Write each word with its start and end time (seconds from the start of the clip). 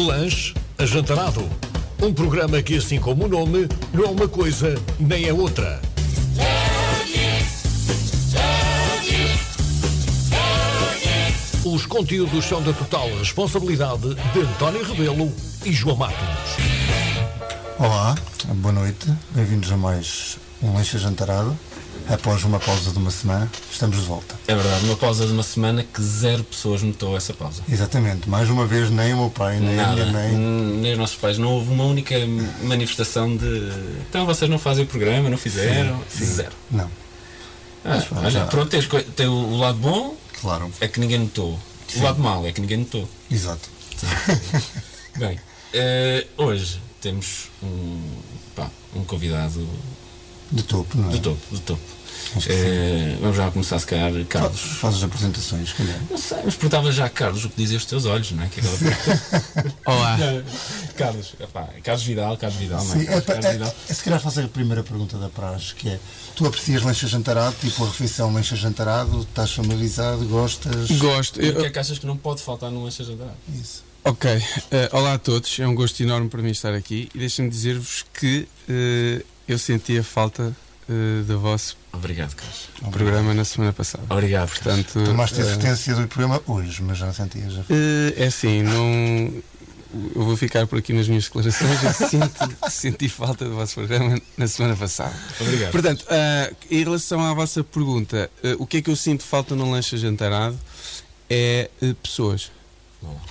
Lanche 0.00 0.54
Ajantarado. 0.78 1.46
Um 2.02 2.12
programa 2.12 2.62
que, 2.62 2.76
assim 2.76 2.98
como 2.98 3.26
o 3.26 3.28
nome, 3.28 3.68
não 3.92 4.04
é 4.04 4.08
uma 4.08 4.26
coisa 4.26 4.74
nem 4.98 5.26
é 5.26 5.32
outra. 5.32 5.80
Os 11.64 11.84
conteúdos 11.84 12.46
são 12.46 12.62
da 12.62 12.72
total 12.72 13.08
responsabilidade 13.18 14.14
de 14.14 14.40
António 14.40 14.82
Rebelo 14.82 15.30
e 15.64 15.72
João 15.72 15.96
Matos. 15.96 16.16
Olá, 17.78 18.16
boa 18.56 18.72
noite, 18.72 19.06
bem-vindos 19.30 19.70
a 19.70 19.76
mais 19.76 20.38
um 20.62 20.72
Lanche 20.72 20.98
Jantarado. 20.98 21.56
Após 22.12 22.42
uma 22.42 22.58
pausa 22.58 22.90
de 22.90 22.98
uma 22.98 23.10
semana, 23.10 23.48
estamos 23.70 23.96
de 23.98 24.02
volta. 24.02 24.34
É 24.48 24.54
verdade, 24.54 24.84
uma 24.84 24.96
pausa 24.96 25.24
de 25.26 25.32
uma 25.32 25.44
semana 25.44 25.84
que 25.84 26.02
zero 26.02 26.42
pessoas 26.42 26.82
notou 26.82 27.16
essa 27.16 27.32
pausa. 27.32 27.62
Exatamente, 27.70 28.28
mais 28.28 28.50
uma 28.50 28.66
vez 28.66 28.90
nem 28.90 29.14
o 29.14 29.18
meu 29.18 29.30
pai, 29.30 29.60
nem 29.60 29.78
a 29.78 29.86
Nada, 29.86 29.94
minha 30.06 30.12
mãe. 30.12 30.32
N- 30.34 30.80
nem 30.80 30.92
os 30.92 30.98
nossos 30.98 31.14
pais. 31.16 31.38
Não 31.38 31.50
houve 31.52 31.70
uma 31.72 31.84
única 31.84 32.16
manifestação 32.64 33.36
de. 33.36 33.70
Então 34.08 34.26
vocês 34.26 34.50
não 34.50 34.58
fazem 34.58 34.84
o 34.84 34.86
programa, 34.88 35.30
não 35.30 35.38
fizeram? 35.38 36.02
Sim, 36.10 36.24
Zero. 36.26 36.52
Não, 36.70 36.90
Ah, 37.84 37.98
pá, 38.10 38.16
olha, 38.18 38.30
já- 38.30 38.46
pronto, 38.46 38.68
tens 38.70 38.88
tem 39.14 39.28
o, 39.28 39.56
lado 39.56 39.78
bom 39.78 40.16
claro, 40.40 40.70
é 40.80 40.88
que 40.88 40.98
ninguém 40.98 41.20
notou. 41.20 41.58
Sim. 41.86 42.00
O 42.00 42.02
lado 42.02 42.20
mau 42.20 42.44
é 42.44 42.50
que 42.52 42.60
ninguém 42.60 42.78
notou. 42.78 43.08
exato. 43.30 43.68
Bem, 45.16 45.38
eh, 45.74 46.26
hoje 46.36 46.80
temos 47.00 47.48
um, 47.62 48.02
pá, 48.56 48.68
um 48.96 49.04
convidado 49.04 49.68
De 50.50 50.62
topo, 50.64 50.96
não 50.98 51.08
é? 51.08 51.12
do 51.12 51.18
topo, 51.20 51.40
do 51.52 51.60
topo. 51.60 51.82
Eh, 52.48 53.16
vamos 53.20 53.36
já 53.36 53.50
começar, 53.50 53.78
se 53.78 53.86
calhar, 53.86 54.12
Carlos. 54.26 54.60
Faz 54.60 54.96
as 54.96 55.02
apresentações, 55.02 55.72
calhar. 55.72 55.98
Não 56.10 56.16
sei, 56.18 56.38
mas 56.44 56.54
perguntava 56.54 56.92
já 56.92 57.06
a 57.06 57.08
Carlos 57.10 57.44
o 57.44 57.50
que 57.50 57.56
dizem 57.56 57.76
os 57.76 57.84
teus 57.84 58.04
olhos, 58.06 58.30
não 58.32 58.42
é? 58.44 58.48
Que 58.48 58.60
é 58.60 58.62
aquela 58.62 59.74
Olá. 59.86 60.16
Carlos, 60.96 61.34
epá, 61.40 61.68
Carlos 61.82 62.04
Vidal, 62.04 62.36
Carlos 62.36 62.58
Vidal, 62.58 62.84
não 62.84 62.94
é? 62.94 62.98
Sim, 62.98 63.08
é, 63.08 63.20
Carlos 63.20 63.44
é, 63.46 63.52
Vidal. 63.52 63.74
é, 63.88 63.94
se 63.94 64.04
calhar 64.04 64.20
faço 64.20 64.40
a 64.40 64.48
primeira 64.48 64.82
pergunta 64.82 65.16
da 65.18 65.28
praxe, 65.28 65.74
que 65.74 65.88
é 65.88 65.98
tu 66.36 66.46
aprecias 66.46 66.82
lanche 66.82 67.06
jantarado, 67.06 67.56
tipo 67.60 67.82
a 67.84 67.86
refeição 67.88 68.32
lanche 68.32 68.54
jantarado, 68.56 69.22
estás 69.22 69.52
familiarizado, 69.52 70.24
gostas? 70.26 70.90
Gosto. 70.92 71.40
E 71.42 71.48
Eu- 71.48 71.54
o 71.54 71.60
que 71.60 71.66
é 71.66 71.70
que 71.70 71.78
achas 71.78 71.98
que 71.98 72.06
não 72.06 72.16
pode 72.16 72.42
faltar 72.42 72.70
num 72.70 72.84
lanche 72.84 73.02
jantar? 73.04 73.34
Isso. 73.60 73.82
ok. 74.04 74.30
Eh, 74.70 74.88
olá 74.92 75.14
a 75.14 75.18
todos. 75.18 75.58
É 75.58 75.66
um 75.66 75.74
gosto 75.74 76.00
enorme 76.02 76.28
para 76.28 76.42
mim 76.42 76.50
estar 76.50 76.74
aqui. 76.74 77.08
E 77.14 77.18
deixem-me 77.18 77.50
dizer-vos 77.50 78.04
que 78.18 78.46
eh, 78.68 79.24
eu 79.48 79.58
senti 79.58 79.98
a 79.98 80.04
falta 80.04 80.54
eh, 80.88 81.22
do 81.26 81.38
vosso 81.40 81.76
Obrigado, 81.92 82.34
Carlos. 82.34 82.68
programa 82.92 83.34
na 83.34 83.44
semana 83.44 83.72
passada. 83.72 84.04
Obrigado, 84.08 84.48
Portanto, 84.48 85.04
Tomaste 85.04 85.40
a 85.40 85.44
eh, 85.44 85.46
existência 85.46 85.94
do 85.94 86.06
programa 86.06 86.40
hoje, 86.46 86.82
mas 86.82 86.98
já 86.98 87.12
sentias. 87.12 87.52
Já... 87.52 87.60
eh, 87.68 88.14
é 88.16 88.26
assim, 88.26 88.62
não. 88.62 89.42
Eu 90.14 90.22
vou 90.22 90.36
ficar 90.36 90.68
por 90.68 90.78
aqui 90.78 90.92
nas 90.92 91.08
minhas 91.08 91.24
declarações. 91.24 91.82
Eu 91.82 92.08
sinto, 92.08 92.56
senti 92.70 93.08
falta 93.08 93.44
do 93.44 93.56
vosso 93.56 93.74
programa 93.74 94.20
na 94.36 94.46
semana 94.46 94.76
passada. 94.76 95.12
obrigado. 95.40 95.72
Portanto, 95.72 96.06
ah, 96.08 96.52
em 96.70 96.84
relação 96.84 97.20
à 97.20 97.34
vossa 97.34 97.64
pergunta, 97.64 98.30
ah, 98.44 98.54
o 98.58 98.66
que 98.66 98.76
é 98.76 98.82
que 98.82 98.90
eu 98.90 98.94
sinto 98.94 99.24
falta 99.24 99.56
no 99.56 99.68
lanche 99.68 99.96
jantarado 99.98 100.56
é 101.28 101.68
eh, 101.82 101.94
pessoas. 102.00 102.52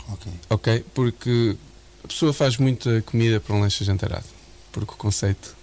Ok. 0.10 0.32
Ok? 0.50 0.86
Porque 0.94 1.56
a 2.04 2.08
pessoa 2.08 2.34
faz 2.34 2.58
muita 2.58 3.02
comida 3.04 3.40
para 3.40 3.56
um 3.56 3.62
lanche 3.62 3.86
jantarado. 3.86 4.26
Porque 4.72 4.94
o 4.94 4.98
conceito 4.98 5.56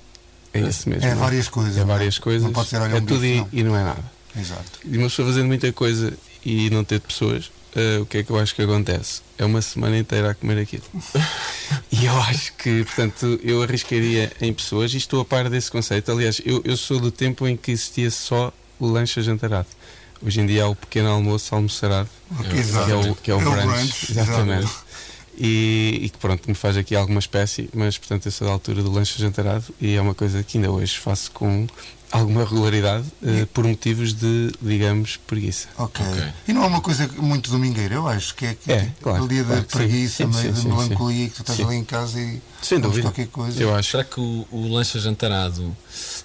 é 0.65 0.69
esse 0.69 0.89
mesmo. 0.89 1.05
É 1.07 1.11
não 1.15 1.21
várias 1.21 1.49
coisas. 1.49 1.77
É 1.77 1.81
não 1.81 1.87
várias 1.87 2.19
coisas. 2.19 2.43
Não 2.43 2.53
pode 2.53 2.69
ser 2.69 2.77
olha 2.81 2.97
é 2.97 3.01
tudo 3.01 3.19
bife, 3.21 3.27
e, 3.27 3.37
não. 3.37 3.49
e 3.53 3.63
não 3.63 3.77
é 3.77 3.85
nada. 3.85 4.05
Exato. 4.39 4.65
E 4.85 4.97
uma 4.99 5.09
pessoa 5.09 5.29
fazendo 5.29 5.47
muita 5.47 5.73
coisa 5.73 6.13
e 6.45 6.69
não 6.71 6.85
ter 6.85 7.01
pessoas, 7.01 7.51
ah, 7.75 8.01
o 8.03 8.07
que 8.07 8.19
é 8.19 8.23
que 8.23 8.31
eu 8.31 8.39
acho 8.39 8.55
que 8.55 8.63
acontece? 8.63 9.23
É 9.39 9.45
uma 9.45 9.61
semana 9.63 9.97
inteira 9.99 10.31
a 10.31 10.35
comer 10.35 10.59
aquilo. 10.59 10.85
e 11.91 12.05
eu 12.07 12.17
acho 12.23 12.53
que, 12.55 12.85
portanto, 12.85 13.41
eu 13.43 13.63
arriscaria 13.63 14.33
em 14.41 14.53
pessoas 14.53 14.93
e 14.95 14.97
estou 14.97 15.21
a 15.21 15.25
par 15.25 15.49
desse 15.49 15.71
conceito. 15.71 16.11
Aliás, 16.13 16.41
eu, 16.45 16.61
eu 16.65 16.77
sou 16.77 16.99
do 17.01 17.11
tempo 17.11 17.47
em 17.47 17.57
que 17.57 17.71
existia 17.73 18.11
só 18.11 18.53
o 18.79 18.87
lanche 18.87 19.21
jantarado. 19.23 19.69
Hoje 20.23 20.41
em 20.41 20.47
dia 20.47 20.65
há 20.65 20.69
o 20.69 20.75
pequeno 20.75 21.11
almoço 21.11 21.55
almoçarado, 21.55 22.09
Ok, 22.41 22.51
É, 22.51 22.61
exato. 22.61 22.87
que 22.87 22.93
é 22.93 22.97
o, 22.97 23.15
que 23.15 23.31
é 23.31 23.35
o 23.35 23.41
É 23.41 23.47
o 23.47 23.51
brunch. 23.51 23.67
brunch, 23.67 24.11
exatamente. 24.13 24.71
E, 25.39 25.99
e 26.05 26.09
que 26.09 26.19
pronto, 26.19 26.49
me 26.49 26.55
faz 26.55 26.77
aqui 26.77 26.97
alguma 26.97 27.19
espécie, 27.19 27.69
mas 27.75 27.99
portanto 27.99 28.25
eu 28.27 28.33
sou 28.33 28.47
da 28.47 28.53
altura 28.55 28.83
do 28.83 28.91
lanche 28.91 29.19
jantarado 29.21 29.65
e 29.81 29.95
é 29.95 30.01
uma 30.01 30.15
coisa 30.15 30.43
que 30.43 30.57
ainda 30.57 30.71
hoje 30.71 30.97
faço 30.99 31.31
com 31.33 31.67
alguma 32.11 32.45
regularidade 32.45 33.05
eh, 33.23 33.47
por 33.53 33.65
motivos 33.67 34.15
de, 34.15 34.51
digamos, 34.63 35.19
preguiça. 35.27 35.69
Ok. 35.77 36.03
Ok. 36.07 36.25
E 36.49 36.53
não 36.53 36.63
é 36.63 36.67
uma 36.67 36.81
coisa 36.81 37.07
muito 37.19 37.51
domingueira, 37.51 37.97
eu 37.97 38.09
acho 38.09 38.35
que 38.35 38.47
é, 38.47 38.55
que 38.55 38.73
É, 38.73 38.91
claro, 39.03 39.25
o 39.25 39.29
dia 39.29 39.45
claro 39.45 39.61
sim. 39.61 39.67
preguiça, 39.77 40.17
Sim, 40.25 40.27
meio 40.31 40.43
sim, 40.43 40.53
de 40.53 40.61
sim, 40.61 40.69
melancolia, 40.69 41.29
que 41.29 41.35
tu 41.35 41.41
estás 41.43 41.59
Sim. 41.59 41.65
ali 41.67 41.77
em 41.77 41.85
casa 41.85 42.19
e 42.21 42.41
Sem 42.63 42.81
dúvida. 42.81 43.03
qualquer 43.03 43.27
coisa. 43.27 43.61
Eu 43.63 43.75
acho. 43.75 43.91
Será 43.91 44.05
que 44.05 44.19
o, 44.21 44.47
o 44.51 44.69
lanche 44.73 44.99
jantarado 45.01 45.77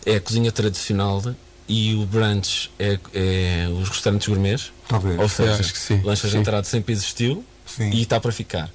é 0.05 0.15
a 0.15 0.21
cozinha 0.21 0.51
tradicional 0.51 1.21
e 1.67 1.95
o 1.95 2.05
brunch 2.05 2.71
é, 2.79 2.97
é 3.13 3.67
os 3.81 3.89
restaurantes 3.89 4.27
gourmets? 4.27 4.71
Talvez. 4.87 5.19
Ou 5.19 5.27
seja, 5.27 5.55
acho 5.55 5.73
que 5.73 5.79
sim, 5.79 5.95
o 6.01 6.05
lanche 6.05 6.21
sim. 6.21 6.29
jantarado 6.29 6.67
sempre 6.67 6.93
existiu 6.93 7.43
Sim, 7.65 7.89
e 7.89 8.01
está 8.03 8.19
para 8.19 8.31
ficar. 8.31 8.69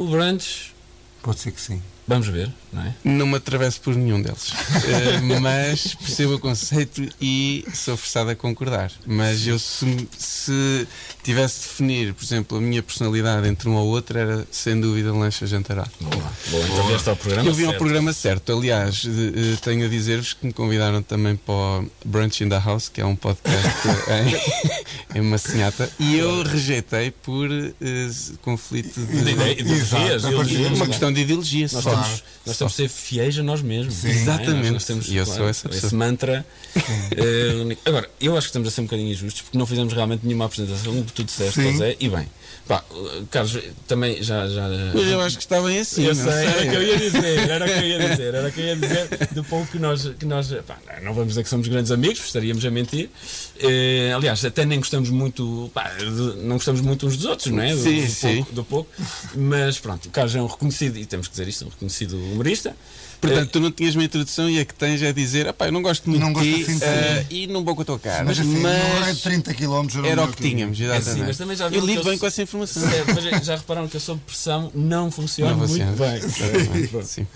O 0.00 0.06
brunch, 0.06 0.74
pode 1.22 1.40
ser 1.40 1.52
que 1.52 1.60
sim. 1.60 1.82
Vamos 2.10 2.26
ver, 2.28 2.50
não 2.72 2.82
é? 2.82 2.94
Não 3.04 3.26
me 3.26 3.36
atravesso 3.36 3.80
por 3.80 3.94
nenhum 3.94 4.20
deles. 4.20 4.52
Eh, 4.90 5.20
mas 5.40 5.94
percebo 5.94 6.34
o 6.34 6.38
conceito 6.38 7.06
e 7.20 7.64
sou 7.72 7.96
forçado 7.96 8.30
a 8.30 8.34
concordar. 8.34 8.90
Mas 9.06 9.46
eu, 9.46 9.58
se, 9.58 10.08
se 10.18 10.86
tivesse 11.22 11.60
de 11.60 11.66
definir, 11.68 12.14
por 12.14 12.24
exemplo, 12.24 12.58
a 12.58 12.60
minha 12.60 12.82
personalidade 12.82 13.46
entre 13.48 13.68
um 13.68 13.74
ou 13.76 13.86
outro, 13.88 14.18
era 14.18 14.46
sem 14.50 14.80
dúvida 14.80 15.12
lancha 15.12 15.46
jantarado. 15.46 15.90
Boa, 16.00 16.32
boa. 16.50 16.64
Então 16.66 16.86
vieste 16.88 17.08
ao 17.08 17.16
programa. 17.16 17.48
Eu 17.48 17.54
vim 17.54 17.64
ao 17.66 17.74
programa 17.74 18.12
certo. 18.12 18.52
Aliás, 18.52 19.04
eh, 19.06 19.54
eh, 19.54 19.56
tenho 19.62 19.84
a 19.86 19.88
dizer-vos 19.88 20.32
que 20.32 20.46
me 20.46 20.52
convidaram 20.52 21.02
também 21.02 21.36
para 21.36 21.54
o 21.54 21.90
Brunch 22.04 22.42
in 22.42 22.48
the 22.48 22.58
House, 22.58 22.88
que 22.88 23.00
é 23.00 23.06
um 23.06 23.14
podcast 23.16 23.68
em, 25.14 25.18
em 25.18 25.22
Massinhata, 25.22 25.90
e 25.98 26.16
eu 26.16 26.42
rejeitei 26.42 27.10
por 27.10 27.48
eh, 27.52 28.10
conflito 28.42 28.98
De 29.00 29.22
de. 29.24 29.30
ideia- 29.30 29.54
de 29.62 29.72
Exato, 29.72 30.02
ideas, 30.04 30.24
a 30.24 30.30
de 30.30 30.36
partir 30.36 30.50
de 30.50 30.60
ideas, 30.62 30.76
Uma 30.76 30.84
é? 30.84 30.88
questão 30.88 31.12
de 31.12 31.20
ideologia, 31.20 31.68
Nós, 31.70 31.84
só. 31.84 31.99
Temos, 32.06 32.22
nós 32.46 32.58
temos 32.58 32.72
de 32.72 32.76
ser 32.76 32.88
fiéis 32.88 33.38
a 33.38 33.42
nós 33.42 33.62
mesmos. 33.62 33.94
Sim. 33.94 34.08
não 34.08 34.14
é? 34.14 34.16
Exatamente. 34.22 34.70
Nós 34.70 34.84
temos, 34.84 35.08
E 35.08 35.16
eu 35.16 35.26
sou 35.26 35.48
essa 35.48 35.68
Esse 35.68 35.80
pessoa. 35.82 35.98
mantra. 35.98 36.46
eh. 36.76 37.76
Agora, 37.84 38.08
eu 38.20 38.32
acho 38.36 38.46
que 38.46 38.50
estamos 38.50 38.68
a 38.68 38.70
ser 38.70 38.80
um 38.80 38.84
bocadinho 38.84 39.10
injustos 39.12 39.42
porque 39.42 39.58
não 39.58 39.66
fizemos 39.66 39.92
realmente 39.92 40.24
nenhuma 40.24 40.46
apresentação 40.46 41.02
que 41.02 41.12
tu 41.12 41.24
disseste. 41.24 41.60
Zé. 41.76 41.96
E 42.00 42.08
bem, 42.08 42.26
pá, 42.70 42.84
Carlos, 43.32 43.58
também 43.88 44.22
já. 44.22 44.46
já 44.48 44.68
Mas 44.94 45.08
eu 45.08 45.20
acho 45.20 45.36
que 45.38 45.42
está 45.42 45.60
bem 45.60 45.80
assim. 45.80 46.04
eu 46.04 46.14
não 46.14 46.24
sei, 46.24 46.32
era 46.46 46.58
o 46.60 46.70
que 46.70 46.76
eu 46.76 46.82
ia 46.84 46.96
dizer, 46.98 47.38
era 47.50 47.64
o 47.64 47.68
que 47.68 47.74
eu 47.74 47.84
ia 47.84 47.98
dizer, 48.08 48.34
era 48.34 48.48
o 48.48 48.52
que 48.52 48.60
eu 48.60 48.64
ia 48.66 48.76
dizer 48.76 49.08
do 49.32 49.42
pouco 49.42 49.66
que 49.72 49.78
nós, 49.80 50.08
que 50.16 50.24
nós 50.24 50.52
pá, 50.64 50.78
não 51.02 51.12
vamos 51.12 51.30
dizer 51.30 51.42
que 51.42 51.48
somos 51.48 51.66
grandes 51.66 51.90
amigos, 51.90 52.24
estaríamos 52.24 52.64
a 52.64 52.70
mentir. 52.70 53.10
Eh, 53.58 54.12
aliás, 54.14 54.44
até 54.44 54.64
nem 54.64 54.78
gostamos 54.78 55.10
muito, 55.10 55.68
pá, 55.74 55.88
de- 55.98 56.04
não 56.44 56.56
gostamos 56.56 56.80
muito 56.80 57.06
uns 57.08 57.16
dos 57.16 57.26
outros, 57.26 57.50
não 57.52 57.60
é? 57.62 57.74
Do, 57.74 57.82
Sim, 57.82 58.02
do 58.06 58.10
sim. 58.10 58.36
Pouco, 58.36 58.52
do 58.52 58.64
pouco. 58.64 58.90
Mas 59.34 59.78
pronto, 59.80 60.06
o 60.06 60.10
Carlos 60.10 60.34
é 60.36 60.40
um 60.40 60.46
reconhecido, 60.46 60.96
e 60.96 61.04
temos 61.04 61.26
que 61.26 61.32
dizer 61.32 61.48
isto, 61.48 61.64
um 61.66 61.68
reconhecido 61.70 62.16
humorista. 62.16 62.76
Portanto, 63.20 63.50
tu 63.50 63.60
não 63.60 63.70
tinhas 63.70 63.94
uma 63.94 64.04
introdução 64.04 64.48
e 64.48 64.58
a 64.58 64.64
que 64.64 64.72
tens 64.74 65.02
é 65.02 65.12
dizer: 65.12 65.46
"Epá, 65.46 65.66
eu 65.66 65.72
não 65.72 65.82
gosto 65.82 66.08
muito 66.08 66.22
Não 66.22 66.28
de 66.28 66.34
gosto 66.34 66.48
ti 66.48 66.74
de 66.74 67.24
ti." 67.28 67.34
e 67.34 67.46
não 67.46 67.62
vou 67.64 67.76
com 67.76 67.82
a 67.82 67.84
tua 67.84 67.98
cara. 67.98 68.24
Mas 68.24 68.38
assim, 68.38 68.60
não 68.60 68.70
é 68.70 69.00
mas 69.00 69.20
30 69.20 69.52
km 69.54 69.86
era 70.06 70.24
o 70.24 70.28
que 70.32 70.42
tínhamos, 70.42 70.80
É 70.80 70.84
exatamente. 70.84 71.08
assim, 71.10 71.20
mas 71.26 71.36
também 71.36 71.56
já 71.56 71.66
eu 71.66 71.70
lido 71.84 71.86
que 71.86 71.90
eu 71.98 72.04
bem 72.04 72.12
sou- 72.12 72.18
com 72.20 72.26
essa 72.26 72.42
informação. 72.42 72.82
Mas 73.14 73.44
já 73.46 73.56
repararam 73.56 73.88
que 73.88 73.96
eu 73.96 74.00
sob 74.00 74.20
pressão 74.26 74.70
não 74.74 75.10
funciona 75.10 75.50
Não 75.52 75.58
muito 75.58 75.70
funciona. 75.70 75.92
bem. 75.92 76.88
Pronto. 76.88 77.06
sim. 77.06 77.26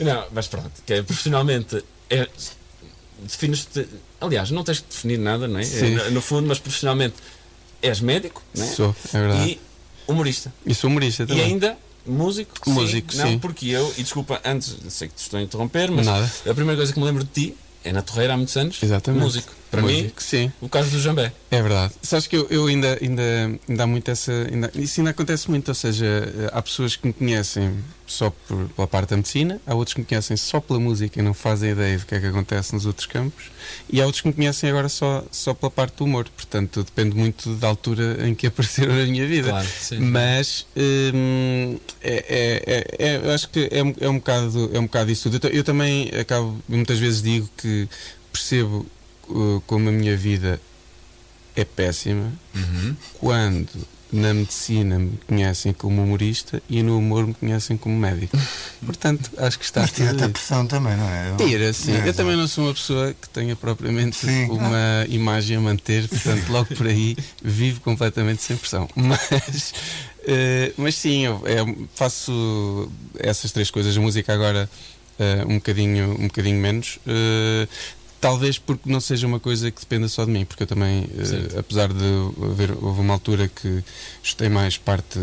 Não, 0.00 0.24
mas 0.32 0.46
pronto, 0.46 0.70
que 0.84 0.92
é, 0.92 1.02
profissionalmente 1.02 1.82
é, 2.10 2.28
defines-te. 3.22 3.86
Aliás, 4.20 4.50
não 4.50 4.64
tens 4.64 4.80
que 4.80 4.86
definir 4.90 5.18
nada, 5.18 5.46
não 5.48 5.58
é? 5.58 5.62
Sim. 5.64 5.98
É, 5.98 6.10
no 6.10 6.20
fundo, 6.20 6.46
mas 6.48 6.58
profissionalmente 6.58 7.14
és 7.82 8.00
médico, 8.00 8.42
não 8.54 8.64
é? 8.64 8.68
Sou, 8.68 8.96
é 9.12 9.18
verdade. 9.20 9.50
E 9.50 9.60
humorista. 10.06 10.52
E 10.66 10.74
sou 10.74 10.90
humorista 10.90 11.22
E 11.22 11.26
também. 11.26 11.44
ainda 11.44 11.76
músico. 12.06 12.54
Músico, 12.66 13.12
sim. 13.12 13.18
Não, 13.18 13.28
sim. 13.28 13.38
porque 13.38 13.68
eu, 13.68 13.92
e 13.96 14.02
desculpa, 14.02 14.40
antes, 14.44 14.76
sei 14.88 15.08
que 15.08 15.14
te 15.14 15.22
estou 15.22 15.38
a 15.38 15.42
interromper, 15.42 15.90
mas 15.90 16.06
Nada. 16.06 16.30
a 16.48 16.54
primeira 16.54 16.76
coisa 16.76 16.92
que 16.92 16.98
me 16.98 17.04
lembro 17.04 17.24
de 17.24 17.30
ti 17.30 17.56
é 17.82 17.92
na 17.92 18.02
Torreira 18.02 18.34
há 18.34 18.36
muitos 18.36 18.56
anos. 18.56 18.82
Exatamente. 18.82 19.22
Músico. 19.22 19.52
Para 19.74 19.82
mim, 19.82 20.02
Músico, 20.02 20.22
sim. 20.22 20.52
o 20.60 20.68
caso 20.68 20.90
do 20.90 21.00
Jambé. 21.00 21.32
É 21.50 21.60
verdade. 21.62 21.92
Sabes 22.02 22.26
que 22.26 22.36
eu, 22.36 22.46
eu 22.50 22.66
ainda, 22.66 22.98
ainda, 23.00 23.22
ainda 23.68 23.82
há 23.82 23.86
muito 23.86 24.10
essa. 24.10 24.32
Ainda, 24.50 24.70
isso 24.74 25.00
ainda 25.00 25.10
acontece 25.10 25.48
muito, 25.50 25.68
ou 25.68 25.74
seja, 25.74 26.50
há 26.52 26.60
pessoas 26.62 26.96
que 26.96 27.06
me 27.06 27.12
conhecem 27.12 27.74
só 28.06 28.28
por, 28.30 28.68
pela 28.70 28.86
parte 28.86 29.10
da 29.10 29.16
medicina, 29.16 29.60
há 29.66 29.74
outros 29.74 29.94
que 29.94 30.00
me 30.00 30.06
conhecem 30.06 30.36
só 30.36 30.60
pela 30.60 30.78
música 30.78 31.18
e 31.18 31.22
não 31.22 31.32
fazem 31.32 31.70
ideia 31.70 31.98
do 31.98 32.04
que 32.04 32.14
é 32.14 32.20
que 32.20 32.26
acontece 32.26 32.74
nos 32.74 32.84
outros 32.84 33.06
campos, 33.06 33.44
e 33.90 34.00
há 34.00 34.04
outros 34.04 34.20
que 34.20 34.28
me 34.28 34.34
conhecem 34.34 34.68
agora 34.68 34.88
só, 34.90 35.24
só 35.30 35.54
pela 35.54 35.70
parte 35.70 35.96
do 35.96 36.04
humor. 36.04 36.28
Portanto, 36.36 36.82
depende 36.84 37.16
muito 37.16 37.54
da 37.54 37.68
altura 37.68 38.28
em 38.28 38.34
que 38.34 38.46
apareceram 38.48 38.94
na 38.94 39.04
minha 39.06 39.26
vida. 39.26 39.48
Claro, 39.50 39.66
sim. 39.80 39.98
Mas 40.00 40.66
hum, 40.76 41.78
é, 42.02 42.24
é, 42.28 42.62
é, 42.98 43.06
é- 43.14 43.16
eu 43.24 43.30
acho 43.32 43.48
que 43.48 43.68
é, 43.72 43.82
um- 43.82 43.94
é, 44.00 44.08
um 44.08 44.16
bocado, 44.18 44.70
é 44.72 44.78
um 44.78 44.82
bocado 44.84 45.10
isso 45.10 45.30
tudo. 45.30 45.46
Eu, 45.48 45.54
eu 45.58 45.64
também 45.64 46.10
acabo, 46.10 46.58
muitas 46.68 46.98
vezes 46.98 47.22
digo 47.22 47.48
que 47.56 47.88
percebo 48.32 48.84
como 49.66 49.88
a 49.88 49.92
minha 49.92 50.16
vida 50.16 50.60
é 51.56 51.64
péssima 51.64 52.32
Uhum. 52.54 52.96
quando 53.14 53.68
na 54.12 54.32
medicina 54.32 54.96
me 54.98 55.18
conhecem 55.26 55.72
como 55.72 56.00
humorista 56.02 56.62
e 56.70 56.82
no 56.84 56.98
humor 56.98 57.26
me 57.26 57.34
conhecem 57.34 57.76
como 57.76 57.96
médico. 57.98 58.38
Portanto, 58.86 59.28
acho 59.38 59.58
que 59.58 59.64
está 59.64 59.80
Mas 59.80 59.90
tira 59.90 60.10
tudo 60.10 60.16
até 60.18 60.26
dito. 60.28 60.38
pressão 60.38 60.66
também, 60.68 60.96
não 60.96 61.08
é? 61.08 61.30
Eu- 61.30 61.36
Tira, 61.36 61.72
sim. 61.72 61.92
É, 61.96 62.08
eu 62.08 62.14
também 62.14 62.36
não 62.36 62.46
sou 62.46 62.64
uma 62.66 62.74
pessoa 62.74 63.12
que 63.12 63.28
tenha 63.30 63.56
propriamente 63.56 64.16
Sim. 64.16 64.44
uma 64.50 65.04
imagem 65.08 65.56
a 65.56 65.60
manter, 65.60 66.06
portanto, 66.08 66.48
logo 66.48 66.74
por 66.76 66.86
aí 66.86 67.16
vivo 67.42 67.80
completamente 67.80 68.40
sem 68.42 68.56
pressão. 68.56 68.88
Mas, 68.94 69.74
eh, 70.28 70.72
mas 70.76 70.94
sim, 70.94 71.24
eu 71.26 71.42
é, 71.46 71.56
faço 71.94 72.88
essas 73.18 73.50
três 73.52 73.68
coisas. 73.70 73.96
A 73.96 74.00
música 74.00 74.32
agora 74.32 74.70
eh, 75.18 75.44
um, 75.46 75.56
bocadinho, 75.56 76.12
um 76.20 76.28
bocadinho 76.28 76.60
menos. 76.60 76.98
eh, 77.06 77.66
Talvez 78.24 78.58
porque 78.58 78.90
não 78.90 79.00
seja 79.00 79.26
uma 79.26 79.38
coisa 79.38 79.70
que 79.70 79.78
dependa 79.80 80.08
só 80.08 80.24
de 80.24 80.30
mim, 80.30 80.46
porque 80.46 80.62
eu 80.62 80.66
também, 80.66 81.06
Certo. 81.22 81.58
apesar 81.58 81.92
de 81.92 82.04
haver, 82.42 82.70
houve 82.80 83.00
uma 83.02 83.12
altura 83.12 83.48
que 83.48 83.84
estudei 84.22 84.48
mais 84.48 84.78
parte 84.78 85.18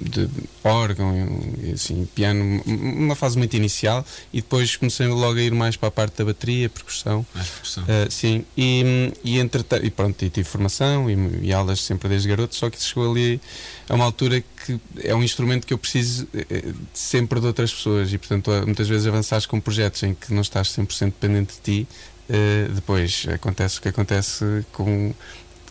de 0.00 0.28
órgão 0.64 1.14
e 1.62 1.70
assim, 1.70 2.04
piano, 2.12 2.60
uma 2.66 3.14
fase 3.14 3.38
muito 3.38 3.56
inicial, 3.56 4.04
e 4.32 4.40
depois 4.40 4.74
comecei 4.74 5.06
logo 5.06 5.38
a 5.38 5.42
ir 5.42 5.54
mais 5.54 5.76
para 5.76 5.90
a 5.90 5.92
parte 5.92 6.18
da 6.18 6.24
bateria, 6.24 6.68
percussão. 6.68 7.24
Mais 7.36 7.48
percussão. 7.48 7.84
Uh, 7.84 8.10
sim, 8.10 8.44
e, 8.56 9.12
e, 9.22 9.38
e 9.38 9.90
pronto, 9.92 10.24
e 10.24 10.28
tive 10.28 10.48
formação 10.48 11.08
e, 11.08 11.46
e 11.46 11.52
aulas 11.52 11.78
sempre 11.82 12.08
desde 12.08 12.28
garoto, 12.28 12.56
só 12.56 12.68
que 12.68 12.82
chegou 12.82 13.12
ali 13.12 13.40
a 13.88 13.94
uma 13.94 14.04
altura 14.04 14.42
que 14.64 14.80
é 15.02 15.14
um 15.14 15.22
instrumento 15.22 15.66
que 15.66 15.74
eu 15.74 15.78
preciso 15.78 16.28
eh, 16.34 16.72
sempre 16.92 17.40
de 17.40 17.46
outras 17.46 17.72
pessoas 17.72 18.12
e, 18.12 18.18
portanto, 18.18 18.50
muitas 18.64 18.88
vezes 18.88 19.06
avançares 19.06 19.46
com 19.46 19.60
projetos 19.60 20.02
em 20.02 20.14
que 20.14 20.32
não 20.32 20.42
estás 20.42 20.68
100% 20.68 21.06
dependente 21.06 21.54
de 21.54 21.60
ti, 21.60 21.88
eh, 22.28 22.68
depois 22.72 23.26
acontece 23.32 23.78
o 23.78 23.82
que 23.82 23.88
acontece 23.88 24.64
com, 24.72 25.12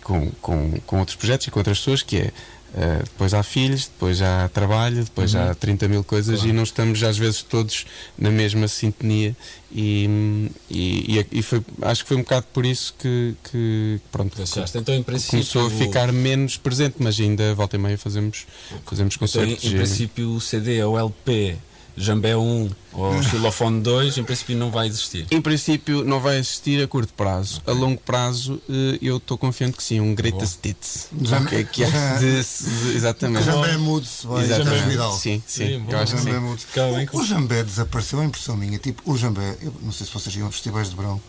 com, 0.04 0.32
com, 0.42 0.80
com 0.86 1.00
outros 1.00 1.16
projetos 1.16 1.48
e 1.48 1.52
com 1.52 1.60
outras 1.60 1.80
pessoas, 1.80 2.04
que 2.04 2.18
é. 2.18 2.32
Eh, 2.76 3.00
depois 3.04 3.34
há 3.34 3.44
filhos, 3.44 3.88
depois 3.88 4.22
há 4.22 4.50
trabalho, 4.54 5.04
depois 5.04 5.36
há 5.36 5.54
30 5.56 5.88
mil 5.88 6.04
coisas 6.04 6.36
Claro. 6.38 6.50
e 6.50 6.54
não 6.54 6.64
estamos 6.64 7.04
às 7.04 7.18
vezes 7.18 7.42
todos 7.42 7.86
na 8.18 8.32
mesma 8.32 8.68
sintonia 8.68 9.36
e, 9.72 10.50
e, 10.70 11.20
e- 11.20 11.28
e 11.40 11.42
foi, 11.42 11.62
acho 11.82 12.04
que 12.04 12.08
foi 12.10 12.18
um 12.18 12.22
bocado 12.22 12.46
por 12.54 12.66
isso 12.66 12.94
que, 12.98 13.36
que 13.50 14.00
pronto, 14.12 14.36
Deixaste. 14.38 14.78
Então, 14.78 14.94
em 14.96 15.04
princípio. 15.04 15.32
começou 15.32 15.68
a 15.68 15.70
ficar 15.70 16.12
menos 16.12 16.58
presente, 16.58 16.96
mas 17.00 17.20
ainda 17.20 17.54
volta 17.56 17.76
e 17.76 17.80
meia 17.80 17.98
fazemos, 17.98 18.46
fazemos 18.86 19.16
Então, 19.16 19.44
em, 19.44 19.50
concertos. 19.50 19.66
em 19.66 19.76
princípio, 19.78 20.30
o 20.34 20.42
CD 20.42 20.84
ou 20.84 20.98
LP, 20.98 21.58
Jambé 21.98 22.36
1 22.38 22.70
ou 22.94 23.22
Xilofone 23.24 23.82
2, 23.82 24.18
em 24.18 24.24
princípio 24.24 24.58
não 24.58 24.72
vai 24.72 24.88
existir. 24.88 25.26
Em 25.32 25.42
princípio 25.42 26.04
não 26.04 26.20
vai 26.20 26.38
existir 26.38 26.82
a 26.84 26.88
curto 26.88 27.14
prazo. 27.14 27.62
A 27.68 27.72
longo 27.72 28.00
prazo 28.02 28.62
eh, 28.70 28.98
eu 29.02 29.18
estou 29.18 29.38
confiante 29.38 29.78
que 29.78 29.84
sim, 29.84 30.00
um 30.00 30.14
greatest 30.16 30.66
hits. 30.66 31.08
Já- 31.22 31.40
O 31.40 31.46
que 31.46 31.56
é 31.56 31.64
que 31.64 31.84
há 31.84 31.90
já- 31.90 32.18
de, 32.18 32.32
de- 32.42 32.96
exatamente. 32.96 33.42
O 33.42 33.46
Jambé 33.46 33.78
mude-se, 33.78 34.26
vai 34.28 34.44
Exatamente. 34.44 34.68
Exatamente. 34.72 34.92
Vidal. 34.92 35.18
Sim, 35.18 35.44
sim, 35.46 35.68
Sim, 35.68 35.80
bom. 35.80 35.92
eu 35.92 36.00
acho 36.00 36.14
O 36.14 36.18
que 36.18 36.24
Jambé 36.24 36.40
sim. 36.40 36.96
bem 36.96 37.06
com- 37.06 37.18
O 37.18 37.26
Jambé 37.26 37.64
desapareceu, 37.64 38.20
a 38.20 38.26
impressão 38.26 38.58
minha. 38.58 38.78
Tipo, 38.80 39.12
o 39.12 39.18
Jambé, 39.18 39.58
eu 39.62 39.74
não 39.82 39.92
sei 39.92 40.06
se 40.08 40.14
vocês 40.14 40.36
iam 40.36 40.48
a 40.48 40.52
festivais 40.52 40.90
de 40.90 40.96
verão 40.96 41.22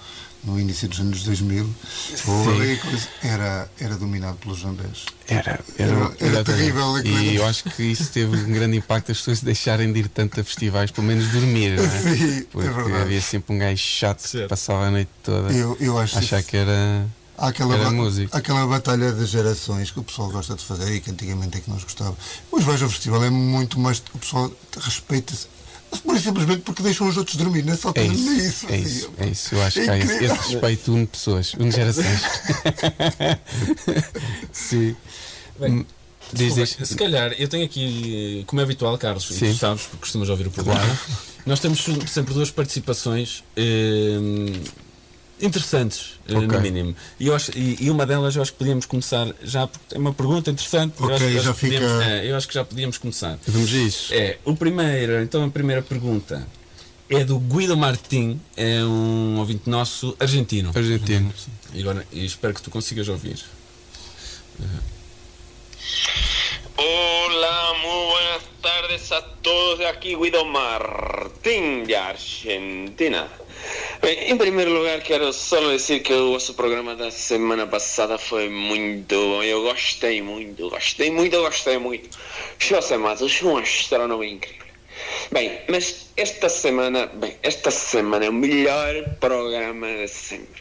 no 0.45 0.59
início 0.59 0.89
dos 0.89 0.99
anos 1.01 1.23
2000, 1.23 1.69
ou 2.27 2.51
ali 2.51 2.73
a 2.73 2.79
coisa 2.79 3.09
era, 3.23 3.71
era 3.79 3.97
dominado 3.97 4.37
pelos 4.39 4.59
Jambés. 4.59 5.05
Era, 5.29 5.61
Era- 5.79 5.93
era 5.93 6.05
exatamente. 6.21 6.45
terrível 6.45 6.97
aquilo. 6.97 7.19
E 7.21 7.37
eu 7.37 7.47
acho 7.47 7.65
que 7.65 7.83
isso 7.83 8.11
teve 8.11 8.37
um 8.37 8.53
grande 8.53 8.77
impacto 8.77 9.13
as 9.13 9.19
pessoas 9.19 9.41
deixarem 9.41 9.93
de 9.93 10.01
ir 10.01 10.09
tanto 10.09 10.41
a 10.41 10.45
festivais, 10.45 10.91
pelo 10.91 11.07
menos 11.07 11.29
dormir, 11.29 11.77
não 11.77 11.85
é? 11.85 11.89
Sim, 11.89 12.39
é 12.39 12.45
Porque 12.51 12.69
verdade. 12.69 13.03
havia 13.03 13.21
sempre 13.21 13.55
um 13.55 13.59
gajo 13.59 13.77
chato 13.83 14.23
que 14.23 14.29
Certo. 14.31 14.49
passava 14.49 14.87
a 14.87 14.91
noite 14.91 15.11
toda 15.23 15.53
Eu, 15.53 15.77
eu 15.81 15.97
acho 15.99 16.17
a 16.17 16.19
achar 16.21 16.41
isso- 16.41 16.49
que 16.49 16.57
era. 16.57 17.07
Há 17.39 17.49
aquela, 17.49 17.75
Era 17.75 17.85
ba- 17.85 17.91
músico. 17.91 18.37
aquela 18.37 18.67
batalha 18.67 19.11
de 19.13 19.25
gerações 19.27 19.91
que 19.91 19.99
o 19.99 20.03
pessoal 20.03 20.31
gosta 20.31 20.55
de 20.55 20.65
fazer 20.65 20.95
e 20.95 21.01
que 21.01 21.11
antigamente 21.11 21.57
é 21.59 21.61
que 21.61 21.71
nós 21.71 21.83
gostávamos. 21.83 22.19
Hoje 22.53 22.65
vais 22.67 22.83
ao 22.83 22.89
festival, 22.91 23.25
é 23.25 23.31
muito 23.31 23.81
mais. 23.81 24.03
O 24.15 24.19
pessoal 24.19 24.53
respeita-se. 24.79 25.47
E 26.15 26.19
simplesmente 26.19 26.61
porque 26.63 26.83
deixam 26.83 27.09
os 27.09 27.17
outros 27.17 27.37
dormir, 27.37 27.65
não 27.65 27.73
é 27.73 27.77
só 27.77 27.93
É 27.95 28.05
isso, 28.05 28.33
isso. 28.33 28.67
é 28.69 28.77
isso, 28.79 29.11
é 29.19 29.27
isso. 29.29 29.55
Eu 29.55 29.63
acho 29.63 29.81
É 29.81 29.85
que 29.85 29.91
há 29.91 29.99
esse, 29.99 30.25
esse 30.25 30.35
respeito 30.53 30.93
une 30.95 31.07
pessoas, 31.07 31.55
une 31.55 31.71
gerações. 31.71 32.21
Sim. 34.53 34.97
Bem, 35.59 35.87
Diz, 36.35 36.55
Desculpa, 36.55 36.79
diz. 36.81 36.89
Se 36.89 36.95
calhar, 36.97 37.33
eu 37.39 37.47
tenho 37.47 37.65
aqui, 37.65 38.43
como 38.47 38.61
é 38.61 38.65
habitual, 38.65 38.97
Carlos, 38.97 39.31
e 39.31 39.35
Sim. 39.35 39.53
tu 39.53 39.59
sabes, 39.59 39.83
porque 39.83 39.99
costumas 39.99 40.31
ouvir 40.31 40.47
o 40.47 40.51
programa, 40.51 40.99
nós 41.45 41.61
temos 41.61 41.85
sempre 42.07 42.33
duas 42.33 42.51
participações 42.51 43.45
eh, 43.55 44.17
interessantes, 45.43 46.19
eh, 46.29 46.35
Ok. 46.37 46.47
no 46.47 46.61
mínimo. 46.61 46.97
E, 47.21 47.27
eu 47.27 47.35
acho- 47.35 47.51
e- 47.59 47.77
e 47.81 47.91
uma 47.91 48.07
delas 48.07 48.35
eu 48.37 48.43
acho 48.43 48.53
que 48.53 48.59
podíamos 48.59 48.87
começar 48.87 49.27
já, 49.43 49.67
porque 49.67 49.95
é 49.95 49.99
uma 49.99 50.15
pergunta 50.15 50.51
interessante. 50.51 50.95
eu 50.99 51.05
Ok, 51.07 51.17
acho, 51.17 51.25
eu 51.25 51.29
acho 51.37 51.43
já 51.49 51.55
que 51.55 51.61
podíamos- 51.61 51.93
fica- 52.03 52.05
é, 52.11 52.31
eu 52.31 52.37
acho 52.37 52.49
que 52.49 52.55
já 52.55 52.65
podíamos 52.65 52.99
começar. 52.99 53.39
Vamos 53.47 53.73
a 53.75 53.77
isso. 53.77 54.15
É, 54.15 54.39
o 54.45 54.55
primeiro, 54.57 55.21
então 55.23 55.45
a 55.45 55.49
primeira 55.51 55.83
pergunta 55.83 56.47
é 57.11 57.25
do 57.25 57.39
Guido 57.39 57.77
Martim, 57.77 58.41
é 58.57 58.83
um 58.85 59.39
ouvinte 59.39 59.69
nosso 59.69 60.17
argentino. 60.19 60.71
Argentino. 60.75 61.33
E 61.75 61.81
agora, 61.81 62.07
e 62.13 62.25
espero 62.25 62.55
que 62.55 62.63
tu 62.63 62.71
consigas 62.71 63.09
ouvir. 63.09 63.39
Hola, 66.77 67.75
muy 67.83 68.07
buenas 68.13 68.43
tardes 68.63 69.13
a 69.13 69.21
todos. 69.43 69.79
De 69.79 69.87
aquí 69.87 70.15
Guido 70.17 70.45
Martín 70.47 71.85
de 71.87 71.95
Argentina. 71.97 73.29
Bem, 74.03 74.33
em 74.33 74.37
primeiro 74.37 74.73
lugar, 74.73 75.01
quero 75.01 75.33
só 75.33 75.61
dizer 75.71 76.01
que 76.01 76.13
o 76.13 76.33
vosso 76.33 76.55
programa 76.55 76.97
da 76.97 77.09
semana 77.13 77.69
passada 77.69 78.19
foi 78.19 78.49
muito 78.49 79.15
bom. 79.15 79.45
Eu 79.45 79.63
gostei 79.63 80.21
muito, 80.21 80.71
gostei 80.71 81.09
muito, 81.09 81.41
gostei 81.41 81.79
muito. 81.79 82.19
José 82.59 82.99
Matos, 82.99 83.41
um 83.43 83.59
astrónomo 83.59 84.25
incrível. 84.25 84.67
Bem, 85.31 85.61
mas 85.69 86.09
esta 86.17 86.49
semana, 86.49 87.07
bem, 87.07 87.37
esta 87.45 87.71
semana 87.71 88.25
é 88.25 88.29
o 88.29 88.33
melhor 88.33 89.09
programa 89.21 89.87
de 89.87 90.09
sempre. 90.09 90.61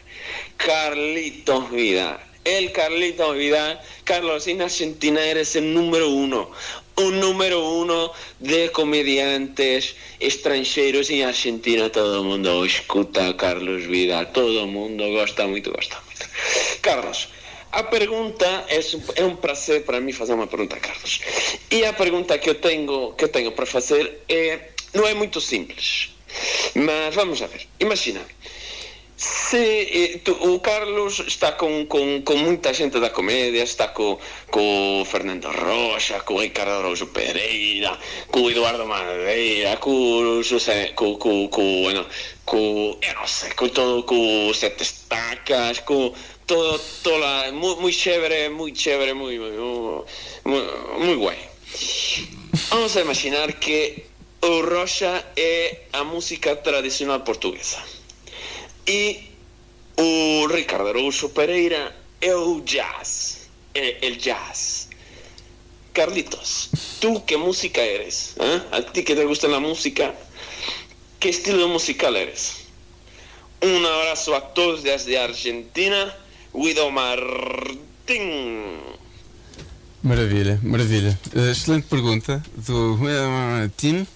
Carlitos 0.56 1.68
Vidal. 1.68 2.20
El 2.44 2.70
Carlitos 2.70 3.36
Vidal. 3.36 3.80
Carlos, 4.04 4.46
en 4.46 4.62
Argentina 4.62 5.20
eres 5.20 5.56
el 5.56 5.74
número 5.74 6.08
uno. 6.08 6.52
Un 6.96 7.20
número 7.20 7.66
uno 7.68 8.12
de 8.38 8.70
comediantes 8.70 9.96
extranjeros 10.20 11.10
en 11.10 11.24
Argentina. 11.24 11.90
Todo 11.90 12.20
el 12.20 12.24
mundo 12.24 12.64
escuta 12.64 13.36
Carlos 13.36 13.86
Vidal. 13.86 14.32
Todo 14.32 14.64
el 14.64 14.68
mundo 14.68 15.10
gosta 15.10 15.46
muito, 15.46 15.72
gosta 15.72 16.00
muito. 16.06 16.26
Carlos, 16.80 17.28
a 17.72 17.84
pergunta 17.84 18.46
é, 18.68 18.80
é 19.16 19.24
um 19.24 19.36
prazer 19.36 19.84
para 19.84 20.00
mim 20.00 20.12
fazer 20.12 20.34
uma 20.34 20.46
pergunta, 20.46 20.78
Carlos. 20.78 21.20
E 21.70 21.84
a 21.86 21.92
pergunta 21.94 22.38
que 22.38 22.50
eu 22.50 22.56
tenho 22.56 23.12
que 23.14 23.24
eu 23.24 23.28
tenho 23.28 23.52
para 23.52 23.64
fazer 23.64 24.20
é 24.28 24.72
não 24.92 25.06
é 25.06 25.14
muito 25.14 25.40
simples, 25.40 26.10
mas 26.74 27.14
vamos 27.14 27.40
a 27.40 27.46
ver. 27.46 27.66
Imagina, 27.80 28.20
se 29.22 29.56
eh, 29.56 30.18
tu- 30.24 30.32
o 30.52 30.58
Carlos 30.58 31.20
está 31.20 31.52
com, 31.52 31.86
com, 31.86 32.22
com 32.22 32.36
muita 32.36 32.74
gente 32.74 32.98
da 32.98 33.08
comédia, 33.08 33.62
está 33.62 33.86
com, 33.88 34.18
com 34.50 35.00
o 35.00 35.04
Fernando 35.04 35.46
Rocha, 35.48 36.18
com 36.20 36.34
o 36.34 36.40
Ricardo 36.40 36.72
Araújo 36.72 37.06
Pereira, 37.06 37.96
com 38.32 38.40
o 38.42 38.50
Eduardo 38.50 38.84
Madeira, 38.84 39.76
com 39.76 39.90
o 39.92 40.42
José, 40.42 40.88
com, 40.96 41.16
com, 41.18 41.46
com, 41.48 41.82
bueno, 41.82 42.04
com, 42.44 42.98
eu 43.00 43.14
não 43.14 43.26
sei, 43.28 43.52
com 43.52 43.68
todo, 43.68 44.02
com 44.02 44.48
o 44.48 44.54
Sete 44.54 44.82
Estacas, 44.82 45.78
com 45.80 46.12
todo, 46.44 46.80
toda, 47.04 47.52
muy, 47.52 47.76
muy 47.76 47.92
chévere, 47.92 48.48
muy 48.50 48.72
chévere, 48.72 49.14
muy, 49.14 49.38
muy, 49.38 49.52
muy, 50.44 50.62
muy 50.98 51.14
guay. 51.14 51.38
Vamos 52.70 52.96
a 52.96 53.00
imaginar 53.02 53.52
que 53.60 54.04
o 54.42 54.62
Rocha 54.62 55.24
é 55.36 55.86
a 55.92 56.02
música 56.02 56.56
tradicional 56.56 57.22
portuguesa. 57.22 57.78
E 58.86 59.30
o 59.96 60.46
Ricardo 60.48 60.88
Araújo 60.88 61.28
Pereira 61.30 61.94
é 62.20 62.34
o 62.34 62.60
jazz. 62.60 63.48
É 63.74 64.06
el 64.06 64.18
jazz. 64.18 64.88
Carlitos, 65.92 66.70
¿tú 67.00 67.22
qué 67.26 67.36
música 67.36 67.82
eres? 67.82 68.34
¿Ah? 68.40 68.78
A 68.78 68.82
ti 68.82 69.02
que 69.04 69.14
te 69.14 69.26
gusta 69.26 69.46
la 69.46 69.60
música, 69.60 70.14
¿qué 71.20 71.28
estilo 71.28 71.68
musical 71.68 72.16
eres? 72.16 72.64
Un 73.60 73.84
abrazo 73.84 74.34
a 74.34 74.54
todos 74.54 74.82
desde 74.82 75.18
Argentina, 75.18 76.14
Guido 76.54 76.90
Martín. 76.90 78.78
Maravilha, 80.02 80.58
maravilha. 80.62 81.16
Eh, 81.36 81.50
excelente 81.50 81.86
pergunta 81.88 82.42
do 82.56 82.98
eh, 83.08 83.70
Tim, 83.76 84.06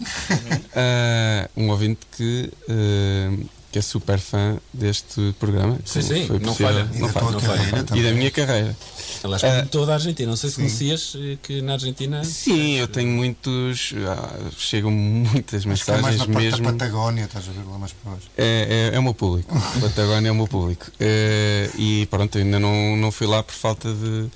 Eh, 0.75 1.49
um 1.57 1.71
ouvinte 1.71 2.05
que, 2.17 2.51
eh, 2.69 3.31
que 3.76 3.80
é 3.80 3.83
super 3.83 4.18
fã 4.18 4.56
deste 4.73 5.35
programa. 5.38 5.78
Sim, 5.85 6.00
sim, 6.00 6.26
foi 6.26 6.38
não 6.38 6.54
possível- 6.54 6.66
falha. 6.73 6.90
E 6.95 6.99
Não 6.99 7.06
da 7.09 7.12
falha, 7.12 7.30
não 7.30 7.40
falha. 7.40 7.85
E 7.95 8.02
da 8.02 8.11
minha 8.12 8.30
carreira. 8.30 8.75
Aliás, 9.23 9.42
como 9.42 9.66
toda 9.66 9.92
a 9.92 9.95
Argentina, 9.97 10.30
não 10.30 10.37
sei 10.37 10.49
se 10.49 10.56
conhecias 10.56 11.14
eh, 11.14 11.37
que 11.42 11.61
na 11.61 11.75
Argentina. 11.75 12.25
Sim, 12.25 12.76
eu 12.78 12.88
tenho 12.88 13.11
muitos. 13.11 13.92
ah, 14.09 14.50
chegam 14.56 14.90
muitas 14.90 15.66
Acho 15.66 15.85
que 15.85 15.90
é 15.90 15.99
mais 15.99 16.16
mensagens 16.16 16.28
na 16.35 16.40
mesmo. 16.40 16.64
da 16.64 16.73
Patagónia, 16.73 17.25
estás 17.25 17.47
a 17.49 17.52
ver 17.52 17.64
lá 17.71 17.78
mais 17.78 17.92
para 17.92 18.12
baixo. 18.12 18.26
É, 18.38 18.90
é, 18.92 18.97
é 18.97 18.99
o 18.99 19.02
meu 19.02 19.12
público. 19.12 19.54
Patagónia 19.78 20.28
é 20.28 20.33
o 20.33 20.35
meu 20.35 20.49
público. 20.49 20.87
Eh, 20.99 21.68
e 21.76 22.06
pronto, 22.06 22.38
ainda 22.38 22.59
não, 22.59 22.97
não 22.97 23.12
fui 23.12 23.26
lá 23.26 23.42
por 23.42 23.54
falta 23.54 23.92
de, 23.92 24.26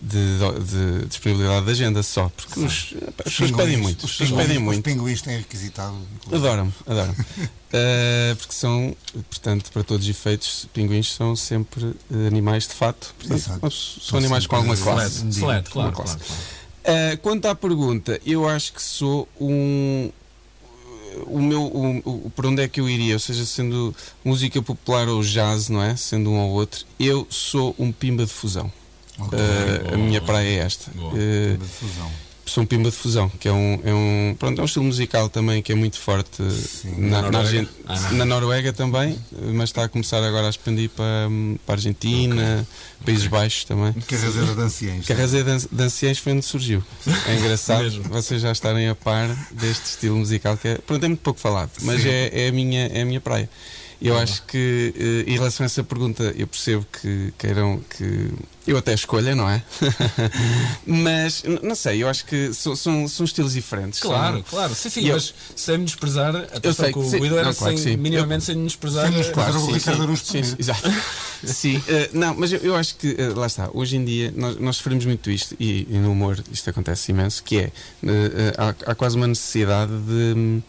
de, 0.00 0.38
de 1.00 1.06
disponibilidade 1.06 1.66
de 1.66 1.72
agenda 1.72 2.02
só, 2.02 2.28
porque 2.34 2.60
os, 2.60 2.94
as 3.18 3.24
pessoas 3.32 3.50
pedem 3.50 3.76
muito, 3.78 4.04
as 4.06 4.12
pessoas 4.12 4.30
pedem 4.30 4.56
Os 4.58 4.62
muito. 4.62 4.82
pinguins 4.82 5.20
têm 5.22 5.38
requisitado. 5.38 5.96
Adoram-me, 6.32 6.72
adoram 6.86 7.14
Uh, 7.68 8.34
porque 8.40 8.54
são, 8.54 8.96
portanto, 9.28 9.70
para 9.72 9.82
todos 9.84 10.04
os 10.06 10.10
efeitos, 10.10 10.66
pinguins 10.72 11.12
são 11.12 11.36
sempre 11.36 11.84
uh, 11.84 12.26
animais 12.26 12.66
de 12.66 12.72
fato. 12.74 13.14
Portanto, 13.18 13.38
Exato. 13.38 13.70
são, 13.70 14.02
São 14.02 14.18
animais 14.18 14.46
com 14.46 14.56
alguma 14.56 14.74
classe. 14.76 15.18
Selete, 15.18 15.34
selete, 15.34 15.70
claro, 15.70 15.88
Uma 15.88 15.94
claro, 15.94 16.18
classe. 16.18 16.32
claro. 16.84 17.14
Uh, 17.14 17.18
quanto 17.18 17.44
à 17.46 17.54
pergunta, 17.54 18.18
eu 18.24 18.48
acho 18.48 18.72
que 18.72 18.82
sou 18.82 19.28
um. 19.38 20.10
O 21.26 21.40
meu. 21.42 21.62
O, 21.62 21.98
o, 22.26 22.30
por 22.34 22.46
onde 22.46 22.62
é 22.62 22.68
que 22.68 22.80
eu 22.80 22.88
iria? 22.88 23.14
Ou 23.14 23.18
seja, 23.20 23.44
sendo 23.44 23.94
música 24.24 24.62
popular 24.62 25.06
ou 25.08 25.22
jazz, 25.22 25.68
não 25.68 25.82
é? 25.82 25.94
Sendo 25.96 26.30
um 26.30 26.38
ou 26.38 26.50
outro, 26.52 26.86
eu 26.98 27.26
sou 27.28 27.74
um 27.78 27.92
pimba 27.92 28.24
de 28.24 28.32
fusão. 28.32 28.72
Uh, 29.18 29.94
a 29.94 29.96
minha 29.96 30.20
praia 30.20 30.48
é 30.48 30.64
esta. 30.64 30.90
Boa. 30.94 31.12
Uh, 31.12 31.56
De 31.58 31.64
fusão. 31.66 32.10
sou 32.46 32.62
um 32.62 32.66
pimba 32.66 32.88
de 32.90 32.96
fusão, 32.96 33.28
que 33.28 33.46
é 33.46 33.52
um, 33.52 33.80
é 33.84 33.92
um, 33.92 34.36
pronto, 34.38 34.58
é 34.58 34.62
um 34.62 34.64
estilo 34.64 34.84
musical 34.86 35.28
também 35.28 35.60
que 35.62 35.70
é 35.70 35.74
muito 35.74 35.98
forte 35.98 36.42
Sim. 36.50 36.92
na, 36.98 37.20
Na 37.20 37.22
na, 37.22 37.30
Noruega? 37.30 37.38
Argen- 37.48 37.68
Ah, 37.86 38.12
na 38.12 38.24
Noruega 38.24 38.72
também, 38.72 39.18
mas 39.52 39.68
está 39.68 39.84
a 39.84 39.88
começar 39.88 40.24
agora 40.24 40.46
a 40.46 40.50
expandir 40.50 40.88
para, 40.88 41.28
para 41.66 41.74
a 41.74 41.76
Argentina, 41.76 42.66
Países 43.04 43.26
Baixos 43.26 43.64
também. 43.64 43.92
Carrezeira 43.92 44.54
de 44.54 44.60
anciães. 44.62 45.06
Carreira 45.06 45.58
de 45.58 45.68
de 45.70 45.82
Anciães 45.82 46.18
foi 46.18 46.32
onde 46.32 46.44
surgiu. 46.44 46.82
É 47.26 47.34
engraçado 47.36 48.02
vocês 48.04 48.40
já 48.40 48.50
estarem 48.52 48.88
a 48.88 48.94
par 48.94 49.28
deste 49.52 49.84
estilo 49.84 50.16
musical 50.16 50.56
que 50.56 50.68
é, 50.68 50.74
pronto, 50.78 51.04
é 51.04 51.08
muito 51.08 51.20
pouco 51.20 51.38
falado, 51.40 51.70
mas 51.82 52.02
é, 52.06 52.30
é, 52.32 52.48
a 52.48 52.52
minha, 52.52 52.86
é 52.86 53.02
a 53.02 53.04
minha 53.04 53.20
praia. 53.20 53.50
Eu 54.00 54.16
acho 54.16 54.42
que, 54.44 54.94
eh, 54.96 55.30
em 55.30 55.34
relação 55.34 55.64
a 55.64 55.66
essa 55.66 55.82
pergunta, 55.82 56.32
eu 56.36 56.46
percebo 56.46 56.86
que 56.92 57.32
queiram 57.36 57.80
que. 57.90 58.30
Eu 58.64 58.76
até 58.76 58.94
escolha, 58.94 59.34
não 59.34 59.48
é? 59.48 59.62
mas, 60.86 61.42
não 61.62 61.74
sei, 61.74 62.02
eu 62.02 62.08
acho 62.08 62.24
que 62.24 62.52
são, 62.52 62.76
são, 62.76 63.08
são 63.08 63.24
estilos 63.24 63.54
diferentes. 63.54 63.98
Claro, 63.98 64.34
São- 64.36 64.42
claro, 64.44 64.74
sim, 64.74 64.90
sim, 64.90 65.06
eu- 65.08 65.14
mas 65.14 65.34
sem 65.56 65.82
desprezar, 65.84 66.36
atenção 66.36 66.84
sei 66.84 66.92
que 66.92 66.98
o. 66.98 67.10
Guido 67.10 67.38
era 67.38 67.54
claro 67.54 67.78
sem, 67.78 67.96
minimamente 67.96 68.44
sem 68.44 68.62
desprezar. 68.62 69.08
Sem 69.08 69.16
desprezar. 69.16 69.54
eh, 69.54 69.56
o 69.58 69.66
sim, 69.66 69.72
Ricardo 69.72 70.16
sim, 70.16 70.42
sim, 70.44 70.56
exato. 70.58 70.92
Sim, 71.44 71.80
eh, 71.86 72.10
não, 72.12 72.34
mas 72.34 72.52
eu, 72.52 72.58
eu 72.60 72.74
acho 72.74 72.96
que, 72.96 73.14
eh, 73.16 73.28
lá 73.28 73.46
está, 73.46 73.70
hoje 73.72 73.96
em 73.96 74.04
dia 74.04 74.32
nós, 74.36 74.56
nós 74.58 74.76
sofremos 74.76 75.04
muito 75.06 75.30
isto, 75.30 75.54
e, 75.60 75.86
e 75.88 75.96
no 75.98 76.10
humor 76.10 76.42
isto 76.50 76.68
acontece 76.68 77.12
imenso, 77.12 77.42
que 77.44 77.58
é, 77.58 77.72
eh, 78.04 78.54
há, 78.58 78.74
há 78.90 78.94
quase 78.96 79.16
uma 79.16 79.28
necessidade 79.28 79.92
de, 80.02 80.60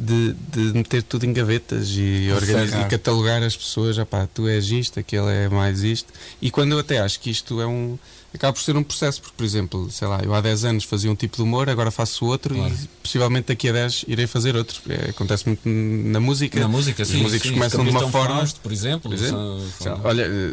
de, 0.00 0.32
de 0.32 0.72
meter 0.72 1.02
tudo 1.02 1.26
em 1.26 1.32
gavetas 1.32 1.90
e, 1.90 2.30
organizar, 2.32 2.86
e 2.86 2.88
catalogar 2.88 3.42
as 3.42 3.54
pessoas, 3.54 3.98
pá, 4.08 4.26
tu 4.26 4.48
és 4.48 4.70
isto, 4.70 4.98
aquele 4.98 5.30
é 5.30 5.48
mais 5.48 5.82
isto, 5.82 6.10
e 6.40 6.50
quando 6.50 6.72
eu 6.72 6.78
até 6.78 7.00
acho 7.00 7.20
que 7.20 7.30
isto 7.30 7.60
é 7.60 7.66
um. 7.66 7.98
Acaba 8.32 8.52
por 8.52 8.62
ser 8.62 8.76
um 8.76 8.82
processo, 8.84 9.20
porque, 9.20 9.34
por 9.36 9.44
exemplo, 9.44 9.90
sei 9.90 10.06
lá, 10.06 10.20
eu 10.22 10.32
há 10.32 10.40
10 10.40 10.64
anos 10.64 10.84
fazia 10.84 11.10
um 11.10 11.16
tipo 11.16 11.36
de 11.36 11.42
humor, 11.42 11.68
agora 11.68 11.90
faço 11.90 12.24
outro 12.26 12.54
Claro. 12.54 12.72
e 12.72 12.88
possivelmente 13.02 13.48
daqui 13.48 13.68
a 13.68 13.72
10 13.72 14.04
irei 14.06 14.26
fazer 14.28 14.54
outro. 14.54 14.80
É, 14.88 15.10
acontece 15.10 15.46
muito 15.48 15.62
na 15.68 16.20
música. 16.20 16.60
Na 16.60 16.68
música, 16.68 17.04
sim. 17.04 17.16
Os 17.16 17.22
músicos 17.22 17.48
sim. 17.48 17.54
começam 17.54 17.82
de 17.84 17.90
uma 17.90 18.08
forma. 18.08 18.36
Fausto, 18.36 18.60
por 18.60 18.70
exemplo. 18.70 19.10
Por 19.10 19.14
exemplo, 19.14 19.60
são- 19.80 20.00
Olha, 20.04 20.22
eh, 20.22 20.52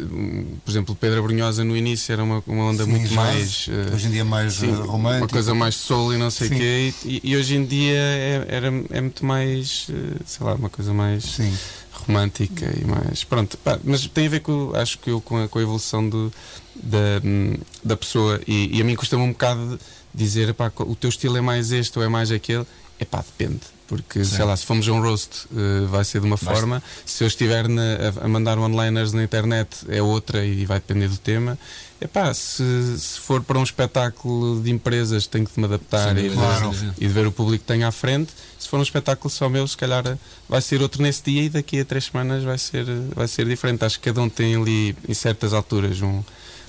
por 0.66 0.72
exemplo, 0.72 0.96
Pedro 0.96 1.22
Brunhosa 1.22 1.64
no 1.64 1.78
início 1.78 2.12
era 2.12 2.24
uma, 2.24 2.44
uma 2.48 2.64
onda 2.64 2.84
Sim, 2.84 2.90
muito 2.90 3.14
mais. 3.14 3.68
eh, 3.70 3.94
Hoje 3.94 4.08
em 4.08 4.12
dia 4.12 4.26
mais 4.26 4.54
sim, 4.54 4.70
eh, 4.72 4.76
romântico. 4.76 5.24
uma 5.26 5.28
coisa 5.30 5.54
mais 5.54 5.76
soul 5.76 6.16
e 6.16 6.18
não 6.18 6.32
sei 6.32 6.48
o 6.48 6.50
quê, 6.52 6.94
e, 7.06 7.22
e 7.24 7.38
hoje 7.38 7.56
em 7.58 7.64
dia 7.66 7.94
é, 7.96 8.46
era, 8.50 8.68
é 8.90 9.02
muito 9.02 9.24
mais, 9.24 9.86
eh, 9.92 10.18
sei 10.26 10.46
lá, 10.46 10.56
uma 10.56 10.70
coisa 10.70 10.92
mais 10.94 11.24
Sim. 11.24 11.54
Romântica 12.08 12.74
e 12.80 12.86
mais. 12.86 13.24
Pronto, 13.24 13.58
pá, 13.58 13.78
mas 13.84 14.06
tem 14.08 14.28
a 14.28 14.30
ver 14.30 14.40
com, 14.42 14.72
acho 14.76 14.98
que 15.00 15.10
eu, 15.10 15.20
com 15.22 15.44
a, 15.44 15.48
com 15.48 15.60
a 15.60 15.62
evolução 15.62 16.08
do, 16.08 16.32
da, 16.76 17.22
da 17.84 17.98
pessoa, 17.98 18.40
e, 18.48 18.78
e 18.78 18.82
a 18.82 18.86
mim 18.86 18.96
custa-me 18.96 19.24
um 19.24 19.32
bocado 19.32 19.80
dizer, 20.14 20.54
pá, 20.54 20.72
o 20.80 20.96
teu 20.96 21.10
estilo 21.10 21.38
é 21.38 21.42
mais 21.42 21.72
este 21.72 21.98
ou 22.00 22.04
é 22.04 22.08
mais 22.08 22.32
aquele. 22.32 22.66
É 23.00 23.06
pá, 23.06 23.20
depende. 23.20 23.62
Porque, 23.88 24.26
sei 24.26 24.44
lá, 24.44 24.58
se 24.58 24.66
formos 24.66 24.86
a 24.90 24.92
um 24.92 25.00
roast, 25.02 25.48
eh, 25.56 25.86
vai 25.86 26.04
ser 26.04 26.20
de 26.20 26.28
uma 26.28 26.36
Vai- 26.36 26.54
forma. 26.56 26.84
Se 27.06 27.24
eu 27.24 27.28
estiver 27.28 27.70
na- 27.70 27.82
a, 28.22 28.26
a 28.26 28.28
mandar 28.28 28.58
one-liners 28.60 29.14
na 29.14 29.24
internet, 29.24 29.70
é 29.88 30.02
outra 30.02 30.44
e 30.44 30.66
vai 30.66 30.78
depender 30.80 31.08
do 31.08 31.18
tema. 31.18 31.58
É 32.02 32.06
pá, 32.06 32.34
se, 32.34 32.64
se 33.00 33.18
for 33.18 33.42
para 33.42 33.58
um 33.58 33.64
espetáculo 33.64 34.62
de 34.62 34.72
empresas, 34.72 35.26
tenho 35.26 35.46
que 35.48 35.58
me 35.58 35.66
adaptar 35.68 36.14
Sem 36.16 36.26
e, 36.26 36.30
Claro. 36.32 36.74
sim, 36.74 36.80
sim. 36.80 36.92
e 36.98 37.08
de 37.08 37.14
ver 37.14 37.28
o 37.28 37.32
público 37.32 37.64
que 37.64 37.68
tem 37.72 37.86
à 37.86 37.92
frente. 37.94 38.34
Se 38.68 38.72
for 38.72 38.82
um 38.82 38.84
espetáculo 38.84 39.30
só 39.30 39.48
meu, 39.48 39.66
se 39.66 39.78
calhar 39.78 40.06
eh, 40.06 40.18
vai 40.50 40.62
ser 40.62 40.82
outro 40.82 41.02
nesse 41.02 41.24
dia 41.24 41.44
e 41.44 41.48
daqui 41.48 41.80
a 41.80 41.86
três 41.86 42.04
semanas 42.04 42.44
vai 42.44 42.58
ser, 42.58 42.86
eh, 42.86 43.02
vai 43.16 43.26
ser 43.26 43.46
diferente. 43.48 43.86
Acho 43.86 43.98
que 43.98 44.10
cada 44.10 44.22
um 44.22 44.28
tem 44.28 44.58
ali, 44.58 44.94
em 45.08 45.14
certas 45.14 45.54
alturas, 45.54 46.02
um- 46.02 46.22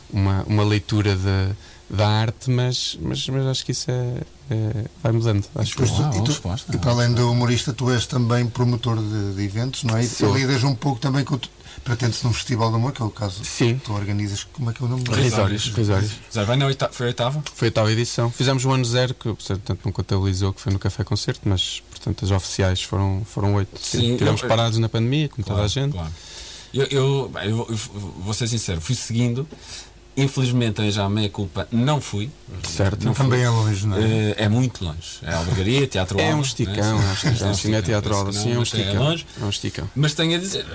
uma, 0.08 0.44
uma 0.44 0.62
leitura 0.62 1.16
da, 1.16 1.50
da 1.90 2.08
arte, 2.08 2.50
mas, 2.52 2.96
mas, 3.02 3.28
mas 3.28 3.46
acho 3.46 3.64
que 3.66 3.72
isso 3.72 3.90
é, 3.90 4.20
é- 4.48 4.84
vai 5.02 5.10
mudando. 5.10 5.44
Acho 5.56 5.72
Depois 5.72 5.90
tu- 5.90 6.02
e, 6.18 6.24
tu- 6.24 6.40
e 6.72 6.78
para 6.78 6.92
além 6.92 7.12
do 7.12 7.32
humorista, 7.32 7.72
tu 7.72 7.90
és 7.90 8.06
também 8.06 8.46
promotor 8.46 8.96
de, 9.02 9.34
de 9.34 9.42
eventos, 9.42 9.82
não 9.82 9.96
é? 9.96 10.04
E 10.04 10.06
lidas 10.34 10.62
um 10.62 10.76
pouco 10.76 11.00
também 11.00 11.24
com. 11.24 11.36
Pretende-se 11.88 12.22
num 12.26 12.34
festival 12.34 12.68
de 12.70 12.76
humor, 12.76 12.92
que 12.92 13.00
é 13.00 13.04
o 13.04 13.08
caso. 13.10 13.42
Sim. 13.44 13.80
Tu 13.82 13.92
organizas. 13.94 14.44
Como 14.52 14.68
é 14.68 14.74
que 14.74 14.82
é 14.82 14.86
o 14.86 14.88
nome? 14.90 15.04
Risórios. 15.10 15.72
Risórios. 15.74 16.12
Foi 16.92 17.06
a 17.06 17.06
oitava? 17.08 17.42
Foi 17.54 17.68
a 17.68 17.70
tal 17.72 17.88
edição. 17.90 18.30
Fizemos 18.30 18.62
o 18.66 18.70
ano 18.70 18.84
zero, 18.84 19.14
que 19.14 19.24
portanto 19.32 19.78
não 19.86 19.90
contabilizou, 19.92 20.52
que 20.52 20.60
foi 20.60 20.70
no 20.70 20.78
Café 20.78 21.02
Concerto, 21.02 21.40
mas 21.44 21.82
portanto 21.90 22.26
as 22.26 22.30
oficiais 22.30 22.82
foram, 22.82 23.22
foram 23.24 23.54
oito. 23.54 23.80
Sim, 23.80 24.18
Tivemos 24.18 24.42
eu- 24.42 24.48
parados 24.48 24.76
na 24.78 24.86
pandemia, 24.88 25.30
como 25.30 25.46
toda 25.46 25.62
a 25.62 25.66
gente. 25.68 25.92
Claro. 25.92 26.10
Eu, 26.74 26.84
eu, 26.90 27.32
eu- 27.42 27.66
eu 27.70 27.78
vou 28.18 28.34
ser 28.34 28.46
sincero, 28.48 28.82
fui 28.82 28.94
seguindo. 28.94 29.48
Infelizmente, 30.14 30.82
em 30.82 30.90
já 30.90 31.04
a 31.04 31.08
meia 31.08 31.28
culpa, 31.30 31.68
não 31.70 32.00
fui. 32.00 32.28
Certo. 32.64 33.04
Não 33.04 33.14
fui. 33.14 33.24
Também 33.24 33.42
é 33.44 33.48
longe, 33.48 33.86
não 33.86 33.96
é? 33.96 34.00
Eh, 34.00 34.34
é 34.36 34.48
muito 34.48 34.84
longe. 34.84 35.20
É 35.22 35.32
Albergaria, 35.32 35.86
Teatro 35.86 36.18
É 36.20 36.34
um 36.34 36.40
esticão, 36.42 36.74
é 36.74 36.92
um 36.94 37.12
esticão. 37.12 37.32
é 37.38 37.44
um 37.46 37.48
é 37.48 37.52
esticão, 37.52 37.82
que 37.82 37.92
é 37.92 37.98
um 37.98 38.58
mas 38.58 38.74
é 38.74 38.78
esticão. 38.78 39.02
longe. 39.04 39.26
É 39.40 39.44
um 39.44 39.48
esticão. 39.48 39.90
Mas 39.94 40.14
tenho 40.14 40.34
a 40.34 40.38
dizer, 40.40 40.66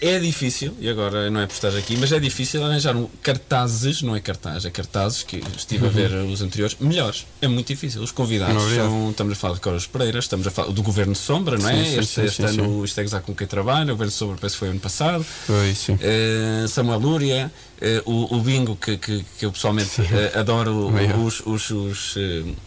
é 0.00 0.18
difícil, 0.18 0.74
e 0.80 0.88
agora 0.88 1.30
não 1.30 1.40
é 1.40 1.46
por 1.46 1.52
estar 1.52 1.76
aqui, 1.76 1.96
mas 1.96 2.10
é 2.10 2.18
difícil 2.18 2.64
arranjar 2.64 2.96
cartazes, 3.22 4.00
não 4.00 4.16
é 4.16 4.20
cartaz, 4.20 4.64
é 4.64 4.70
cartazes, 4.70 5.22
que 5.22 5.42
estive 5.56 5.86
a 5.86 5.90
ver 5.90 6.12
os 6.12 6.40
anteriores, 6.40 6.76
melhores. 6.80 7.26
É 7.40 7.46
muito 7.46 7.66
difícil. 7.66 8.02
Os 8.02 8.10
convidados 8.10 8.62
são, 8.72 9.10
estamos 9.10 9.32
a 9.34 9.36
falar 9.36 9.54
de 9.54 9.60
Coras 9.60 9.86
Pereira, 9.86 10.18
estamos 10.18 10.46
a 10.46 10.50
falar 10.50 10.72
do 10.72 10.82
Governo 10.82 11.14
Sombra, 11.14 11.58
não 11.58 11.68
é? 11.68 11.84
Sim, 11.84 11.90
sim, 11.90 11.98
este 11.98 12.14
sim, 12.14 12.24
este 12.24 12.42
ano, 12.44 12.84
isto 12.84 12.98
é 12.98 13.02
gozar 13.02 13.20
com 13.20 13.34
quem 13.34 13.46
trabalha, 13.46 13.92
o 13.92 13.96
Governo 13.96 14.12
Sombra 14.12 14.36
parece 14.40 14.54
que 14.54 14.60
foi 14.60 14.68
ano 14.68 14.80
passado. 14.80 15.22
Foi, 15.22 15.74
sim. 15.74 15.98
Eh, 16.00 16.64
Samuel 16.68 16.98
Lúria, 16.98 17.52
eh, 17.80 18.02
o, 18.06 18.36
o 18.36 18.40
Bingo, 18.40 18.76
que, 18.76 18.96
que, 18.96 19.24
que 19.38 19.44
eu 19.44 19.52
pessoalmente 19.52 20.00
eh, 20.00 20.38
adoro 20.38 20.90
os, 21.22 21.40
os, 21.44 21.70
os, 21.70 22.14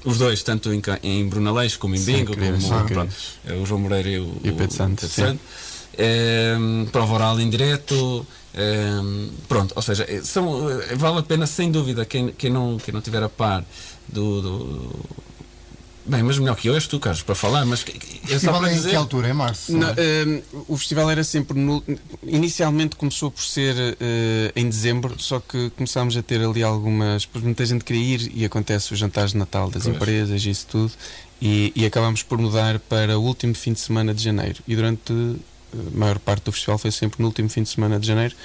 os 0.05 0.17
dois, 0.19 0.43
tanto 0.43 0.71
em, 0.71 0.81
em 1.01 1.27
Brunaleixo 1.27 1.79
como 1.79 1.95
em 1.95 2.03
Bingo, 2.03 2.33
como, 2.35 2.85
pronto, 2.85 3.13
o 3.61 3.65
João 3.65 3.81
Moreira 3.81 4.09
e 4.09 4.19
o, 4.19 4.37
E 4.43 4.49
o 4.49 4.53
Pedro 4.53 4.75
Santo, 4.75 5.07
sim. 5.95 5.97
Eh, 5.97 6.57
prova 6.91 7.13
oral 7.13 7.39
em 7.39 7.49
direto. 7.49 8.25
eh, 8.55 9.29
pronto, 9.47 9.73
ou 9.75 9.81
seja, 9.81 10.05
eh, 10.07 10.21
são, 10.23 10.69
eh, 10.69 10.95
vale 10.95 11.19
a 11.19 11.23
pena 11.23 11.47
sem 11.47 11.71
dúvida 11.71 12.05
quem, 12.05 12.29
quem, 12.33 12.51
não, 12.51 12.77
quem 12.77 12.93
não 12.93 13.01
tiver 13.01 13.23
a 13.23 13.29
par 13.29 13.63
do, 14.07 14.41
do- 14.41 14.99
Bem, 16.05 16.21
mas 16.21 16.37
melhor 16.37 16.57
que 16.57 16.67
eu 16.67 16.75
és 16.75 16.85
tu, 16.85 16.99
Carlos, 16.99 17.23
para 17.23 17.33
falar, 17.33 17.65
mas 17.65 17.81
que- 17.81 17.93
que- 17.97 18.19
é 18.25 18.27
Festival 18.27 18.59
para 18.59 18.71
em 18.71 18.75
dizer. 18.75 18.89
que 18.89 18.95
altura? 18.97 19.29
Em 19.29 19.33
março? 19.33 19.71
Não, 19.71 19.87
hum, 19.89 20.41
o 20.67 20.75
festival 20.77 21.09
era 21.09 21.23
sempre 21.23 21.57
no, 21.57 21.81
inicialmente 22.23 22.97
começou 22.97 23.31
por 23.31 23.41
ser 23.41 23.73
eh, 24.01 24.51
em 24.53 24.67
dezembro, 24.67 25.15
só 25.17 25.39
que 25.39 25.69
começámos 25.71 26.17
a 26.17 26.21
ter 26.21 26.41
ali 26.41 26.61
algumas. 26.61 27.25
Pois 27.25 27.41
muita 27.43 27.65
gente 27.65 27.85
queria 27.85 28.15
ir 28.15 28.31
e 28.35 28.43
acontece 28.43 28.91
os 28.91 28.99
jantares 28.99 29.31
de 29.31 29.37
Natal 29.37 29.69
das 29.71 29.83
Pois. 29.83 29.95
empresas 29.95 30.45
e 30.45 30.49
isso 30.49 30.67
tudo, 30.69 30.91
e, 31.41 31.71
e 31.73 31.85
acabámos 31.85 32.21
por 32.21 32.37
mudar 32.37 32.79
para 32.79 33.17
o 33.17 33.23
último 33.23 33.55
fim 33.55 33.71
de 33.71 33.79
semana 33.79 34.13
de 34.13 34.21
janeiro. 34.21 34.59
E 34.67 34.75
durante 34.75 35.13
a 35.73 35.97
maior 35.97 36.19
parte 36.19 36.43
do 36.43 36.51
festival 36.51 36.77
foi 36.77 36.91
sempre 36.91 37.21
no 37.21 37.27
último 37.27 37.49
fim 37.49 37.63
de 37.63 37.69
semana 37.69 37.99
de 37.99 38.07
janeiro. 38.07 38.35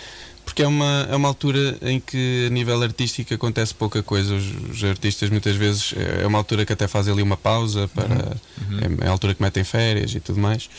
Porque 0.45 0.63
é 0.63 0.67
uma, 0.67 1.07
é 1.11 1.15
uma 1.15 1.29
altura 1.29 1.77
em 1.83 2.01
que, 2.01 2.47
a 2.47 2.51
nível 2.51 2.83
artístico, 2.83 3.35
acontece 3.35 3.75
pouca 3.75 4.03
coisa. 4.03 4.35
Os, 4.35 4.47
os 4.71 4.83
artistas, 4.83 5.29
muitas 5.29 5.55
vezes, 5.57 5.93
é 5.95 6.27
uma 6.27 6.39
altura 6.39 6.65
que 6.65 6.73
até 6.73 6.89
fazem 6.89 7.13
ali 7.13 7.23
uma 7.23 7.37
pausa, 7.37 7.87
para, 7.89 8.39
é, 8.81 9.05
é 9.05 9.09
a 9.09 9.11
altura 9.11 9.35
que 9.35 9.43
metem 9.43 9.63
férias 9.63 10.15
e 10.15 10.21
tudo 10.21 10.41
mais. 10.41 10.71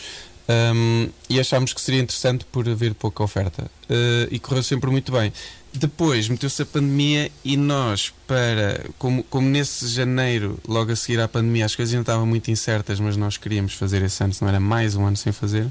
Um, 0.50 1.10
e 1.30 1.40
achámos 1.40 1.74
que 1.74 1.80
seria 1.80 2.02
interessante 2.02 2.44
por 2.52 2.68
haver 2.68 2.96
pouca 2.96 3.24
oferta. 3.24 3.70
Uh, 3.88 4.28
e 4.32 4.40
correu 4.40 4.64
sempre 4.64 4.90
muito 4.90 5.12
bem. 5.12 5.32
Depois 5.74 6.28
meteu-se 6.28 6.62
a 6.62 6.66
pandemia 6.66 7.32
e 7.44 7.56
nós, 7.56 8.12
para 8.28 8.86
como, 8.98 9.24
como 9.24 9.48
nesse 9.48 9.88
janeiro, 9.88 10.60
logo 10.68 10.92
a 10.92 10.96
seguir 10.96 11.20
à 11.20 11.28
pandemia, 11.28 11.66
as 11.66 11.76
coisas 11.76 11.94
ainda 11.94 12.04
estavam 12.04 12.26
muito 12.26 12.50
incertas, 12.50 13.00
mas 13.00 13.16
nós 13.16 13.38
queríamos 13.38 13.74
fazer 13.74 14.02
esse 14.02 14.24
ano, 14.24 14.34
senão 14.34 14.50
era 14.50 14.60
mais 14.60 14.96
um 14.96 15.06
ano 15.06 15.16
sem 15.16 15.32
fazer. 15.32 15.68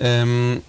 Um, 0.00 0.60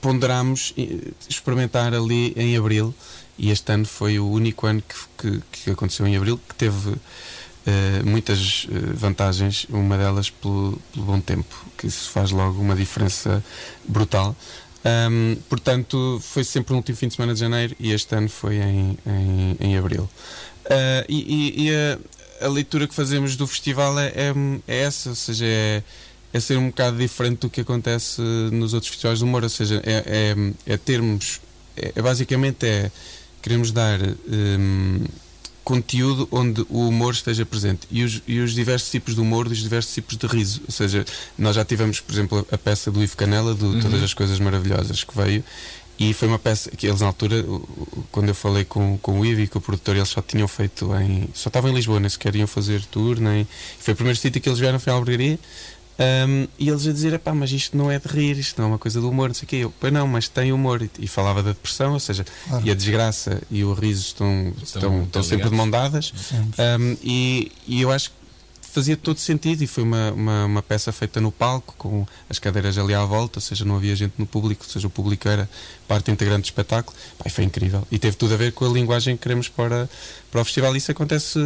ponderámos 0.00 0.74
eh, 0.76 1.12
experimentar 1.28 1.94
ali 1.94 2.34
em 2.36 2.56
abril 2.56 2.92
e 3.38 3.50
este 3.50 3.72
ano 3.72 3.86
foi 3.86 4.18
o 4.18 4.28
único 4.28 4.66
ano 4.66 4.82
que, 4.82 4.96
que, 5.16 5.42
que 5.52 5.70
aconteceu 5.70 6.06
em 6.06 6.16
abril 6.16 6.38
que 6.48 6.54
teve 6.54 6.96
eh, 7.64 8.02
muitas 8.04 8.66
eh, 8.68 8.92
vantagens, 8.94 9.66
uma 9.70 9.96
delas 9.96 10.28
pelo, 10.28 10.78
pelo 10.92 11.06
bom 11.06 11.20
tempo, 11.20 11.54
que 11.78 11.86
isso 11.86 12.10
faz 12.10 12.32
logo 12.32 12.60
uma 12.60 12.74
diferença 12.74 13.42
brutal. 13.88 14.36
Ahm, 14.84 15.36
portanto, 15.48 16.20
foi 16.22 16.42
sempre 16.44 16.72
no 16.72 16.78
último 16.78 16.96
fim 16.96 17.08
de 17.08 17.14
semana 17.14 17.34
de 17.34 17.40
janeiro 17.40 17.74
e 17.78 17.92
este 17.92 18.14
ano 18.16 18.28
foi 18.28 18.56
em, 18.56 18.98
em, 19.06 19.56
em 19.60 19.76
abril. 19.76 20.08
Ah, 20.68 21.04
e 21.08 21.18
e- 21.58 21.68
e 21.68 21.74
a, 21.74 22.46
a 22.46 22.48
leitura 22.48 22.88
que 22.88 22.94
fazemos 22.94 23.36
do 23.36 23.46
festival 23.46 23.98
é, 23.98 24.08
é, 24.08 24.32
é 24.66 24.78
essa, 24.82 25.10
ou 25.10 25.14
seja, 25.14 25.44
é, 25.46 25.82
é 26.32 26.40
ser 26.40 26.56
um 26.58 26.68
bocado 26.68 26.96
diferente 26.98 27.40
do 27.40 27.50
que 27.50 27.60
acontece 27.60 28.20
nos 28.50 28.74
outros 28.74 28.90
festivais 28.90 29.20
do 29.20 29.24
humor, 29.26 29.42
ou 29.44 29.48
seja, 29.48 29.80
é, 29.84 30.34
é, 30.66 30.72
é 30.74 30.76
termos, 30.76 31.40
é, 31.76 31.92
é 31.94 32.02
basicamente 32.02 32.66
é 32.66 32.90
queremos 33.40 33.72
dar 33.72 33.98
hum, 34.00 35.04
conteúdo 35.64 36.28
onde 36.30 36.64
o 36.68 36.88
humor 36.88 37.12
esteja 37.12 37.46
presente 37.46 37.86
e 37.90 38.02
os, 38.02 38.22
e 38.26 38.40
os 38.40 38.52
diversos 38.52 38.90
tipos 38.90 39.14
de 39.14 39.20
humor 39.20 39.48
dos 39.48 39.58
diversos 39.58 39.94
tipos 39.94 40.16
de 40.16 40.26
riso. 40.26 40.60
Ou 40.66 40.72
seja, 40.72 41.04
nós 41.38 41.56
já 41.56 41.64
tivemos, 41.64 42.00
por 42.00 42.12
exemplo, 42.12 42.46
a 42.50 42.58
peça 42.58 42.90
do 42.90 43.02
Ivo 43.02 43.16
Canela, 43.16 43.54
do 43.54 43.80
Todas 43.80 44.02
as 44.02 44.14
Coisas 44.14 44.38
Maravilhosas, 44.40 45.04
que 45.04 45.16
veio. 45.16 45.44
E 45.98 46.12
foi 46.12 46.26
uma 46.26 46.38
peça 46.38 46.70
que 46.70 46.86
eles, 46.86 47.00
na 47.00 47.06
altura, 47.06 47.44
quando 48.10 48.28
eu 48.28 48.34
falei 48.34 48.64
com, 48.64 48.98
com 48.98 49.20
o 49.20 49.26
Ivo 49.26 49.42
e 49.42 49.46
com 49.46 49.58
o 49.58 49.62
produtor, 49.62 49.94
eles 49.94 50.08
só 50.08 50.20
tinham 50.20 50.48
feito 50.48 50.92
em. 50.96 51.28
só 51.32 51.48
estavam 51.48 51.70
em 51.70 51.74
Lisboa, 51.74 52.00
nem 52.00 52.08
sequer 52.08 52.34
iam 52.34 52.46
fazer 52.46 52.84
tour, 52.86 53.20
nem. 53.20 53.46
Foi 53.78 53.94
o 53.94 53.96
primeiro 53.96 54.18
sítio 54.18 54.40
que 54.40 54.48
eles 54.48 54.58
vieram, 54.58 54.80
foi 54.80 54.92
a 54.92 54.96
Albergaria. 54.96 55.38
Um, 55.98 56.48
e 56.58 56.68
eles 56.68 56.86
a 56.86 56.92
dizer, 56.92 57.18
pá, 57.18 57.34
mas 57.34 57.52
isto 57.52 57.76
não 57.76 57.90
é 57.90 57.98
de 57.98 58.08
rir, 58.08 58.38
isto 58.38 58.60
não 58.60 58.68
é 58.68 58.72
uma 58.72 58.78
coisa 58.78 59.00
do 59.00 59.08
humor, 59.08 59.28
não 59.28 59.34
sei 59.34 59.44
o 59.44 59.48
quê. 59.48 59.56
Eu, 59.56 59.74
pois 59.78 59.92
não, 59.92 60.06
mas 60.08 60.28
tem 60.28 60.52
humor. 60.52 60.82
E, 60.82 60.90
e 60.98 61.06
falava 61.06 61.42
da 61.42 61.50
depressão, 61.50 61.92
ou 61.92 62.00
seja, 62.00 62.24
Claro. 62.48 62.66
e 62.66 62.70
a 62.70 62.74
desgraça 62.74 63.42
e 63.50 63.62
o 63.62 63.72
riso 63.72 64.06
estão, 64.06 64.52
estão, 64.62 64.80
estão, 64.82 65.02
estão 65.04 65.22
sempre 65.22 65.48
de 65.50 65.54
mão 65.54 65.68
dadas. 65.70 66.12
Um, 66.58 66.96
e, 67.02 67.52
e 67.66 67.82
eu 67.82 67.90
acho 67.92 68.10
que 68.10 68.16
fazia 68.72 68.96
todo 68.96 69.18
sentido 69.18 69.62
e 69.62 69.66
foi 69.66 69.84
uma, 69.84 70.12
uma, 70.12 70.44
uma 70.46 70.62
peça 70.62 70.90
feita 70.90 71.20
no 71.20 71.30
palco 71.30 71.74
com 71.76 72.06
as 72.28 72.38
cadeiras 72.38 72.78
ali 72.78 72.94
à 72.94 73.04
volta, 73.04 73.38
ou 73.38 73.42
seja, 73.42 73.66
não 73.66 73.76
havia 73.76 73.94
gente 73.94 74.14
no 74.16 74.24
público, 74.24 74.64
ou 74.64 74.70
seja, 74.70 74.86
o 74.86 74.90
público 74.90 75.28
era 75.28 75.48
parte 75.86 76.10
integrante 76.10 76.42
do 76.42 76.44
espetáculo. 76.46 76.96
E 77.24 77.28
foi 77.28 77.44
incrível. 77.44 77.86
E 77.90 77.98
teve 77.98 78.16
tudo 78.16 78.32
a 78.32 78.36
ver 78.38 78.52
com 78.52 78.64
a 78.64 78.68
linguagem 78.68 79.14
que 79.14 79.22
queremos 79.24 79.46
para, 79.46 79.90
para 80.30 80.40
o 80.40 80.44
festival. 80.44 80.74
Isso 80.74 80.90
acontece 80.90 81.38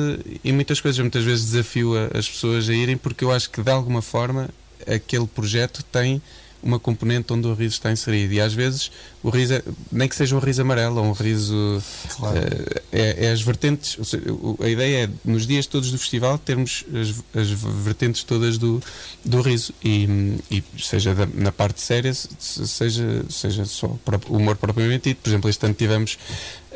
em 0.44 0.52
muitas 0.52 0.80
coisas. 0.80 0.98
Eu 0.98 1.04
muitas 1.04 1.24
vezes 1.24 1.46
desafio 1.46 1.94
as 2.16 2.28
pessoas 2.28 2.68
a 2.68 2.72
irem 2.72 2.96
porque 2.96 3.24
eu 3.24 3.32
acho 3.32 3.50
que 3.50 3.60
de 3.60 3.70
alguma 3.72 4.00
forma 4.00 4.48
aquele 4.86 5.26
projeto 5.26 5.82
tem 5.82 6.22
uma 6.62 6.78
componente 6.78 7.32
onde 7.32 7.46
o 7.46 7.54
riso 7.54 7.74
está 7.74 7.90
inserido. 7.92 8.32
E 8.32 8.40
às 8.40 8.52
vezes 8.54 8.90
o 9.22 9.30
riso 9.30 9.54
é- 9.54 9.62
nem 9.92 10.08
que 10.08 10.16
seja 10.16 10.34
um 10.36 10.38
riso 10.38 10.62
amarelo 10.62 10.98
ou 10.98 11.04
um 11.06 11.12
riso 11.12 11.82
Claro. 12.16 12.38
eh, 12.38 12.82
é, 12.92 13.26
é 13.26 13.32
as 13.32 13.40
vertentes 13.42 13.96
seja, 14.06 14.22
a 14.62 14.68
ideia 14.68 15.04
é 15.04 15.10
nos 15.24 15.46
dias 15.46 15.66
todos 15.66 15.90
do 15.90 15.98
festival 15.98 16.38
termos 16.38 16.84
as, 16.94 17.40
as 17.40 17.48
vertentes 17.50 18.22
todas 18.24 18.58
do, 18.58 18.82
do 19.24 19.40
riso. 19.42 19.72
E, 19.84 20.36
e 20.50 20.62
seja 20.78 21.14
da- 21.14 21.26
na 21.34 21.52
parte 21.52 21.80
séria 21.80 22.12
se- 22.14 22.28
seja, 22.66 23.24
seja 23.28 23.64
só 23.64 23.86
o 24.28 24.36
humor 24.36 24.56
propriamente 24.56 25.10
dito. 25.10 25.22
Por 25.22 25.30
exemplo 25.30 25.50
este 25.50 25.64
ano 25.66 25.74
tivemos 25.74 26.18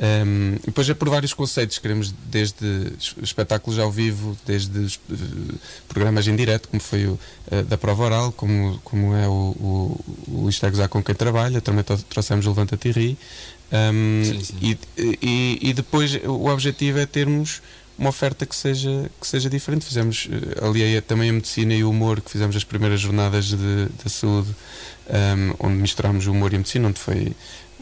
ehm, 0.00 0.56
depois 0.64 0.88
é 0.88 0.94
por 0.94 1.08
vários 1.08 1.32
conceitos 1.34 1.78
queremos 1.78 2.12
desde 2.30 2.64
es- 2.98 3.14
espetáculos 3.22 3.78
ao 3.78 3.90
vivo 3.92 4.36
desde 4.46 4.86
eh, 4.86 5.14
programas 5.88 6.26
em 6.26 6.34
direto 6.34 6.68
como 6.68 6.80
foi 6.80 7.06
o 7.06 7.18
eh, 7.50 7.62
da 7.62 7.76
prova 7.76 8.04
oral 8.04 8.32
como, 8.32 8.80
como 8.82 9.14
é 9.14 9.28
o, 9.28 9.54
o, 9.60 10.00
o 10.44 10.48
Isto 10.48 10.66
é 10.66 10.70
Gozar 10.70 10.88
com 10.88 11.02
quem 11.02 11.14
trabalha 11.14 11.60
também 11.60 11.84
tro- 11.84 11.98
trouxemos 12.08 12.46
o 12.46 12.48
Levanta-te 12.50 12.88
e 12.88 12.92
Ri 12.92 13.18
Um, 13.72 14.24
Sim, 14.24 14.40
sim. 14.42 14.54
E, 14.60 14.78
e, 15.22 15.58
e 15.70 15.72
depois 15.72 16.16
o 16.24 16.46
objetivo 16.48 16.98
é 16.98 17.06
termos 17.06 17.62
uma 17.96 18.08
oferta 18.08 18.44
que 18.44 18.56
seja, 18.56 19.08
que 19.20 19.24
seja 19.24 19.48
diferente. 19.48 19.84
Fizemos 19.84 20.26
eh, 20.28 20.66
ali 20.66 20.96
a- 20.96 21.00
também 21.00 21.30
a 21.30 21.32
medicina 21.32 21.72
e 21.72 21.84
o 21.84 21.90
humor, 21.90 22.20
que 22.20 22.28
fizemos 22.32 22.56
as 22.56 22.64
primeiras 22.64 22.98
jornadas 23.00 23.44
de, 23.44 23.86
da 24.02 24.10
saúde, 24.10 24.48
um, 25.60 25.68
onde 25.68 25.76
misturámos 25.76 26.26
o 26.26 26.32
humor 26.32 26.52
e 26.52 26.56
a 26.56 26.58
medicina, 26.58 26.88
onde 26.88 26.98
foi, 26.98 27.32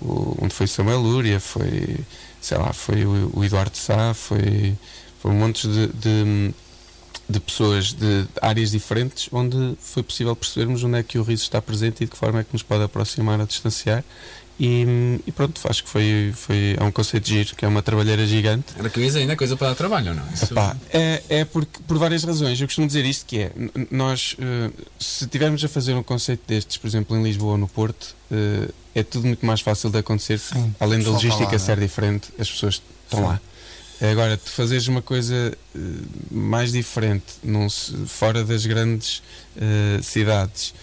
o, 0.00 0.36
onde 0.42 0.54
foi 0.54 0.66
Samuel 0.66 1.00
Lúria, 1.00 1.40
foi, 1.40 1.98
sei 2.40 2.58
lá, 2.58 2.72
foi 2.72 3.04
o, 3.04 3.30
o 3.34 3.44
Eduardo 3.44 3.76
Sá, 3.76 4.14
foi, 4.14 4.76
foi 5.20 5.30
um 5.30 5.34
monte 5.34 5.66
de, 5.66 5.86
de, 5.88 6.54
de 7.28 7.40
pessoas 7.40 7.92
de 7.92 8.26
áreas 8.40 8.70
diferentes, 8.70 9.28
onde 9.32 9.76
foi 9.80 10.02
possível 10.02 10.34
percebermos 10.34 10.82
onde 10.84 10.98
é 10.98 11.02
que 11.02 11.18
o 11.18 11.22
riso 11.22 11.42
está 11.42 11.60
presente 11.60 12.02
e 12.02 12.04
de 12.06 12.10
que 12.10 12.16
forma 12.16 12.40
é 12.40 12.44
que 12.44 12.52
nos 12.52 12.62
pode 12.62 12.82
aproximar 12.82 13.40
a 13.40 13.44
distanciar. 13.44 14.04
E, 14.60 15.20
e 15.24 15.30
pronto, 15.30 15.60
acho 15.68 15.84
que 15.84 15.88
foi, 15.88 16.32
foi 16.34 16.76
é 16.76 16.82
um 16.82 16.90
conceito 16.90 17.24
de 17.24 17.30
giro, 17.44 17.54
que 17.54 17.64
é 17.64 17.68
uma 17.68 17.80
trabalheira 17.80 18.26
gigante. 18.26 18.66
Era 18.76 18.90
que 18.90 19.00
ainda 19.00 19.32
é 19.32 19.36
coisa 19.36 19.56
para 19.56 19.68
dar 19.68 19.74
trabalho, 19.76 20.12
não? 20.14 20.24
Isso- 20.34 20.52
Epá, 20.52 20.76
é, 20.92 21.22
é 21.28 21.44
porque, 21.44 21.78
por 21.86 21.96
várias 21.96 22.24
razões. 22.24 22.60
Eu 22.60 22.66
costumo 22.66 22.86
dizer 22.86 23.04
isto 23.04 23.24
que 23.24 23.38
é, 23.38 23.52
nós, 23.90 24.34
eh, 24.40 24.70
se 24.98 25.24
estivermos 25.24 25.62
a 25.64 25.68
fazer 25.68 25.94
um 25.94 26.02
conceito 26.02 26.42
destes, 26.46 26.76
por 26.76 26.88
exemplo, 26.88 27.16
em 27.16 27.22
Lisboa 27.22 27.52
ou 27.52 27.58
no 27.58 27.68
Porto, 27.68 28.16
eh, 28.32 28.68
é 28.96 29.02
tudo 29.04 29.28
muito 29.28 29.46
mais 29.46 29.60
fácil 29.60 29.90
de 29.90 29.98
acontecer. 29.98 30.38
Sim, 30.40 30.74
Além 30.80 30.98
da 30.98 31.04
só 31.04 31.10
logística 31.12 31.44
falar, 31.46 31.58
ser 31.60 31.76
não 31.76 31.82
é? 31.82 31.86
diferente, 31.86 32.28
as 32.36 32.50
pessoas 32.50 32.82
estão 33.04 33.20
Sim. 33.20 33.26
lá. 33.26 33.40
Agora, 34.10 34.36
tu 34.36 34.50
fazeres 34.50 34.88
uma 34.88 35.02
coisa 35.02 35.56
eh, 35.76 35.78
mais 36.32 36.72
diferente, 36.72 37.24
num 37.44 37.68
fora 37.70 38.44
das 38.44 38.66
grandes 38.66 39.22
eh, 39.56 40.00
cidades, 40.02 40.74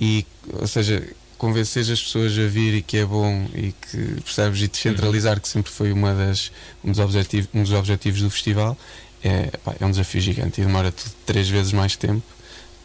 e, 0.00 0.24
ou 0.52 0.66
seja, 0.68 1.02
convencer 1.44 1.82
as 1.92 2.00
pessoas 2.00 2.32
a 2.38 2.46
vir 2.46 2.72
e 2.72 2.80
que 2.80 2.96
é 2.96 3.04
bom 3.04 3.46
e 3.54 3.72
que 3.72 4.22
percebes 4.22 4.62
e 4.62 4.66
descentralizar, 4.66 5.38
que 5.38 5.46
sempre 5.46 5.70
foi 5.70 5.92
uma 5.92 6.14
das, 6.14 6.50
um, 6.82 6.90
dos 6.90 6.98
objetivos, 6.98 7.50
um 7.52 7.62
dos 7.62 7.72
objetivos 7.72 8.22
do 8.22 8.30
festival, 8.30 8.78
é, 9.22 9.50
é 9.78 9.84
um 9.84 9.90
desafio 9.90 10.22
gigante 10.22 10.62
e 10.62 10.64
demora 10.64 10.90
tudo 10.90 11.12
três 11.26 11.46
vezes 11.46 11.70
mais 11.74 11.96
tempo. 11.96 12.24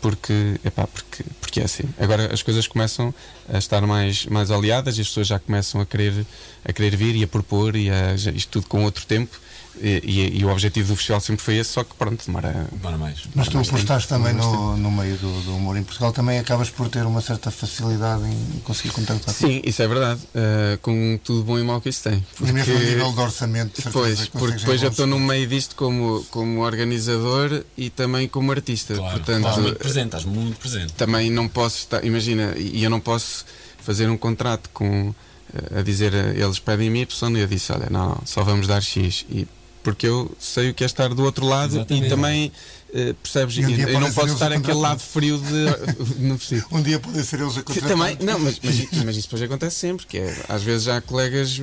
Porque, 0.02 0.60
epá, 0.64 0.88
porque, 0.88 1.24
porque 1.40 1.62
é 1.62 1.64
assim. 1.64 1.84
Agora 1.98 2.34
as 2.34 2.44
coisas 2.44 2.68
começam 2.68 3.14
a 3.48 3.58
estar 3.58 3.82
mais, 3.88 4.26
mais 4.26 4.50
oleadas 4.50 4.98
e 4.98 5.02
as 5.02 5.08
pessoas 5.08 5.28
já 5.28 5.40
começam 5.40 5.80
a 5.80 5.86
querer, 5.86 6.26
a 6.66 6.74
querer 6.74 6.98
vir 6.98 7.16
e 7.16 7.24
a 7.24 7.28
propor 7.28 7.78
e 7.78 7.90
a, 7.90 8.14
isto 8.16 8.50
tudo 8.50 8.68
com 8.68 8.84
outro 8.84 9.06
tempo. 9.06 9.40
E, 9.82 10.02
e- 10.04 10.40
e 10.40 10.46
o 10.46 10.50
objetivo 10.50 10.90
do 10.90 10.96
festival 10.96 11.22
sempre 11.22 11.42
foi 11.44 11.56
esse, 11.58 11.72
só 11.72 11.84
que 11.84 11.94
pronto, 11.96 12.26
demora. 12.26 12.68
Demora 12.72 12.98
mais. 12.98 13.22
Mas 13.34 13.48
tu 13.48 13.58
apostaste 13.60 14.10
também 14.10 14.34
no, 14.34 14.76
no 14.76 14.92
meio 14.92 15.16
do, 15.18 15.42
do 15.44 15.56
humor 15.56 15.78
em 15.78 15.84
Portugal, 15.84 16.12
também 16.12 16.38
acabas 16.38 16.70
por 16.70 16.90
ter 16.90 17.06
uma 17.06 17.22
certa 17.22 17.50
facilidade 17.50 18.24
em 18.26 18.60
conseguir 18.60 18.90
contactar. 18.92 19.34
Sim, 19.34 19.62
isso 19.64 19.82
é 19.82 19.88
verdade. 19.88 20.20
Uh, 20.36 20.78
com 20.82 21.20
tudo 21.24 21.44
bom 21.44 21.58
e 21.58 21.64
mau 21.64 21.80
que 21.80 21.90
isso 21.90 22.04
tem. 22.04 22.26
E 22.42 22.52
mesmo 22.52 22.76
a 22.76 22.80
nível 22.80 23.12
de 23.14 23.20
orçamento, 23.20 23.82
de 23.82 23.90
Pois, 23.90 24.20
que 24.22 24.32
porque 24.38 24.58
depois 24.58 24.84
eu 24.84 24.90
estou 24.90 25.08
no 25.08 25.20
meio 25.20 25.48
disto 25.48 25.76
como, 25.76 26.26
como 26.30 26.62
organizador 26.62 27.64
e 27.78 27.90
também 27.90 28.28
como 28.28 28.52
artista. 28.52 28.96
Claro, 28.96 29.18
Portanto, 29.18 29.40
estás 29.48 29.58
muito 29.60 29.80
presente, 29.80 30.06
estás 30.06 30.26
muito 30.26 30.60
presente. 30.60 30.94
também 30.94 31.30
não 31.30 31.48
posso 31.48 31.78
estar, 31.78 32.04
imagina, 32.04 32.54
e 32.58 32.84
eu 32.84 32.90
não 32.90 33.00
posso 33.00 33.46
fazer 33.82 34.10
um 34.10 34.18
contrato 34.18 34.70
com 34.74 35.14
eh, 35.54 35.80
a 35.80 35.82
dizer 35.82 36.14
eles 36.14 36.60
pedem-me 36.60 37.02
Y 37.02 37.38
e 37.38 37.40
eu 37.40 37.48
disse, 37.48 37.72
olha, 37.72 37.88
não, 37.90 38.10
não, 38.10 38.22
só 38.26 38.44
vamos 38.44 38.68
dar 38.68 38.82
X 38.82 39.26
e 39.30 39.48
porque 39.94 40.08
eu 40.08 40.32
sei 40.40 40.70
o 40.70 40.74
que 40.74 40.84
é 40.84 40.88
estar 40.88 41.10
do 41.10 41.24
outro 41.24 41.46
lado 41.46 41.76
Exatamente. 41.76 42.06
e 42.06 42.10
também 42.10 42.52
eh, 42.94 43.14
percebes, 43.22 43.58
E 43.58 43.66
um 43.66 43.70
eu 43.70 44.00
não 44.00 44.12
posso 44.12 44.34
estar 44.34 44.52
aquele 44.52 44.74
lado 44.80 45.00
frio 45.00 45.38
de 45.38 46.16
não 46.26 46.38
preciso. 46.38 46.66
Um 46.72 46.82
dia 46.82 47.00
podem 47.00 47.24
ser 47.24 47.40
eles 47.40 47.58
a 47.58 47.62
Que 47.62 47.74
contratar. 47.74 47.90
também, 47.90 48.18
não, 48.22 48.40
mas, 48.40 48.60
mas, 48.64 49.04
mas 49.06 49.16
isso 49.18 49.28
depois 49.28 49.42
acontece 49.44 49.76
sempre, 49.76 50.06
que 50.06 50.18
é, 50.18 50.36
às 50.48 50.64
vezes 50.64 50.88
há 50.88 51.00
colegas 51.02 51.62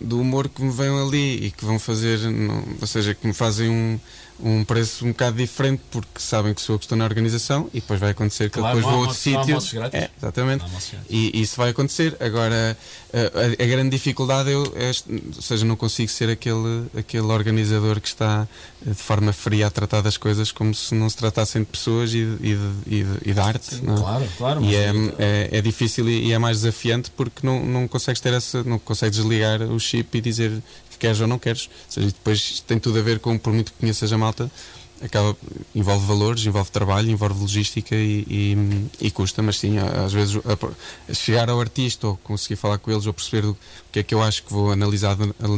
do 0.00 0.20
humor 0.20 0.48
que 0.48 0.62
me 0.62 0.70
vêm 0.72 0.88
ali 1.00 1.46
e 1.46 1.50
que 1.50 1.64
vão 1.64 1.78
fazer, 1.78 2.18
não- 2.30 2.64
ou 2.80 2.86
seja, 2.86 3.14
que 3.14 3.26
me 3.26 3.32
fazem 3.32 3.68
um, 3.68 3.98
um 4.42 4.64
preço 4.64 5.04
um 5.04 5.08
bocado 5.08 5.36
diferente 5.36 5.82
porque 5.90 6.18
sabem 6.18 6.52
que 6.54 6.60
sou 6.60 6.74
eu 6.74 6.78
que 6.78 6.84
estou 6.84 6.96
na 6.98 7.04
organização 7.04 7.68
e 7.74 7.80
depois 7.80 7.98
vai 8.00 8.10
acontecer 8.10 8.50
que 8.50 8.58
Claro, 8.58 8.76
depois 8.76 8.92
vou 8.94 9.02
a 9.04 9.06
outro 9.06 9.16
sítio. 9.16 9.58
É, 9.92 10.10
exatamente. 10.18 10.64
E 11.08 11.30
e 11.38 11.42
isso 11.42 11.56
vai 11.56 11.70
acontecer. 11.70 12.16
Agora, 12.20 12.76
a, 13.12 13.18
a- 13.18 13.64
a 13.64 13.66
grande 13.66 13.90
dificuldade 13.90 14.50
é, 14.50 14.54
eu- 14.54 14.72
é 14.76 14.90
este- 14.90 15.10
ou 15.36 15.42
seja, 15.42 15.64
não 15.64 15.76
consigo 15.76 16.10
ser 16.10 16.28
aquele, 16.30 16.86
aquele 16.96 17.26
organizador 17.26 18.00
que 18.00 18.08
está 18.08 18.46
eh, 18.86 18.90
de 18.90 18.94
forma 19.02 19.32
fria 19.32 19.66
a 19.66 19.70
tratar 19.70 20.00
das 20.00 20.16
coisas 20.16 20.50
como 20.52 20.74
se 20.74 20.94
não 20.94 21.08
se 21.08 21.16
tratassem 21.16 21.62
de 21.62 21.68
pessoas 21.68 22.10
e 22.14 22.24
de, 22.24 22.48
e 22.48 22.58
e 22.86 23.06
e 23.30 23.32
de 23.34 23.40
arte. 23.40 23.74
Sim, 23.76 23.82
é? 23.82 23.96
claro, 23.96 24.28
claro. 24.38 24.64
E 24.64 24.74
é, 24.74 24.90
aí- 24.90 25.14
é, 25.18 25.48
é 25.52 25.60
difícil 25.62 26.08
e 26.08 26.32
é 26.32 26.38
mais 26.38 26.58
desafiante 26.60 27.10
porque 27.16 27.46
não, 27.46 27.64
não 27.64 27.86
consegues 27.88 28.20
ter 28.20 28.32
essa, 28.32 28.62
não 28.64 28.78
consegues 28.78 29.16
desligar 29.18 29.62
o 29.62 29.78
chip 29.78 30.16
e 30.16 30.20
dizer 30.20 30.52
queres 31.00 31.20
ou 31.20 31.26
não 31.26 31.38
queres. 31.38 31.66
Ou 31.66 31.72
seja, 31.92 32.06
depois 32.08 32.60
tem 32.66 32.78
tudo 32.78 32.98
a 32.98 33.02
ver 33.02 33.18
com, 33.18 33.36
por 33.38 33.52
muito 33.52 33.72
que 33.72 33.78
conheças 33.80 34.12
a 34.12 34.18
malta, 34.18 34.50
acaba, 35.02 35.34
envolve 35.74 36.04
valores, 36.06 36.44
envolve 36.44 36.70
trabalho, 36.70 37.10
envolve 37.10 37.40
logística 37.40 37.94
e, 37.96 38.20
e, 38.28 39.06
e 39.06 39.10
custa, 39.10 39.42
mas 39.42 39.58
sim, 39.58 39.78
às 39.78 40.12
vezes 40.12 40.36
a- 40.36 41.10
a 41.10 41.14
chegar 41.14 41.48
ao 41.48 41.58
artista 41.58 42.06
ou 42.06 42.16
conseguir 42.18 42.56
falar 42.56 42.76
com 42.76 42.90
eles 42.90 43.06
ou 43.06 43.14
perceber 43.14 43.46
o 43.46 43.56
que 43.90 44.00
é 44.00 44.02
que 44.02 44.14
eu 44.14 44.22
acho 44.22 44.42
que 44.42 44.52
vou 44.52 44.70
analisar, 44.70 45.16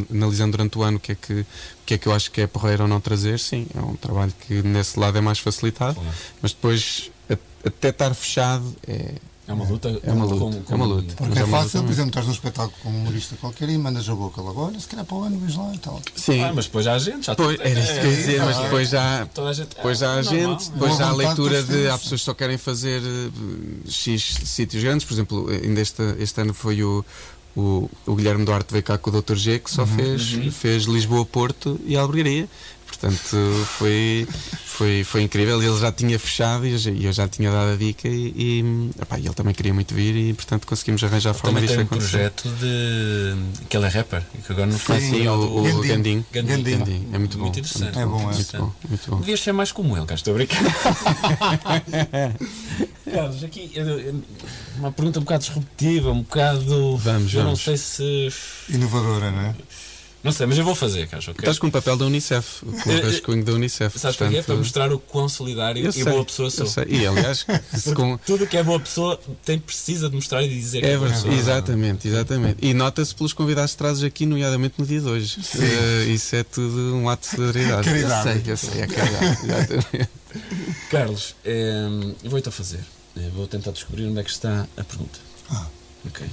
analisando 0.09 0.53
durante 0.53 0.79
o 0.79 0.83
ano 0.85 0.99
o 0.99 1.01
que 1.01 1.11
é 1.13 1.15
que, 1.17 1.33
o 1.41 1.47
que 1.85 1.95
é 1.95 1.99
que 1.99 2.07
eu 2.07 2.13
acho 2.13 2.31
que 2.31 2.41
é 2.41 2.47
porreiro 2.47 2.85
ou 2.85 2.89
não 2.89 3.01
trazer, 3.01 3.41
sim, 3.41 3.67
é 3.75 3.81
um 3.81 3.97
trabalho 3.97 4.33
que 4.47 4.63
nesse 4.63 4.97
lado 4.99 5.19
é 5.19 5.21
mais 5.21 5.41
facilitado, 5.41 6.01
mas 6.41 6.53
depois 6.53 7.11
até 7.65 7.89
estar 7.89 8.15
fechado 8.15 8.77
é, 8.87 9.15
É 9.53 9.55
uma 9.55 9.65
luta. 9.67 10.01
é 10.03 10.13
uma 10.13 10.25
luta, 10.25 10.39
como- 10.39 10.65
é 10.69 10.75
uma 10.75 10.85
luta. 10.87 11.15
Porque 11.17 11.39
é 11.39 11.43
é 11.43 11.47
fácil, 11.47 11.81
luta 11.81 11.83
por 11.83 11.93
exemplo, 11.93 12.09
estás 12.11 12.27
num 12.27 12.33
espetáculo 12.33 12.75
com 12.83 12.89
um 12.89 12.97
humorista 13.03 13.37
qualquer 13.41 13.69
e 13.69 13.79
mandas 13.79 14.09
a 14.09 14.15
boca 14.15 14.41
logo, 14.41 14.61
olha, 14.67 14.81
se 14.81 14.89
calhar 14.89 15.05
para 15.05 15.17
o 15.17 15.23
ano, 15.25 15.39
vês 15.39 15.55
lá 15.57 15.71
e 15.75 15.79
tal. 15.79 16.01
Sim, 16.17 16.43
Ah, 16.43 16.53
mas 16.55 16.65
depois 16.67 16.87
há 16.87 16.99
gente, 16.99 17.27
já 17.27 17.35
Pois, 17.35 17.59
era 17.61 17.79
isso 17.81 17.93
que 17.93 17.99
eu 17.99 18.11
ia 18.11 18.17
dizer, 18.17 18.41
mas 18.45 18.57
é, 18.59 18.63
depois 18.63 18.89
já, 18.89 19.27
toda 19.35 19.51
a 19.51 19.53
gente, 19.53 19.69
depois 19.77 20.03
há 20.03 20.07
é, 20.07 20.23
normal, 20.23 20.33
gente, 20.35 20.69
é. 20.69 20.73
depois 20.73 20.97
já 20.97 21.05
há 21.05 21.09
a 21.09 21.13
Boa 21.13 21.23
vontade 21.27 21.41
leitura 21.49 21.63
de. 21.63 21.89
Há 21.89 21.99
pessoas 21.99 22.21
que 22.21 22.25
só 22.25 22.35
querem 22.35 22.59
fazer 22.59 23.03
eh, 23.03 23.91
X 23.91 24.39
sítios 24.45 24.83
grandes, 24.83 25.05
por 25.07 25.13
exemplo, 25.15 25.49
ainda 25.51 25.81
este, 25.81 26.03
este 26.19 26.41
ano 26.41 26.55
foi 26.55 26.83
o, 26.83 27.05
o, 27.57 27.91
o 28.07 28.15
Guilherme 28.15 28.45
Duarte 28.45 28.73
veio 28.73 28.83
cá 28.83 28.97
com 28.99 29.11
o 29.11 29.21
Dr. 29.23 29.37
G, 29.37 29.59
que 29.59 29.71
só 29.71 29.87
fez, 29.87 30.23
fez 30.53 30.85
Lisboa-Porto 30.85 31.79
e 31.85 31.97
Albergaria. 31.97 32.49
Portanto, 32.97 33.65
foi, 33.79 34.29
foi, 34.67 35.03
foi 35.03 35.23
incrível. 35.23 35.61
Ele 35.63 35.81
já 35.81 35.91
tinha 35.91 36.19
fechado 36.19 36.67
e 36.67 36.73
eu 36.73 36.79
já, 36.79 36.91
eu 36.91 37.13
já 37.13 37.27
tinha 37.27 37.51
dado 37.51 37.73
a 37.73 37.77
dica 37.77 38.07
e, 38.07 38.33
e, 38.37 38.91
epá, 39.01 39.19
ele 39.19 39.33
também 39.35 39.55
queria 39.55 39.73
muito 39.73 39.95
vir 39.95 40.15
e, 40.15 40.35
portanto, 40.35 40.67
conseguimos 40.67 41.03
arranjar 41.03 41.31
a 41.31 41.35
forma 41.35 41.61
tem 41.61 41.79
um 41.79 41.83
acontecer. 41.83 42.31
projeto 42.31 42.49
de. 42.61 43.35
que 43.69 43.77
ele 43.77 43.87
é 43.87 43.89
rapper 43.89 44.23
e 44.35 44.39
que 44.43 44.53
agora 44.53 44.67
não 44.67 44.77
Ah, 44.77 44.79
faz 44.79 45.03
sim, 45.03 45.27
o, 45.27 45.35
o 45.35 45.63
Gandim. 45.83 46.25
Gandim. 46.31 46.49
Gandim. 46.63 46.79
Gandim. 46.79 47.09
É 47.13 47.19
muito 47.19 47.37
bom. 47.39 47.45
Muito 47.45 47.59
interessante. 47.61 47.99
É 47.99 48.07
bom, 48.07 48.21
é. 48.31 48.35
Muito 48.35 48.57
bom, 48.59 48.73
muito 48.89 49.11
bom. 49.11 49.21
Devias 49.21 49.41
ser 49.41 49.53
mais 49.53 49.73
como 49.73 49.97
ele, 49.97 50.07
cá 50.07 50.15
estou 50.15 50.35
a 50.35 50.37
brincar. 50.37 50.63
Carlos, 53.13 53.45
aqui 53.45 53.73
uma 54.79 54.93
pergunta 54.93 55.19
um 55.19 55.23
bocado 55.23 55.45
disruptiva, 55.45 56.11
um 56.13 56.23
bocado. 56.23 56.97
Vamos, 56.97 57.33
eu 57.35 57.41
não 57.41 57.47
vamos. 57.57 57.65
sei 57.65 57.77
se. 57.77 58.29
Inovadora, 58.69 59.31
não 59.31 59.41
é? 59.43 59.55
Não 60.23 60.31
sei, 60.31 60.47
mas 60.47 60.57
eu 60.57 60.65
vou 60.65 60.75
fazer, 60.77 61.09
Carlos, 61.09 61.27
ok? 61.29 61.41
Estás 61.41 61.59
com 61.59 61.67
o 61.67 61.71
papel 61.73 61.97
da 61.97 62.05
Unicef, 62.05 62.61
com 62.65 62.71
o 62.71 62.93
Eh, 62.93 62.99
eh, 62.99 63.01
rascunho 63.01 63.45
da 63.45 63.53
Unicef. 63.53 63.99
Sabes 63.99 64.17
portanto, 64.17 64.45
Para 64.45 64.55
mostrar 64.55 64.93
o 64.93 64.99
quão 65.01 65.29
solidário 65.29 65.83
eu 65.85 65.91
e 65.91 65.93
sei, 65.93 66.05
boa 66.05 66.25
pessoa 66.25 66.49
sou. 66.49 66.65
eu 66.65 66.71
sei. 66.71 66.85
E 66.89 67.05
aliás, 67.07 67.45
com, 67.97 68.17
Tudo 68.19 68.47
que 68.47 68.57
é 68.57 68.63
boa 68.63 68.79
pessoa 68.79 69.21
tem 69.45 69.59
precisa 69.59 70.09
de 70.09 70.15
mostrar 70.15 70.43
e 70.45 70.49
de 70.49 70.55
dizer 70.55 70.81
que 70.81 70.87
É 70.87 70.91
é 70.93 70.97
boa 70.97 71.09
verdade, 71.09 71.29
pessoa. 71.29 71.41
exatamente, 71.41 72.07
exatamente. 72.09 72.59
E 72.65 72.73
nota-se 72.73 73.15
pelos 73.15 73.33
convidados 73.33 73.73
que 73.73 73.79
trazes 73.79 74.05
aqui, 74.05 74.25
nomeadamente 74.25 74.75
no 74.79 74.87
dia 74.87 75.01
de 75.01 75.09
hoje. 75.09 75.41
Eh, 75.59 76.05
isso 76.13 76.37
é 76.37 76.45
tudo 76.45 76.95
um 76.95 77.09
ato 77.09 77.23
de 77.29 77.35
solidariedade. 77.37 77.85
Caridade. 77.89 78.49
Eu 78.49 78.57
sei, 78.57 78.71
eu 78.71 78.75
sei, 78.75 78.81
é 78.83 78.87
caridade, 78.87 79.39
exatamente. 79.45 80.11
Carlos, 80.91 81.35
eu 81.45 82.31
vou-te 82.31 82.49
a 82.49 82.53
fazer. 82.53 82.81
Eh, 83.17 83.29
vou 83.35 83.47
tentar 83.49 83.73
descobrir 83.73 84.07
onde 84.07 84.21
é 84.21 84.23
que 84.23 84.31
está 84.31 84.67
a 84.77 84.85
pergunta. 84.85 85.19
Ah. 85.51 85.67
Ok. 86.07 86.27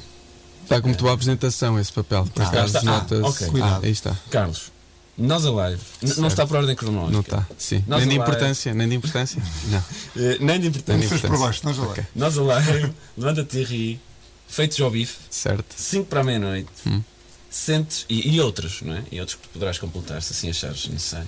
Está 0.70 0.82
como 0.82 0.96
tua 0.96 1.14
apresentação 1.14 1.80
esse 1.80 1.92
papel. 1.92 2.28
Por 2.34 2.44
Ah, 2.44 2.48
acaso 2.48 2.78
está. 2.78 2.80
Ah, 2.80 2.84
nota-se. 3.02 3.22
ok. 3.24 3.48
Cuidado. 3.48 3.86
aí 3.86 3.92
está. 3.92 4.16
Carlos, 4.30 4.72
Nós 5.18 5.44
Alive. 5.46 5.82
N- 6.02 6.14
Não 6.18 6.28
está 6.28 6.46
por 6.48 6.58
ordem 6.58 6.76
cronológica. 6.76 7.12
Não 7.14 7.20
está, 7.22 7.48
sim. 7.58 7.84
Nós 7.88 8.00
nem 8.06 8.10
de 8.10 8.16
importância, 8.16 8.74
nem 8.74 8.88
de 8.88 8.96
importância. 8.96 9.42
Não. 9.68 9.84
Eh, 10.16 10.38
nem 10.40 10.60
de 10.60 10.68
importância. 10.68 11.08
Começas 11.10 11.30
por 11.30 11.40
baixo, 11.40 11.62
nós 11.64 11.76
já 11.76 11.84
lá. 11.84 11.96
Nós 12.16 12.38
Alive, 12.38 12.94
levanta-te 13.18 13.58
e 13.58 13.64
ri, 13.64 14.00
feitos 14.48 14.80
ao 14.80 14.90
bife, 14.92 15.18
Certo. 15.30 15.74
5 15.76 16.06
para 16.06 16.22
a 16.22 16.24
meia-noite, 16.24 16.70
Hum. 16.88 17.02
sentes, 17.50 18.06
e, 18.08 18.34
e 18.36 18.40
outros, 18.40 18.82
não 18.82 18.94
é? 18.96 19.04
E 19.12 19.20
outros 19.20 19.36
que 19.36 19.42
tu 19.48 19.50
poderás 19.52 19.78
completar 19.80 20.22
se 20.22 20.32
assim 20.34 20.50
achares 20.52 20.88
necessário. 20.88 21.28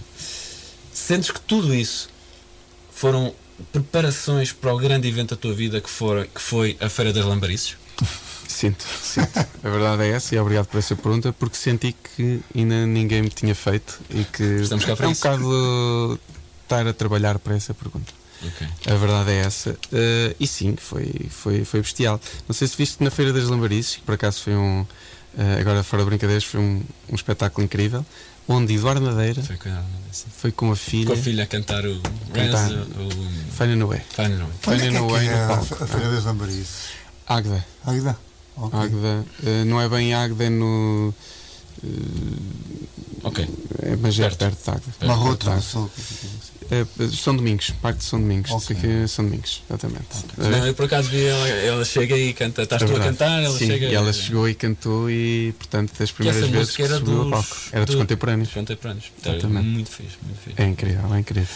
Sentes 0.94 1.32
que 1.32 1.42
tudo 1.42 1.74
isso 1.76 2.08
foram 2.94 3.34
preparações 3.74 4.52
para 4.54 4.74
o 4.74 4.78
grande 4.78 5.08
evento 5.08 5.32
da 5.36 5.42
tua 5.42 5.54
vida 5.54 5.82
que, 5.82 5.90
for, 5.90 6.28
que 6.28 6.40
foi 6.42 6.78
a 6.80 6.88
Feira 6.88 7.12
das 7.12 7.26
Lambarices? 7.26 7.76
Sinto, 8.52 8.84
sinto. 9.02 9.40
A 9.64 9.70
verdade 9.70 10.04
é 10.04 10.10
essa 10.10 10.36
e 10.36 10.40
obrigado 10.40 10.68
por 10.68 10.78
essa 10.78 10.96
pergunta 10.96 11.34
porque 11.34 11.56
senti 11.58 11.94
que 11.94 12.42
ainda 12.56 12.86
ninguém 12.86 13.22
me 13.22 13.30
tinha 13.30 13.56
feito 13.56 14.00
e 14.10 14.24
que 14.26 14.44
Estamos 14.44 14.86
cá 14.86 14.96
para 14.96 15.06
é 15.06 15.10
um 15.10 15.12
isso. 15.12 15.22
bocado 15.22 16.20
estar 16.64 16.88
a 16.88 16.94
trabalhar 16.94 17.40
para 17.40 17.56
essa 17.56 17.74
pergunta. 17.74 18.12
Ok. 18.44 18.68
A 18.88 18.96
verdade 18.96 19.32
é 19.32 19.38
essa. 19.38 19.78
Eh, 19.92 20.36
e 20.40 20.48
sim, 20.48 20.76
foi, 20.76 21.28
foi, 21.30 21.64
foi 21.64 21.82
bestial. 21.82 22.20
Não 22.48 22.54
sei 22.56 22.68
se 22.68 22.76
viste 22.76 23.04
na 23.04 23.12
Feira 23.12 23.32
das 23.32 23.46
Lambarices, 23.46 23.96
que 23.98 24.02
por 24.02 24.16
acaso 24.16 24.42
foi 24.42 24.56
um. 24.56 24.86
eh, 25.38 25.60
agora 25.60 25.84
fora 25.84 26.04
de 26.04 26.10
brincadeiras, 26.10 26.44
foi 26.44 26.60
um, 26.60 26.84
um 27.10 27.16
espetáculo 27.16 27.64
incrível, 27.66 28.04
onde 28.48 28.74
Eduardo 28.74 29.02
Madeira 29.02 29.42
Foi 29.44 29.58
cuidado 29.58 29.86
disso. 30.10 30.26
foi 30.36 30.52
com 30.52 30.72
a 30.72 30.76
filha. 30.76 31.06
Com 31.08 31.14
a 31.14 31.18
filha 31.18 31.44
a 31.44 31.48
cantar 31.48 31.86
o 31.86 32.02
Cantar. 32.34 32.68
Renzo, 32.68 32.82
o 33.00 33.54
Fine 33.56 33.74
and 33.80 33.84
Away. 33.84 34.02
Final 34.10 34.38
Noite. 34.40 34.58
Onde 34.68 34.76
é 34.76 34.80
Fine 34.80 34.80
que 34.80 34.88
and 34.88 34.90
é, 34.90 34.92
que 34.92 34.98
Away 34.98 35.28
é 35.28 35.32
no 35.46 35.54
a, 35.54 35.58
a 35.58 35.88
Feira 35.88 36.10
das 36.12 36.24
Lambarices? 36.26 37.02
Águeda. 37.28 37.66
Águeda? 37.86 38.18
Ok. 38.62 38.80
Águeda. 38.80 39.26
eh, 39.46 39.64
não 39.66 39.82
é 39.82 39.90
bem 39.90 40.14
Águeda, 40.14 40.44
é 40.46 40.50
no. 40.50 41.14
Ok. 43.24 43.48
É, 43.84 43.96
mas 43.98 44.20
é 44.20 44.24
Perto. 44.24 44.38
perto 44.38 44.64
de 44.64 44.70
Águeda. 44.72 44.92
Uma 45.02 45.14
Perto 45.16 45.30
outra. 45.30 45.50
de 45.52 45.56
Águeda. 45.58 45.68
Sul. 45.68 45.92
É, 46.72 46.86
São 47.10 47.36
Domingos, 47.36 47.70
Parque 47.82 48.00
de 48.00 48.06
São 48.06 48.20
Domingos. 48.20 48.50
Ok. 48.52 48.76
Aqui 48.78 48.88
é 48.88 49.08
São 49.08 49.26
Domingos, 49.26 49.62
exatamente. 49.70 50.06
Não, 50.38 50.68
eu 50.68 50.74
por 50.74 50.86
acaso 50.86 51.10
vi 51.10 51.26
ela, 51.26 51.48
ela 51.50 51.86
chega 51.86 52.16
e 52.18 52.34
canta. 52.34 52.64
Estás 52.64 52.82
É 52.82 52.86
tu 52.86 52.96
a 52.96 53.00
cantar, 53.00 53.44
ela 53.44 53.58
Sim, 53.58 53.68
chega. 53.68 53.88
e 53.88 53.94
ela 53.94 54.14
chegou 54.14 54.48
e 54.48 54.56
cantou 54.56 55.10
e, 55.10 55.54
portanto, 55.58 55.92
das 56.00 56.12
primeiras 56.12 56.48
vezes 56.50 56.76
que 56.76 56.84
era 56.84 56.98
subiu 56.98 57.18
ao 57.18 57.24
dos, 57.26 57.32
palco. 57.32 57.58
Era 57.74 57.86
dos 57.86 57.96
do- 57.96 58.00
contemporâneos. 58.02 58.48
dos 58.48 58.54
contemporâneos. 58.56 59.06
Era 59.24 59.34
Exatamente. 59.38 59.68
muito 59.68 59.90
fixe, 59.90 60.18
muito 60.26 60.40
fixe. 60.44 60.62
É 60.62 60.66
incrível, 60.66 61.14
é 61.14 61.20
incrível. 61.20 61.48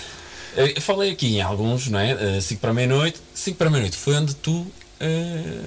Eh, 0.57 0.73
Eu 0.77 0.81
falei 0.81 1.11
aqui 1.11 1.35
em 1.37 1.41
alguns, 1.41 1.87
não 1.87 1.99
é? 1.99 2.41
5 2.41 2.59
para 2.59 2.71
a 2.71 2.73
meia-noite. 2.73 3.19
5 3.33 3.57
para 3.57 3.67
a 3.67 3.71
meia-noite 3.71 3.95
foi 3.97 4.15
onde 4.15 4.35
tu, 4.35 4.67
eh, 4.99 5.61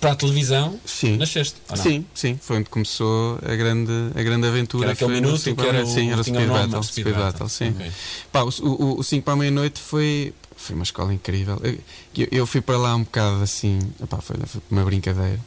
para 0.00 0.12
a 0.12 0.16
televisão, 0.16 0.78
Sim. 0.84 1.16
nasceste. 1.16 1.56
Sim, 1.76 2.04
sim, 2.14 2.38
foi 2.42 2.58
onde 2.58 2.68
começou 2.68 3.38
a 3.42 3.54
grande, 3.54 3.92
a 4.14 4.22
grande 4.22 4.46
aventura. 4.46 4.94
Que 4.94 5.04
era 5.04 5.12
aquele 5.12 5.20
minuto 5.20 5.38
Cinco 5.40 5.62
que 5.62 5.68
era 5.68 5.84
Meia-Noite. 5.84 5.94
Sim, 5.94 6.08
o- 6.08 6.12
era 6.12 6.20
o 6.20 6.24
Speed 6.24 6.36
o 6.48 6.52
Battle. 6.52 6.82
Speed 6.82 7.06
Battle. 7.06 7.24
Battle, 7.24 7.48
sim. 7.48 7.68
Ok. 7.70 7.92
Pá, 8.32 8.42
o, 8.42 9.02
5 9.02 9.24
para 9.24 9.32
a 9.34 9.36
meia-noite 9.36 9.80
foi, 9.80 10.34
foi 10.56 10.74
uma 10.74 10.82
escola 10.84 11.12
incrível. 11.14 11.60
Eu, 11.62 11.78
eu- 12.16 12.28
eu 12.32 12.46
fui 12.46 12.60
para 12.60 12.76
lá 12.76 12.94
um 12.96 13.04
bocado 13.04 13.42
assim, 13.42 13.78
foi, 14.22 14.36
foi 14.46 14.60
uma 14.70 14.84
brincadeira. 14.84 15.40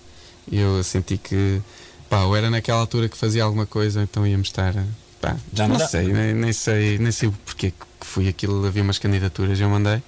Eu 0.52 0.82
senti 0.84 1.18
que, 1.18 1.62
pá, 2.10 2.24
ou 2.24 2.36
era 2.36 2.50
naquela 2.50 2.80
altura 2.80 3.10
que 3.10 3.18
fazia 3.18 3.44
alguma 3.44 3.66
coisa, 3.66 4.02
então 4.02 4.26
íamos 4.26 4.48
estar. 4.48 4.74
Pá, 5.20 5.36
Já 5.52 5.68
não 5.68 5.78
não 5.78 5.88
sei, 5.88 6.08
nem, 6.08 6.34
nem 6.34 6.54
sei, 6.54 6.98
nem 7.00 7.12
sei 7.12 7.32
porque 7.46 7.72
que 7.72 7.86
fui 8.06 8.28
aquilo. 8.30 8.66
Havia 8.66 8.82
umas 8.84 8.98
candidaturas, 8.98 9.60
eu 9.60 9.70
mandei, 9.70 10.02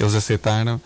eles 0.00 0.14
aceitaram. 0.14 0.80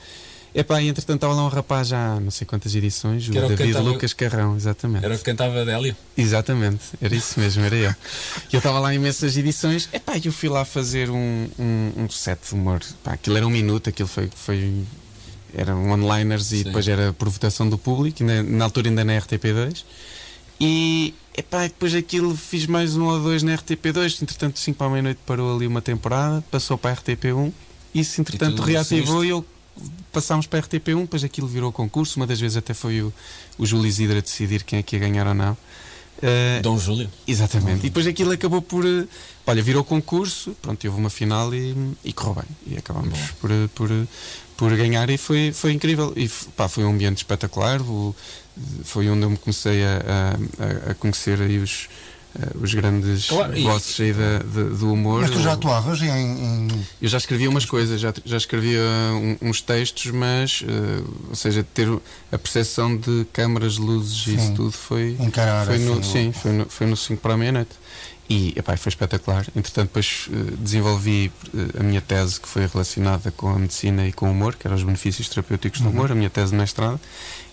Epá, 0.61 0.83
e 0.83 0.88
entretanto 0.88 1.18
estava 1.18 1.35
lá 1.35 1.44
um 1.44 1.49
rapaz 1.49 1.87
já 1.88 2.14
há 2.14 2.21
não 2.21 2.33
sei 2.33 2.44
quantas 2.44 2.75
edições, 2.75 3.29
o 3.29 3.31
Que 3.31 3.38
o 3.38 3.42
David 3.49 3.73
cantava- 3.73 3.88
Lucas 3.90 4.12
Carrão, 4.12 4.57
exatamente. 4.57 5.05
Era 5.05 5.14
o 5.14 5.18
que 5.18 5.23
cantava 5.25 5.64
Délio. 5.64 5.97
Exatamente, 6.16 6.81
era 7.01 7.14
isso 7.14 7.38
mesmo, 7.38 7.62
era 7.64 7.77
eu. 7.77 7.90
E 7.90 8.55
eu 8.55 8.59
estava 8.59 8.81
lá 8.81 8.92
em 8.92 8.97
imensas 8.97 9.37
edições, 9.37 9.88
epá, 9.92 10.16
e 10.16 10.27
eu 10.27 10.33
fui 10.33 10.49
lá 10.49 10.64
fazer 10.64 11.11
um, 11.11 11.49
um, 11.59 11.92
um 12.05 12.11
set 12.11 12.40
de 12.49 12.55
humor. 12.55 12.81
Pá, 13.05 13.12
aquilo 13.12 13.37
era 13.37 13.47
um 13.47 13.51
minuto, 13.51 13.88
aquilo 13.88 14.09
foi. 14.09 14.29
foi 14.35 14.83
eram 15.55 15.90
onliners 15.90 16.53
e 16.53 16.59
Sim. 16.59 16.64
depois 16.64 16.87
era 16.88 17.12
por 17.12 17.29
votação 17.29 17.68
do 17.68 17.79
público, 17.79 18.23
ainda- 18.23 18.42
na 18.42 18.64
altura 18.64 18.88
ainda 18.88 19.05
na 19.05 19.12
RTP2. 19.14 19.85
E 20.61 21.14
epá, 21.37 21.66
e 21.66 21.68
depois 21.68 21.94
aquilo 21.94 22.37
fiz 22.37 22.66
mais 22.66 22.97
um 22.97 23.05
ou 23.07 23.21
dois 23.21 23.42
na 23.44 23.55
RTP2, 23.57 24.21
entretanto 24.23 24.59
5 24.59 24.77
para 24.77 24.88
a 24.88 24.90
meia-noite 24.90 25.21
parou 25.25 25.55
ali 25.55 25.66
uma 25.68 25.81
temporada, 25.81 26.42
passou 26.51 26.77
para 26.77 26.90
a 26.90 26.94
RTP1, 26.97 27.53
isso 27.94 28.21
entretanto 28.21 28.61
reativou 28.61 29.25
e 29.25 29.29
eu 29.31 29.44
passámos 30.12 30.47
para 30.47 30.59
a 30.61 30.62
RTP1, 30.62 31.01
depois 31.03 31.25
aquilo 31.25 31.47
virou 31.49 31.71
concurso, 31.73 32.19
uma 32.19 32.27
das 32.27 32.41
vezes 32.41 32.57
até 32.57 32.75
foi 32.75 33.03
o, 33.03 33.12
o 33.59 33.67
Júlio 33.67 33.87
Isidro 33.87 34.19
a 34.19 34.21
decidir 34.21 34.62
quem 34.64 34.79
é 34.79 34.83
que 34.83 34.97
ia 34.97 35.01
ganhar 35.01 35.27
ou 35.27 35.35
não. 35.35 35.57
Eh, 36.21 36.61
Dom 36.62 36.79
Júlio. 36.79 37.09
Exatamente. 37.27 37.81
E 37.87 37.91
depois 37.91 38.07
aquilo 38.07 38.33
acabou 38.33 38.61
por. 38.61 38.85
eh, 38.85 39.07
Olha, 39.47 39.62
virou 39.62 39.83
concurso, 39.85 40.55
pronto, 40.61 40.87
houve 40.87 40.99
uma 41.01 41.09
final 41.11 41.55
e, 41.55 41.75
e 42.05 42.12
correu 42.12 42.35
bem. 42.35 42.75
E 42.75 42.77
acabámos 42.79 43.19
por, 43.41 43.51
eh, 43.51 43.69
por, 43.75 43.88
por 44.57 44.77
ganhar 44.77 45.09
e 45.11 45.17
foi, 45.17 45.53
foi 45.53 45.73
incrível. 45.73 46.12
E 46.17 46.29
pá, 46.57 46.69
foi 46.69 46.85
um 46.85 46.91
ambiente 46.91 47.19
espetacular. 47.19 47.81
o- 47.81 48.14
foi 48.83 49.09
onde 49.09 49.23
eu 49.23 49.31
me 49.31 49.37
comecei 49.37 49.85
a, 49.85 50.37
a- 50.59 50.91
a- 50.91 50.95
conhecer 50.97 51.41
aí 51.41 51.59
os, 51.59 51.88
os 52.61 52.73
grandes 52.75 53.27
Claro, 53.27 53.53
aí 53.53 54.12
da- 54.12 54.38
de- 54.38 54.77
do 54.77 54.93
humor. 54.93 55.23
Mas 55.23 55.31
tu 55.31 55.41
já 55.41 55.53
atuavas 55.53 56.01
em. 56.03 56.09
em- 56.09 56.69
eu 57.03 57.09
já 57.09 57.19
escrevia 57.19 57.49
umas 57.51 57.64
coisas, 57.64 58.01
já, 58.01 58.12
já 58.25 58.37
escrevia 58.37 58.81
um- 59.12 59.37
uns 59.49 59.61
textos, 59.61 60.11
mas, 60.11 60.62
eh, 60.67 61.03
ou 61.29 61.35
seja, 61.35 61.64
ter 61.75 61.88
a 62.31 62.38
percepção 62.38 62.97
de 62.97 63.27
câmaras, 63.33 63.77
luzes 63.79 64.27
e 64.27 64.35
isso 64.37 64.53
tudo 64.55 64.73
foi, 64.73 65.17
Encarar 65.21 65.67
foi 65.67 65.79
no, 65.79 65.99
assim, 65.99 66.03
sim, 66.03 66.33
foi 66.33 66.53
no, 66.53 66.67
foi 66.69 66.87
no 66.87 66.97
5 66.97 67.21
para 67.23 67.35
a 67.35 67.37
meia-noite. 67.37 67.71
E 68.31 68.53
epá, 68.57 68.77
foi 68.77 68.91
espetacular. 68.91 69.47
Entretanto, 69.57 69.87
depois 69.88 70.29
eh, 70.31 70.53
desenvolvi 70.59 71.33
eh, 71.57 71.81
a 71.81 71.83
minha 71.83 72.03
tese 72.03 72.38
que 72.38 72.47
foi 72.47 72.67
relacionada 72.67 73.31
com 73.31 73.49
a 73.49 73.59
medicina 73.59 74.07
e 74.07 74.12
com 74.12 74.29
o 74.29 74.33
humor, 74.33 74.55
que 74.55 74.67
eram 74.67 74.77
os 74.77 74.83
benefícios 74.83 75.31
terapêuticos 75.31 75.81
do 75.81 75.88
humor, 75.88 76.12
a 76.12 76.14
minha 76.14 76.29
tese 76.29 76.51
de 76.51 76.59
mestrado. 76.59 77.01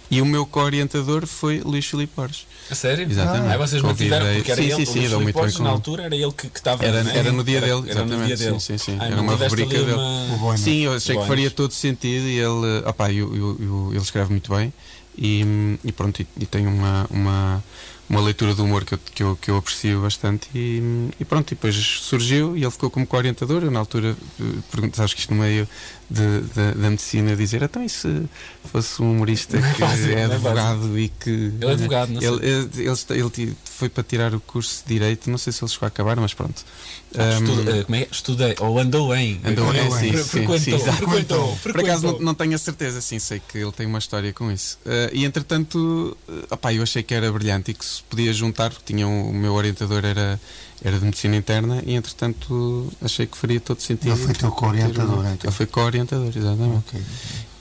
E 0.09 0.21
o 0.21 0.25
meu 0.25 0.45
co-orientador 0.45 1.25
foi 1.25 1.59
Luís 1.61 1.85
Filipe 1.85 2.13
Borges. 2.15 2.45
A 2.69 2.75
sério? 2.75 3.07
Exatamente. 3.09 3.51
Aí 3.51 3.57
vocês 3.57 3.81
mantiveram, 3.81 4.25
porque 4.35 4.51
era 4.51 4.61
sim, 4.61 4.67
ele, 4.67 4.75
sim, 4.75 4.81
o 4.83 4.85
sim, 4.85 4.99
Luís 4.99 5.11
Filipe 5.11 5.33
Borges, 5.33 5.59
na 5.59 5.69
altura 5.69 6.03
era 6.03 6.15
ele 6.15 6.31
que 6.31 6.47
estava. 6.47 6.85
Era, 6.85 6.97
é? 7.11 7.17
era 7.17 7.31
no 7.31 7.43
dia 7.43 7.57
Era- 7.57 7.65
dele, 7.67 7.89
era 7.89 8.05
no 8.05 8.07
dia 8.07 8.33
exatamente. 8.33 8.37
dele. 8.37 8.59
Sim, 8.59 8.77
sim, 8.77 8.77
sim. 8.77 8.97
Ah, 8.99 9.05
era 9.07 9.21
uma 9.21 9.33
rubrica 9.35 9.65
dele. 9.73 9.93
uma-. 9.93 10.57
Sim, 10.57 10.81
eu 10.85 10.93
achei 10.93 11.17
que 11.17 11.25
faria 11.27 11.49
todo 11.51 11.71
sentido 11.71 12.27
e 12.27 12.37
ele, 12.37 12.83
opá, 12.87 13.11
eu, 13.11 13.35
eu- 13.35 13.57
eu- 13.59 13.89
ele 13.93 14.01
escreve 14.01 14.29
muito 14.31 14.53
bem 14.55 14.71
e, 15.17 15.77
e 15.83 15.91
pronto, 15.91 16.21
e, 16.21 16.27
e 16.39 16.45
tem 16.45 16.67
uma, 16.67 17.07
uma, 17.09 17.63
uma 18.09 18.21
leitura 18.21 18.53
do 18.53 18.63
humor 18.63 18.83
que 18.85 18.93
eu, 18.95 18.99
que 19.13 19.23
eu, 19.23 19.35
que 19.41 19.49
eu 19.51 19.57
aprecio 19.57 20.01
bastante 20.01 20.47
e, 20.53 21.09
e 21.19 21.25
pronto, 21.25 21.51
e 21.51 21.55
depois 21.55 21.75
surgiu 21.75 22.55
e 22.57 22.61
ele 22.63 22.71
ficou 22.71 22.89
como 22.89 23.07
co-orientador. 23.07 23.63
Eu, 23.63 23.71
na 23.71 23.79
altura, 23.79 24.15
eh, 24.39 24.43
pergunto, 24.71 25.01
acho 25.01 25.15
que 25.15 25.21
isto 25.21 25.33
no 25.33 25.41
meio 25.41 25.67
de, 26.09 26.41
de- 26.41 26.71
da 26.79 26.89
medicina, 26.89 27.35
dizer 27.35 27.63
então 27.63 27.83
e 27.83 27.89
se 27.89 28.23
fosse 28.71 29.01
um 29.01 29.11
humorista 29.13 29.57
é 29.57 29.61
que 29.73 29.79
fácil, 29.79 30.11
é 30.11 30.15
não 30.15 30.19
é 30.19 30.35
advogado 30.35 30.99
e 30.99 31.09
que. 31.09 31.29
Ele 31.29 31.65
é 31.65 31.71
advogado, 31.71 32.09
não 32.11 32.21
sei. 32.21 32.29
ele, 32.29 32.45
ele, 32.47 32.69
ele 33.15 33.31
ele 33.39 33.57
foi 33.65 33.89
para 33.89 34.03
tirar 34.03 34.33
o 34.35 34.39
curso 34.39 34.83
de 34.87 34.93
Direito, 34.93 35.29
não 35.29 35.37
sei 35.37 35.51
se 35.51 35.63
ele 35.63 35.71
chegou 35.71 35.85
a 35.85 35.87
acabar, 35.87 36.15
mas 36.17 36.33
pronto. 36.33 36.63
Estuda- 37.11 37.71
Um, 37.71 37.79
eh, 37.79 37.83
como 37.83 37.95
é? 37.95 38.07
Estudei, 38.11 38.55
ou 38.59 38.77
andou 38.79 39.15
em. 39.15 39.39
Andou 39.43 39.73
em, 39.73 39.91
sim, 39.91 40.11
sim, 40.11 40.23
frequentou, 40.23 40.59
sim, 40.59 40.73
exato. 40.75 40.97
frequentou, 40.97 41.57
Por 41.63 41.71
acaso 41.71 41.87
não, 41.91 41.99
frequentou. 41.99 42.21
não 42.25 42.33
tenho 42.35 42.55
a 42.55 42.57
certeza, 42.57 43.01
sim, 43.01 43.19
sei 43.19 43.41
que 43.47 43.57
ele 43.57 43.71
tem 43.71 43.85
uma 43.85 43.99
história 43.99 44.31
com 44.33 44.51
isso. 44.51 44.77
Eh, 44.85 45.09
e 45.13 45.25
entretanto, 45.25 46.17
uh, 46.27 46.47
opá, 46.51 46.73
eu 46.73 46.83
achei 46.83 47.01
que 47.03 47.13
era 47.13 47.31
brilhante 47.31 47.71
e 47.71 47.73
que 47.73 47.85
se 47.85 48.03
podia 48.03 48.33
juntar, 48.33 48.69
porque 48.69 48.93
tinha 48.93 49.07
um- 49.07 49.29
o 49.29 49.33
meu 49.33 49.53
orientador 49.53 50.03
era, 50.03 50.39
era 50.83 50.99
de 50.99 51.05
medicina 51.05 51.35
interna, 51.35 51.81
e 51.85 51.95
entretanto 51.95 52.91
achei 53.01 53.25
que 53.25 53.37
faria 53.37 53.59
todo 53.59 53.79
sentido. 53.81 54.11
Ele 54.13 54.23
foi 54.23 54.33
teu 54.33 54.51
co-orientador, 54.51 55.25
então. 55.25 55.37
Ele 55.49 55.51
foi 55.51 55.65
co-orientador, 55.65 56.31
exatamente. 56.35 56.83
Ok. 56.89 57.01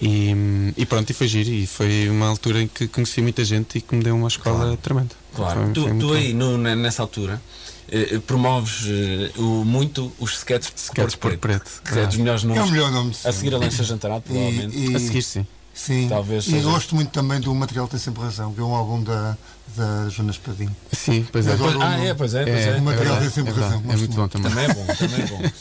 E, 0.01 0.73
e 0.77 0.87
pronto, 0.87 1.09
e 1.11 1.15
foi 1.15 1.29
giro, 1.29 1.49
e 1.51 1.67
foi 1.67 2.09
uma 2.11 2.27
altura 2.29 2.61
em 2.63 2.69
que 2.69 2.87
conheci 2.89 3.23
muita 3.23 3.45
gente 3.45 3.79
e 3.79 3.81
que 3.81 3.95
me 3.95 4.03
deu 4.03 4.15
uma 4.17 4.29
escola 4.29 4.77
tremenda. 4.77 5.15
Claro, 5.35 5.63
Foi- 5.65 5.73
tu, 5.73 5.83
foi 5.89 5.99
tu 5.99 6.13
aí 6.13 6.33
no- 6.35 6.59
ne- 6.59 6.75
nessa 6.75 7.03
altura 7.03 7.41
eh, 7.89 8.19
promoves 8.27 8.85
eh, 8.87 9.31
o, 9.39 9.65
muito 9.65 10.13
os 10.19 10.33
sketches 10.39 10.73
de 10.75 10.81
Sketches 10.81 11.15
por 11.17 11.37
preto. 11.39 11.71
que 11.85 11.99
é 11.99 12.07
dos 12.07 12.17
melhores 12.17 12.43
É 12.43 12.47
o 12.47 12.49
nomes. 12.55 12.71
melhor 12.71 12.91
nome 12.91 13.11
de 13.13 13.27
A 13.27 13.33
seguir 13.33 13.55
a 13.55 13.59
Lancha 13.59 13.83
Jantarado, 13.83 14.23
provavelmente. 14.23 14.77
E, 14.77 14.91
e- 14.93 14.97
A 14.97 14.99
seguir, 14.99 15.23
sim. 15.23 15.47
Sim, 15.73 16.07
Talvez 16.09 16.47
e 16.47 16.51
seja- 16.53 16.63
gosto 16.69 16.95
muito 16.95 17.11
também 17.11 17.41
do 17.41 17.53
Material 17.55 17.89
Tem 17.89 17.99
Sempre 17.99 18.23
Razão, 18.23 18.53
que 18.55 18.61
é 18.61 18.63
um 18.63 18.75
álbum 18.75 19.03
da, 19.03 19.37
da 19.77 20.09
Jonas 20.09 20.39
Padinho. 20.39 20.75
Sim, 20.93 21.27
pois 21.33 21.47
é. 21.47 21.57
Pois- 21.57 21.77
ah, 21.81 21.99
é, 21.99 22.15
pois 22.15 22.35
é, 22.35 22.45
pois 22.45 22.57
é. 22.67 22.77
o 22.77 22.83
material 22.83 23.17
verdade, 23.17 23.21
tem 23.21 23.31
sempre 23.45 23.53
é 23.61 23.65
razão, 23.65 23.83
É 23.89 23.97
muito 23.97 24.15
bom 24.15 24.29
também. 24.29 24.51
Também 24.51 24.65
é 24.65 24.75
bom, 24.75 24.87
também 24.95 25.21
é 25.23 25.27
bom. 25.27 25.43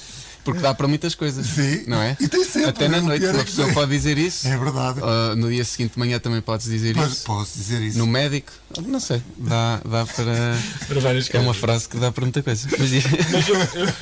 Porque 0.44 0.60
dá 0.60 0.74
para 0.74 0.89
muitas 0.89 1.16
coisas. 1.16 1.48
Sim. 1.48 1.86
Não 1.88 2.02
é? 2.02 2.18
E 2.20 2.28
tem 2.28 2.44
sempre, 2.44 2.72
Até 2.72 2.89
na 2.89 2.98
é 2.98 3.00
o 3.00 3.04
noite, 3.04 3.24
é 3.26 3.32
uma 3.32 3.39
que 3.39 3.46
pessoa 3.46 3.72
pode 3.72 3.92
dizer 3.92 4.18
isso. 4.18 4.46
É 4.46 4.58
verdade. 4.58 5.00
Ah, 5.02 5.34
no 5.38 5.50
dia 5.50 5.63
seguinte 5.63 5.94
de 5.94 6.00
manhã 6.00 6.20
também 6.20 6.42
podes 6.42 6.66
dizer 6.68 6.94
Mas 6.98 7.13
isso. 7.13 7.24
posso 7.24 7.58
dizer 7.58 7.82
isso. 7.82 7.98
No 7.98 8.06
médico, 8.06 8.52
não 8.86 9.00
sei, 9.00 9.22
dá, 9.38 9.78
dá 9.86 10.06
para. 10.06 10.58
Para 10.86 11.00
várias 11.00 11.30
É 11.34 11.38
uma 11.38 11.46
coisas. 11.46 11.62
frase 11.62 11.88
que 11.88 11.96
dá 11.98 12.12
para 12.12 12.24
muita 12.26 12.44
coisa. 12.44 12.68
Mas, 12.78 12.92
Mas 13.32 13.48
eu, 13.48 13.56
eu, 13.56 13.94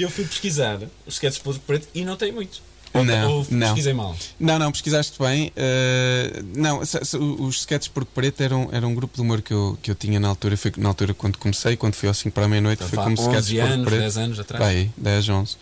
eu 0.00 0.10
fui 0.10 0.24
pesquisar 0.24 0.78
os 1.06 1.14
sketches 1.14 1.36
de 1.38 1.44
Pouso 1.44 1.60
Preto 1.60 1.86
e 1.94 2.04
não 2.04 2.16
tem 2.16 2.32
muitos. 2.32 2.60
Ou, 2.94 3.04
Não, 3.04 3.30
ou 3.38 3.46
não. 3.50 3.66
pesquisei 3.68 3.92
mal. 3.92 4.16
não, 4.38 4.58
não, 4.58 4.70
pesquisaste 4.70 5.18
bem. 5.18 5.52
Ah, 5.56 6.42
não, 6.56 6.80
os 6.80 7.56
sketches 7.56 7.88
Porco 7.88 8.10
Preto 8.14 8.40
eram, 8.40 8.68
eram 8.72 8.90
um 8.90 8.94
grupo 8.94 9.16
de 9.16 9.20
humor 9.20 9.42
que 9.42 9.52
eu, 9.52 9.76
que 9.82 9.90
eu 9.90 9.94
tinha 9.96 10.20
na 10.20 10.28
altura. 10.28 10.56
Foi 10.56 10.72
na 10.76 10.88
altura 10.90 11.12
quando 11.12 11.36
comecei, 11.36 11.76
quando 11.76 11.94
fui 11.94 12.08
ao 12.08 12.14
5 12.14 12.32
para 12.32 12.44
a 12.44 12.48
meia-noite, 12.48 12.84
foi 12.84 12.98
Há 12.98 13.02
como 13.02 13.14
sketches 13.16 13.46
11 13.50 13.56
Porco 13.56 13.72
anos, 13.74 13.84
Preto. 13.86 14.00
10 14.00 14.16
anos 14.18 14.38
atrás. 14.40 14.64
Aí, 14.64 14.90
10, 14.96 15.28
11. 15.28 15.56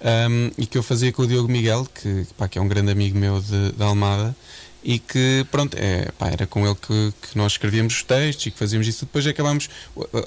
Um, 0.00 0.50
e 0.56 0.64
que 0.66 0.78
eu 0.78 0.82
fazia 0.82 1.12
com 1.12 1.22
o 1.22 1.26
Diogo 1.26 1.50
Miguel, 1.50 1.86
que, 1.94 2.26
pá, 2.36 2.48
que 2.48 2.58
é 2.58 2.62
um 2.62 2.68
grande 2.68 2.90
amigo 2.90 3.18
meu 3.18 3.40
de, 3.40 3.72
de 3.72 3.82
Almada, 3.82 4.34
e 4.82 4.98
que, 4.98 5.44
pronto, 5.50 5.76
é, 5.76 6.10
pá, 6.16 6.28
era 6.28 6.46
com 6.46 6.64
ele 6.64 6.76
que, 6.76 7.12
que 7.20 7.36
nós 7.36 7.52
escrevíamos 7.52 7.94
os 7.94 8.02
textos 8.04 8.46
e 8.46 8.50
que 8.52 8.58
fazíamos 8.58 8.86
isso. 8.86 9.04
Depois 9.04 9.26
acabámos, 9.26 9.68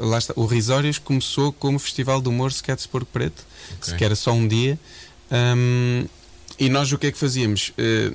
lá 0.01 0.17
está, 0.17 0.33
o 0.35 0.45
Risórios 0.45 0.99
começou 0.99 1.51
como 1.53 1.79
Festival 1.79 2.21
de 2.21 2.27
Humor 2.29 2.51
Sketch 2.51 2.85
Porco 2.87 3.07
Preto, 3.11 3.43
Ok. 3.81 3.95
que 3.97 4.03
era 4.05 4.13
só 4.15 4.31
um 4.33 4.45
dia. 4.47 4.77
Um, 5.31 6.05
e 6.65 6.69
nós 6.69 6.91
o 6.91 6.97
que 6.97 7.07
é 7.07 7.11
que 7.11 7.17
fazíamos? 7.17 7.73
Eh, 7.77 8.11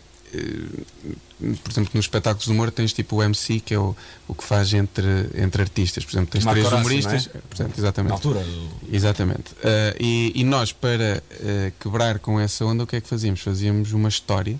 por 1.62 1.70
exemplo, 1.70 1.90
nos 1.94 2.04
espetáculos 2.06 2.46
de 2.46 2.50
humor 2.50 2.70
tens 2.70 2.92
tipo 2.92 3.16
o 3.16 3.22
MC, 3.22 3.60
que 3.60 3.74
é 3.74 3.78
o, 3.78 3.94
o 4.26 4.34
que 4.34 4.42
faz 4.42 4.72
entre, 4.72 5.04
entre 5.34 5.62
artistas. 5.62 6.04
Por 6.04 6.12
exemplo, 6.12 6.30
tens 6.30 6.44
Marco 6.44 6.60
três 6.60 6.66
Horácio, 6.72 6.86
humoristas. 6.86 7.28
Portanto, 7.48 7.78
exatamente. 7.78 8.08
Na 8.10 8.14
altura. 8.16 8.40
do- 8.42 8.70
Exatamente. 8.96 9.52
Uh, 9.52 9.96
e, 10.00 10.32
e 10.34 10.44
nós, 10.44 10.72
para 10.72 11.22
uh, 11.30 11.72
quebrar 11.78 12.18
com 12.18 12.40
essa 12.40 12.64
onda, 12.64 12.84
o 12.84 12.86
que 12.86 12.96
é 12.96 13.00
que 13.00 13.08
fazíamos? 13.08 13.40
Fazíamos 13.40 13.92
uma 13.92 14.08
história 14.08 14.54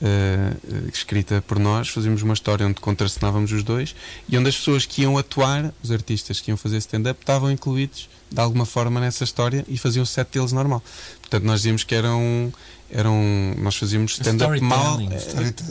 uh, 0.00 0.04
uh, 0.04 0.88
escrita 0.92 1.42
por 1.46 1.58
nós, 1.58 1.88
fazíamos 1.88 2.22
uma 2.22 2.34
história 2.34 2.66
onde 2.66 2.80
contracenávamos 2.80 3.50
os 3.52 3.62
dois 3.62 3.94
e 4.28 4.36
onde 4.36 4.48
as 4.50 4.56
pessoas 4.56 4.84
que 4.86 5.02
iam 5.02 5.16
atuar, 5.16 5.72
os 5.82 5.90
artistas 5.90 6.40
que 6.40 6.50
iam 6.50 6.56
fazer 6.58 6.76
stand-up, 6.78 7.18
estavam 7.20 7.50
incluídos 7.50 8.08
de 8.30 8.40
alguma 8.40 8.64
forma 8.66 9.00
nessa 9.00 9.24
história 9.24 9.64
e 9.68 9.76
faziam 9.76 10.02
o 10.02 10.06
set 10.06 10.28
deles 10.32 10.52
normal. 10.52 10.82
Portanto, 11.20 11.44
nós 11.44 11.60
dizíamos 11.60 11.84
que 11.84 11.94
eram. 11.94 12.52
Eram 12.92 13.20
nós 13.58 13.74
fazíamos 13.76 14.12
stand-up 14.12 14.60
mal. 14.60 14.98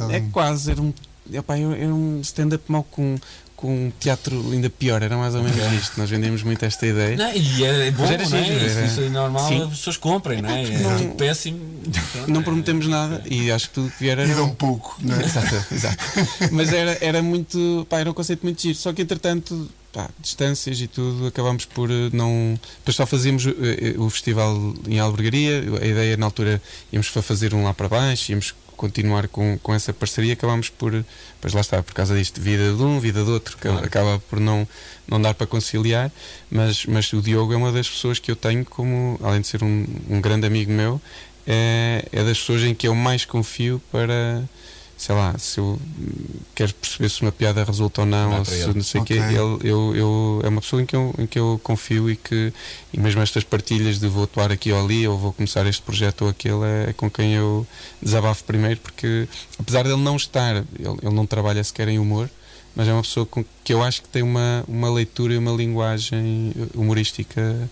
É, 0.10 0.17
é 0.17 0.19
quase, 0.31 0.71
era 0.71 0.81
um, 0.81 0.93
epá, 1.31 1.57
era 1.57 1.77
era 1.77 1.93
um 1.93 2.19
stand-up 2.21 2.63
mal 2.67 2.84
com, 2.84 3.17
com 3.55 3.86
um 3.88 3.91
teatro 3.99 4.43
ainda 4.51 4.69
pior, 4.69 5.01
era 5.03 5.15
mais 5.15 5.36
ou 5.36 5.43
menos 5.43 5.57
isto. 5.73 5.99
Nós 5.99 6.10
vendíamos 6.10 6.41
muito 6.43 6.65
esta 6.65 6.86
ideia. 6.86 7.15
Não, 7.15 7.31
e 7.34 7.63
é 7.63 7.91
bom, 7.91 8.05
era 8.05 8.27
não 8.27 8.38
é? 8.38 8.43
giro, 8.43 8.65
Isso, 8.65 8.77
era- 8.77 8.88
isso 8.88 9.01
é 9.01 9.10
normal, 9.10 9.47
Sim. 9.47 9.62
as 9.63 9.69
pessoas 9.69 9.97
comprem, 9.97 10.41
não 10.41 10.49
é? 10.49 10.63
É 10.63 10.77
Não- 10.79 10.97
tudo 10.97 11.15
péssimo. 11.15 11.60
Pronto, 12.12 12.31
Não 12.31 12.41
é- 12.41 12.43
prometemos 12.43 12.88
nada 12.88 13.23
e 13.29 13.51
acho 13.51 13.67
que 13.69 13.73
tudo 13.75 13.91
que 13.91 13.99
vier 13.99 14.17
era 14.17 14.29
E 14.31 14.36
bom. 14.36 14.43
um 14.45 14.55
pouco, 14.55 14.97
não 15.01 15.15
é? 15.15 15.23
Exato, 15.23 15.55
exato. 15.71 15.97
Mas 16.51 16.73
era, 16.73 16.97
era 17.01 17.21
muito. 17.21 17.86
Pá, 17.89 17.99
era 17.99 18.10
um 18.10 18.13
conceito 18.13 18.41
muito 18.43 18.62
giro. 18.62 18.75
Só 18.77 18.91
que 18.93 19.01
entretanto, 19.01 19.69
pá, 19.93 20.10
distâncias 20.19 20.80
e 20.82 20.88
tudo, 20.88 21.27
acabámos 21.27 21.65
por 21.65 21.89
eh, 21.91 22.10
não. 22.13 22.60
Depois 22.80 22.95
só 22.95 23.06
fazíamos 23.06 23.45
eh, 23.45 23.51
eh, 23.51 23.93
o 23.97 24.10
festival 24.10 24.73
em 24.88 24.99
albergaria. 24.99 25.63
A 25.82 25.86
ideia 25.86 26.17
na 26.17 26.25
altura 26.25 26.62
íamos 26.91 27.08
fa- 27.08 27.21
fazer 27.21 27.54
um 27.54 27.63
lá 27.63 27.73
para 27.73 27.88
baixo, 27.88 28.32
íamos 28.32 28.54
continuar 28.77 29.27
com, 29.27 29.60
com 29.60 29.73
essa 29.73 29.93
parceria. 29.93 30.34
Acabámos 30.34 30.69
por. 30.69 31.06
Pois 31.39 31.54
lá 31.54 31.62
está, 31.62 31.84
por 31.84 31.93
causa 31.93 32.15
disto, 32.15 32.39
vida 32.41 32.73
de 32.73 32.82
um, 32.82 32.99
vida 32.99 33.23
do 33.23 33.32
outro, 33.34 33.56
que 33.58 33.63
Claro. 33.67 33.86
acaba 33.86 34.19
por 34.30 34.39
não, 34.39 34.67
não 35.08 35.21
dar 35.21 35.34
para 35.34 35.45
conciliar. 35.47 36.12
Mas, 36.49 36.86
mas 36.86 37.12
o 37.13 37.21
Diogo 37.21 37.54
é 37.54 37.58
uma 37.58 37.71
das 37.71 37.89
pessoas 37.89 38.17
que 38.19 38.32
eu 38.32 38.36
tenho 38.36 38.63
como, 38.65 39.19
além 39.23 39.41
de 39.41 39.47
ser 39.47 39.63
um, 39.63 39.86
um 40.10 40.19
grande 40.21 40.45
amigo 40.47 40.71
meu, 40.71 41.01
é, 41.45 42.06
é 42.12 42.23
das 42.23 42.39
pessoas 42.39 42.63
em 42.63 42.73
que 42.75 42.88
eu 42.88 42.93
mais 42.95 43.25
confio 43.25 43.82
para, 43.91 44.43
sei 45.01 45.15
lá, 45.15 45.35
se 45.39 45.59
eu 45.59 45.79
quero 46.53 46.71
perceber 46.75 47.09
se 47.09 47.23
uma 47.23 47.31
piada 47.31 47.63
resulta 47.63 48.01
ou 48.01 48.07
não, 48.07 48.29
Dá 48.29 48.37
ou 48.37 48.45
se 48.45 48.53
ele. 48.61 48.73
não 48.75 48.83
sei 48.83 48.99
o 48.99 49.03
Ok. 49.03 49.17
quê, 49.17 49.23
ele, 49.23 49.71
eu, 49.71 49.95
eu, 49.95 50.41
é 50.43 50.47
uma 50.47 50.61
pessoa 50.61 50.79
em 50.79 50.85
que, 50.85 50.95
eu, 50.95 51.11
em 51.17 51.25
que 51.25 51.39
eu 51.39 51.59
confio 51.63 52.07
e 52.07 52.15
que, 52.15 52.53
e 52.93 52.99
mesmo 52.99 53.19
estas 53.19 53.43
partilhas 53.43 53.99
de 53.99 54.07
vou 54.07 54.25
atuar 54.25 54.51
aqui 54.51 54.71
ou 54.71 54.79
ali, 54.79 55.07
ou 55.07 55.17
vou 55.17 55.33
começar 55.33 55.65
este 55.65 55.81
projeto 55.81 56.21
ou 56.21 56.29
aquele, 56.29 56.63
é, 56.63 56.89
é 56.89 56.93
com 56.93 57.09
quem 57.09 57.33
eu 57.33 57.65
desabafo 57.99 58.43
primeiro, 58.43 58.79
porque 58.79 59.27
apesar 59.57 59.83
dele 59.85 59.97
não 60.03 60.15
estar, 60.15 60.57
ele, 60.57 60.97
ele 61.01 61.15
não 61.15 61.25
trabalha 61.25 61.63
sequer 61.63 61.87
em 61.87 61.97
humor. 61.97 62.29
Mas 62.75 62.87
é 62.87 62.93
uma 62.93 63.01
pessoa 63.01 63.25
com, 63.25 63.43
que 63.65 63.73
eu 63.73 63.83
acho 63.83 64.01
que 64.03 64.07
tem 64.07 64.21
uma, 64.21 64.63
uma 64.67 64.89
leitura 64.89 65.33
e 65.33 65.37
uma 65.37 65.51
linguagem 65.51 66.53
humorística 66.73 67.69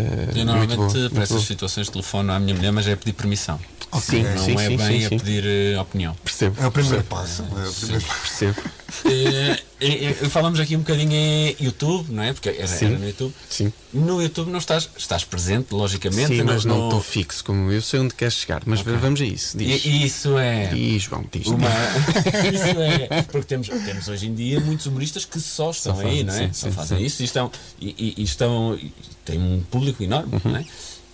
eh, 0.00 0.30
Eu 0.40 0.46
muito 0.46 0.76
normalmente, 0.76 1.10
para 1.10 1.22
essas 1.22 1.42
situações, 1.42 1.88
telefono 1.88 2.32
à 2.32 2.40
minha 2.40 2.54
mulher, 2.54 2.72
mas 2.72 2.86
é 2.86 2.96
pedir 2.96 3.12
permissão. 3.12 3.58
Ok. 3.92 4.22
Não 4.22 4.38
Sim, 4.44 4.52
é 4.54 4.68
sim, 4.68 4.76
bem 4.76 5.00
sim, 5.00 5.06
a 5.06 5.08
sim. 5.08 5.18
pedir 5.18 5.44
eh, 5.46 5.80
opinião. 5.80 6.16
Percebo. 6.22 6.62
É 6.62 6.66
o 6.66 6.70
primeiro 6.70 7.04
percebo, 7.04 7.42
passo. 7.42 7.42
É 7.42 7.68
o 7.68 7.72
primeiro 7.72 8.04
passo. 8.04 8.20
Percebo. 8.20 9.60
Eh, 9.80 10.10
eh, 10.10 10.28
falamos 10.28 10.60
aqui 10.60 10.76
um 10.76 10.80
bocadinho 10.80 11.12
em 11.12 11.56
YouTube, 11.58 12.12
não 12.12 12.22
é? 12.22 12.32
Porque 12.34 12.50
era, 12.50 12.66
Sim. 12.66 12.86
era 12.86 12.98
no 12.98 13.06
YouTube. 13.06 13.34
Sim. 13.48 13.72
No 13.94 14.20
YouTube 14.22 14.50
não 14.50 14.58
estás, 14.58 14.88
estás 14.96 15.24
presente, 15.24 15.72
logicamente. 15.72 16.28
Sim, 16.36 16.42
mas 16.42 16.64
não 16.66 16.76
no- 16.78 16.84
estou 16.88 17.00
fixo 17.00 17.42
como 17.42 17.72
eu 17.72 17.80
sei 17.80 18.00
onde 18.00 18.14
queres 18.14 18.34
chegar. 18.34 18.62
Mas 18.66 18.80
Ok. 18.80 18.92
vamos 18.96 19.20
a 19.20 19.24
isso. 19.24 19.56
Diz. 19.56 19.84
E, 19.84 20.04
isso 20.04 20.36
é. 20.38 20.66
Diz, 20.66 21.02
João, 21.04 21.24
diz. 21.32 21.46
Uma... 21.46 21.68
isso 22.52 22.80
é. 22.80 23.22
Porque 23.22 23.46
temos, 23.46 23.68
temos 23.68 24.06
hoje 24.08 24.26
em 24.26 24.34
dia 24.34 24.60
muitos 24.60 24.84
humoristas 24.86 25.24
que 25.24 25.40
só 25.40 25.70
estão 25.70 25.94
Só 25.96 26.02
aí, 26.02 26.08
fazem, 26.08 26.24
não 26.24 26.34
é? 26.34 26.46
sim, 26.48 26.52
só 26.52 26.66
sim, 26.68 26.72
fazem 26.74 27.02
isso 27.06 27.22
e 27.22 27.24
estão. 27.24 27.50
E, 27.80 27.88
e- 27.98 28.14
e 28.18 28.22
estão 28.22 28.74
e 28.76 28.92
têm 29.24 29.38
um 29.38 29.62
público 29.70 30.02
enorme, 30.02 30.34
Uhum. 30.34 30.40
não 30.52 30.56
é? 30.58 30.64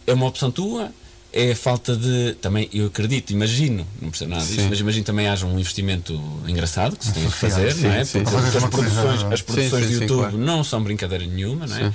É 0.08 0.12
uma 0.12 0.26
opção 0.26 0.50
tua. 0.50 0.92
É 1.38 1.52
a 1.52 1.56
falta 1.56 1.94
de. 1.94 2.34
Também, 2.40 2.66
eu 2.72 2.86
acredito, 2.86 3.30
imagino, 3.30 3.86
não 4.00 4.08
percebo 4.08 4.30
nada 4.30 4.42
disso, 4.44 4.60
Sim. 4.62 4.68
mas 4.70 4.80
imagino 4.80 5.04
também 5.04 5.28
haja 5.28 5.44
um 5.44 5.58
investimento 5.58 6.18
engraçado 6.48 6.96
que 6.96 7.04
se 7.04 7.12
tem 7.12 7.24
que 7.26 7.30
fazer, 7.30 7.74
não 7.76 7.90
é? 7.92 8.04
sim, 8.04 8.20
sim, 8.20 8.24
Porque 8.24 8.50
sim. 8.50 8.56
as 8.56 8.64
produções, 8.70 9.22
as 9.32 9.38
Sim, 9.40 9.44
produções 9.44 9.84
sim, 9.84 9.90
do 9.92 9.94
sim, 9.96 10.02
YouTube 10.02 10.18
claro. 10.20 10.38
não 10.38 10.64
são 10.64 10.82
brincadeira 10.82 11.26
nenhuma, 11.26 11.66
não 11.66 11.76
é? 11.76 11.90
Sim. 11.90 11.94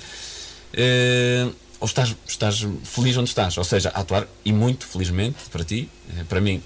Eh, 0.74 1.48
ou 1.80 1.88
estás, 1.88 2.16
estás 2.28 2.66
feliz 2.84 3.18
onde 3.18 3.30
estás, 3.30 3.58
ou 3.58 3.64
seja, 3.64 3.90
a 3.90 4.02
atuar, 4.02 4.28
e 4.46 4.54
muito 4.54 4.86
felizmente 4.86 5.38
para 5.52 5.64
ti, 5.64 5.90
eh, 6.16 6.24
para 6.30 6.40
mim, 6.40 6.62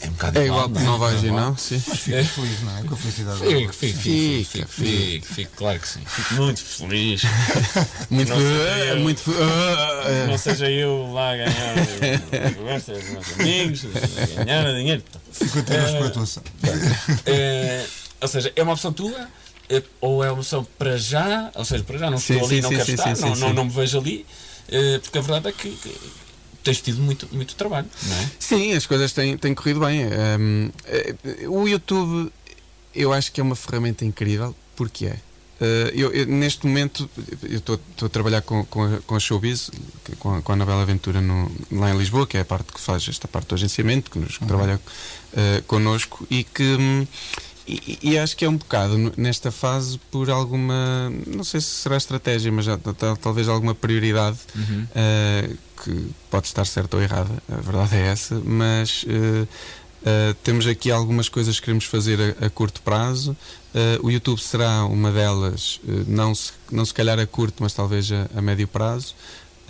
é 0.00 0.06
um 0.08 0.10
bocado 0.12 0.38
É 0.40 0.46
igual, 0.46 0.68
igual, 0.68 0.84
não 0.84 0.98
vais 0.98 1.14
É 1.14 1.18
ir, 1.18 1.28
igual. 1.28 1.40
não? 1.50 1.56
Sim. 1.56 1.82
Mas 1.86 1.98
fico 2.00 2.24
feliz, 2.24 2.60
não 2.62 2.78
é? 2.78 2.82
Com 2.82 2.94
a 2.94 2.96
felicidade. 2.96 3.38
Fico, 3.38 3.72
fico, 3.72 3.98
fico, 3.98 4.48
fico, 4.50 4.68
fico, 4.68 5.26
fico, 5.34 5.50
claro 5.56 5.80
que 5.80 5.88
sim. 5.88 6.00
Fico 6.06 6.34
muito 6.34 6.60
feliz. 6.64 7.22
Muito. 8.10 8.28
Não 8.30 8.36
sei, 8.38 8.46
ah, 8.46 8.84
eu- 8.86 8.96
muito. 9.00 9.22
ah, 9.40 10.26
Não 10.26 10.38
seja 10.38 10.70
eu 10.70 11.12
lá 11.12 11.32
a 11.32 11.36
ganhar 11.36 12.54
conversa 12.56 12.92
dos 12.94 13.04
meus 13.10 13.32
amigos, 13.38 13.80
a 14.38 14.44
ganhar 14.44 14.72
dinheiro. 14.74 15.02
50 15.32 15.74
euros 15.74 15.90
por 15.92 16.06
atuação. 16.06 16.42
Eh, 17.26 17.86
ou 18.20 18.28
seja, 18.28 18.52
é 18.56 18.62
uma 18.62 18.72
opção 18.72 18.92
tua? 18.92 19.28
Ou 20.00 20.24
é 20.24 20.30
uma 20.32 20.40
opção 20.40 20.66
para 20.78 20.96
já? 20.96 21.50
Ou 21.54 21.64
seja, 21.64 21.84
para 21.84 21.98
já 21.98 22.10
não 22.10 22.18
Sim, 22.18 22.34
estou 22.34 22.48
ali, 22.48 22.56
sim, 22.56 22.62
não 22.62 22.70
sim, 22.70 22.76
quero 22.76 22.86
sim, 22.86 22.94
estar, 22.94 23.14
sim, 23.16 23.22
não, 23.22 23.36
não, 23.36 23.52
não 23.52 23.64
me 23.66 23.70
vejo 23.70 23.98
ali, 23.98 24.26
porque 25.02 25.18
a 25.18 25.20
verdade 25.20 25.48
é 25.48 25.52
que, 25.52 25.70
que 25.70 25.94
tens 26.68 26.82
tido 26.82 27.00
muito, 27.00 27.28
muito 27.32 27.54
trabalho, 27.54 27.88
não 28.02 28.16
é? 28.16 28.30
Sim, 28.38 28.72
as 28.74 28.86
coisas 28.86 29.12
têm, 29.12 29.36
têm 29.38 29.54
corrido 29.54 29.80
bem. 29.80 30.04
Um, 30.06 30.70
eh, 30.86 31.14
o 31.48 31.66
YouTube, 31.66 32.30
eu 32.94 33.12
acho 33.12 33.32
que 33.32 33.40
é 33.40 33.44
uma 33.44 33.56
ferramenta 33.56 34.04
incrível, 34.04 34.54
porque 34.76 35.06
é. 35.06 35.16
Uh, 35.60 35.90
eu, 35.92 36.12
eu, 36.12 36.24
neste 36.24 36.64
momento 36.68 37.10
eu 37.42 37.58
estou 37.58 37.80
a 38.00 38.08
trabalhar 38.08 38.42
com, 38.42 38.64
com, 38.66 38.84
a, 38.84 39.00
com 39.00 39.16
a 39.16 39.18
Showbiz, 39.18 39.72
com 40.20 40.36
a, 40.36 40.40
com 40.40 40.52
a 40.52 40.54
Anabela 40.54 40.82
Aventura 40.82 41.20
no, 41.20 41.50
lá 41.72 41.90
em 41.92 41.98
Lisboa, 41.98 42.28
que 42.28 42.36
é 42.36 42.40
a 42.40 42.44
parte 42.44 42.72
que 42.72 42.80
faz 42.80 43.08
esta 43.08 43.26
parte 43.26 43.48
do 43.48 43.56
agenciamento, 43.56 44.08
que, 44.08 44.20
nos, 44.20 44.36
que 44.36 44.44
uhum. 44.44 44.48
trabalha 44.48 44.76
uh, 44.76 45.62
connosco 45.64 46.26
e 46.30 46.44
que. 46.44 46.62
Um, 46.62 47.06
e, 47.68 47.98
e, 48.02 48.18
acho 48.18 48.34
que 48.34 48.46
é 48.46 48.48
um 48.48 48.56
bocado 48.56 49.12
nesta 49.16 49.50
fase 49.50 50.00
por 50.10 50.30
alguma, 50.30 51.12
não 51.26 51.44
sei 51.44 51.60
se 51.60 51.66
será 51.66 51.98
estratégia, 51.98 52.50
mas 52.50 52.64
já, 52.64 52.78
talvez 53.20 53.46
alguma 53.46 53.74
prioridade 53.74 54.38
uhum. 54.56 54.84
uh, 54.84 55.58
que 55.84 56.10
pode 56.30 56.46
estar 56.46 56.64
certa 56.64 56.96
ou 56.96 57.02
errada, 57.02 57.30
a 57.52 57.56
verdade 57.56 57.96
é 57.96 58.06
essa, 58.06 58.40
mas 58.42 59.02
uh, 59.02 59.42
uh, 59.42 60.34
temos 60.42 60.66
aqui 60.66 60.90
algumas 60.90 61.28
coisas 61.28 61.60
que 61.60 61.66
queremos 61.66 61.84
fazer 61.84 62.36
a, 62.40 62.46
a 62.46 62.50
curto 62.50 62.80
prazo. 62.80 63.36
o 64.02 64.10
YouTube 64.10 64.40
será 64.40 64.86
uma 64.86 65.12
delas, 65.12 65.78
não, 66.06 66.34
se, 66.34 66.52
não 66.72 66.86
se 66.86 66.94
calhar 66.94 67.18
a 67.18 67.26
curto, 67.26 67.62
mas 67.62 67.74
talvez 67.74 68.10
a, 68.10 68.28
a 68.34 68.40
médio 68.40 68.66
prazo. 68.66 69.14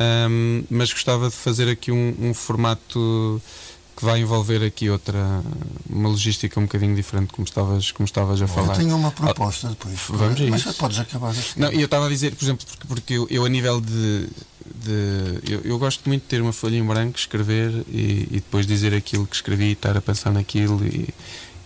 Um, 0.01 0.63
mas 0.71 0.93
gostava 0.93 1.29
de 1.29 1.35
fazer 1.35 1.69
aqui 1.69 1.91
um, 1.91 2.15
um 2.21 2.33
formato 2.33 3.43
que 3.99 4.05
vai 4.05 4.21
envolver 4.21 4.65
aqui 4.65 4.89
outra 4.89 5.43
uma 5.91 6.09
logística 6.09 6.61
um 6.61 6.63
bocadinho 6.63 6.95
diferente 6.95 7.33
como 7.33 7.45
estavas 7.45 7.91
como 7.91 8.05
estavas 8.05 8.41
a 8.41 8.47
falar. 8.47 8.75
Eu 8.75 8.79
tenho 8.79 8.97
uma 8.97 9.11
proposta 9.11 9.71
depois. 9.71 9.99
Vamos 10.09 10.41
mas 10.41 10.61
isso. 10.61 10.75
podes 10.75 11.01
acabar 11.01 11.31
assim. 11.31 11.59
Não, 11.59 11.69
eu 11.73 11.87
estava 11.87 12.07
a 12.07 12.09
dizer, 12.09 12.33
por 12.37 12.45
exemplo, 12.45 12.65
porque, 12.65 12.87
porque 12.87 13.15
eu, 13.15 13.27
eu 13.29 13.45
a 13.45 13.49
nível 13.49 13.81
de, 13.81 14.29
de 14.73 15.41
eu, 15.51 15.63
eu, 15.65 15.79
gosto 15.81 16.09
muito 16.09 16.23
de 16.23 16.29
ter 16.29 16.41
uma 16.41 16.53
folha 16.53 16.77
em 16.77 16.85
branco, 16.85 17.19
escrever 17.19 17.73
e, 17.89 18.29
e, 18.31 18.35
depois 18.35 18.69
dizer 18.69 18.95
aquilo 18.95 19.27
que 19.27 19.35
escrevi 19.35 19.65
e 19.65 19.73
estar 19.73 19.97
a 19.97 20.01
pensar 20.01 20.31
naquilo 20.31 20.87
e 20.87 21.13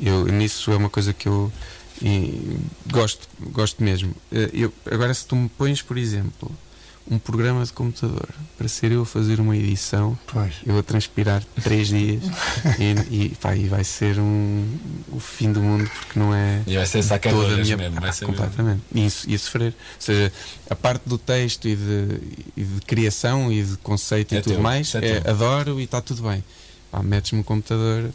eu 0.01 0.25
nisso 0.25 0.73
é 0.73 0.77
uma 0.77 0.89
coisa 0.89 1.13
que 1.13 1.29
eu 1.29 1.53
gosto 2.91 3.29
gosto 3.43 3.85
mesmo. 3.85 4.15
Eh, 4.33 4.51
eu, 4.55 4.73
agora 4.91 5.13
se 5.13 5.27
tu 5.27 5.37
me 5.37 5.51
pões, 5.51 5.83
por 5.83 5.99
exemplo, 5.99 6.51
um 7.11 7.19
programa 7.19 7.65
de 7.65 7.73
computador 7.73 8.29
para 8.57 8.69
ser 8.69 8.93
eu 8.93 9.03
a 9.03 9.07
fazer 9.07 9.41
uma 9.41 9.57
edição, 9.57 10.19
pois. 10.27 10.55
eu 10.65 10.79
a 10.79 10.83
transpirar 10.83 11.43
três 11.63 11.89
dias 11.89 12.23
e, 12.79 13.25
e, 13.25 13.29
pá, 13.41 13.57
e 13.57 13.67
vai 13.69 13.85
ser 13.85 14.19
um, 14.19 14.65
o 15.11 15.19
fim 15.19 15.53
do 15.53 15.61
mundo 15.61 15.91
porque 15.91 16.19
não 16.19 16.35
é 16.35 16.63
e 16.67 16.77
vai 16.77 16.87
ser 16.87 17.03
toda 17.03 17.55
a 17.55 17.57
minha 17.59 17.77
mesmo, 17.77 18.01
vai 18.01 18.13
ser 18.13 18.25
completamente 18.27 18.83
mesmo. 18.93 19.07
Isso, 19.07 19.29
e 19.29 19.35
a 19.35 19.39
sofrer. 19.39 19.69
Ou 19.73 19.73
seja, 19.99 20.33
a 20.71 20.75
parte 20.75 21.09
do 21.09 21.19
texto 21.19 21.67
e 21.69 21.77
de, 21.77 22.21
e 22.57 22.63
de 22.63 22.81
criação 22.83 23.53
e 23.53 23.63
de 23.63 23.77
conceito 23.79 24.35
é 24.35 24.39
e 24.39 24.43
tudo 24.43 24.55
teu, 24.55 24.63
mais, 24.63 24.95
é 24.95 25.23
é, 25.25 25.31
adoro 25.31 25.81
e 25.81 25.85
está 25.85 26.01
tudo 26.01 26.23
bem. 26.23 26.43
Metes-me 27.03 27.41
um 27.41 27.43
computador. 27.43 28.11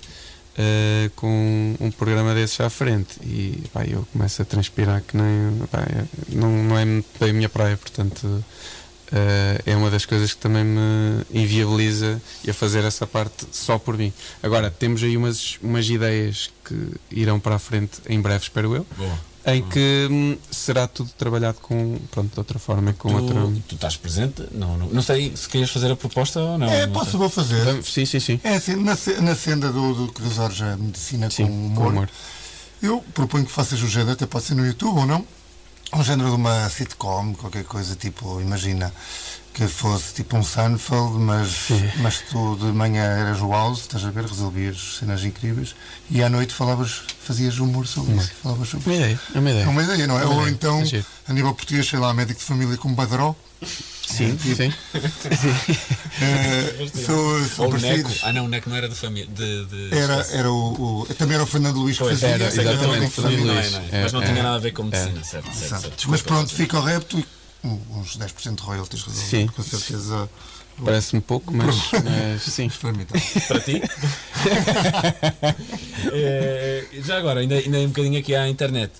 Uh, 0.58 1.12
com 1.16 1.76
um 1.80 1.92
programa 1.92 2.34
desses 2.34 2.60
à 2.62 2.68
frente 2.68 3.20
e 3.22 3.62
pá, 3.72 3.86
eu 3.86 4.08
começo 4.12 4.42
a 4.42 4.46
transpirar 4.46 5.04
que 5.04 5.16
nem 5.16 5.56
pá, 5.68 5.82
é, 5.82 6.04
não, 6.30 6.50
não 6.64 6.76
é 6.76 6.84
bem 6.84 7.30
a 7.30 7.34
minha 7.34 7.48
praia, 7.48 7.78
portanto 7.78 8.44
Uh, 9.08 9.64
é 9.66 9.76
uma 9.76 9.90
das 9.90 10.06
coisas 10.06 10.34
que 10.34 10.40
também 10.40 10.66
me 10.66 11.24
inviabiliza 11.34 12.22
a 12.48 12.54
fazer 12.54 12.84
essa 12.84 13.08
parte 13.08 13.48
só 13.52 13.80
por 13.80 13.98
mim. 13.98 14.12
Agora, 14.44 14.70
temos 14.70 15.02
aí 15.02 15.16
umas, 15.16 15.58
umas 15.62 15.90
ideias 15.90 16.52
que 16.66 16.92
irão 17.12 17.40
para 17.40 17.56
a 17.56 17.60
frente 17.60 18.02
em 18.10 18.20
breve, 18.20 18.44
espero 18.44 18.76
eu. 18.76 18.86
Boa. 18.98 19.18
Em 19.46 19.64
que 19.64 20.10
hum, 20.12 20.38
será 20.52 20.90
tudo 20.90 21.10
trabalhado 21.18 21.60
com, 21.62 21.98
pronto, 22.12 22.34
de 22.34 22.40
outra 22.40 22.60
forma. 22.60 22.92
Com 22.92 23.08
tu, 23.08 23.16
outra... 23.16 23.62
tu 23.66 23.76
estás 23.76 23.96
presente? 23.96 24.44
Não, 24.52 24.78
não, 24.78 24.88
não 24.88 25.02
sei 25.02 25.32
se 25.38 25.48
querias 25.48 25.70
fazer 25.70 25.90
a 25.90 25.96
proposta 25.96 26.42
ou 26.42 26.58
não. 26.58 26.68
É, 26.68 26.86
não 26.86 26.92
posso 26.92 27.18
vou 27.18 27.30
fazer. 27.30 27.62
Então, 27.62 27.82
sim, 27.82 28.06
sim, 28.06 28.20
sim. 28.20 28.42
É 28.44 28.56
assim, 28.56 28.76
na, 28.76 28.98
na 29.22 29.36
senda 29.36 29.72
do, 29.72 29.94
do 29.94 30.12
que 30.12 30.30
Jorge 30.30 30.66
a 30.66 30.76
medicina 30.76 31.30
sim, 31.30 31.46
com, 31.46 31.52
humor, 31.54 31.76
com 31.76 31.90
humor, 31.90 32.10
eu 32.84 33.06
proponho 33.14 33.46
que 33.46 33.52
faças 33.52 33.82
o 33.82 33.88
género, 33.88 34.12
até 34.12 34.26
pode 34.26 34.44
ser 34.44 34.56
no 34.56 34.66
YouTube 34.66 35.00
ou 35.00 35.06
não 35.06 35.26
um 35.94 36.04
género 36.04 36.30
de 36.30 36.36
uma 36.36 36.70
sitcom, 36.70 37.34
qualquer 37.34 37.64
coisa 37.64 37.96
tipo, 37.96 38.42
imagina 38.42 38.94
que 39.54 39.68
fosse 39.68 40.14
tipo 40.14 40.38
um 40.38 40.44
Seinfeld, 40.44 41.18
mas, 41.18 41.70
mas 41.98 42.22
tu 42.30 42.56
de 42.58 42.66
manhã 42.66 43.04
eras 43.04 43.42
o 43.42 43.50
House, 43.50 43.80
estás 43.80 44.06
a 44.06 44.12
ver, 44.12 44.26
resolvias 44.26 44.98
cenas 45.00 45.24
incríveis 45.24 45.76
e 46.12 46.22
à 46.22 46.30
noite 46.30 46.54
falavas, 46.54 47.02
fazias 47.22 47.58
humor 47.58 47.88
sobre 47.88 48.16
isso. 48.18 48.34
Falavas 48.44 48.70
sobre 48.70 48.88
uma 48.88 48.96
ideia, 48.96 49.20
é 49.34 49.40
uma 49.40 49.50
ideia. 49.50 49.64
É 49.64 49.68
uma 49.68 49.84
ideia, 49.84 50.08
não 50.08 50.20
é? 50.20 50.26
Ou 50.26 50.48
então, 50.48 50.82
é 50.82 51.04
a 51.28 51.34
nível 51.34 51.56
português, 51.56 51.90
sei 51.90 51.98
lá, 51.98 52.14
médico 52.14 52.40
de 52.40 52.46
família 52.46 52.78
como 52.78 52.94
Badaró. 52.94 53.36
Sim, 53.66 54.34
é, 54.34 54.36
tipo, 54.36 54.56
sim. 54.56 54.74
é, 56.22 57.06
sou, 57.06 57.44
sou 57.46 57.66
Ou 57.66 57.78
Neco. 57.78 58.10
Ah, 58.24 58.32
não, 58.32 58.46
o 58.46 58.48
Neco 58.48 58.70
não 58.70 58.78
era 58.78 58.88
de 58.88 58.96
família. 58.96 59.28
De, 59.28 59.66
de... 59.66 59.98
Era, 59.98 60.26
era 60.32 60.52
o, 60.52 61.02
o, 61.02 61.06
Também 61.16 61.36
era 61.36 61.44
o 61.44 61.48
Fernando 61.48 61.78
Luís 61.78 61.98
que 61.98 62.04
pois, 62.04 62.20
fazia. 62.20 62.36
Era, 62.36 62.48
exatamente, 62.48 63.12
Fernando 63.12 63.36
Luís. 63.36 63.46
Não 63.46 63.58
é, 63.58 63.70
não 63.70 63.80
é. 63.92 64.04
Mas 64.04 64.14
não 64.14 64.22
tinha 64.22 64.44
nada 64.44 64.56
a 64.56 64.60
ver 64.60 64.72
com 64.72 64.84
medicina, 64.84 65.24
certo, 65.24 65.54
certo, 65.54 65.82
certo. 65.82 66.10
Mas 66.10 66.22
pronto, 66.22 66.54
fica 66.54 66.78
o 66.78 66.82
repto 66.82 67.20
e 67.20 67.26
uns 67.64 68.18
10% 68.18 68.56
de 68.56 68.62
royalties, 68.62 69.06
sim. 69.10 69.48
com 69.48 69.64
certeza. 69.64 70.30
Parece-me 70.84 71.22
pouco, 71.22 71.52
mas, 71.52 71.76
mas 72.04 72.44
sim. 72.44 72.70
Para 72.70 72.94
mim. 72.94 73.06
Para 73.48 73.60
ti? 73.60 73.82
é, 76.14 76.86
já 77.04 77.18
agora, 77.18 77.40
ainda, 77.40 77.56
ainda 77.56 77.80
um 77.80 77.88
bocadinho 77.88 78.20
aqui 78.20 78.36
à 78.36 78.48
internet 78.48 78.92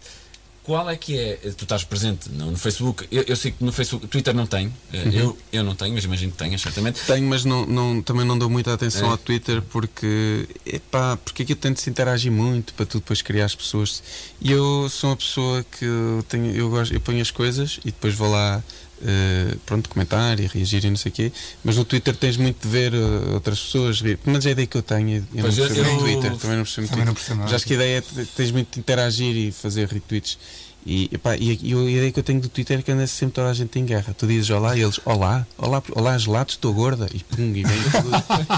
qual 0.68 0.90
é 0.90 0.98
que 0.98 1.18
é? 1.18 1.38
Tu 1.38 1.64
estás 1.64 1.86
presente 1.86 2.30
no, 2.30 2.52
no 2.52 2.58
Facebook? 2.58 3.08
Eu, 3.10 3.24
eu, 3.24 3.38
sei 3.38 3.54
que 3.54 3.64
no 3.64 3.72
Facebook, 3.72 4.06
Twitter 4.08 4.34
não 4.34 4.46
tem. 4.46 4.70
Eh, 4.92 4.98
uhum. 4.98 5.12
Eu, 5.14 5.38
eu 5.54 5.64
não 5.64 5.74
tenho, 5.74 5.94
mas 5.94 6.04
imagino 6.04 6.34
que 6.34 6.38
tenhas, 6.38 6.60
certamente. 6.60 7.00
Tenho, 7.08 7.26
mas 7.26 7.46
não, 7.46 7.66
não, 7.66 8.02
também 8.02 8.26
não 8.26 8.38
dou 8.38 8.50
muita 8.50 8.74
atenção 8.74 9.08
é. 9.08 9.12
ao 9.12 9.18
Twitter 9.18 9.62
porque, 9.62 10.46
epá, 10.66 11.16
porque 11.24 11.44
aquilo 11.44 11.58
tem 11.58 11.72
de 11.72 11.80
se 11.80 11.90
interagir 11.90 12.34
muito 12.34 12.74
para 12.74 12.86
tu 12.86 13.00
depois 13.00 13.22
criar 13.22 13.46
as 13.46 13.56
pessoas. 13.56 14.04
E 14.42 14.52
eu 14.52 14.90
sou 14.90 15.12
uma 15.12 15.16
pessoa 15.16 15.64
que 15.64 15.86
tenho, 16.28 16.54
eu, 16.54 16.70
gosto, 16.70 16.94
eu 16.94 17.00
ponho 17.00 17.22
as 17.22 17.32
coisas 17.32 17.80
e 17.86 17.86
depois 17.86 18.14
vou 18.14 18.30
lá 18.30 18.62
Uh, 19.00 19.56
pronto, 19.60 19.90
comentar 19.90 20.40
e 20.40 20.48
reagir 20.48 20.84
e 20.84 20.90
não 20.90 20.98
sei 20.98 21.12
o 21.12 21.14
quê, 21.14 21.32
mas 21.64 21.78
no 21.78 21.86
Twitter 21.86 22.16
tens 22.16 22.36
muito 22.36 22.64
de 22.64 22.68
ver 22.68 22.96
uh, 22.96 23.36
outras 23.36 23.60
pessoas, 23.60 24.02
mas 24.26 24.44
é 24.46 24.50
a 24.50 24.52
ideia 24.54 24.68
que 24.68 24.76
eu 24.76 24.82
tenho, 24.82 25.28
eu 25.36 25.44
não 25.44 25.54
percebo 25.54 25.90
eu, 25.90 25.98
Twitter, 26.00 26.38
também 26.38 26.58
não 26.58 26.64
percebo 26.64 26.88
também 26.88 27.06
Twitter. 27.06 27.36
Não 27.36 27.48
Já 27.48 27.56
acho 27.58 27.66
que 27.66 27.74
a 27.74 27.76
ideia 27.76 28.00
é 28.00 28.26
tens 28.36 28.50
muito 28.50 28.74
de 28.74 28.80
interagir 28.80 29.36
e 29.36 29.52
fazer 29.52 29.88
retweets. 29.88 30.40
E, 30.86 31.10
epá, 31.12 31.36
e, 31.36 31.60
e, 31.62 31.74
a 31.74 31.92
ideia 31.92 32.12
que 32.14 32.20
eu 32.20 32.24
tenho 32.24 32.40
do 32.40 32.48
Twitter 32.48 32.80
é 32.80 32.82
que 32.82 32.90
anda 32.92 33.06
sempre 33.08 33.36
toda 33.36 33.50
a 33.50 33.54
gente 33.54 33.78
em 33.78 33.86
guerra. 33.86 34.16
Tu 34.18 34.26
dizes 34.26 34.50
olá 34.50 34.76
e 34.78 34.82
eles, 34.82 35.00
olá, 35.04 35.46
olá, 35.58 35.84
olá, 35.92 36.18
gelados, 36.18 36.54
estou 36.54 36.74
gorda. 36.74 37.10
E 37.14 37.20
pum, 37.20 37.44
e 37.44 37.64
vem 37.64 37.82
tudo. 37.92 38.16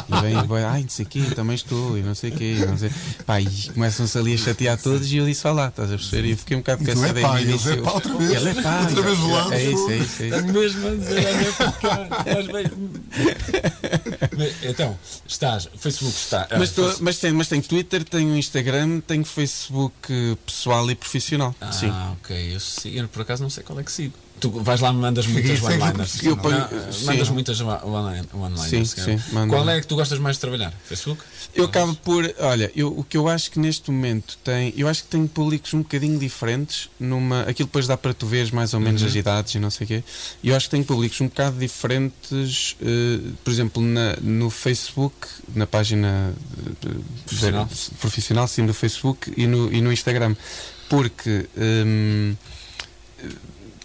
e 0.08 0.22
vem, 0.22 0.48
vai, 0.48 0.64
ai, 0.64 0.82
não 0.84 0.90
sei 0.90 1.06
o 1.06 1.10
quê, 1.10 1.24
também 1.36 1.56
estou, 1.56 1.98
e 1.98 2.04
não 2.04 2.14
sei 2.14 2.30
o 2.30 2.36
quê. 2.36 2.58
E, 2.60 2.66
não 2.66 2.78
sei. 2.78 2.92
Pá, 3.26 3.42
e 3.42 3.48
começam-se 3.74 4.16
ali 4.16 4.36
a 4.36 4.38
chatear 4.38 4.80
todos 4.80 5.12
e 5.12 5.18
eu 5.18 5.26
disse 5.26 5.48
olá, 5.48 5.70
estás 5.70 5.92
a 5.92 5.96
perceber? 5.98 6.28
E 6.28 6.32
eu 6.32 6.38
fiquei 6.38 6.58
um 6.58 6.60
bocado 6.60 6.86
com 6.86 6.92
essa 6.92 7.08
é 7.08 7.10
ideia. 7.10 7.28
Ele 7.40 7.54
é 7.54 7.78
pá 7.82 7.92
outra 7.94 8.16
vez. 8.16 8.32
Ele 8.32 8.50
é 8.50 8.62
pá, 8.62 8.80
outra 8.82 9.02
vez 9.02 9.18
gelado. 9.18 9.54
É 9.54 9.64
isso, 9.64 9.90
é 9.90 9.98
isso. 9.98 10.24
É 10.24 10.28
isso. 10.28 10.54
mesmo 10.54 10.88
a 10.88 10.92
dizer, 10.92 11.26
olha 11.26 11.54
para 11.54 11.72
cá, 11.72 12.08
estás 12.20 12.48
bem. 12.48 12.66
Então, 14.64 14.98
estás, 15.28 15.70
Facebook 15.78 16.16
está. 16.16 16.48
Ah, 16.50 16.60
mas, 16.60 16.72
tô, 16.72 16.96
mas, 17.00 17.18
tem, 17.18 17.32
mas 17.32 17.48
tem 17.48 17.60
Twitter, 17.60 18.04
tenho 18.04 18.38
Instagram, 18.38 19.00
tenho 19.02 19.26
Facebook 19.26 20.38
pessoal 20.46 20.90
e 20.92 20.96
profissional. 20.96 21.56
Ah, 21.60 21.72
Sim. 21.72 21.92
Ok, 22.14 22.56
eu 22.56 22.60
sigo 22.60 22.98
eu 22.98 23.08
por 23.08 23.22
acaso 23.22 23.44
não 23.44 23.50
sei 23.50 23.64
qual 23.64 23.80
é 23.80 23.84
que 23.84 23.92
sigo. 23.92 24.14
Tu 24.40 24.50
vais 24.50 24.80
lá, 24.80 24.94
mandas 24.94 25.28
muitas 25.28 25.62
one-liners. 25.62 26.24
Eu 26.24 26.38
ponho, 26.38 26.66
mandas 27.04 27.30
muitas 27.30 27.60
one-liners. 27.60 28.70
Sim, 28.70 28.86
sim, 28.86 29.20
Qual 29.50 29.70
é 29.70 29.82
que 29.82 29.88
tu 29.88 29.96
gostas 29.96 30.18
mais 30.18 30.38
de 30.38 30.42
trabalhar? 30.42 30.74
Facebook? 30.86 31.22
Eu 31.54 31.66
acabo 31.66 31.94
por. 31.96 32.24
Olha, 32.40 32.72
eu, 32.76 32.88
o 32.98 33.04
que 33.04 33.18
eu 33.18 33.28
acho 33.28 33.52
que 33.52 33.60
neste 33.60 33.92
momento 33.92 34.38
tem. 34.44 34.74
Eu 34.78 34.88
acho 34.88 35.04
que 35.04 35.10
tenho 35.10 35.28
públicos 35.28 35.74
um 35.74 35.80
bocadinho 35.80 36.18
diferentes. 36.18 36.90
Numa, 37.00 37.42
aquilo 37.42 37.68
depois 37.68 37.86
dá 37.86 37.98
para 37.98 38.14
tu 38.14 38.26
veres 38.26 38.52
mais 38.52 38.74
ou 38.74 38.80
menos 38.80 39.02
uhum. 39.02 39.08
as 39.08 39.16
idades 39.16 39.56
e 39.56 39.60
não 39.60 39.70
sei 39.70 39.86
o 39.86 39.88
quê. 39.88 40.04
E 40.42 40.50
eu 40.50 40.56
acho 40.56 40.68
que 40.68 40.72
tenho 40.72 40.86
públicos 40.86 41.20
um 41.20 41.28
bocado 41.28 41.60
diferentes. 41.60 42.78
Uh, 42.82 43.34
por 43.44 43.52
exemplo, 43.52 43.84
na, 43.84 44.16
no 44.22 44.50
Facebook, 44.50 45.16
na 45.54 45.68
página 45.68 46.34
profissional, 47.26 47.66
de, 47.66 47.92
profissional 48.00 48.48
sim, 48.48 48.66
do 48.66 48.74
Facebook 48.74 49.34
e 49.36 49.46
no, 49.48 49.74
e 49.74 49.82
no 49.82 49.92
Instagram. 49.92 50.36
Porque. 50.90 51.48
Um, 51.58 52.36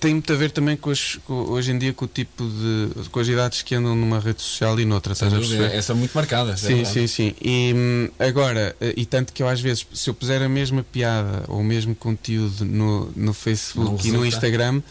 tem 0.05 0.12
muito 0.12 0.31
a 0.31 0.37
ver 0.37 0.51
também 0.51 0.77
com, 0.77 0.90
as, 0.90 1.19
com, 1.25 1.33
hoje 1.33 1.73
em 1.73 1.79
dia 1.79 1.95
com 1.95 2.05
o 2.05 2.09
tipo 2.09 2.45
de 2.45 3.09
com 3.09 3.21
as 3.21 3.27
idades 3.27 3.62
que 3.62 3.75
andam 3.75 3.97
numa 3.97 4.21
rede 4.21 4.43
social 4.43 4.79
e 4.79 4.85
noutra, 4.85 5.14
estás 5.14 5.33
a 5.33 5.37
perceber? 5.37 5.75
Essa 5.75 5.93
é 5.93 5.95
muito 5.95 6.12
marcada. 6.12 6.53
É 6.53 6.57
sim, 6.57 6.83
é 6.83 6.85
sim, 6.85 7.07
sim. 7.07 7.35
E 7.40 7.73
hum, 7.75 8.11
agora, 8.19 8.77
eh, 8.83 8.93
e 8.99 9.07
tanto 9.07 9.33
que 9.33 9.43
eu 9.43 9.49
às 9.49 9.62
vezes, 9.62 9.87
se 9.95 10.11
eu 10.11 10.12
puser 10.12 10.43
a 10.43 10.49
mesma 10.49 10.83
piada 10.83 11.45
ou 11.49 11.61
o 11.61 11.64
mesmo 11.64 11.95
conteúdo 11.95 12.67
no, 12.67 13.11
no 13.17 13.33
Facebook 13.33 14.07
e 14.07 14.12
no 14.12 14.27
Instagram, 14.27 14.83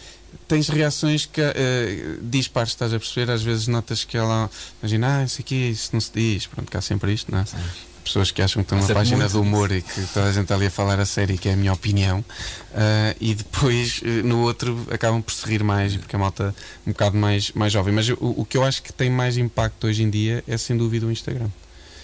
tens 0.47 0.67
reações 0.67 1.27
que 1.27 1.41
uh, 1.41 2.19
dispares, 2.23 2.71
estás 2.71 2.91
a 2.91 2.97
perceber? 2.97 3.31
Às 3.31 3.43
vezes 3.43 3.67
notas 3.67 4.03
que 4.03 4.17
ela 4.17 4.49
imagina, 4.81 5.19
ah, 5.19 5.23
isso 5.23 5.41
aqui, 5.41 5.69
isso 5.69 5.91
não 5.93 6.01
se 6.01 6.11
diz, 6.11 6.47
pronto, 6.47 6.71
cá 6.71 6.81
sempre 6.81 7.13
isto, 7.13 7.31
não 7.31 7.37
é? 7.37 7.45
Sim 7.45 7.57
pessoas 8.03 8.31
que 8.31 8.41
acham 8.41 8.63
que 8.63 8.65
estão 8.65 8.77
numa 8.77 8.93
página 8.93 9.27
de 9.27 9.37
humor 9.37 9.71
e 9.71 9.81
que 9.81 10.01
toda 10.13 10.27
a 10.27 10.31
gente 10.31 10.43
está 10.43 10.55
ali 10.55 10.67
a 10.67 10.71
falar 10.71 10.99
a 10.99 11.05
sério, 11.05 11.37
que 11.37 11.49
é 11.49 11.53
a 11.53 11.55
minha 11.55 11.73
opinião, 11.73 12.19
uh, 12.19 13.15
e 13.19 13.33
depois 13.33 14.01
uh, 14.01 14.05
no 14.25 14.41
outro 14.41 14.87
acabam 14.91 15.21
por 15.21 15.33
se 15.33 15.45
rir 15.47 15.63
mais, 15.63 15.95
porque 15.95 16.15
a 16.15 16.19
malta 16.19 16.53
um 16.85 16.91
bocado 16.91 17.17
mais, 17.17 17.51
mais 17.51 17.71
jovem. 17.71 17.93
Mas 17.93 18.09
o, 18.09 18.17
o 18.19 18.45
que 18.45 18.57
eu 18.57 18.63
acho 18.63 18.83
que 18.83 18.91
tem 18.91 19.09
mais 19.09 19.37
impacto 19.37 19.87
hoje 19.87 20.03
em 20.03 20.09
dia 20.09 20.43
é 20.47 20.57
sem 20.57 20.77
dúvida 20.77 21.05
o 21.05 21.11
Instagram. 21.11 21.49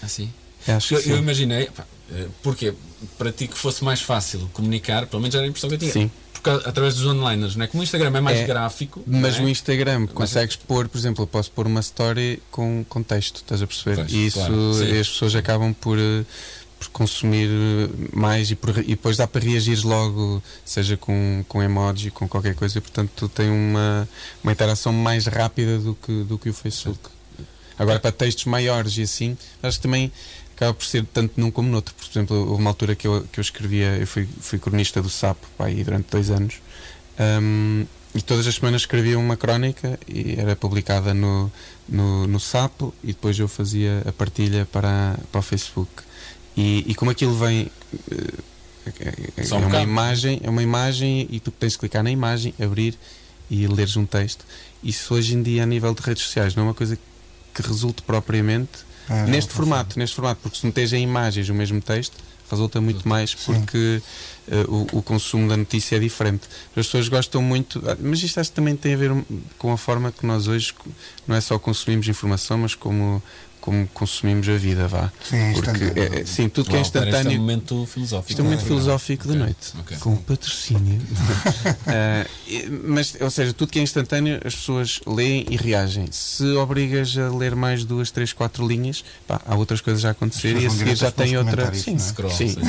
Assim? 0.01 0.31
Acho 0.67 0.95
eu, 0.95 1.01
eu 1.01 1.17
imaginei, 1.17 1.67
pá, 1.67 1.85
eh, 2.11 2.27
porque 2.41 2.73
para 3.17 3.31
ti 3.31 3.47
que 3.47 3.57
fosse 3.57 3.83
mais 3.83 4.01
fácil 4.01 4.49
comunicar, 4.53 5.07
pelo 5.07 5.21
menos 5.21 5.35
era 5.35 5.45
a 5.45 5.47
impressão 5.47 5.69
que 5.69 5.75
eu 5.75 5.79
tinha. 5.79 5.91
Sim. 5.91 6.11
Porque, 6.41 6.67
através 6.67 6.95
dos 6.95 7.05
onliners, 7.05 7.55
não 7.57 7.65
é? 7.65 7.67
Como 7.67 7.81
o 7.81 7.83
Instagram 7.83 8.17
é 8.17 8.21
mais 8.21 8.39
é, 8.39 8.45
gráfico. 8.45 9.03
Mas 9.05 9.37
é? 9.37 9.41
o 9.41 9.49
Instagram 9.49 10.07
consegues 10.07 10.55
pôr, 10.55 10.87
por 10.87 10.97
exemplo, 10.97 11.23
eu 11.23 11.27
posso 11.27 11.51
pôr 11.51 11.67
uma 11.67 11.81
story 11.81 12.41
com, 12.49 12.85
com 12.87 13.03
texto, 13.03 13.37
estás 13.37 13.61
a 13.61 13.67
perceber? 13.67 13.97
Pois, 13.97 14.11
e 14.11 14.27
isso 14.27 14.39
claro, 14.39 14.71
as 14.71 15.09
pessoas 15.09 15.35
acabam 15.35 15.73
por, 15.73 15.99
eh, 15.99 16.23
por 16.79 16.87
consumir 16.89 17.49
mais 18.13 18.51
e, 18.51 18.55
por, 18.55 18.69
e, 18.77 18.83
depois 18.83 19.17
dá 19.17 19.27
para 19.27 19.43
reagir 19.43 19.85
logo, 19.85 20.41
seja 20.63 20.95
com, 20.95 21.43
com 21.47 21.61
emoji, 21.61 22.09
com 22.09 22.27
qualquer 22.27 22.55
coisa, 22.55 22.77
e 22.77 22.81
portanto 22.81 23.11
tu 23.15 23.27
tem 23.27 23.49
uma, 23.49 24.07
uma 24.41 24.51
interação 24.53 24.93
mais 24.93 25.25
rápida 25.25 25.77
do 25.77 25.93
que, 25.93 26.23
do 26.23 26.37
que 26.37 26.49
o 26.49 26.53
Facebook. 26.53 26.99
Agora, 27.77 27.99
para 27.99 28.11
textos 28.11 28.45
maiores 28.45 28.97
e 28.97 29.03
assim, 29.03 29.37
acho 29.61 29.77
que 29.77 29.83
também 29.83 30.11
acaba 30.59 30.73
por 30.73 30.85
ser 30.85 31.05
tanto 31.05 31.39
num 31.39 31.49
como 31.49 31.69
noutro. 31.69 31.95
Por 31.95 32.05
exemplo, 32.11 32.37
houve 32.37 32.61
uma 32.61 32.69
altura 32.69 32.93
que 32.93 33.07
eu, 33.07 33.25
que 33.31 33.39
eu 33.39 33.41
escrevia, 33.41 33.95
eu 33.97 34.05
fui, 34.05 34.27
fui 34.41 34.59
cronista 34.59 35.01
do 35.01 35.09
Sapo 35.09 35.47
aí 35.57 35.83
durante 35.85 36.11
dois 36.11 36.29
anos. 36.29 36.55
Um, 37.17 37.85
e 38.13 38.21
todas 38.21 38.45
as 38.45 38.55
semanas 38.55 38.81
escrevia 38.81 39.17
uma 39.17 39.37
crónica 39.37 39.97
e 40.07 40.35
era 40.37 40.55
publicada 40.55 41.13
no, 41.13 41.49
no, 41.87 42.27
no 42.27 42.39
Sapo 42.39 42.93
e 43.03 43.07
depois 43.07 43.39
eu 43.39 43.47
fazia 43.47 44.03
a 44.05 44.11
partilha 44.11 44.65
para, 44.65 45.17
para 45.31 45.39
o 45.39 45.41
Facebook. 45.41 45.89
E, 46.57 46.83
e 46.85 46.93
como 46.93 47.09
aquilo 47.09 47.37
vem. 47.37 47.71
É, 48.99 49.13
é, 49.37 49.55
um 49.55 49.67
uma 49.67 49.81
imagem, 49.81 50.41
é 50.43 50.49
uma 50.49 50.63
imagem 50.63 51.27
e 51.29 51.39
tu 51.39 51.51
tens 51.51 51.73
de 51.73 51.79
clicar 51.79 52.03
na 52.03 52.11
imagem, 52.11 52.53
abrir 52.61 52.97
e 53.49 53.65
leres 53.67 53.95
um 53.95 54.05
texto. 54.05 54.45
Isso 54.83 55.13
hoje 55.13 55.35
em 55.35 55.43
dia 55.43 55.63
a 55.63 55.65
nível 55.65 55.93
de 55.93 56.01
redes 56.01 56.23
sociais 56.23 56.53
não 56.53 56.63
é 56.63 56.67
uma 56.67 56.73
coisa 56.73 56.97
que 57.53 57.61
resulte 57.61 58.01
propriamente 58.01 58.88
ah, 59.09 59.25
neste 59.25 59.53
formato, 59.53 59.97
neste 59.97 60.15
formato, 60.15 60.39
porque 60.41 60.57
se 60.57 60.65
não 60.65 60.71
tens 60.71 60.93
em 60.93 61.03
imagens 61.03 61.49
o 61.49 61.53
mesmo 61.53 61.81
texto, 61.81 62.15
resulta 62.49 62.81
muito 62.81 63.07
mais 63.07 63.35
porque 63.35 64.01
uh, 64.47 64.87
o, 64.93 64.99
o, 64.99 65.01
consumo 65.01 65.47
da 65.47 65.55
notícia 65.55 65.95
é 65.95 65.99
diferente. 65.99 66.47
As 66.69 66.85
pessoas 66.85 67.07
gostam 67.07 67.41
muito, 67.41 67.81
ah, 67.87 67.95
mas 67.99 68.21
isto 68.23 68.39
acho 68.39 68.49
que 68.49 68.55
também 68.55 68.75
tem 68.75 68.93
a 68.93 68.97
ver 68.97 69.11
com 69.57 69.71
a 69.71 69.77
forma 69.77 70.11
que 70.11 70.25
nós 70.25 70.47
hoje 70.47 70.73
não 71.27 71.35
é 71.35 71.41
só 71.41 71.59
consumimos 71.59 72.07
informação, 72.07 72.57
mas 72.57 72.75
como 72.75 73.21
como 73.59 73.87
consumimos 73.87 74.47
a 74.49 74.57
vida, 74.57 74.87
vá. 74.87 75.11
Sim, 75.23 75.53
Porque, 75.53 75.99
é, 75.99 76.21
é, 76.21 76.25
sim 76.25 76.49
tudo 76.49 76.69
que 76.69 76.75
é 76.75 76.79
instantâneo. 76.79 77.17
Este 77.19 77.27
é 77.27 77.37
um 77.37 77.39
momento 77.39 77.85
filosófico. 77.85 78.31
Este 78.31 78.39
é 78.39 78.43
um 78.43 78.45
momento 78.45 78.65
filosófico 78.65 79.23
okay. 79.25 79.37
da 79.37 79.45
noite. 79.45 79.73
Okay. 79.81 79.97
Com 79.97 80.15
patrocínio. 80.15 81.01
uh, 81.01 82.79
mas, 82.87 83.15
ou 83.19 83.29
seja, 83.29 83.53
tudo 83.53 83.71
que 83.71 83.79
é 83.79 83.81
instantâneo, 83.81 84.39
as 84.43 84.55
pessoas 84.55 84.99
leem 85.05 85.45
e 85.49 85.57
reagem. 85.57 86.07
Se 86.11 86.43
obrigas 86.53 87.17
a 87.17 87.29
ler 87.29 87.55
mais 87.55 87.83
duas, 87.83 88.11
três, 88.11 88.33
quatro 88.33 88.65
linhas, 88.65 89.03
pá, 89.27 89.41
há 89.45 89.55
outras 89.55 89.81
coisas 89.81 90.03
a 90.05 90.11
acontecer 90.11 90.57
e 90.57 90.65
a 90.65 90.69
seguir 90.69 90.95
já 90.95 91.11
tem 91.11 91.37
outra. 91.37 91.73
Sim, 91.73 91.95
é? 91.95 91.99
scroll, 91.99 92.31
sim. 92.31 92.49
sim. 92.49 92.61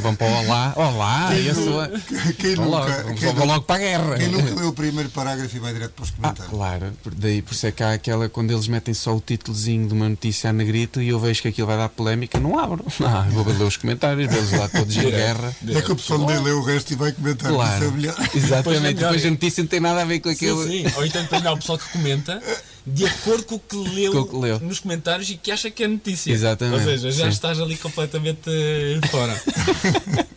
Vão 0.00 0.14
para 0.14 0.26
o 0.26 0.44
Olá, 0.44 0.72
Olá, 0.76 1.30
quem, 1.32 1.46
eu 1.46 1.54
sou. 1.54 2.34
Quem 2.38 2.54
vão 2.54 2.66
nunca, 2.66 2.76
logo, 2.78 3.14
quem 3.14 3.34
vão 3.34 3.46
logo 3.46 3.62
para 3.62 3.76
a 3.76 3.78
guerra. 3.78 4.16
Quem 4.16 4.28
nunca 4.28 4.54
leu 4.54 4.68
o 4.68 4.72
primeiro 4.72 5.08
parágrafo 5.10 5.56
e 5.56 5.60
vai 5.60 5.72
direto 5.72 5.92
para 5.92 6.02
os 6.02 6.10
ah, 6.10 6.16
comentários. 6.16 6.46
Ah, 6.46 6.56
claro, 6.56 6.92
daí 7.16 7.40
por 7.40 7.54
isso 7.54 7.66
é 7.66 7.72
que 7.72 7.82
há 7.82 7.92
aquela, 7.92 8.28
quando 8.28 8.50
eles 8.50 8.68
metem 8.68 8.92
só 8.92 9.14
o 9.16 9.20
títulozinho 9.20 9.86
de 9.86 9.94
uma 9.94 10.08
notícia 10.08 10.23
notícia 10.24 10.50
a 10.50 10.52
negrito 10.52 11.02
e 11.02 11.08
eu 11.08 11.18
vejo 11.20 11.42
que 11.42 11.48
aquilo 11.48 11.66
vai 11.66 11.76
dar 11.76 11.88
polémica, 11.90 12.40
não 12.40 12.58
abro. 12.58 12.84
Ah, 13.04 13.26
vou 13.30 13.44
ler 13.44 13.62
os 13.62 13.76
comentários, 13.76 14.32
vejo 14.32 14.56
lá 14.56 14.66
todos 14.66 14.96
em 14.96 15.10
guerra. 15.10 15.54
É 15.68 15.82
que 15.82 15.92
a 15.92 15.94
pessoa 15.94 16.18
nem 16.26 16.42
lê 16.42 16.52
o 16.52 16.62
resto 16.62 16.92
e 16.92 16.96
vai 16.96 17.12
comentar. 17.12 17.52
Claro. 17.52 17.94
É 18.32 18.32
Exatamente, 18.36 18.94
depois, 18.94 19.24
a 19.24 19.30
notícia 19.30 19.62
não 19.62 19.68
tem 19.68 19.78
nada 19.78 20.00
a 20.00 20.04
ver 20.04 20.20
com 20.20 20.30
aquilo. 20.30 20.64
Sim, 20.64 20.88
sim. 20.88 20.94
Ou 20.96 21.04
então 21.04 21.24
tem 21.26 21.46
o 21.46 21.56
pessoal 21.56 21.78
que 21.78 21.88
comenta 21.92 22.42
de 22.86 23.04
acordo 23.04 23.44
com 23.44 23.54
o 23.56 23.58
que 23.58 23.76
leu, 23.76 24.26
que 24.26 24.36
leu, 24.36 24.58
nos 24.60 24.80
comentários 24.80 25.28
e 25.28 25.36
que 25.36 25.52
acha 25.52 25.70
que 25.70 25.84
é 25.84 25.88
notícia. 25.88 26.32
Exatamente. 26.32 26.76
Ou 26.76 26.84
seja, 26.84 27.12
já 27.12 27.24
sim. 27.24 27.30
estás 27.30 27.60
ali 27.60 27.76
completamente 27.76 28.48
eh, 28.48 29.06
fora. 29.08 29.40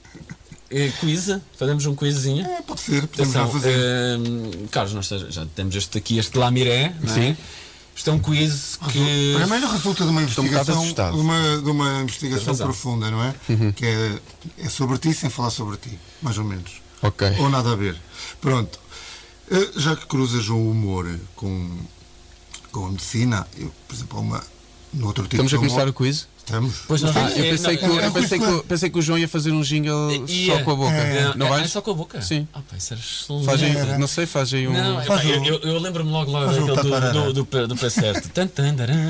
É, 0.70 0.92
quiz, 1.00 1.30
fazemos 1.58 1.86
um 1.86 1.96
quizzinho. 1.96 2.46
É, 2.46 2.62
pode 2.62 2.82
ser, 2.82 3.08
podemos 3.08 3.34
Atenção, 3.34 3.50
fazer. 3.50 4.20
Uh, 4.20 4.68
Carlos, 4.70 4.94
nós 4.94 5.08
já 5.08 5.46
temos 5.56 5.74
este 5.74 5.98
aqui, 5.98 6.18
este 6.18 6.38
Lamiré, 6.38 6.94
não 7.02 7.10
é? 7.10 7.16
Sim. 7.16 7.38
Isto 7.98 8.12
é 8.12 8.14
um 8.14 8.20
quiz 8.20 8.78
que. 8.92 9.34
Primeiro 9.36 9.72
resulta 9.72 10.04
de 10.04 10.10
uma 10.12 10.22
investigação, 10.22 10.86
de 10.86 11.20
uma, 11.20 11.62
de 11.64 11.70
uma 11.70 12.02
investigação 12.04 12.56
profunda, 12.56 13.10
não 13.10 13.24
é? 13.24 13.34
Uhum. 13.50 13.72
Que 13.72 13.86
é, 13.88 14.20
é 14.60 14.70
sobre 14.70 15.00
ti 15.00 15.12
sem 15.16 15.32
falar 15.32 15.50
sobre 15.50 15.78
ti, 15.78 15.98
mais 16.22 16.38
ou 16.38 16.44
menos. 16.44 16.74
Ok. 17.02 17.28
Ou 17.40 17.50
nada 17.50 17.72
a 17.72 17.76
ver. 17.76 18.00
Pronto. 18.40 18.80
Eh, 19.50 19.72
já 19.78 19.96
que 19.96 20.06
cruzas 20.06 20.48
o 20.48 20.58
humor 20.58 21.20
com, 21.36 21.76
com 22.72 22.86
a 22.86 22.90
medicina, 22.92 23.48
eu, 23.58 23.74
por 23.88 23.96
exemplo, 23.96 24.20
uma, 24.20 24.44
no 24.94 25.08
outro 25.08 25.24
tipo 25.24 25.44
Estamos 25.44 25.54
a 25.56 25.58
começar 25.58 25.76
humor, 25.78 25.90
o 25.90 25.94
quiz? 25.94 26.28
Estamos. 26.48 26.76
Pois 26.88 27.02
não, 27.02 27.12
ah, 27.14 27.30
eu, 27.32 27.44
pensei, 27.44 27.76
não, 27.76 27.78
que, 27.78 28.06
eu, 28.06 28.12
pensei, 28.14 28.40
que, 28.40 28.64
pensei 28.64 28.90
que 28.90 28.98
o 28.98 29.02
João 29.02 29.20
ia 29.20 29.28
fazer 29.28 29.52
um 29.52 29.62
jingle 29.62 30.26
ia, 30.30 30.56
só 30.56 30.64
com 30.64 30.72
a 30.72 30.76
boca. 30.76 30.94
É, 30.94 31.36
não, 31.36 31.50
vai? 31.50 31.64
É 31.64 31.68
só 31.68 31.82
com 31.82 31.92
a 31.92 31.94
boca? 31.94 32.22
Sim. 32.22 32.48
Ah, 32.54 32.62
pá, 32.62 32.78
isso 32.78 32.94
era 32.94 33.98
Não 33.98 34.08
sei, 34.08 34.26
faz 34.26 34.54
aí 34.54 34.66
um. 34.66 34.72
Não, 34.72 35.04
faz 35.04 35.26
eu, 35.26 35.44
eu, 35.44 35.60
eu 35.60 35.78
lembro-me 35.78 36.10
logo, 36.10 36.32
logo 36.32 36.46
daquele 36.46 37.12
do, 37.12 37.34
do, 37.34 37.44
do, 37.44 37.68
do 37.68 37.76
pé 37.76 37.90
certo. 37.90 38.30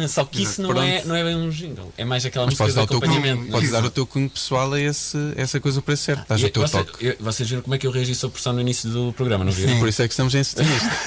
só 0.10 0.26
que 0.26 0.42
isso 0.42 0.64
não 0.64 0.82
é, 0.82 1.04
não 1.06 1.16
é 1.16 1.24
bem 1.24 1.36
um 1.36 1.52
jingle. 1.52 1.94
É 1.96 2.04
mais 2.04 2.26
aquela 2.26 2.48
Mas 2.48 2.58
música 2.58 2.74
de 2.74 2.96
acompanhamento. 2.96 3.52
Podes 3.52 3.70
dar 3.70 3.86
o 3.86 3.92
teu 3.92 4.08
cunho 4.08 4.30
pessoal 4.32 4.74
a 4.74 4.82
esse, 4.82 5.18
essa 5.36 5.60
coisa 5.60 5.80
para 5.80 5.96
certo. 5.96 6.24
Estás 6.24 6.44
o 6.44 6.50
teu 6.50 6.68
toque. 6.68 7.18
Vocês 7.20 7.48
viram 7.48 7.62
como 7.62 7.76
é 7.76 7.78
que 7.78 7.86
eu 7.86 7.92
reagi 7.92 8.16
sob 8.16 8.34
pressão 8.34 8.52
no 8.52 8.62
início 8.62 8.90
do 8.90 9.14
programa, 9.14 9.46
não 9.46 9.52
viram? 9.52 9.78
Por 9.78 9.88
isso 9.88 10.02
é 10.02 10.08
que 10.08 10.14
estamos 10.14 10.34
em 10.34 10.40
nisto. 10.40 10.62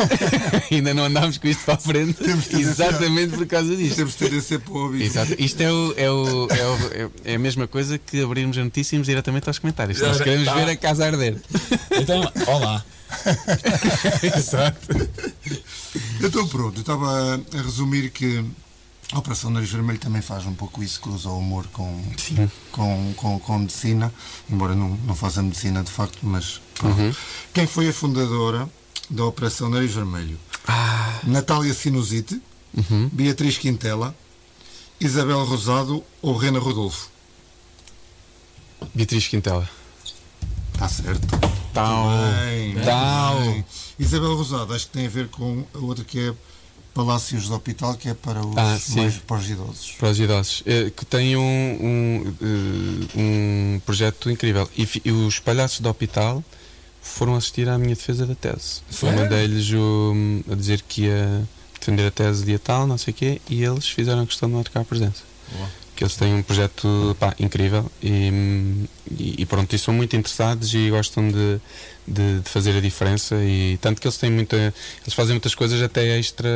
Ainda 0.70 0.94
não 0.94 1.06
andámos 1.06 1.38
com 1.38 1.48
isto 1.48 1.64
para 1.64 1.74
a 1.74 1.78
frente. 1.78 2.18
Exatamente 2.52 3.36
por 3.36 3.46
causa 3.46 3.74
disto. 3.74 3.96
Temos 3.96 4.14
tendência 4.14 4.60
para 4.60 4.72
ouvir. 4.72 5.10
Isto 5.40 5.60
é 5.60 5.72
o 5.72 6.19
é, 7.24 7.32
é, 7.32 7.34
a 7.34 7.38
mesma 7.38 7.66
coisa 7.66 7.98
que 7.98 8.22
abrirmos 8.22 8.56
a 8.58 8.64
notícia 8.64 8.94
e 8.94 8.96
irmos 8.96 9.06
diretamente 9.06 9.48
aos 9.48 9.58
comentários. 9.58 10.00
Nós 10.00 10.18
queremos 10.18 10.46
tá. 10.46 10.54
ver 10.54 10.70
a 10.70 10.76
casa 10.76 11.06
arder. 11.06 11.40
Então, 11.90 12.20
olá. 12.46 12.84
Exato. 14.36 14.88
Então 16.22 16.46
pronto, 16.46 16.76
eu 16.76 16.80
estava 16.80 17.40
a 17.54 17.62
resumir 17.62 18.10
que 18.10 18.44
a 19.12 19.18
Operação 19.18 19.50
Nariz 19.50 19.70
Vermelho 19.70 19.98
também 19.98 20.22
faz 20.22 20.46
um 20.46 20.54
pouco 20.54 20.82
isso, 20.82 21.00
cruza 21.00 21.28
o 21.28 21.38
humor 21.38 21.66
com, 21.72 22.00
com, 22.70 23.12
com, 23.16 23.40
com, 23.40 23.58
medicina, 23.58 24.12
embora 24.48 24.74
não, 24.74 24.90
não 25.04 25.16
faça 25.16 25.42
medicina 25.42 25.82
de 25.82 25.90
facto, 25.90 26.18
mas 26.22 26.60
uhum. 26.82 27.12
quem 27.52 27.66
foi 27.66 27.88
a 27.88 27.92
fundadora 27.92 28.68
da 29.08 29.24
Operação 29.24 29.68
Nariz 29.68 29.92
Vermelho? 29.92 30.38
Ah. 30.66 31.18
Natália 31.24 31.74
Sinusite, 31.74 32.40
uhum. 32.76 33.10
Beatriz 33.12 33.58
Quintela, 33.58 34.14
Isabel 35.00 35.42
Rosado 35.44 36.04
ou 36.20 36.36
Rena 36.36 36.58
Rodolfo? 36.58 37.08
Beatriz 38.94 39.28
Quintela. 39.28 39.66
Está 40.74 40.88
certo. 40.88 41.26
Tal. 41.72 42.06
Tal. 42.84 43.64
Isabel 43.98 44.36
Rosado, 44.36 44.74
acho 44.74 44.86
que 44.86 44.92
tem 44.92 45.06
a 45.06 45.08
ver 45.08 45.28
com 45.28 45.64
a 45.74 45.78
outra 45.78 46.04
que 46.04 46.28
é 46.28 46.34
Palácios 46.92 47.48
do 47.48 47.54
Hospital, 47.54 47.94
que 47.94 48.10
é 48.10 48.14
para 48.14 48.44
os, 48.44 48.56
ah, 48.58 48.78
mais, 48.96 49.16
para 49.18 49.36
os 49.38 49.48
idosos. 49.48 49.92
Para 49.92 50.10
os 50.10 50.20
idosos. 50.20 50.62
É, 50.66 50.90
que 50.90 51.06
tem 51.06 51.36
um, 51.36 51.40
um, 51.40 52.34
eh, 52.42 53.76
um 53.76 53.80
projeto 53.86 54.30
incrível. 54.30 54.68
E, 54.76 54.86
e, 55.04 55.10
os 55.10 55.38
palhaços 55.38 55.80
do 55.80 55.88
Hospital 55.88 56.44
foram 57.00 57.36
assistir 57.36 57.68
à 57.68 57.78
minha 57.78 57.94
defesa 57.94 58.26
da 58.26 58.34
tese. 58.34 58.82
Foi? 58.90 59.12
Mandei-lhes 59.12 59.70
a 60.50 60.54
dizer 60.54 60.82
que 60.82 61.02
ia 61.02 61.48
defender 61.80 62.06
a 62.06 62.10
tese 62.10 62.44
de 62.44 62.58
tal, 62.58 62.86
não 62.86 62.98
sei 62.98 63.12
o 63.12 63.14
quê, 63.14 63.40
e 63.48 63.64
eles 63.64 63.88
fizeram 63.88 64.24
questão 64.26 64.48
de 64.48 64.54
marcar 64.54 64.80
a 64.80 64.84
presença. 64.84 65.22
Que 65.96 66.04
eles 66.04 66.16
têm 66.16 66.32
um 66.32 66.42
projeto 66.42 67.16
pá, 67.18 67.34
incrível 67.38 67.90
e, 68.02 68.86
e, 69.18 69.44
pronto, 69.44 69.74
e 69.74 69.78
são 69.78 69.92
muito 69.92 70.16
interessados 70.16 70.72
e 70.72 70.88
gostam 70.88 71.28
de, 71.28 71.60
de, 72.06 72.40
de, 72.40 72.48
fazer 72.48 72.76
a 72.76 72.80
diferença 72.80 73.34
e 73.42 73.76
tanto 73.82 74.00
que 74.00 74.06
eles 74.06 74.16
têm 74.16 74.30
muita 74.30 74.56
eles 74.56 75.12
fazem 75.12 75.34
muitas 75.34 75.54
coisas 75.54 75.82
até 75.82 76.18
extra 76.18 76.48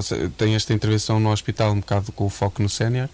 seja, 0.00 0.32
têm 0.38 0.54
esta 0.54 0.72
intervenção 0.72 1.20
no 1.20 1.30
hospital 1.30 1.72
um 1.72 1.80
bocado 1.80 2.12
com 2.12 2.24
o 2.24 2.30
foco 2.30 2.62
no 2.62 2.68
sénior 2.68 3.10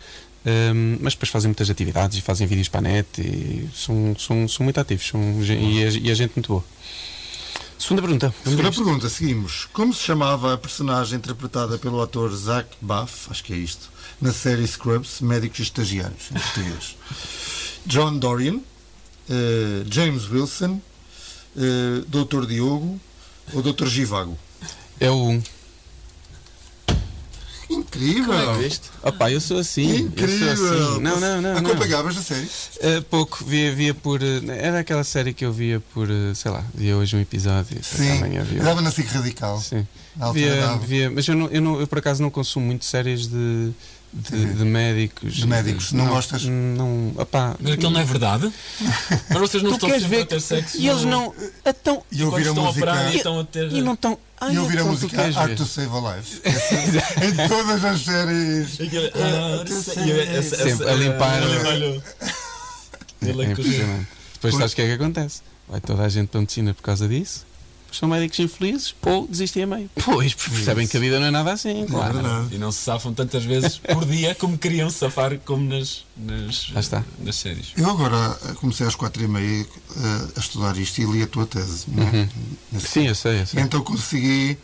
um, 0.47 0.99
mas 1.01 1.15
depois 1.15 1.29
fazem 1.29 1.49
muitas 1.49 1.69
atividades 1.69 2.19
e 2.19 2.21
fazem 2.21 2.47
vídeos 2.47 2.69
para 2.69 2.79
a 2.79 2.83
net 2.83 3.21
e 3.21 3.69
são, 3.75 4.15
são, 4.17 4.47
são 4.47 4.63
muito 4.63 4.79
ativos 4.79 5.09
são, 5.09 5.43
e, 5.43 5.83
a, 5.83 5.89
e 5.89 6.11
a 6.11 6.15
gente 6.15 6.35
muito 6.37 6.47
boa 6.47 6.65
Segunda 7.79 8.03
pergunta. 8.03 8.35
Segunda 8.45 8.73
pergunta, 8.73 9.09
seguimos. 9.09 9.69
Como 9.73 9.95
se 9.95 10.03
chamava 10.03 10.55
a 10.55 10.59
personagem 10.59 11.19
interpretada 11.19 11.79
pelo 11.79 12.03
ator 12.03 12.35
Zach 12.35 12.69
Buff, 12.81 13.31
acho 13.31 13.45
que 13.45 13.53
é 13.53 13.57
isto, 13.57 13.91
na 14.21 14.33
série 14.33 14.67
Scrubs, 14.67 15.21
Médicos 15.21 15.61
e 15.61 15.63
Estagiários, 15.63 16.31
em 16.31 16.39
português? 16.39 16.97
John 17.87 18.19
Dorian, 18.19 18.57
uh, 18.57 18.63
James 19.89 20.29
Wilson, 20.29 20.81
uh, 21.57 22.05
Dr. 22.09 22.47
Diogo 22.47 23.01
ou 23.55 23.63
Dr. 23.63 23.87
Givago? 23.87 24.37
É 24.99 25.11
o 25.11 25.29
1. 25.29 25.43
Incrível! 27.71 28.25
Como 28.25 28.63
é? 28.63 28.71
Opa, 29.03 29.31
eu 29.31 29.41
sou 29.41 29.59
assim. 29.59 29.97
Incrível! 29.97 30.49
Eu 30.49 30.57
sou 30.57 30.93
assim. 30.93 31.01
Não, 31.01 31.21
não, 31.21 31.43
não. 31.43 31.57
Acompanhavas 31.57 32.17
a 32.17 32.23
série? 32.23 32.47
Uh, 32.47 33.03
pouco, 33.11 33.45
via, 33.45 33.75
via 33.75 33.95
por. 33.95 34.23
Uh, 34.23 34.51
era 34.51 34.81
aquela 34.81 35.05
série 35.05 35.35
que 35.35 35.45
eu 35.45 35.53
via 35.53 35.81
por. 35.93 36.09
Uh, 36.09 36.35
sei 36.35 36.51
lá, 36.51 36.65
via 36.75 36.97
hoje 36.97 37.17
um 37.17 37.21
episódio. 37.21 37.79
Sim, 37.83 38.21
dava 38.63 38.81
na 38.81 38.91
SIC 38.91 39.07
Radical. 39.09 39.61
Sim. 39.61 39.87
Via, 40.33 40.77
via, 40.79 41.11
mas 41.11 41.29
eu, 41.29 41.37
não, 41.37 41.47
eu, 41.47 41.61
não, 41.61 41.81
eu 41.81 41.87
por 41.87 41.99
acaso 41.99 42.21
não 42.21 42.31
consumo 42.31 42.67
muito 42.67 42.85
séries 42.85 43.29
de, 43.29 43.71
de, 44.13 44.55
de 44.55 44.65
médicos. 44.65 45.35
De 45.35 45.47
médicos, 45.47 45.93
não, 45.93 46.07
gostas? 46.09 46.45
Não, 46.45 47.13
opá, 47.17 47.55
Mas 47.61 47.73
aquilo 47.73 47.91
não 47.91 48.01
é 48.01 48.05
verdade? 48.05 48.53
Mas 49.31 49.39
vocês 49.39 49.63
não 49.63 49.71
tu 49.73 49.75
estão 49.75 49.91
sempre 49.91 50.07
ver 50.09 50.23
a 50.23 50.27
ter 50.27 50.41
sexo? 50.41 50.79
E 50.79 50.89
eles 50.89 51.05
não. 51.05 51.35
Então, 51.65 52.03
E 52.11 52.25
ouvir 52.25 52.47
a 52.47 52.49
estão 52.51 52.67
a 52.67 52.71
operar 52.71 52.95
música. 52.97 53.13
e 53.15 53.17
estão 53.17 53.41
a 53.41 53.45
ter. 53.45 53.73
e 53.73 53.81
não 53.83 53.95
estão. 53.95 54.19
Ai, 54.41 54.55
E 54.55 54.59
ouvir 54.59 54.79
a 54.79 54.81
então 54.83 54.93
música 54.93 55.23
Art 55.41 55.57
to 55.57 55.65
Save 55.65 55.91
a 55.93 56.17
Life. 56.17 56.41
em 57.25 57.49
todas 57.49 57.85
as 57.85 58.01
séries. 58.03 58.75
Aquele- 58.81 59.13
ah, 59.15 59.65
Sempre 59.67 60.21
essa- 60.23 60.55
essa- 60.57 60.65
Sempre 60.69 60.91
a 60.91 60.95
limpar. 60.95 61.43
Ele 63.23 63.43
É 63.43 63.47
é 63.47 63.51
impressionante. 63.51 64.09
Depois 64.35 64.55
sabes 64.55 64.73
o 64.73 64.77
que 64.77 64.83
é 64.83 64.87
que 64.87 64.93
acontece? 64.93 65.43
Vai 65.69 65.81
toda 65.81 66.03
a 66.05 66.09
gente 66.09 66.29
para 66.29 66.39
a 66.39 66.41
medicina 66.43 66.73
por 66.73 66.83
causa 66.83 67.09
disso. 67.09 67.45
São 67.91 68.09
médicos 68.09 68.39
infelizes 68.39 68.95
ou 69.03 69.27
desistem 69.27 69.63
a 69.63 69.67
meio. 69.67 69.91
Pois, 70.05 70.35
porque 70.35 70.51
percebem 70.51 70.87
que 70.87 70.97
a 70.97 71.01
vida 71.01 71.19
não 71.19 71.27
é 71.27 71.31
nada 71.31 71.53
assim, 71.53 71.87
claro. 71.87 72.15
verdade. 72.15 72.55
E 72.55 72.59
não 72.59 72.71
se 72.71 72.81
safam 72.81 73.15
tantas 73.15 73.45
vezes 73.45 73.79
por 73.79 74.05
dia 74.05 74.35
como 74.35 74.59
queriam 74.59 74.91
safar 74.91 75.39
como 75.39 75.65
nas, 75.65 76.05
nas, 76.17 76.71
está. 76.77 77.03
nas 77.19 77.37
séries. 77.37 77.73
Eu 77.77 77.89
agora 77.91 78.39
eh, 78.45 78.53
comecei 78.55 78.87
às 78.87 78.95
quatro 78.95 79.23
e 79.23 79.29
meia 79.29 79.63
eh, 79.63 80.29
a 80.37 80.41
estudar 80.41 80.77
isto 80.77 81.01
e 81.01 81.05
li 81.07 81.23
a 81.23 81.27
tua 81.27 81.47
tese. 81.47 81.87
não 81.89 82.07
é? 82.07 82.29
Nesse 82.71 82.89
Sim, 82.89 83.07
eu 83.09 83.15
sei, 83.15 83.41
eu 83.41 83.47
sei. 83.47 83.63
Então 83.63 83.81
consegui 83.81 84.59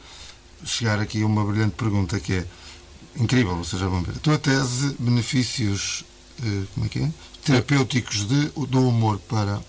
chegar 0.64 0.98
aqui 1.00 1.22
a 1.22 1.26
uma 1.26 1.44
brilhante 1.44 1.74
pergunta 1.76 2.20
que 2.20 2.34
é 2.34 2.46
incrível, 3.16 3.56
vocês 3.56 3.80
já 3.80 3.88
vão 3.88 4.02
ver. 4.02 4.12
A 4.16 4.20
tua 4.20 4.38
tese, 4.38 4.94
benefícios 4.98 6.04
eh, 6.42 6.62
como 6.74 6.86
é 6.86 6.88
que 6.88 6.98
é? 7.00 7.10
terapêuticos 7.44 8.26
de, 8.26 8.46
do 8.68 8.88
humor 8.88 9.18
para. 9.28 9.60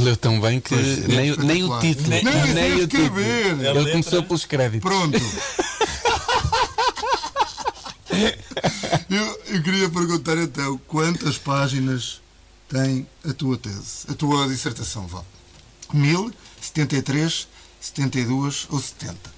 Leu 0.00 0.16
tão 0.16 0.40
bem 0.40 0.60
que 0.60 0.70
Pois, 0.74 1.04
é 1.04 1.08
nem, 1.08 1.36
nem 1.36 1.64
o 1.64 1.80
título. 1.80 2.08
Nem- 2.08 2.24
Não, 2.24 2.44
isso 2.46 2.58
é 2.58 2.74
o 2.76 2.88
título. 2.88 3.20
Ele 3.20 3.54
letra. 3.72 3.90
começou 3.92 4.22
pelos 4.22 4.44
créditos. 4.44 4.88
Pronto! 4.90 5.18
eu, 9.10 9.40
eu 9.54 9.62
queria 9.62 9.88
perguntar 9.88 10.36
então 10.38 10.78
quantas 10.86 11.38
páginas 11.38 12.20
tem 12.68 13.06
a 13.28 13.32
tua 13.32 13.56
tese, 13.56 14.06
a 14.08 14.14
tua 14.14 14.46
dissertação, 14.48 15.06
vá? 15.06 15.22
Mil, 15.92 16.32
setenta 16.60 16.96
e 16.96 17.02
três, 17.02 17.48
setenta 17.80 18.18
e 18.18 18.24
duas 18.24 18.66
ou 18.70 18.80
setenta? 18.80 19.30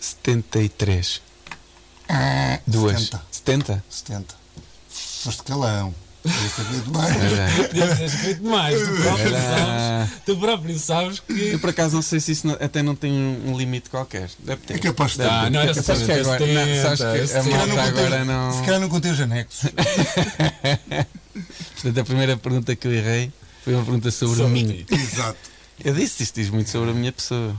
73. 0.00 1.22
Duas. 2.66 3.02
70. 3.04 3.22
70? 3.30 3.84
70. 3.88 4.34
Foste 5.22 5.42
calão. 5.44 5.94
Devias 6.24 6.52
ter 6.52 6.90
bem. 6.90 7.02
Era. 7.32 7.68
Podia 7.68 7.96
ter 7.96 8.04
escrito 8.04 8.44
mais, 8.44 8.78
tu 8.80 8.86
próprio 9.02 9.34
Era. 9.34 9.40
sabes. 10.06 10.22
Tu 10.24 10.36
próprio 10.36 10.78
sabes 10.78 11.20
que. 11.20 11.32
Eu 11.52 11.58
por 11.58 11.70
acaso 11.70 11.94
não 11.96 12.02
sei 12.02 12.20
se 12.20 12.32
isso 12.32 12.46
não- 12.46 12.54
até 12.60 12.82
não 12.82 12.94
tem 12.94 13.12
um, 13.12 13.56
limite 13.58 13.90
qualquer. 13.90 14.30
Deve 14.38 14.62
ter. 14.62 14.74
É 14.74 14.78
capaz 14.78 15.12
de 15.12 15.16
ter. 15.18 15.24
Ah, 15.28 15.50
não 15.50 15.60
que 15.66 15.74
70, 15.74 16.20
agora, 16.20 16.46
não, 16.46 16.82
sabes 16.82 16.98
que 17.00 17.36
a 17.36 17.42
70. 17.42 17.66
malta 17.66 17.82
agora 17.82 18.24
não. 18.24 18.52
Se 18.52 18.62
calhar 18.64 18.80
não 18.80 18.88
contei 18.88 19.10
os 19.10 19.20
anexos. 19.20 19.70
Portanto, 21.74 21.98
a 22.00 22.04
primeira 22.04 22.36
pergunta 22.36 22.76
que 22.76 22.86
eu 22.86 22.92
errei 22.92 23.32
foi 23.64 23.74
uma 23.74 23.82
pergunta 23.84 24.10
sobre, 24.10 24.36
Sobre 24.36 24.52
mim. 24.52 24.84
ti. 24.88 24.94
Exato. 24.94 25.38
Eu 25.84 25.94
disse 25.94 26.22
isto 26.22 26.34
diz 26.40 26.50
muito 26.50 26.70
sobre 26.70 26.90
a 26.90 26.94
minha 26.94 27.10
pessoa. 27.12 27.56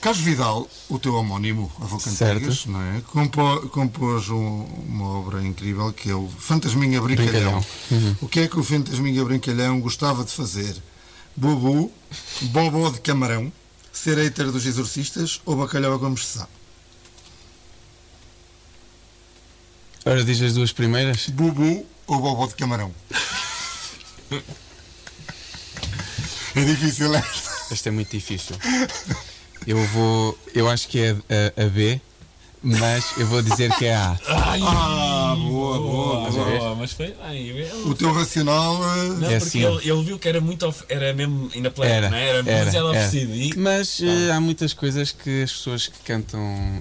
Carlos 0.00 0.22
Vidal, 0.22 0.68
o 0.88 0.98
teu 0.98 1.14
homónimo, 1.14 1.70
Cantegas, 2.04 2.66
não 2.66 2.80
é? 2.80 3.00
Compo- 3.12 3.68
compôs 3.70 4.28
um- 4.28 4.62
uma 4.88 5.08
obra 5.18 5.42
incrível 5.44 5.92
que 5.92 6.10
é 6.10 6.14
o 6.14 6.28
Fantasminha 6.38 7.00
Brincalhão. 7.00 7.60
Brincalhão. 7.90 8.16
O 8.20 8.28
que 8.28 8.40
é 8.40 8.48
que 8.48 8.58
o 8.58 8.62
Fantasminha 8.62 9.24
Brincalhão 9.24 9.80
gostava 9.80 10.22
de 10.24 10.30
fazer? 10.30 10.76
Bubu, 11.34 11.90
bobó 12.42 12.90
de 12.90 13.00
camarão, 13.00 13.52
ser 13.92 14.16
hater 14.18 14.50
dos 14.52 14.64
exorcistas 14.64 15.40
ou 15.44 15.56
bacalhau 15.56 15.94
a 15.94 15.98
conversar? 15.98 16.48
Ora, 20.04 20.22
diz 20.22 20.40
as 20.40 20.54
duas 20.54 20.72
primeiras. 20.72 21.28
Bubu 21.30 21.84
ou 22.06 22.20
bobó 22.20 22.46
de 22.46 22.54
camarão? 22.54 22.94
É 26.54 26.64
difícil 26.64 27.14
esta. 27.14 27.50
Esta 27.74 27.88
é 27.90 27.92
muito 27.92 28.10
difícil. 28.12 28.56
Eu 29.66 29.78
vou. 29.88 30.38
Eu 30.54 30.68
acho 30.68 30.88
que 30.88 31.00
é 31.00 31.10
a, 31.56 31.64
a 31.64 31.68
B, 31.68 32.00
mas 32.62 33.04
eu 33.18 33.26
vou 33.26 33.42
dizer 33.42 33.70
que 33.76 33.84
é 33.86 33.94
a 33.94 34.10
A. 34.12 34.18
Ai, 34.52 34.60
Ah, 34.62 35.34
boa, 35.36 35.78
boa, 35.78 36.30
boa, 36.30 36.44
boa. 36.58 36.74
mas 36.76 36.92
foi. 36.92 37.14
Eu- 37.34 37.88
O 37.90 37.94
teu 37.94 38.12
racional. 38.12 38.76
eh, 38.82 39.08
Não, 39.08 39.30
É 39.30 39.38
porque 39.38 39.58
assim. 39.58 39.64
ele, 39.64 39.90
ele 39.90 40.02
viu 40.04 40.18
que 40.18 40.28
era 40.28 40.40
muito. 40.40 40.66
of- 40.66 40.84
Era 40.88 41.12
mesmo 41.12 41.50
inapelado, 41.54 41.92
Era, 41.92 42.10
não 42.10 42.16
é? 42.16 42.22
Era 42.28 42.38
era, 42.38 42.42
demasiado 42.42 42.90
oferecido. 42.90 43.34
E, 43.34 43.58
Mas 43.58 44.00
eh, 44.00 44.30
há 44.32 44.40
muitas 44.40 44.72
coisas 44.72 45.10
que 45.12 45.42
as 45.42 45.52
pessoas 45.52 45.88
que 45.88 45.98
cantam 46.04 46.40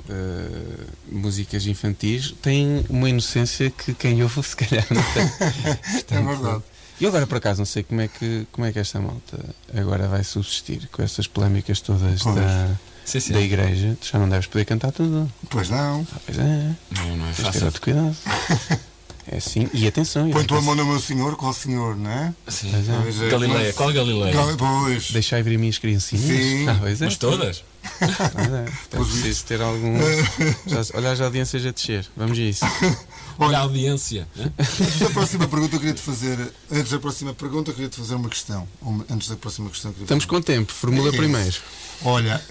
eh, 0.10 0.86
músicas 1.12 1.66
infantis 1.66 2.34
têm 2.42 2.86
uma 2.90 3.10
inocência 3.10 3.70
que 3.72 3.94
quem 3.94 4.22
ouve 4.24 4.42
se 4.44 4.56
calhar 4.56 4.86
não 4.92 5.02
tem. 5.14 5.26
É 6.18 6.22
verdade. 6.22 6.64
E 7.00 7.04
eu 7.04 7.10
agora 7.10 7.28
por 7.28 7.38
acaso 7.38 7.60
não 7.60 7.66
sei 7.66 7.84
como 7.84 8.02
é 8.02 8.08
que, 8.08 8.48
como 8.52 8.66
é 8.66 8.72
que 8.72 8.80
esta 8.80 9.00
malta 9.00 9.38
agora 9.78 10.08
vai 10.08 10.24
subsistir 10.24 10.88
com 10.92 11.02
essas 11.04 11.28
polémicas 11.28 11.82
todas 11.82 12.22
Pois. 12.24 12.36
da, 12.36 12.70
sim, 13.04 13.20
sim. 13.20 13.34
da 13.34 13.42
igreja. 13.42 13.98
Tu 14.00 14.08
já 14.12 14.20
não 14.20 14.30
deves 14.30 14.48
poder 14.48 14.66
cantar 14.66 14.92
tudo. 14.92 15.32
Pois 15.50 15.70
não. 15.70 16.08
Ah, 16.16 16.20
pois 16.26 16.38
é, 16.38 16.72
Não, 16.92 17.18
não 17.18 17.28
é 17.28 17.32
de 17.32 17.36
ter 17.38 17.44
fácil. 17.44 17.66
outro 17.66 17.82
cuidado. 17.82 18.16
É 19.28 19.38
assim, 19.38 19.68
e 19.74 19.88
atenção. 19.88 20.30
Põe 20.30 20.44
tua 20.46 20.62
mão 20.62 20.76
no 20.76 20.86
meu 20.86 21.00
senhor, 21.00 21.36
qual 21.36 21.52
senhor, 21.52 21.96
não 21.98 22.12
é? 22.12 22.32
Sim. 22.48 22.70
Pois 23.02 23.20
é. 23.24 23.28
Galileia, 23.30 23.74
qual 23.74 23.92
Galileia? 23.92 24.32
Gal- 24.32 24.56
Pois. 24.56 25.10
Deixai 25.10 25.42
vir 25.42 25.56
as 25.56 25.60
minhas 25.60 25.78
criancinhas. 25.80 26.26
Sim. 26.28 26.70
Ah, 26.70 26.78
pois 26.80 27.02
é. 27.02 27.06
Mas 27.06 27.18
todas? 27.18 27.64
Pois 28.34 28.54
é. 28.54 28.66
É 28.92 28.98
preciso 28.98 29.46
ter 29.46 29.62
algum. 29.62 29.98
Já, 30.68 30.82
olha 30.96 31.12
as 31.12 31.22
audiências 31.22 31.66
a 31.66 31.72
descer. 31.72 32.06
Vamos 32.16 32.38
a 32.38 32.42
isso. 32.42 32.66
Olha 33.38 33.58
a 33.58 33.62
audiência. 33.62 34.26
né? 34.34 34.50
Antes 34.58 34.98
da 35.00 35.10
próxima 35.10 35.46
pergunta, 35.46 35.76
eu 35.76 35.80
queria 35.80 35.94
te 35.94 36.00
fazer. 36.02 36.54
Antes 36.72 36.90
da 36.94 37.00
próxima 37.00 37.34
pergunta, 37.34 37.72
eu 37.72 37.76
queria 37.76 37.90
te 37.90 37.98
fazer 37.98 38.16
uma 38.16 38.30
questão. 38.30 38.66
Uma- 38.82 39.06
Antes 39.12 39.28
da 39.28 39.36
próxima 39.36 39.70
questão, 39.70 39.92
Estamos 39.92 40.24
fazer- 40.24 40.28
com 40.38 40.42
tempo. 40.42 40.72
Formula 40.72 41.10
Isso. 41.10 41.18
primeiro. 41.18 41.56
Olha, 42.06 42.42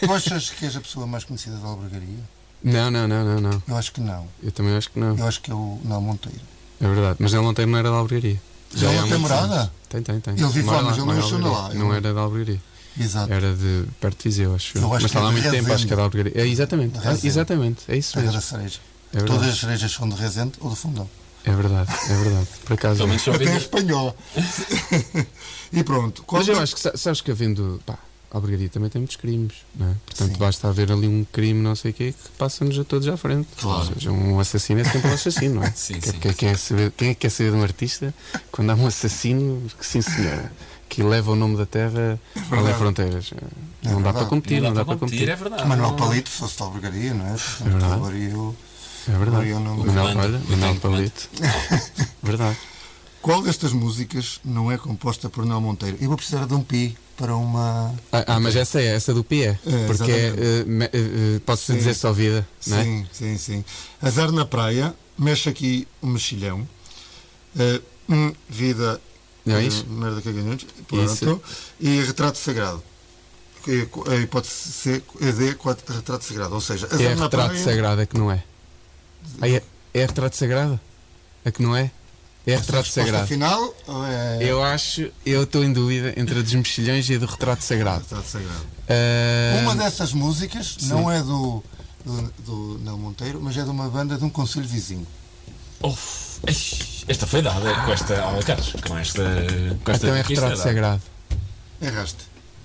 tu 0.00 0.12
achas 0.12 0.50
que 0.50 0.64
és 0.64 0.76
a 0.76 0.80
pessoa 0.80 1.08
mais 1.08 1.24
conhecida 1.24 1.56
da 1.56 1.66
albergaria? 1.66 2.20
Não, 2.62 2.88
não, 2.88 3.08
não, 3.08 3.24
não, 3.24 3.40
não. 3.40 3.62
Eu 3.66 3.76
acho 3.76 3.90
que 3.92 4.00
não. 4.00 4.28
Eu 4.40 4.52
também 4.52 4.76
acho 4.76 4.90
que 4.90 4.98
não. 5.00 5.16
Eu 5.18 5.26
acho 5.26 5.40
que 5.40 5.50
é 5.50 5.54
o 5.54 5.80
Nel 5.84 6.00
Monteiro. 6.00 6.38
É 6.80 6.86
verdade. 6.86 7.16
Mas 7.18 7.32
ele 7.34 7.42
não 7.42 7.52
tem, 7.52 7.66
não 7.66 7.76
era 7.78 7.90
da 7.90 7.96
albergaria. 7.96 8.40
Já 8.76 8.92
ele 8.92 9.08
tem 9.08 9.18
morada? 9.18 9.72
Tem, 9.88 10.02
tem, 10.02 10.20
tem. 10.20 10.34
Ele 10.34 10.46
vive 10.48 10.68
lá, 10.70 10.82
mas 10.82 10.96
ele 10.98 11.06
não 11.06 11.14
nasceu 11.14 11.38
na 11.40 11.50
lá. 11.50 11.74
Não 11.74 11.92
era 11.92 12.14
da 12.14 12.20
albergaria. 12.20 12.60
Exato. 12.98 13.32
Era 13.32 13.54
de 13.54 13.84
perto 14.00 14.18
de 14.18 14.24
Viseu, 14.24 14.54
acho. 14.54 14.78
Eu 14.78 14.84
acho 14.92 15.02
mas 15.02 15.04
está 15.04 15.18
é 15.18 15.22
lá 15.22 15.28
há 15.28 15.32
de 15.34 15.40
muito 15.40 15.50
tempo, 15.52 15.72
acho 15.72 15.86
que 15.86 15.92
é 15.92 15.96
da 15.96 16.02
albergaria. 16.02 16.42
É, 16.42 16.46
exatamente. 16.46 16.98
Rezende. 16.98 17.26
exatamente. 17.26 17.78
É 17.88 17.96
isso 17.96 18.18
mesmo. 18.18 18.40
cereja. 18.40 18.78
É. 19.12 19.20
Todas 19.20 19.48
as 19.48 19.58
cerejas 19.58 19.92
são 19.92 20.08
de 20.08 20.14
Rezende 20.16 20.52
ou 20.60 20.70
do 20.70 20.76
Fundão. 20.76 21.08
É 21.44 21.52
verdade, 21.52 21.92
é 22.10 22.14
verdade. 22.16 22.48
Por 22.64 22.72
acaso. 22.74 23.02
É. 23.02 23.06
menos 23.06 23.22
só 23.22 23.32
Até 23.32 23.56
espanhola. 23.56 24.16
e 25.72 25.82
pronto. 25.84 26.24
Mas 26.30 26.48
eu 26.48 26.56
da- 26.56 26.62
acho 26.62 26.74
que 26.74 26.80
sa- 26.80 26.96
sabes 26.96 27.20
que 27.20 27.30
havendo. 27.30 27.80
Pá, 27.86 27.98
a 28.30 28.36
albergaria 28.36 28.68
também 28.68 28.90
tem 28.90 29.00
muitos 29.00 29.16
crimes, 29.16 29.52
não 29.74 29.88
é? 29.88 29.94
Portanto, 30.04 30.32
Sim. 30.32 30.38
basta 30.38 30.68
haver 30.68 30.90
ali 30.90 31.06
um 31.06 31.24
crime, 31.32 31.60
não 31.62 31.76
sei 31.76 31.92
o 31.92 31.94
quê, 31.94 32.12
que 32.12 32.28
passa-nos 32.36 32.76
a 32.78 32.84
todos 32.84 33.06
à 33.08 33.16
frente. 33.16 33.48
Claro. 33.60 33.78
Ou 33.88 33.94
seja, 33.94 34.10
um 34.10 34.40
assassino 34.40 34.80
é 34.80 34.84
sempre 34.84 35.08
um 35.08 35.14
assassino, 35.14 35.54
não 35.56 35.62
é? 35.62 35.72
Sim, 35.76 36.00
Quem- 36.00 36.12
sim. 36.12 36.18
Quem, 36.18 36.32
quem 36.32 36.48
é 36.48 36.56
saber, 36.56 36.92
quem 36.96 37.08
é 37.10 37.14
que 37.14 37.20
quer 37.20 37.30
saber 37.30 37.50
de 37.52 37.56
um 37.56 37.62
artista 37.62 38.12
quando 38.50 38.70
há 38.70 38.74
um 38.74 38.86
assassino 38.86 39.62
que, 39.78 39.86
sim, 39.86 40.02
senhora, 40.02 40.52
que 40.88 41.02
leva 41.02 41.32
o 41.32 41.36
nome 41.36 41.56
da 41.56 41.66
terra 41.66 42.18
além 42.50 42.74
fronteiras? 42.74 43.30
É 43.32 43.88
não 43.88 43.96
dá 44.02 44.12
verdade. 44.12 44.16
para 44.18 44.26
competir, 44.26 44.60
não, 44.62 44.72
dá 44.74 44.84
para 44.84 44.96
competir. 44.96 45.28
é 45.28 45.36
verdade. 45.36 45.64
Manuel 45.66 45.90
Não- 45.90 45.96
Palito, 45.96 46.28
se 46.28 46.36
fosse 46.38 46.56
de 46.56 46.62
albergaria, 46.62 47.14
não 47.14 47.26
é? 47.26 47.30
Portanto, 47.30 47.64
verdade. 47.70 48.34
o- 48.36 48.56
É 49.08 49.18
verdade. 49.18 49.52
O 49.52 49.60
nome- 49.60 49.84
Manuel, 49.86 50.16
olha, 50.18 50.40
eu 50.48 50.56
Manuel 50.56 50.76
Palito. 50.76 51.28
verdade. 52.22 52.56
Qual 53.22 53.42
destas 53.42 53.72
músicas 53.72 54.40
não 54.44 54.70
é 54.70 54.78
composta 54.78 55.28
por 55.28 55.44
Nel 55.44 55.60
Monteiro? 55.60 55.96
Eu 56.00 56.06
vou 56.08 56.16
precisar 56.16 56.46
de 56.46 56.54
um 56.54 56.62
pi 56.62 56.96
para 57.16 57.34
uma. 57.34 57.92
Ah, 58.12 58.24
ah, 58.28 58.40
mas 58.40 58.54
essa 58.54 58.80
é, 58.80 58.86
essa 58.94 59.12
do 59.12 59.24
Pi 59.24 59.42
é. 59.42 59.58
É, 59.66 59.86
porque 59.86 60.12
é, 60.12 60.26
eh, 60.28 60.90
eh, 60.92 61.40
pode-se 61.44 61.72
Sim. 61.72 61.78
dizer 61.78 61.94
só 61.94 62.12
vida, 62.12 62.46
não 62.66 62.76
é? 62.78 62.84
Sim, 62.84 63.06
sim, 63.10 63.38
sim. 63.38 63.64
Azar 64.00 64.30
na 64.30 64.44
praia, 64.44 64.94
mexe 65.18 65.48
aqui 65.48 65.88
o 66.00 66.06
mexilhão. 66.06 66.68
Hum, 68.08 68.32
vida. 68.48 69.00
É 69.46 69.62
isso? 69.62 69.86
merda 69.86 70.20
que 70.20 70.32
ganhamos. 70.32 70.66
Pronto. 70.88 71.42
E 71.80 72.00
retrato 72.02 72.38
sagrado. 72.38 72.82
Eh, 73.68 74.26
pode 74.30 74.46
ser 74.46 75.02
é 75.20 75.54
quatro- 75.54 75.94
retrato 75.94 76.24
sagrado. 76.24 76.54
Ou 76.54 76.60
seja, 76.60 76.86
É 76.92 76.96
retrato 77.08 77.30
praia. 77.30 77.64
sagrado, 77.64 78.00
é 78.00 78.06
que 78.06 78.16
não 78.18 78.30
é? 78.30 78.42
É, 79.42 79.62
é 79.94 80.00
retrato 80.06 80.36
sagrado? 80.36 80.78
É 81.44 81.50
que 81.50 81.62
não 81.62 81.76
é? 81.76 81.90
É 82.46 82.54
retrato 82.56 82.88
sagrado. 82.88 83.26
final 83.26 83.74
é. 84.08 84.38
Eu 84.40 84.62
acho, 84.62 85.10
eu 85.24 85.42
estou 85.42 85.64
em 85.64 85.72
dúvida 85.72 86.14
entre 86.16 86.38
a 86.38 86.42
dos 86.42 86.54
mexilhões 86.54 87.08
e 87.10 87.16
a 87.16 87.18
do 87.18 87.26
retrato 87.26 87.62
sagrado. 87.64 88.02
Retrato 88.02 88.28
sagrado. 88.28 88.66
Ah, 88.88 89.60
Uma 89.62 89.74
dessas 89.74 90.12
músicas 90.12 90.76
sim. 90.78 90.86
não 90.88 91.10
é 91.10 91.20
do, 91.22 91.62
do, 92.04 92.32
do 92.44 92.78
Nel 92.84 92.96
Monteiro, 92.98 93.40
mas 93.42 93.56
é 93.56 93.64
de 93.64 93.70
uma 93.70 93.88
banda 93.88 94.16
de 94.16 94.24
um 94.24 94.30
conselho 94.30 94.64
vizinho. 94.66 95.04
Uf, 95.82 95.98
ai, 95.98 96.25
esta 97.08 97.26
foi 97.26 97.42
dada 97.42 97.74
com 97.84 97.92
esta. 97.92 98.14
Oh, 98.38 98.42
Carlos, 98.44 98.72
com 98.86 98.98
esta. 98.98 99.22
Com 99.84 99.90
esta 99.92 100.06
então 100.06 100.16
é 100.16 100.22
retrato 100.22 100.56
sagrado. 100.58 101.02
Erraste. 101.80 102.18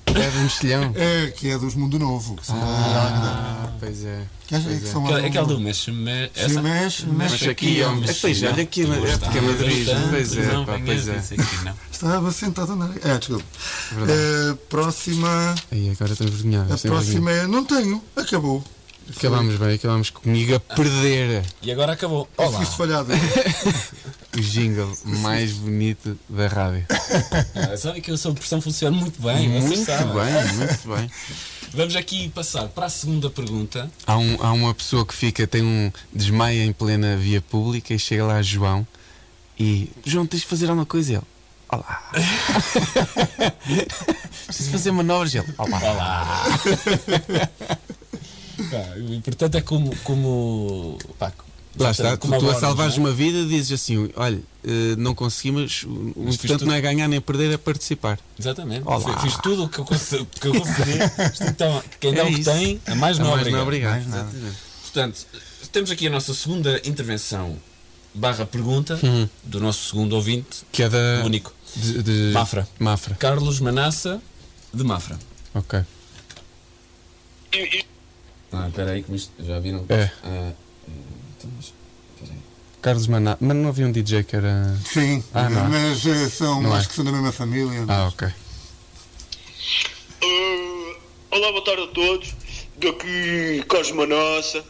É 0.08 0.30
do 0.30 0.40
mexilhão. 0.40 0.92
É, 0.96 1.28
que 1.32 1.50
é 1.50 1.58
dos 1.58 1.74
Mundo 1.76 1.98
Novo, 1.98 2.36
que 2.36 2.46
são 2.46 2.60
da 2.60 2.66
Ah, 2.66 3.70
pois 3.80 4.04
é. 4.04 4.24
Que 4.46 4.60
Pois 4.60 4.80
que 4.82 4.88
é. 4.88 4.92
são 4.92 5.06
Aquela, 5.06 5.26
aquela 5.28 5.48
do- 5.48 5.60
mexe, 5.60 5.90
mexe, 5.92 6.32
Se 6.50 6.60
mexe, 6.60 7.06
Mas 7.06 7.32
mexe 7.32 7.50
aqui, 7.50 7.82
ó, 7.82 7.94
é, 7.94 8.14
pois 8.20 8.44
é, 8.44 8.50
olha 8.52 8.64
aqui, 8.64 8.82
é 8.82 9.18
porque 9.18 9.38
é 9.38 9.42
Madrid. 9.42 9.88
Pois 10.10 10.38
é, 10.38 10.54
não, 10.54 10.66
pá, 10.66 10.80
pois 10.86 11.08
é. 11.08 11.22
não. 11.64 11.74
Estava 11.90 12.32
sentado 12.32 12.76
na 12.76 12.90
É, 13.04 13.18
desculpa. 13.18 13.46
Verdade. 13.94 14.12
Eh, 14.20 14.54
próxima. 14.70 15.56
Aí 15.72 15.90
agora 15.92 16.12
estou 16.12 16.28
envergonhado. 16.28 16.74
A 16.74 16.76
estou 16.76 16.92
próxima 16.92 17.32
é. 17.32 17.48
Não 17.48 17.64
tenho. 17.64 18.04
Acabou. 18.16 18.62
Acabámos 19.18 19.55
bem, 19.57 19.76
acabámos 19.76 20.09
comigo 20.09 20.55
a 20.55 20.59
perder 20.59 21.43
E 21.62 21.72
agora 21.72 21.93
acabou. 21.93 22.30
Olá. 22.38 22.59
Fiz 22.59 22.74
falhado. 22.76 23.12
o 24.38 24.41
jingle 24.41 24.97
mais 25.05 25.51
bonito 25.53 26.18
da 26.30 26.47
rádio. 26.47 26.86
Ah, 27.55 27.78
Sabe 27.78 28.01
que 28.01 28.12
a 28.12 28.18
sua 28.18 28.34
pressão 28.34 28.62
funciona 28.62 28.95
muito 28.95 29.22
bem. 29.22 29.49
Muito 29.49 29.86
bem, 29.86 30.53
muito 30.55 30.95
bem. 30.95 31.12
Vamos 31.74 31.95
aqui 31.95 32.30
passar 32.30 32.68
para 32.68 32.86
a 32.86 32.89
segunda 32.89 33.30
pergunta. 33.30 33.89
Há, 34.05 34.18
um- 34.18 34.38
há 34.41 34.51
uma 34.51 34.74
pessoa 34.74 35.05
que 35.05 35.14
fica, 35.14 35.47
tem 35.47 35.64
um 35.64 35.91
desmaio 36.14 36.62
em 36.64 36.74
plena 36.74 37.16
via 37.16 37.41
pública 37.41 37.93
e 37.93 37.99
chega 37.99 38.26
lá 38.26 38.41
João 38.41 38.86
e 39.59 39.89
João, 40.05 40.26
tens 40.26 40.41
de 40.41 40.47
fazer 40.47 40.66
alguma 40.66 40.86
coisa? 40.86 41.14
E 41.14 41.16
ele, 41.16 41.24
olá. 41.70 42.12
Preciso 44.47 44.72
fazer 44.72 44.91
manobras. 44.91 45.34
E 45.34 45.38
ele, 45.38 45.47
olá. 45.57 45.80
Olá! 45.82 46.43
Pá, 48.70 48.95
o 48.97 49.14
importante 49.14 49.57
é 49.57 49.62
como. 49.62 49.95
como 50.03 50.97
pá, 51.18 51.32
Lá 51.80 51.91
está, 51.91 52.18
tu, 52.18 52.28
como 52.28 52.38
tu 52.38 52.49
a 52.49 52.59
salvares 52.59 52.97
é? 52.97 52.99
uma 52.99 53.14
vida 53.14 53.45
dizes 53.45 53.72
assim: 53.72 54.09
olha, 54.18 54.41
eh, 54.64 54.95
não 54.97 55.16
conseguimos, 55.16 55.84
o 55.84 56.14
Mas 56.18 56.36
importante 56.36 56.59
tudo. 56.59 56.66
não 56.68 56.74
é 56.76 56.82
ganhar 56.82 57.07
nem 57.07 57.22
perder, 57.22 57.49
é 57.53 57.57
participar. 57.57 58.20
Exatamente. 58.38 58.86
Olá. 58.86 59.20
Fiz 59.22 59.38
tudo 59.38 59.64
o 59.64 59.70
que 59.70 59.80
eu 59.80 59.86
consegui. 59.86 60.26
Que 60.26 60.47
eu 60.49 60.53
consegui. 60.53 60.91
Isto 61.32 61.43
Então, 61.45 61.82
quem 62.01 62.14
dá 62.14 62.22
É 62.22 62.24
o 62.24 62.28
que 62.28 62.41
isso. 62.41 62.51
tem, 62.51 62.82
a 62.86 62.95
mais 62.95 63.18
É 63.18 63.22
não 63.24 63.30
mais 63.30 63.39
obrigado. 63.41 63.57
não 63.59 63.64
obrigado. 63.68 63.91
Mais. 63.93 64.07
Exatamente. 64.07 64.57
Portanto, 64.82 65.26
temos 65.72 65.91
aqui 65.91 66.07
a 66.07 66.09
nossa 66.09 66.34
segunda 66.34 66.82
intervenção 66.84 67.57
barra 68.14 68.45
pergunta 68.45 68.99
Uhum. 69.01 69.30
do 69.41 69.62
nosso 69.62 69.88
segundo 69.91 70.12
ouvinte, 70.18 70.64
Que 70.74 70.84
é 70.84 70.89
da. 70.89 71.22
único. 71.24 71.53
De, 71.74 72.03
de- 72.03 72.32
Mafra. 72.34 72.68
Mafra, 72.78 73.16
Carlos 73.16 73.62
Manassa 73.62 74.22
de 74.74 74.84
Mafra. 74.84 75.18
ok. 75.53 75.80
Ah, 78.52 78.68
espera 78.68 78.91
aí, 78.91 79.04
que 79.04 79.16
isto 79.16 79.32
já 79.43 79.60
viram? 79.60 79.86
É. 79.89 80.12
Ah, 80.24 80.52
então, 81.38 81.49
mas. 81.56 81.74
Carlos 82.82 83.08
Maná. 83.08 83.38
Mas 83.39 83.56
não 83.58 83.70
havia 83.70 83.86
um 83.86 83.91
DJ 83.91 84.24
que 84.24 84.36
era. 84.36 84.76
Sim, 84.86 85.24
Ah, 85.34 85.49
não. 85.49 85.70
mas 85.70 86.06
eh, 86.06 86.30
são. 86.30 86.62
Não 86.62 86.76
é. 86.76 86.80
acho 86.80 86.89
que 86.89 86.95
são 86.95 87.06
da 87.06 87.12
mesma 87.12 87.32
família. 87.32 87.86
Ah, 87.88 88.08
ok. 88.08 88.28
Uh, 90.24 90.95
olá, 91.32 91.52
boa 91.52 91.64
tarde 91.64 91.84
a 91.84 91.88
todos. 91.88 92.34
Daqui 92.78 93.64
Cosma 93.68 94.06
Nossa. 94.06 94.64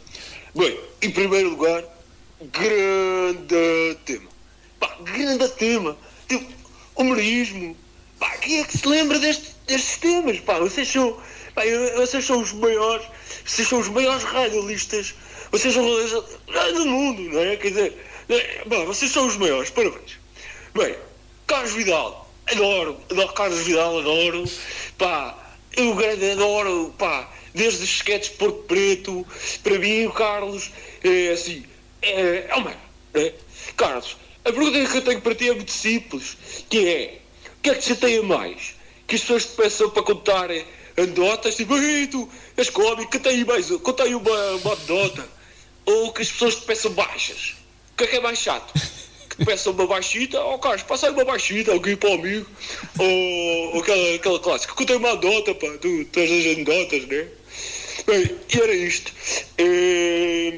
Bem, 0.55 0.77
em 1.01 1.09
primeiro 1.11 1.51
lugar, 1.51 1.83
grande 2.51 3.97
tema. 4.05 4.29
Pá, 4.79 4.97
grande 5.03 5.47
tema. 5.49 5.97
Tipo, 6.27 6.51
humorismo. 6.95 7.75
Pá, 8.19 8.29
quem 8.37 8.59
é 8.59 8.63
que 8.65 8.77
se 8.77 8.87
lembra 8.87 9.17
deste- 9.19 9.55
destes 9.67 9.97
temas? 9.97 10.39
Pá, 10.41 10.59
vocês 10.59 10.87
são. 10.87 11.17
Eu- 11.57 11.97
vocês 11.97 12.25
são 12.25 12.41
os 12.41 12.51
maiores. 12.53 13.05
Vocês 13.45 13.67
são 13.67 13.79
os 13.79 13.89
maiores 13.89 14.23
radialistas. 14.23 15.13
Vocês 15.51 15.73
são 15.73 15.85
os 15.85 16.11
do 16.11 16.85
mundo, 16.85 17.21
não 17.23 17.41
é? 17.41 17.57
Quer 17.57 17.69
dizer, 17.69 18.05
é, 18.29 18.63
pá, 18.69 18.85
vocês 18.85 19.11
são 19.11 19.27
os 19.27 19.35
maiores. 19.35 19.69
Parabéns. 19.69 20.17
Bem, 20.73 20.95
Carlos 21.45 21.73
Vidal, 21.73 22.31
adoro, 22.47 22.97
adoro 23.09 23.33
Carlos 23.33 23.59
Vidal, 23.59 23.99
adoro, 23.99 24.45
pá, 24.97 25.37
eu 25.75 25.93
grande 25.95 26.31
adoro, 26.31 26.95
pá, 26.97 27.29
desde 27.53 27.83
os 27.83 27.89
sketches 27.89 28.31
de 28.31 28.37
Porto 28.37 28.63
Preto, 28.63 29.27
para 29.61 29.77
mim 29.77 30.05
o 30.05 30.13
Carlos 30.13 30.71
é 31.03 31.33
assim, 31.33 31.65
é, 32.01 32.45
é 32.47 32.55
uma, 32.55 32.73
é? 33.13 33.33
Carlos, 33.75 34.15
a 34.45 34.51
pergunta 34.51 34.85
que 34.89 34.97
eu 34.97 35.01
tenho 35.01 35.21
para 35.21 35.35
ti 35.35 35.49
é 35.49 35.53
muito 35.53 35.71
simples, 35.71 36.37
que 36.69 36.87
é, 36.87 37.19
o 37.57 37.61
que 37.61 37.69
é 37.69 37.73
que 37.73 37.81
te 37.81 37.89
chateia 37.89 38.23
mais? 38.23 38.75
Que 39.05 39.15
as 39.15 39.21
pessoas 39.21 39.45
te 39.45 39.55
peçam 39.57 39.89
para 39.89 40.03
contar 40.03 40.49
anedotas, 40.97 41.55
tipo, 41.55 41.75
tu 42.09 42.29
és 42.57 42.69
cómico, 42.69 43.11
conta 43.11 43.29
aí 43.29 43.45
mais, 43.45 43.69
conta 43.69 44.03
aí 44.03 44.15
uma, 44.15 44.51
uma 44.55 44.73
anedota, 44.73 45.27
ou 45.85 46.11
que 46.13 46.21
as 46.21 46.31
pessoas 46.31 46.55
te 46.55 46.61
peçam 46.61 46.91
baixas, 46.91 47.55
o 47.93 47.97
que 47.97 48.03
é 48.03 48.07
que 48.07 48.15
é 48.17 48.19
mais 48.19 48.39
chato? 48.39 48.73
que 49.31 49.45
peçam 49.45 49.73
uma 49.73 49.87
baixita, 49.87 50.39
ó 50.39 50.57
Carlos, 50.57 50.83
passa 50.83 51.07
aí 51.07 51.13
uma 51.13 51.23
baixita, 51.23 51.71
alguém 51.71 51.95
para 51.95 52.09
o 52.09 52.13
amigo, 52.13 52.45
ou, 52.99 53.75
ou 53.75 53.81
aquela, 53.81 54.15
aquela 54.15 54.39
clássica, 54.39 54.73
contei 54.73 54.95
uma 54.95 55.11
anedota, 55.11 55.55
pá, 55.55 55.67
tu 55.79 56.05
tens 56.05 56.31
as 56.31 56.53
anedotas, 56.53 57.05
né? 57.07 57.27
Bem, 58.05 58.37
e 58.53 58.59
era 58.59 58.73
isto. 58.73 59.11
E, 59.57 60.57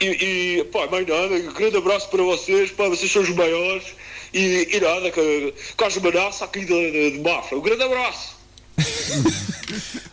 e, 0.00 0.06
e 0.06 0.64
pá, 0.64 0.86
mais 0.88 1.06
nada, 1.06 1.34
um 1.34 1.52
grande 1.52 1.76
abraço 1.76 2.08
para 2.08 2.22
vocês, 2.22 2.70
pá, 2.72 2.88
vocês 2.88 3.10
são 3.10 3.22
os 3.22 3.30
maiores, 3.30 3.94
e, 4.32 4.68
e 4.70 4.80
nada, 4.80 5.12
Carlos 5.76 5.98
Manassa 5.98 6.44
aqui 6.44 6.60
de, 6.60 6.90
de, 6.90 7.10
de 7.12 7.18
Mafra, 7.20 7.56
um 7.56 7.62
grande 7.62 7.84
abraço. 7.84 8.33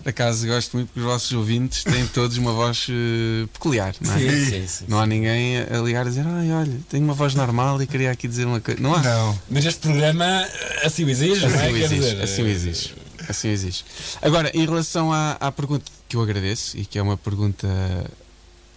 Por 0.03 0.09
acaso 0.09 0.47
gosto 0.47 0.77
muito 0.77 0.93
que 0.93 0.99
os 0.99 1.05
vossos 1.05 1.31
ouvintes 1.31 1.83
têm 1.83 2.05
todos 2.07 2.37
uma 2.37 2.51
voz 2.53 2.87
eh, 2.89 3.47
peculiar, 3.53 3.93
não 4.01 4.13
é? 4.13 4.19
Sim, 4.19 4.45
sim, 4.45 4.67
sim. 4.67 4.85
Não 4.87 4.99
há 4.99 5.05
ninguém 5.05 5.59
a 5.59 5.77
ligar 5.79 6.01
a 6.01 6.09
dizer, 6.09 6.25
ai, 6.25 6.51
olha, 6.51 6.79
tenho 6.89 7.03
uma 7.03 7.13
voz 7.13 7.35
normal 7.35 7.81
e 7.81 7.87
queria 7.87 8.11
aqui 8.11 8.27
dizer 8.27 8.45
uma 8.45 8.59
coisa. 8.59 8.81
Não 8.81 8.95
há. 8.95 9.01
Não. 9.01 9.39
Mas 9.49 9.65
este 9.65 9.81
programa 9.81 10.47
assim 10.83 11.03
o 11.03 11.09
exige, 11.09 11.45
não 11.47 11.53
é? 11.53 11.65
Assim 11.65 11.71
o 11.73 11.77
exige, 11.77 11.95
dizer, 11.95 12.21
assim 12.21 12.41
o 12.41 12.47
exige. 12.47 12.95
Assim 13.29 13.47
o 13.49 13.51
exige. 13.51 13.83
Agora, 14.21 14.51
em 14.53 14.65
relação 14.65 15.13
à, 15.13 15.33
à 15.39 15.51
pergunta 15.51 15.85
que 16.07 16.15
eu 16.15 16.21
agradeço 16.21 16.77
e 16.77 16.85
que 16.85 16.97
é 16.97 17.01
uma 17.01 17.17
pergunta 17.17 17.67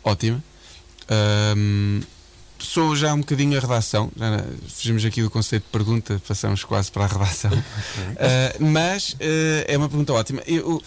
ótima, 0.02 0.42
hum, 1.56 2.00
sou 2.58 2.94
já 2.96 3.12
um 3.12 3.20
bocadinho 3.20 3.56
a 3.56 3.60
redação. 3.60 4.10
Já 4.16 4.44
fugimos 4.68 5.04
aqui 5.04 5.22
do 5.22 5.30
conceito 5.30 5.64
de 5.64 5.70
pergunta, 5.70 6.20
passamos 6.26 6.64
quase 6.64 6.90
para 6.90 7.04
a 7.04 7.06
redação. 7.06 7.50
Ah, 8.18 8.54
mas 8.60 9.16
ah, 9.20 9.64
é 9.66 9.76
uma 9.76 9.88
pergunta 9.88 10.12
ótima. 10.12 10.42
Eu, 10.46 10.82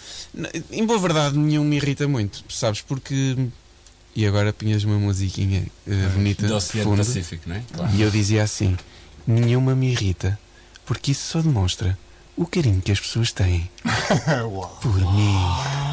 em 0.70 0.84
boa 0.84 0.98
verdade, 0.98 1.36
nenhum 1.36 1.64
me 1.64 1.76
irrita 1.76 2.06
muito, 2.08 2.44
sabes? 2.48 2.80
Porque. 2.80 3.36
E 4.16 4.26
agora 4.26 4.52
pinhas 4.52 4.82
uma 4.82 4.98
musiquinha 4.98 5.66
ah, 5.86 6.08
bonita 6.14 6.46
do 6.46 6.56
Oceano 6.56 6.90
fundo. 6.90 6.98
Pacífico, 6.98 7.48
não 7.48 7.56
é? 7.56 7.62
Claro. 7.72 7.94
E 7.94 8.02
eu 8.02 8.10
dizia 8.10 8.42
assim: 8.42 8.76
nenhuma 9.26 9.74
me 9.74 9.92
irrita, 9.92 10.38
porque 10.84 11.12
isso 11.12 11.30
só 11.30 11.40
demonstra 11.40 11.96
o 12.36 12.46
carinho 12.46 12.80
que 12.80 12.92
as 12.92 13.00
pessoas 13.00 13.32
têm 13.32 13.68
por 14.80 14.94
mim. 14.94 15.87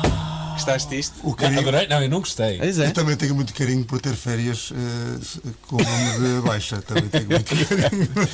Gostaste 0.55 0.89
disto? 0.95 1.13
O 1.23 1.33
carinho. 1.35 1.59
Adorei? 1.59 1.87
Não, 1.87 2.01
eu 2.01 2.09
não 2.09 2.19
gostei. 2.19 2.57
Pois 2.57 2.79
é. 2.79 2.87
Eu 2.87 2.91
também 2.93 3.15
tenho 3.15 3.35
muito 3.35 3.53
carinho 3.53 3.83
por 3.85 3.99
ter 4.01 4.15
férias 4.15 4.71
eh, 4.73 5.49
com 5.67 5.75
o 5.75 5.83
nome 5.83 6.41
de 6.41 6.47
baixa. 6.47 6.81
Também 6.81 7.07
tenho 7.09 7.27
muito 7.27 7.45
carinho. 7.77 8.29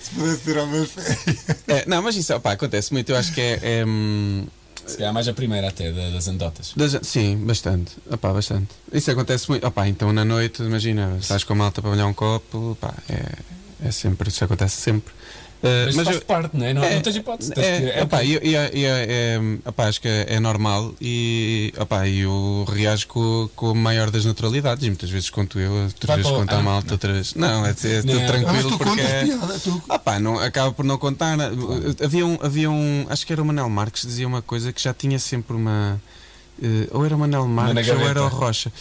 Se 0.00 0.10
pudesse 0.14 0.42
tirar 0.44 0.64
umas 0.64 0.90
férias. 0.90 1.44
É, 1.66 1.84
não, 1.86 2.00
mas 2.02 2.16
isso 2.16 2.34
opá, 2.34 2.52
acontece 2.52 2.92
muito. 2.92 3.10
Eu 3.10 3.16
acho 3.16 3.32
que 3.34 3.40
é. 3.40 3.58
é, 3.62 3.84
hum, 3.86 4.46
Se 4.86 4.96
calhar 4.96 5.12
mais 5.12 5.28
a 5.28 5.34
primeira 5.34 5.68
até, 5.68 5.92
da- 5.92 6.10
das 6.10 6.28
anedotas. 6.28 6.72
das- 6.76 6.98
sim, 7.02 7.36
bastante. 7.36 7.92
Opá, 8.10 8.32
bastante. 8.32 8.68
Isso 8.92 9.10
acontece 9.10 9.48
muito. 9.50 9.66
Opá, 9.66 9.86
então 9.88 10.12
na 10.12 10.24
noite, 10.24 10.62
imagina, 10.62 11.16
estás 11.20 11.44
com 11.44 11.52
a 11.52 11.56
malta 11.56 11.82
para 11.82 11.90
olhar 11.90 12.06
um 12.06 12.14
copo, 12.14 12.72
opá, 12.72 12.94
é, 13.08 13.86
é 13.88 13.90
sempre. 13.90 14.28
Isso 14.28 14.42
acontece 14.44 14.80
sempre. 14.80 15.12
Uh, 15.60 15.86
Mas, 15.86 15.94
mas 15.96 16.04
faz 16.04 16.16
eu- 16.18 16.22
parte, 16.24 16.56
não 16.56 16.64
é? 16.66 16.72
Não, 16.72 16.82
não 16.88 17.00
tens 17.02 17.16
hipótese. 17.16 17.52
Tens 17.52 17.66
É, 17.66 17.80
que- 17.80 17.98
é 17.98 18.02
opá, 18.04 18.24
eu, 18.24 18.38
eu- 18.40 18.60
eu- 18.60 18.94
é, 18.94 19.40
opá, 19.66 19.88
acho 19.88 20.00
que 20.00 20.06
é, 20.06 20.26
é 20.34 20.38
normal 20.40 20.94
e 21.00 21.74
opá, 21.76 22.06
eu 22.08 22.64
reajo 22.72 23.08
com, 23.08 23.50
com 23.56 23.70
a 23.70 23.74
maior 23.74 24.08
das 24.08 24.24
naturalidades. 24.24 24.84
E 24.84 24.86
muitas 24.88 25.10
vezes 25.10 25.30
conto 25.30 25.58
eu, 25.58 25.72
outras 25.72 26.06
Vai 26.06 26.16
vezes 26.18 26.30
conto 26.30 26.52
a 26.52 26.58
ah, 26.58 26.62
malta, 26.62 26.94
outras 26.94 27.12
vezes. 27.16 27.34
Não, 27.34 27.66
é, 27.66 27.70
é 27.70 27.74
tudo 27.74 28.06
Não. 28.06 28.14
Ah, 28.14 28.20
mas 28.20 28.30
tranquilo 28.30 28.70
tu 28.70 28.78
porque. 28.78 28.90
contas 28.90 29.10
é- 29.10 29.24
piada. 29.24 29.58
Tu... 29.58 29.82
ah 29.88 29.98
pá, 29.98 30.20
não, 30.20 30.38
acaba 30.38 30.70
por 30.72 30.84
não 30.84 30.96
contar. 30.96 31.36
Havia, 32.04 32.24
um, 32.24 32.38
havia 32.40 32.70
um. 32.70 33.06
Acho 33.08 33.26
que 33.26 33.32
era 33.32 33.42
o 33.42 33.44
Manel 33.44 33.68
Marques 33.68 34.02
que 34.02 34.06
dizia 34.06 34.28
uma 34.28 34.40
coisa 34.42 34.72
que 34.72 34.80
já 34.80 34.94
tinha 34.94 35.18
sempre 35.18 35.56
uma. 35.56 36.00
eh, 36.62 36.86
ou 36.92 37.04
era 37.04 37.16
o 37.16 37.18
Manel 37.18 37.48
Marques 37.48 37.88
ou 37.88 38.00
era 38.00 38.22
o. 38.22 38.28
Rocha. 38.28 38.72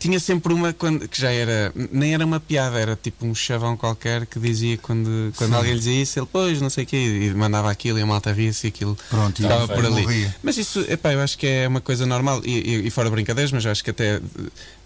Tinha 0.00 0.18
sempre 0.18 0.52
uma 0.54 0.72
quando, 0.72 1.06
que 1.06 1.20
já 1.20 1.30
era. 1.30 1.70
Nem 1.92 2.14
era 2.14 2.24
uma 2.24 2.40
piada, 2.40 2.78
era 2.80 2.96
tipo 3.00 3.24
um 3.26 3.34
chavão 3.34 3.76
qualquer 3.76 4.24
que 4.26 4.40
dizia 4.40 4.76
quando, 4.78 5.30
quando 5.36 5.50
Sim. 5.50 5.56
alguém 5.56 5.72
lhe 5.74 5.78
dizia 5.78 6.02
isso, 6.02 6.18
ele, 6.18 6.28
pois, 6.32 6.60
não 6.60 6.70
sei 6.70 6.84
o 6.84 6.86
quê, 6.86 6.96
e 6.96 7.34
mandava 7.34 7.70
aquilo 7.70 7.98
e 7.98 8.02
a 8.02 8.06
malta 8.06 8.32
ria-se 8.32 8.66
e 8.66 8.68
aquilo 8.68 8.96
Pronto, 9.10 9.42
estava 9.42 9.68
por 9.68 9.84
ali. 9.84 10.00
morria. 10.02 10.34
Mas 10.42 10.56
isso, 10.56 10.80
epá, 10.88 11.12
eu 11.12 11.20
acho 11.20 11.36
que 11.36 11.46
é 11.46 11.68
uma 11.68 11.80
coisa 11.82 12.06
normal 12.06 12.40
e, 12.44 12.50
e- 12.58 12.86
e 12.86 12.90
fora 12.90 13.10
brincadeiras, 13.10 13.52
mas 13.52 13.64
acho 13.66 13.84
que 13.84 13.90
até 13.90 14.20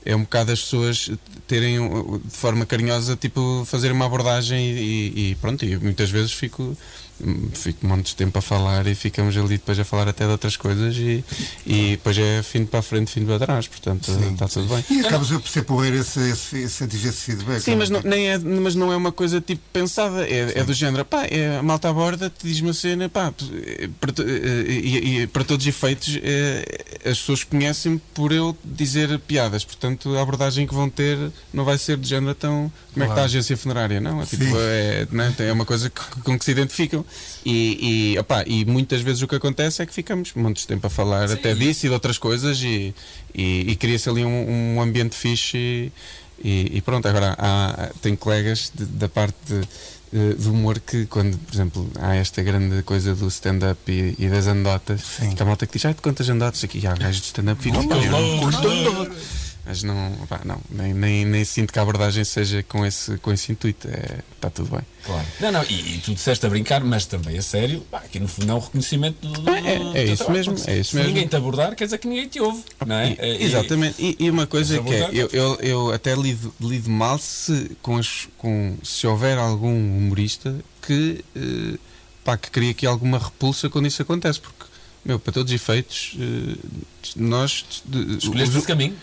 é 0.04 0.14
um 0.16 0.22
bocado 0.22 0.50
as 0.52 0.60
pessoas 0.60 1.10
terem 1.46 1.78
de 2.24 2.36
forma 2.36 2.66
carinhosa, 2.66 3.16
tipo, 3.16 3.64
fazer 3.66 3.92
uma 3.92 4.06
abordagem 4.06 4.58
e, 4.72 5.30
e 5.30 5.34
pronto, 5.36 5.64
e 5.64 5.76
muitas 5.78 6.10
vezes 6.10 6.32
fico 6.32 6.76
fico 7.52 7.86
um 7.86 7.90
monte 7.90 8.06
de 8.06 8.16
tempo 8.16 8.38
a 8.38 8.42
falar 8.42 8.86
e 8.86 8.94
ficamos 8.94 9.36
ali 9.36 9.56
depois 9.56 9.78
a 9.78 9.84
falar 9.84 10.08
até 10.08 10.24
de 10.24 10.32
outras 10.32 10.56
coisas 10.56 10.96
e, 10.96 11.24
e 11.66 11.90
depois 11.92 12.18
é 12.18 12.42
fim 12.42 12.64
para 12.64 12.80
a 12.80 12.82
frente, 12.82 13.12
fim 13.12 13.24
para 13.24 13.38
trás, 13.38 13.68
portanto 13.68 14.10
Sim. 14.10 14.32
está 14.32 14.48
tudo 14.48 14.68
bem. 14.68 14.84
E 14.90 15.00
acabas 15.06 15.30
a 15.30 15.40
ser 15.40 15.62
porreiro 15.62 15.96
esse, 15.96 16.18
esse, 16.30 16.58
esse, 16.58 16.84
esse 16.84 17.12
feedback. 17.12 17.60
Sim, 17.60 17.76
mas 17.76 17.88
não, 17.88 18.00
nem 18.02 18.30
é, 18.30 18.38
mas 18.38 18.74
não 18.74 18.92
é 18.92 18.96
uma 18.96 19.12
coisa 19.12 19.40
tipo 19.40 19.62
pensada, 19.72 20.26
é, 20.28 20.58
é 20.58 20.64
do 20.64 20.74
género, 20.74 21.04
pá, 21.04 21.24
é, 21.26 21.58
a 21.58 21.62
malta 21.62 21.88
aborda, 21.88 22.28
te 22.28 22.46
diz 22.46 22.60
uma 22.60 22.74
cena, 22.74 23.08
pá, 23.08 23.32
para, 24.00 24.12
e, 24.68 25.22
e, 25.22 25.26
para 25.28 25.44
todos 25.44 25.64
os 25.64 25.68
efeitos 25.68 26.18
é, 26.22 26.64
as 27.04 27.18
pessoas 27.18 27.44
conhecem 27.44 28.00
por 28.12 28.32
eu 28.32 28.56
dizer 28.64 29.18
piadas, 29.20 29.64
portanto 29.64 30.16
a 30.16 30.22
abordagem 30.22 30.66
que 30.66 30.74
vão 30.74 30.90
ter 30.90 31.18
não 31.52 31.64
vai 31.64 31.78
ser 31.78 31.96
do 31.96 32.06
género 32.06 32.34
tão 32.34 32.72
como 32.94 33.02
é 33.02 33.06
que 33.06 33.12
está 33.12 33.22
a 33.22 33.24
agência 33.24 33.56
funerária, 33.56 34.00
não? 34.00 34.22
É, 34.22 34.26
tipo, 34.26 34.44
é, 34.56 35.06
não 35.10 35.24
é, 35.24 35.34
é 35.38 35.52
uma 35.52 35.64
coisa 35.64 35.90
que, 35.90 36.00
com 36.22 36.38
que 36.38 36.44
se 36.44 36.52
identificam. 36.52 37.03
E, 37.44 38.14
e, 38.14 38.18
opa, 38.18 38.44
e 38.46 38.64
muitas 38.64 39.00
vezes 39.02 39.22
o 39.22 39.28
que 39.28 39.34
acontece 39.34 39.82
é 39.82 39.86
que 39.86 39.92
ficamos 39.92 40.32
muitos 40.34 40.62
de 40.62 40.68
tempo 40.68 40.86
a 40.86 40.90
falar 40.90 41.28
Sim. 41.28 41.34
até 41.34 41.54
disso 41.54 41.86
e 41.86 41.88
de 41.88 41.94
outras 41.94 42.18
coisas 42.18 42.60
e, 42.62 42.94
e, 43.34 43.70
e 43.70 43.76
cria-se 43.76 44.08
ali 44.08 44.24
um, 44.24 44.76
um, 44.76 44.80
ambiente 44.80 45.14
fixe 45.14 45.92
e, 46.42 46.76
e 46.76 46.80
pronto, 46.80 47.06
agora 47.06 47.36
há, 47.38 47.90
tem 48.00 48.16
colegas 48.16 48.72
de, 48.74 48.84
da 48.86 49.08
parte 49.08 49.36
de, 50.12 50.34
do 50.34 50.52
humor 50.52 50.80
que 50.80 51.06
quando, 51.06 51.36
por 51.38 51.54
exemplo, 51.54 51.90
há 52.00 52.14
esta 52.14 52.42
grande 52.42 52.82
coisa 52.82 53.14
do 53.14 53.28
stand-up 53.28 53.78
e, 53.90 54.14
e, 54.18 54.28
das 54.28 54.46
andotas, 54.46 55.02
Sim. 55.02 55.34
que 55.34 55.42
a 55.42 55.46
malta 55.46 55.66
que 55.66 55.72
diz, 55.74 55.84
ah, 55.86 55.94
quantas 55.94 56.28
andotas 56.28 56.62
aqui? 56.64 56.86
há 56.86 56.94
gajos 56.94 57.20
de 57.20 57.26
stand-up 57.26 57.62
ficam, 57.62 57.82
mas 59.66 59.82
não, 59.82 60.10
não 60.44 60.60
nem, 60.70 60.92
nem, 60.92 61.24
nem 61.24 61.44
sinto 61.44 61.72
que 61.72 61.78
a 61.78 61.82
abordagem 61.82 62.22
seja 62.24 62.62
com 62.62 62.84
esse, 62.84 63.16
com 63.18 63.32
esse 63.32 63.50
intuito. 63.50 63.88
É, 63.88 64.18
está 64.34 64.50
tudo 64.50 64.70
bem. 64.70 64.82
Claro. 65.04 65.26
Não, 65.40 65.52
não, 65.52 65.62
e, 65.64 65.94
e 65.96 65.98
tu 66.04 66.14
disseste 66.14 66.44
a 66.44 66.48
brincar, 66.48 66.82
mas 66.84 67.06
também 67.06 67.38
a 67.38 67.42
sério, 67.42 67.80
pá, 67.90 67.98
aqui 67.98 68.20
no 68.20 68.28
fundo 68.28 68.50
é 68.50 68.54
um 68.54 68.58
reconhecimento 68.58 69.26
do. 69.26 69.40
do 69.40 69.50
é, 69.50 69.60
é, 69.60 69.98
é 69.98 70.04
isso 70.04 70.30
mesmo. 70.30 70.54
É 70.66 70.78
isso 70.78 70.90
Se 70.90 70.96
mesmo. 70.96 71.08
ninguém 71.08 71.26
te 71.26 71.36
abordar, 71.36 71.74
quer 71.74 71.84
dizer 71.84 71.98
que 71.98 72.06
ninguém 72.06 72.28
te 72.28 72.40
ouve. 72.40 72.62
Não 72.86 72.96
é? 72.96 73.16
E, 73.20 73.44
exatamente. 73.44 73.96
E, 73.98 74.16
e, 74.18 74.30
uma 74.30 74.46
coisa 74.46 74.82
que 74.82 74.94
é, 74.94 75.10
eu, 75.12 75.28
eu, 75.32 75.58
eu 75.60 75.92
até 75.92 76.14
lido, 76.14 76.54
lido 76.60 76.90
mal 76.90 77.18
se, 77.18 77.76
com, 77.80 77.96
as, 77.96 78.28
com 78.36 78.76
se 78.82 79.06
houver 79.06 79.38
algum 79.38 79.74
humorista 79.74 80.54
que, 80.82 81.24
eh, 81.34 81.78
pá, 82.22 82.36
que 82.36 82.50
cria 82.50 82.70
aqui 82.70 82.86
alguma 82.86 83.18
repulsa 83.18 83.70
quando 83.70 83.86
isso 83.86 84.02
acontece, 84.02 84.40
porque 84.40 84.63
meu, 85.04 85.18
para 85.18 85.32
todos 85.32 85.52
os 85.52 85.54
efeitos, 85.54 86.16
eh, 86.18 86.56
nós. 87.16 87.64
Escolheste 88.18 88.56
esse 88.56 88.66
caminho? 88.66 88.94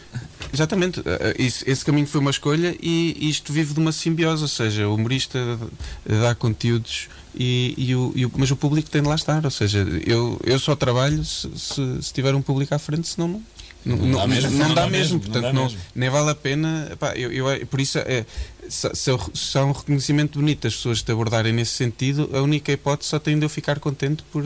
Exatamente. 0.52 1.00
Eh, 1.02 1.04
eh, 1.06 1.36
esse, 1.38 1.70
esse, 1.70 1.86
caminho 1.86 2.08
foi 2.08 2.20
uma 2.20 2.32
escolha 2.32 2.76
e 2.82 3.30
isto 3.30 3.54
vive 3.54 3.74
de 3.74 3.80
uma 3.80 3.92
simbiose, 3.92 4.42
ou 4.42 4.48
seja, 4.48 4.88
o 4.88 4.96
humorista 4.96 5.60
dá 6.06 6.34
conteúdos 6.34 7.08
e, 7.36 7.76
e, 7.78 7.96
o, 7.96 8.12
e 8.16 8.26
o, 8.26 8.32
mas 8.36 8.50
o 8.50 8.56
público 8.56 8.90
tem 8.90 9.02
de 9.02 9.08
lá 9.08 9.16
estar. 9.16 9.46
Ou 9.46 9.52
seja, 9.52 9.80
eu, 10.06 10.40
eu 10.44 10.58
só 10.58 10.76
trabalho 10.76 11.24
se, 11.24 11.50
se, 11.56 12.02
se 12.02 12.14
tiver 12.14 12.34
um 12.34 12.42
público 12.42 12.74
à 12.74 12.80
frente, 12.80 13.08
senão 13.08 13.28
não. 13.28 13.44
Não, 13.84 13.98
não, 13.98 14.20
dá 14.20 14.28
mesmo, 14.28 14.52
não, 14.52 14.68
não 14.68 14.76
dá, 14.76 14.88
mesmo, 14.88 15.20
portanto 15.20 15.44
dá 15.44 15.54
mesmo. 15.54 15.80
nem 15.96 16.10
vale 16.10 16.30
a 16.30 16.36
pena. 16.36 16.98
Eu, 17.16 17.32
eu, 17.32 17.68
por 17.68 17.82
isso, 17.82 17.98
é, 17.98 18.26
se, 18.70 19.58
há 19.58 19.66
um 19.66 19.72
reconhecimento 19.72 20.40
bonito 20.40 20.68
as 20.68 20.76
pessoas 20.76 21.02
te 21.02 21.12
abordarem 21.12 21.52
nesse 21.52 21.72
sentido, 21.72 22.30
a 22.34 22.42
única 22.42 22.72
hipótese 22.72 23.10
só 23.10 23.20
tem 23.20 23.38
de 23.38 23.46
eu 23.46 23.50
ficar 23.50 23.80
contente 23.80 24.24
por, 24.32 24.44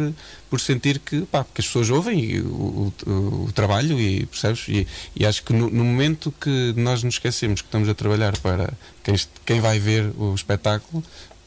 por 0.50 0.60
sentir 0.60 1.00
que, 1.00 1.22
pá, 1.24 1.44
que 1.44 1.62
as 1.62 1.68
pessoas 1.68 1.90
ouvem 1.90 2.40
o, 2.40 2.94
o, 3.06 3.46
o 3.46 3.52
trabalho 3.54 4.00
e 4.00 4.26
percebes? 4.26 4.66
E, 4.70 4.88
e 5.16 5.26
acho 5.26 5.44
que 5.44 5.54
no, 5.54 5.70
no, 5.70 5.84
momento 5.84 6.34
que 6.40 6.74
nós 6.78 7.04
nos 7.04 7.16
esquecemos 7.16 7.62
que 7.62 7.68
estamos 7.68 7.90
a 7.90 7.94
trabalhar 7.94 8.38
para 8.40 8.74
quem, 9.04 9.16
quem 9.46 9.60
vai 9.60 9.80
ver 9.80 10.12
o 10.18 10.34
espetáculo, 10.34 11.04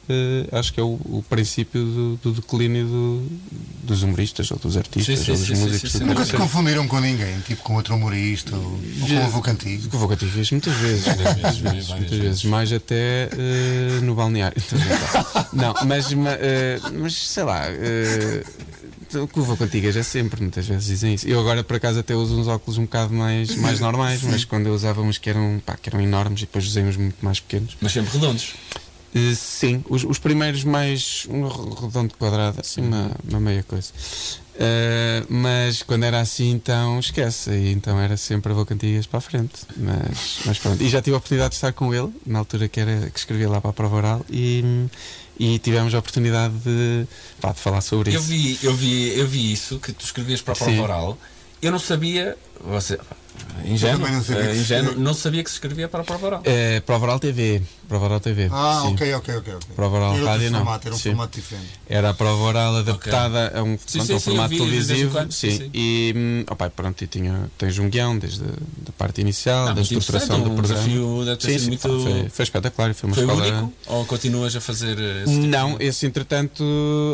Uh, 0.09 0.57
acho 0.57 0.73
que 0.73 0.81
é 0.81 0.83
o, 0.83 0.99
o 1.05 1.25
princípio 1.29 1.85
do, 1.85 2.17
do 2.23 2.33
declínio 2.33 2.87
do, 2.87 3.27
dos 3.83 4.03
humoristas 4.03 4.51
ou 4.51 4.59
dos 4.59 4.75
artistas 4.77 5.19
sim, 5.19 5.25
sim, 5.25 5.33
ou 5.33 5.37
dos 5.37 5.47
sim, 5.47 5.57
músicos. 5.57 5.93
Sim, 5.93 6.05
Nunca 6.05 6.25
se 6.25 6.33
confundiram 6.33 6.89
com 6.89 6.99
ninguém, 6.99 7.39
tipo 7.41 7.63
com 7.63 7.75
outro 7.75 7.95
humorista 7.95 8.57
ou, 8.57 8.63
ou 8.63 9.09
com 9.09 9.15
o 9.15 9.23
avô 9.25 9.43
cantigo? 9.43 9.89
Com 9.91 9.97
o 9.97 9.99
avô 10.01 10.09
cantigo 10.09 10.33
muitas 10.51 10.75
vezes, 10.75 11.07
muitas 11.07 11.59
vezes, 11.59 11.91
muitas 11.91 12.19
vezes, 12.19 12.45
mais 12.45 12.73
até 12.73 13.29
uh, 13.33 14.05
no 14.05 14.15
balneário. 14.15 14.63
Não, 15.53 15.75
mas, 15.87 16.11
uh, 16.13 16.17
mas 16.99 17.15
sei 17.15 17.45
lá. 17.45 17.65
Uh, 17.69 18.69
o 19.17 19.27
que 19.27 19.41
vou 19.41 19.57
contigo 19.57 19.89
é 19.89 20.03
sempre, 20.03 20.41
muitas 20.43 20.67
vezes 20.67 20.85
dizem 20.85 21.15
isso. 21.15 21.27
Eu 21.27 21.41
agora 21.41 21.65
por 21.65 21.77
acaso 21.77 21.99
até 21.99 22.15
uso 22.15 22.39
uns 22.39 22.47
óculos 22.47 22.77
um 22.77 22.83
bocado 22.83 23.15
mais, 23.15 23.55
mais 23.57 23.81
normais, 23.81 24.23
mas 24.23 24.45
quando 24.45 24.67
eu 24.67 24.75
usava 24.75 25.01
uns 25.01 25.17
que 25.17 25.31
eram, 25.31 25.63
pá, 25.65 25.77
que 25.77 25.89
eram 25.89 26.01
enormes 26.01 26.41
e 26.41 26.43
depois 26.43 26.67
usei 26.67 26.85
uns 26.85 26.97
muito 26.97 27.17
mais 27.25 27.41
pequenos. 27.41 27.77
Mas 27.81 27.93
sempre 27.93 28.13
redondos. 28.13 28.53
Uh, 29.15 29.35
sim, 29.35 29.85
os, 29.89 30.05
os, 30.05 30.19
primeiros 30.19 30.65
mais 30.65 31.27
um 31.31 31.47
redondo 31.47 32.15
quadrado, 32.19 32.61
assim 32.61 32.83
uma, 32.83 33.11
uma 33.29 33.41
meia 33.41 33.63
coisa. 33.63 33.91
Uh, 34.59 35.25
mas 35.33 35.85
quando 35.85 36.03
era 36.03 36.21
assim, 36.21 36.51
então 36.51 36.99
esquece. 36.99 37.51
E 37.51 37.71
então 37.71 37.99
era 37.99 38.17
sempre 38.17 38.51
a 38.51 38.55
vou 38.55 38.67
cantigas 38.67 39.07
para 39.07 39.19
a 39.19 39.21
frente. 39.21 39.55
Mas, 39.77 40.41
mas 40.45 40.59
pronto. 40.59 40.83
E 40.83 40.89
já 40.89 41.01
tive 41.01 41.15
a 41.15 41.19
oportunidade 41.19 41.51
de 41.51 41.57
estar 41.57 41.73
com 41.73 41.95
ele, 41.95 42.13
na 42.27 42.41
altura 42.41 42.69
que, 42.69 42.81
era, 42.81 43.09
que 43.09 43.19
escrevia 43.19 43.49
lá 43.49 43.61
para 43.61 43.71
a 43.71 43.73
prova 43.73 43.97
oral, 43.97 44.27
e, 44.29 44.89
e 45.39 45.59
tivemos 45.61 45.95
a 45.95 45.99
oportunidade 46.01 46.55
de, 46.59 47.07
pá, 47.41 47.53
de 47.53 47.61
falar 47.61 47.81
sobre 47.81 48.11
eu 48.11 48.19
isso. 48.19 48.29
Vi, 48.29 48.59
eu, 48.63 48.75
vi, 48.75 49.17
eu 49.17 49.29
vi 49.29 49.53
isso, 49.53 49.79
que 49.79 49.93
tu 49.93 50.05
escrevias 50.05 50.43
para 50.43 50.55
a 50.55 50.57
prova 50.57 50.73
Sim. 50.73 50.81
oral. 50.81 51.19
Eu 51.63 51.73
não 51.73 51.79
sabia. 51.79 52.37
Você, 52.61 52.99
ingênuo, 53.65 54.09
não, 54.09 54.23
sabia 54.23 54.51
uh, 54.51 54.57
ingênuo 54.57 54.95
não 54.97 55.15
sabia 55.15 55.45
que 55.45 55.51
se 55.51 55.57
escrevia 55.57 55.89
para 55.89 56.01
a 56.01 56.05
prova 56.05 56.27
oral. 56.27 56.43
É, 56.45 56.81
prova 56.81 57.07
oral 57.07 57.19
TV. 57.19 57.63
Prova 57.89 58.05
oral 58.05 58.21
TV. 58.21 58.51
Ah, 58.53 58.83
sim. 58.85 58.93
ok, 58.93 59.15
ok, 59.15 59.37
ok. 59.37 59.55
Prova 59.75 59.97
oral 59.97 60.15
era 60.15 60.25
rádio 60.27 60.51
não. 60.51 60.59
Formato, 60.59 60.89
era 60.89 60.95
um 60.95 60.99
sim. 60.99 61.09
formato 61.09 61.41
diferente. 61.41 61.69
Era 61.89 62.11
a 62.11 62.15
prova 62.15 62.43
oral 62.43 62.77
adaptada 62.77 63.47
okay. 63.47 63.61
a 63.61 63.63
um, 63.63 63.79
sim, 63.79 63.99
pronto, 63.99 64.07
sim, 64.07 64.15
um 64.15 64.21
formato 64.21 64.49
vi, 64.51 64.59
televisivo. 64.59 65.11
Quando, 65.11 65.33
sim. 65.33 65.51
sim. 65.57 65.71
E 65.73 66.13
hum, 66.15 66.45
opa, 66.51 66.69
pronto, 66.69 67.03
e 67.03 67.07
tinha, 67.07 67.51
tens 67.57 67.79
um 67.79 67.89
guião 67.89 68.19
desde 68.19 68.45
a 68.45 68.93
parte 68.93 69.23
inicial, 69.23 69.69
não, 69.69 69.75
da 69.75 69.81
estruturação 69.81 70.41
do 70.43 70.51
um 70.51 70.57
programa. 70.57 70.83
Desafio 70.83 71.25
deve 71.25 71.37
ter 71.39 71.59
sim, 71.59 71.69
muito... 71.69 71.81
foi, 71.81 72.29
foi 72.29 72.43
espetacular. 72.43 72.95
Foi, 72.95 73.09
uma 73.09 73.15
foi 73.15 73.25
escola... 73.25 73.47
único? 73.47 73.73
Ou 73.87 74.05
continuas 74.05 74.55
a 74.55 74.61
fazer 74.61 74.99
esse 74.99 75.35
tipo 75.35 75.47
Não, 75.47 75.79
de... 75.79 75.85
esse 75.85 76.05
entretanto, 76.05 76.63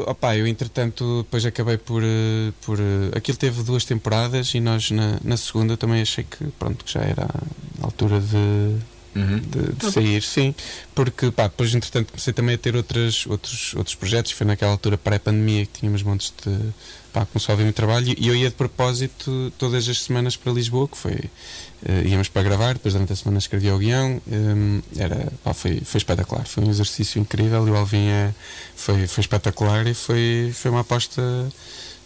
opa, 0.09 0.37
eu 0.37 0.47
entretanto 0.47 1.23
depois 1.23 1.47
acabei 1.47 1.79
por, 1.79 2.03
eh, 2.03 2.53
por. 2.63 2.81
Eh, 2.81 3.17
aquilo 3.17 3.39
teve 3.39 3.63
duas 3.63 3.85
temporadas 3.85 4.53
e 4.55 4.61
nós 4.61 4.91
na, 4.91 5.19
na 5.23 5.37
segunda 5.37 5.77
também 5.77 6.03
achei 6.15 6.25
que 6.25 6.45
pronto, 6.59 6.85
que 6.85 6.93
já 6.93 7.01
era 7.01 7.25
a 7.25 7.85
altura 7.85 8.21
de 8.21 8.79
Uhum. 9.17 9.39
De, 9.39 9.73
de, 9.75 9.93
sair, 9.93 10.21
sim, 10.25 10.53
porque 10.93 11.31
pá, 11.31 11.45
depois 11.45 11.73
entretanto 11.73 12.09
comecei 12.09 12.33
também 12.33 12.57
a 12.57 12.59
ter 12.59 12.75
outras, 12.75 13.25
outros, 13.29 13.73
outros 13.77 13.95
projetos. 13.95 14.33
Foi 14.33 14.45
naquela 14.45 14.73
altura 14.73 14.99
pré-pandemia 14.99 15.65
que 15.67 15.79
tínhamos 15.79 16.03
montes 16.03 16.33
de. 16.45 16.73
Pá, 17.13 17.25
começou 17.25 17.53
a 17.53 17.55
haver 17.55 17.63
muito 17.63 17.77
trabalho 17.77 18.13
e 18.19 18.27
eu 18.27 18.35
ia 18.35 18.49
de 18.51 18.57
propósito 18.57 19.53
todas 19.57 19.89
as 19.89 20.03
semanas 20.03 20.37
para 20.37 20.53
Lisboa, 20.53 20.89
que 20.89 20.97
foi. 20.97 21.13
Uh, 21.13 22.09
íamos 22.09 22.29
para 22.29 22.43
gravar, 22.43 22.75
depois 22.75 22.93
durante 22.95 23.13
a 23.13 23.17
semana 23.17 23.39
escrevia 23.39 23.73
o 23.73 23.79
guião. 23.79 24.21
Um, 24.27 24.83
era, 24.97 25.33
pá, 25.45 25.55
foi, 25.55 25.81
foi 25.85 25.99
espetacular, 25.99 26.45
foi 26.45 26.65
um 26.65 26.71
exercício 26.71 27.21
incrível 27.21 27.69
e 27.69 27.71
o 27.71 27.77
Alvin 27.77 28.09
é, 28.09 28.35
foi, 28.75 29.07
foi 29.07 29.21
espetacular 29.21 29.87
e 29.87 29.95
foi, 29.95 30.51
foi 30.53 30.73
uma 30.73 30.81
aposta 30.81 31.23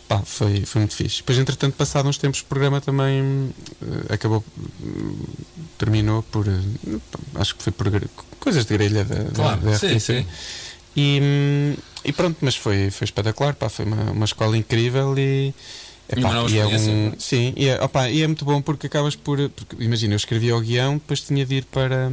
pá, 0.09 0.23
foi, 0.25 0.65
foi 0.65 0.81
muito 0.81 0.95
fixe. 0.95 1.19
Depois, 1.19 1.39
entretanto, 1.39 1.75
passado 1.75 2.09
uns 2.09 2.17
tempos, 2.17 2.41
o 2.41 2.45
programa 2.47 2.81
também 2.81 3.23
uh, 3.23 4.13
acabou, 4.13 4.43
uh, 4.83 5.29
terminou 5.77 6.23
por, 6.23 6.49
uh, 6.49 7.03
acho 7.35 7.55
que 7.55 7.63
foi 7.63 7.73
por 7.73 7.87
coisas 8.41 8.65
de 8.65 8.73
grelha 8.73 9.05
da, 9.05 9.31
claro, 9.31 9.61
da, 9.61 9.71
da 9.73 9.79
sim, 9.79 9.99
sim. 9.99 10.27
E, 10.97 11.21
um, 11.23 11.77
e 12.05 12.13
pronto, 12.13 12.39
mas 12.41 12.57
foi, 12.57 12.91
foi 12.91 13.05
espetacular, 13.05 13.55
pá, 13.55 13.69
foi 13.69 13.85
uma, 13.85 14.11
uma 14.11 14.25
escola 14.25 14.57
incrível 14.57 15.17
e. 15.19 15.55
Epá, 16.11 16.49
e 16.49 16.59
é 16.59 16.67
um, 16.67 17.13
sim, 17.19 17.53
e 17.55 17.69
é, 17.69 17.85
opa, 17.85 18.09
e 18.09 18.23
é 18.23 18.27
muito 18.27 18.43
bom 18.43 18.63
porque 18.63 18.87
acabas 18.87 19.15
por. 19.15 19.51
Porque, 19.51 19.77
imagina, 19.79 20.15
eu 20.15 20.17
escrevia 20.17 20.57
o 20.57 20.61
guião, 20.61 20.95
depois 20.95 21.21
tinha 21.21 21.45
de 21.45 21.57
ir 21.57 21.65
para. 21.65 22.11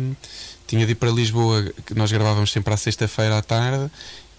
Tinha 0.67 0.83
de 0.85 0.93
ir 0.93 0.95
para 0.95 1.11
Lisboa, 1.11 1.63
que 1.85 1.93
nós 1.93 2.11
gravávamos 2.11 2.51
sempre 2.51 2.73
à 2.73 2.77
sexta-feira 2.77 3.37
à 3.37 3.41
tarde, 3.41 3.89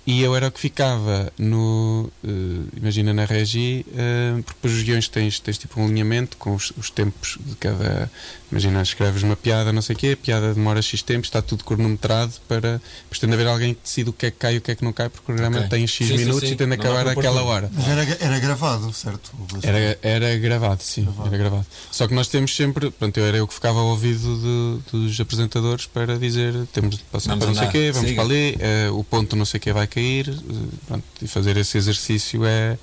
e 0.07 0.23
eu 0.23 0.37
era 0.37 0.47
o 0.47 0.53
que 0.53 0.61
ficava 0.61 1.33
no. 1.37 2.09
Uh, 2.23 2.69
imagina 2.77 3.13
na 3.13 3.25
regi, 3.25 3.85
uh, 3.89 4.41
porque 4.45 4.55
depois 4.55 4.75
os 4.75 4.83
guiões 4.85 5.09
tens, 5.09 5.41
tens 5.41 5.59
tipo 5.59 5.81
um 5.81 5.87
alinhamento 5.87 6.37
com 6.37 6.55
os, 6.55 6.73
os, 6.79 6.91
tempos 6.91 7.37
de 7.45 7.57
cada. 7.57 8.09
Imagina, 8.53 8.81
escreves 8.81 9.25
uma 9.25 9.35
piada, 9.35 9.73
não 9.73 9.83
sei 9.83 9.97
o 9.97 9.99
quê, 9.99 10.11
a 10.13 10.17
piada 10.17 10.55
demora 10.55 10.81
X 10.81 11.03
tempo, 11.03 11.25
está 11.25 11.43
tudo 11.43 11.65
cronometrado 11.65 12.35
para. 12.47 12.81
Depois 13.03 13.19
tem 13.19 13.29
de 13.29 13.35
haver 13.35 13.49
alguém 13.49 13.75
que 13.75 13.81
decide 13.83 14.11
o 14.11 14.13
que 14.13 14.27
é 14.27 14.31
que 14.31 14.37
cai 14.37 14.55
e 14.55 14.59
o 14.59 14.61
que 14.61 14.71
é 14.71 14.77
que 14.77 14.85
não 14.85 14.93
cai, 14.93 15.09
porque 15.09 15.23
o 15.23 15.27
programa 15.27 15.57
okay. 15.57 15.71
tem 15.71 15.87
X 15.89 16.07
sim, 16.07 16.17
minutos 16.17 16.41
sim, 16.43 16.47
sim. 16.47 16.53
e 16.53 16.57
tem 16.57 16.69
de 16.69 16.75
acabar 16.75 17.09
àquela 17.09 17.43
hora. 17.43 17.69
Mas 17.73 17.89
era, 17.89 18.19
era 18.21 18.39
gravado, 18.39 18.93
certo? 18.93 19.33
Era, 19.61 19.99
era 20.01 20.39
gravado, 20.39 20.85
sim, 20.85 21.03
gravado. 21.03 21.29
era 21.29 21.37
gravado. 21.39 21.67
Só 21.91 22.07
que 22.07 22.15
nós 22.15 22.29
temos 22.29 22.55
sempre. 22.55 22.93
Pronto, 22.93 23.19
eu 23.19 23.27
era 23.27 23.39
eu 23.39 23.49
que 23.49 23.55
ficava 23.55 23.81
ao 23.81 23.87
ouvido 23.87 24.81
de, 24.85 24.93
dos 24.93 25.21
apresentadores 25.21 25.87
para 25.87 26.17
dizer 26.17 26.55
temos 26.73 26.97
de 26.97 27.03
passar 27.03 27.31
vamos 27.31 27.45
para 27.45 27.55
não 27.55 27.61
sei 27.61 27.69
o 27.69 27.73
quê, 27.73 27.91
vamos 27.93 28.11
Siga. 28.11 28.23
para 28.23 28.33
ali, 28.33 28.57
uh, 28.89 28.97
o 28.97 29.03
ponto 29.03 29.35
não 29.35 29.45
sei 29.45 29.59
o 29.59 29.61
quê 29.61 29.73
vai 29.73 29.89
cair, 29.97 30.29
eh, 30.29 30.77
pronto, 30.87 31.05
e 31.23 31.27
fazer 31.27 31.57
esse 31.57 31.79
exercício 31.79 32.45
é, 32.45 32.77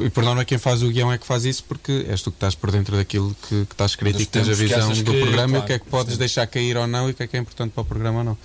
E 0.00 0.10
por 0.10 0.24
norma, 0.24 0.44
quem 0.44 0.58
faz 0.58 0.82
o 0.82 0.88
guião 0.88 1.12
é 1.12 1.18
que 1.18 1.26
faz 1.26 1.44
isso 1.44 1.62
porque 1.68 2.04
és 2.08 2.20
tu 2.20 2.32
que 2.32 2.36
estás 2.36 2.54
por 2.54 2.72
dentro 2.72 2.96
daquilo 2.96 3.36
que, 3.42 3.64
que 3.66 3.74
está 3.74 3.86
escrito 3.86 4.20
e 4.20 4.26
que 4.26 4.32
tens 4.32 4.48
a 4.48 4.54
visão 4.54 4.88
do 4.88 5.12
que, 5.12 5.20
programa 5.20 5.52
claro, 5.52 5.54
e 5.54 5.58
o 5.58 5.66
que 5.66 5.72
é 5.74 5.78
que 5.78 5.86
podes 5.86 6.18
deixar 6.18 6.46
cair 6.48 6.76
ou 6.76 6.86
não 6.86 7.08
e 7.08 7.12
o 7.12 7.14
que 7.14 7.22
é 7.22 7.26
que 7.28 7.36
é 7.36 7.40
importante 7.40 7.72
para 7.72 7.82
o 7.82 7.84
programa 7.84 8.18
ou 8.18 8.24
não. 8.24 8.38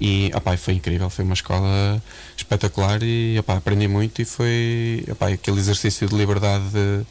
E 0.00 0.30
opa, 0.32 0.56
foi 0.56 0.74
incrível, 0.74 1.10
foi 1.10 1.24
uma 1.24 1.34
escola 1.34 2.00
espetacular 2.36 3.02
e 3.02 3.36
opa, 3.40 3.56
aprendi 3.56 3.88
muito 3.88 4.22
e 4.22 4.24
foi 4.24 5.04
opa, 5.10 5.28
aquele 5.28 5.58
exercício 5.58 6.08
de 6.08 6.14
liberdade. 6.14 6.64
De, 6.70 7.04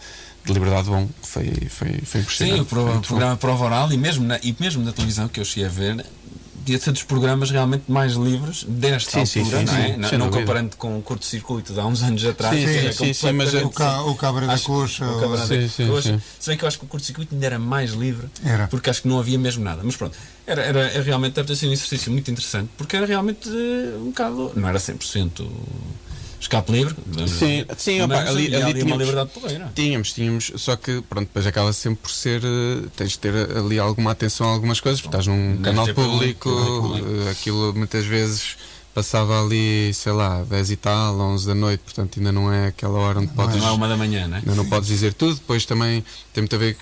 de 0.45 0.53
liberdade 0.53 0.87
bom, 0.87 1.07
foi, 1.21 1.51
foi, 1.69 1.99
foi 2.05 2.21
impressionante. 2.21 2.55
Sim, 2.55 2.61
o, 2.61 2.65
pro, 2.65 2.97
o 2.97 3.01
programa 3.01 3.35
Prova 3.35 3.65
Oral 3.65 3.91
e 3.91 3.97
mesmo, 3.97 4.25
na, 4.25 4.39
e 4.41 4.55
mesmo 4.57 4.83
na 4.83 4.93
televisão 4.93 5.27
que 5.27 5.39
eu 5.39 5.43
cheguei 5.43 5.65
a 5.65 5.69
ver, 5.69 6.05
devia 6.69 6.79
ser 6.79 6.91
dos 6.91 7.03
programas 7.03 7.49
realmente 7.49 7.85
mais 7.87 8.13
livres 8.13 8.63
desta 8.63 9.25
sim, 9.25 9.41
altura, 9.41 9.59
sim, 9.59 9.67
sim, 9.67 9.97
não 9.97 10.07
é? 10.07 10.17
Não, 10.17 10.25
não 10.25 10.29
comparando 10.29 10.77
com 10.77 10.97
o 10.97 11.01
curto-circuito 11.01 11.73
de 11.73 11.79
há 11.79 11.85
uns 11.85 12.03
anos 12.03 12.23
atrás. 12.23 12.55
Sim, 12.55 12.67
sim, 12.67 12.91
sim, 12.91 13.13
sim, 13.13 13.31
mas 13.31 13.53
o, 13.55 13.69
ca, 13.69 14.03
o 14.03 14.15
cabra 14.15 14.45
da 14.45 14.59
coxa. 14.59 15.05
O 15.05 15.19
cabra 15.19 15.45
sim, 15.45 15.85
da 15.85 15.91
coxa. 15.91 16.21
Se 16.39 16.49
bem 16.49 16.57
que 16.57 16.63
eu 16.63 16.67
acho 16.67 16.77
que 16.77 16.85
o 16.85 16.87
curto-circuito 16.87 17.33
ainda 17.33 17.45
era 17.45 17.59
mais 17.59 17.91
livre, 17.91 18.27
era. 18.43 18.67
porque 18.67 18.89
acho 18.89 19.01
que 19.01 19.07
não 19.07 19.19
havia 19.19 19.39
mesmo 19.39 19.63
nada. 19.63 19.81
Mas 19.83 19.95
pronto, 19.95 20.15
era, 20.45 20.61
era, 20.61 20.79
era 20.79 21.03
realmente, 21.03 21.33
deve 21.33 21.47
ter 21.47 21.55
sido 21.55 21.69
um 21.69 21.73
exercício 21.73 22.11
muito 22.11 22.29
interessante, 22.29 22.69
porque 22.77 22.95
era 22.95 23.05
realmente 23.05 23.49
uh, 23.49 24.01
um 24.01 24.07
bocado. 24.07 24.51
Não 24.55 24.67
era 24.67 24.77
100% 24.77 25.47
escape 26.39 26.71
livre. 26.71 26.95
Sim, 27.27 27.65
sim 27.77 28.01
opa, 28.01 28.15
ali, 28.21 28.53
ali, 28.55 28.73
tínhamos, 28.73 28.83
uma 28.83 28.95
liberdade 28.95 29.29
porreira. 29.31 29.71
Tínhamos, 29.75 30.13
tínhamos, 30.13 30.51
só 30.55 30.75
que 30.75 31.01
pronto, 31.01 31.27
depois 31.27 31.45
acaba 31.45 31.73
sempre 31.73 32.01
por 32.03 32.11
ser. 32.11 32.41
Uh, 32.43 32.89
tens 32.95 33.11
de 33.11 33.19
ter 33.19 33.33
ali 33.57 33.77
alguma 33.79 34.11
atenção 34.11 34.47
a 34.47 34.53
algumas 34.53 34.79
coisas, 34.79 35.01
porque 35.01 35.15
estás 35.15 35.27
num 35.27 35.61
canal 35.61 35.85
público, 35.93 36.49
público, 36.49 37.07
uh, 37.07 37.29
aquilo 37.29 37.73
muitas 37.73 38.05
vezes 38.05 38.57
passava 38.93 39.41
ali, 39.41 39.93
sei 39.93 40.11
lá, 40.11 40.43
10 40.43 40.71
e 40.71 40.75
tal, 40.75 41.19
11 41.19 41.47
da 41.47 41.55
noite, 41.55 41.81
portanto 41.81 42.19
ainda 42.19 42.31
não 42.31 42.51
é 42.51 42.67
aquela 42.67 42.99
hora 42.99 43.19
onde 43.19 43.27
podes. 43.29 43.55
Não 43.57 43.67
é 43.67 43.71
uma 43.71 43.87
da 43.87 43.95
manhã, 43.95 44.27
né? 44.27 44.37
Ainda 44.37 44.55
não 44.55 44.67
podes 44.67 44.89
dizer 44.89 45.13
tudo, 45.13 45.35
depois 45.35 45.65
também 45.65 46.03
tem 46.33 46.41
muito 46.41 46.55
a 46.55 46.59
ver 46.59 46.77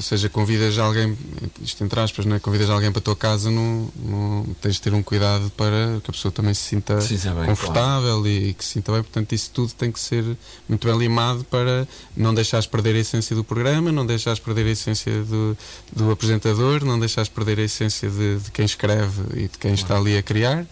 seja, 0.00 0.28
convidas 0.28 0.78
alguém, 0.78 1.16
isto 1.60 1.82
entre 1.84 2.00
aspas, 2.00 2.26
né? 2.26 2.38
convidas 2.38 2.70
alguém 2.70 2.90
para 2.90 3.00
a 3.00 3.02
tua 3.02 3.16
casa, 3.16 3.50
no, 3.50 3.92
no, 3.96 4.56
tens 4.60 4.74
de 4.74 4.82
ter 4.82 4.94
um 4.94 5.02
cuidado 5.02 5.50
para 5.56 6.00
que 6.02 6.10
a 6.10 6.12
pessoa 6.12 6.32
também 6.32 6.54
se 6.54 6.62
sinta 6.62 7.00
Sim, 7.00 7.16
bem, 7.16 7.46
confortável 7.46 8.14
claro. 8.14 8.28
e, 8.28 8.54
que 8.54 8.64
se 8.64 8.72
sinta 8.72 8.92
bem, 8.92 9.02
portanto, 9.02 9.32
isso 9.32 9.50
tudo 9.52 9.72
tem 9.74 9.92
que 9.92 10.00
ser 10.00 10.24
muito 10.68 10.86
bem 10.86 10.96
limado 10.96 11.44
para 11.44 11.86
não 12.16 12.34
deixares 12.34 12.66
perder 12.66 12.96
a 12.96 12.98
essência 12.98 13.36
do 13.36 13.44
programa, 13.44 13.92
não 13.92 14.06
deixares 14.06 14.40
perder 14.40 14.66
a 14.66 14.70
essência 14.70 15.22
do, 15.24 15.56
do 15.94 16.10
apresentador, 16.10 16.84
não 16.84 16.98
deixares 16.98 17.28
perder 17.28 17.58
a 17.58 17.62
essência 17.62 18.08
de, 18.08 18.38
de 18.38 18.50
quem 18.50 18.64
escreve 18.64 19.22
e 19.34 19.42
de 19.42 19.58
quem 19.58 19.70
claro. 19.70 19.74
está 19.74 19.96
ali 19.96 20.16
a 20.16 20.22
criar. 20.22 20.66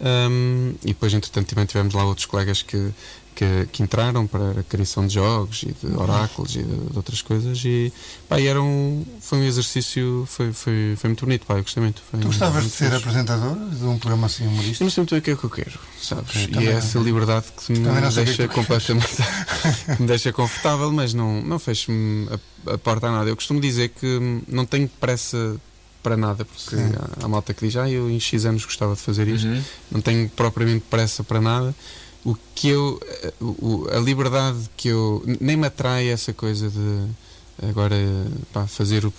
Um, 0.00 0.74
e 0.82 0.88
depois, 0.88 1.14
entretanto, 1.14 1.48
também 1.48 1.64
tivemos 1.64 1.94
lá 1.94 2.04
outros 2.04 2.26
colegas 2.26 2.62
que, 2.62 2.92
que, 3.34 3.68
que, 3.72 3.82
entraram 3.82 4.26
para 4.26 4.60
a 4.60 4.62
criação 4.62 5.06
de 5.06 5.14
jogos 5.14 5.62
e 5.62 5.72
de 5.72 5.94
oráculos 5.96 6.54
e 6.54 6.62
de, 6.62 6.90
de 6.90 6.96
outras 6.96 7.22
coisas 7.22 7.62
e, 7.64 7.90
pá, 8.28 8.38
e 8.38 8.46
era 8.46 8.60
um, 8.60 9.04
foi 9.20 9.38
um 9.38 9.44
exercício 9.44 10.26
foi, 10.26 10.52
foi, 10.52 10.94
foi 10.96 11.08
muito 11.08 11.24
bonito, 11.24 11.46
pá, 11.46 11.54
eu 11.54 11.62
gostei 11.62 11.82
muito. 11.82 12.02
tu 12.10 12.26
gostavas 12.26 12.64
de 12.64 12.70
ser 12.70 12.94
apresentador 12.94 13.56
de 13.70 13.84
um 13.84 13.98
programa 13.98 14.26
assim 14.26 14.46
humorístico? 14.46 14.82
Eu 14.82 14.86
não 14.86 14.90
sei 14.90 15.00
muito 15.02 15.10
bem 15.10 15.18
o 15.18 15.22
que 15.22 15.30
é 15.30 15.36
que 15.36 15.44
eu 15.44 15.50
quero, 15.50 15.78
sabes? 16.00 16.30
Okay, 16.30 16.62
e 16.62 16.68
é 16.68 16.72
essa 16.72 16.98
liberdade 16.98 17.46
que 17.64 17.72
me 17.72 18.10
deixa 18.14 18.48
que 18.48 18.54
completamente 18.54 19.16
que 19.96 20.02
me 20.02 20.08
deixa 20.08 20.32
confortável, 20.32 20.92
mas 20.92 21.14
não, 21.14 21.42
não 21.42 21.58
fecho-me 21.58 22.28
a, 22.28 22.74
a 22.74 22.78
porta 22.78 23.06
a 23.06 23.12
nada. 23.12 23.30
Eu 23.30 23.36
costumo 23.36 23.60
dizer 23.60 23.88
que 23.90 24.42
não 24.46 24.66
tenho 24.66 24.88
pressa 24.88 25.56
para 26.06 26.16
nada, 26.16 26.44
porque 26.44 26.76
há, 26.76 27.24
há 27.24 27.28
malta 27.28 27.52
que 27.52 27.66
diz, 27.66 27.74
ah, 27.74 27.90
eu 27.90 28.08
em 28.08 28.20
X 28.20 28.44
anos 28.44 28.64
gostava 28.64 28.94
de 28.94 29.00
fazer 29.00 29.26
isto, 29.26 29.48
uhum. 29.48 29.60
não 29.90 30.00
tenho 30.00 30.28
propriamente 30.28 30.84
pressa 30.88 31.24
para 31.24 31.40
nada. 31.40 31.74
O 32.24 32.36
que 32.54 32.68
eu, 32.68 33.00
o, 33.40 33.88
a 33.90 33.98
liberdade 33.98 34.70
que 34.76 34.86
eu, 34.86 35.20
nem 35.40 35.56
me 35.56 35.66
atrai 35.66 36.08
essa 36.08 36.32
coisa 36.32 36.70
de 36.70 37.68
agora 37.68 37.96
pá, 38.52 38.68
fazer 38.68 39.04
o, 39.04 39.12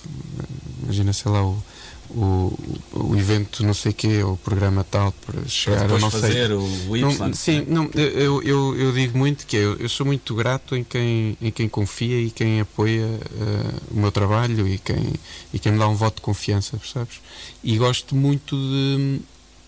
imagina, 0.83 1.11
sei 1.11 1.29
lá, 1.29 1.43
o, 1.43 1.61
o, 2.09 2.57
o 2.93 3.15
evento 3.15 3.65
não 3.65 3.73
sei 3.73 3.93
quê, 3.93 4.23
ou 4.23 4.33
o 4.33 4.37
programa 4.37 4.83
tal 4.83 5.11
para 5.25 5.47
chegar 5.47 5.85
a 5.91 5.99
não 5.99 6.11
fazer 6.11 6.47
sei. 6.47 6.55
o 6.55 6.97
Y. 6.97 7.17
Não, 7.17 7.33
sim, 7.33 7.65
não, 7.67 7.89
eu, 7.93 8.41
eu, 8.43 8.75
eu 8.75 8.91
digo 8.91 9.17
muito 9.17 9.45
que 9.45 9.55
eu, 9.55 9.75
eu 9.77 9.89
sou 9.89 10.05
muito 10.05 10.33
grato 10.35 10.75
em 10.75 10.83
quem, 10.83 11.37
em 11.41 11.51
quem 11.51 11.67
confia 11.67 12.19
e 12.19 12.31
quem 12.31 12.61
apoia 12.61 13.05
uh, 13.05 13.81
o 13.91 13.99
meu 13.99 14.11
trabalho 14.11 14.67
e 14.67 14.77
quem, 14.77 15.13
e 15.53 15.59
quem 15.59 15.71
me 15.71 15.79
dá 15.79 15.87
um 15.87 15.95
voto 15.95 16.15
de 16.15 16.21
confiança, 16.21 16.77
percebes? 16.77 17.19
E 17.63 17.77
gosto 17.77 18.15
muito 18.15 18.55
de 18.55 19.19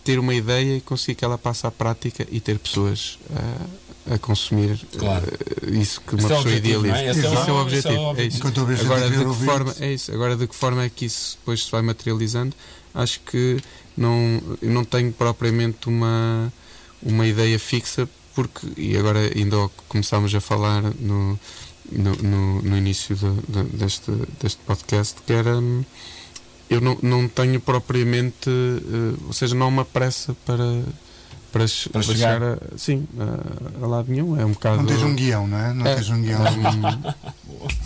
ter 0.03 0.19
uma 0.19 0.33
ideia 0.33 0.77
e 0.77 0.81
conseguir 0.81 1.15
que 1.15 1.25
ela 1.25 1.37
passe 1.37 1.67
à 1.67 1.71
prática 1.71 2.25
e 2.31 2.39
ter 2.39 2.57
pessoas 2.57 3.19
uh, 3.29 3.88
a 4.09 4.17
consumir 4.17 4.79
claro. 4.97 5.25
uh, 5.25 5.73
isso 5.73 6.01
que 6.01 6.15
uma 6.15 6.23
Esse 6.23 6.33
é 6.33 6.35
pessoa 6.35 6.53
é 6.53 6.57
idealiza. 6.57 6.97
É? 6.97 7.09
Esse, 7.09 7.25
é, 7.25 7.51
o 7.51 7.61
objetivo. 7.61 8.15
É 8.17 8.23
isso. 8.25 8.47
Agora, 8.85 9.09
de 9.09 9.25
que 9.25 9.45
forma, 9.45 9.75
é 9.79 9.93
isso. 9.93 10.11
Agora, 10.11 10.35
de 10.35 10.47
que 10.47 10.55
forma 10.55 10.83
é 10.83 10.89
que 10.89 11.05
isso 11.05 11.37
depois 11.39 11.63
se 11.63 11.71
vai 11.71 11.81
materializando? 11.81 12.55
Acho 12.93 13.19
que 13.21 13.61
não, 13.95 14.41
não 14.61 14.83
tenho 14.83 15.11
propriamente 15.11 15.87
uma, 15.87 16.51
uma 17.03 17.27
ideia 17.27 17.59
fixa, 17.59 18.09
porque, 18.33 18.67
e 18.77 18.97
agora 18.97 19.19
ainda 19.35 19.69
começámos 19.87 20.33
a 20.33 20.41
falar 20.41 20.81
no, 20.99 21.39
no, 21.91 22.15
no, 22.15 22.61
no 22.61 22.77
início 22.77 23.15
de, 23.15 23.31
de, 23.47 23.63
deste, 23.77 24.11
deste 24.41 24.59
podcast, 24.65 25.21
que 25.25 25.33
era. 25.33 25.57
Um, 25.57 25.83
eu 26.69 26.79
não, 26.79 26.97
não 27.01 27.27
tenho 27.27 27.59
propriamente, 27.59 28.47
uh, 28.49 29.19
ou 29.25 29.33
seja, 29.33 29.55
não 29.55 29.65
há 29.65 29.69
uma 29.69 29.85
pressa 29.85 30.35
para, 30.45 30.83
para, 31.51 31.65
para, 31.91 32.01
chegar, 32.01 32.03
chegar 32.03 32.43
a, 32.43 32.57
sim, 32.77 33.07
a, 33.17 33.85
a, 33.85 33.87
lado 33.87 34.11
nenhum. 34.11 34.39
É 34.39 34.45
um 34.45 34.51
bocado. 34.51 34.77
Não 34.77 34.85
tens 34.85 35.01
um 35.01 35.15
guião, 35.15 35.47
não 35.47 35.57
é? 35.57 35.73
Não 35.73 35.85
é, 35.85 35.95
tens 35.95 36.09
um 36.09 36.21
guião. 36.21 36.41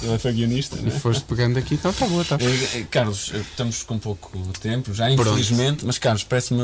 Ele 0.02 0.20
foi 0.20 0.34
guionista, 0.34 0.76
não 0.76 0.88
é? 0.88 1.00
Foste 1.00 1.24
pegando 1.24 1.58
aqui, 1.58 1.76
então 1.76 1.92
está 1.92 2.08
boa, 2.08 2.22
está. 2.22 2.38
Eh, 2.40 2.86
Carlos, 2.92 3.32
eh, 3.34 3.40
estamos 3.40 3.84
com 3.84 3.98
pouco 3.98 4.38
tempo 4.60 4.94
já, 4.94 5.10
infelizmente, 5.10 5.78
Pronto. 5.78 5.88
mas 5.88 5.98
Carlos, 5.98 6.24
parece-me 6.24 6.62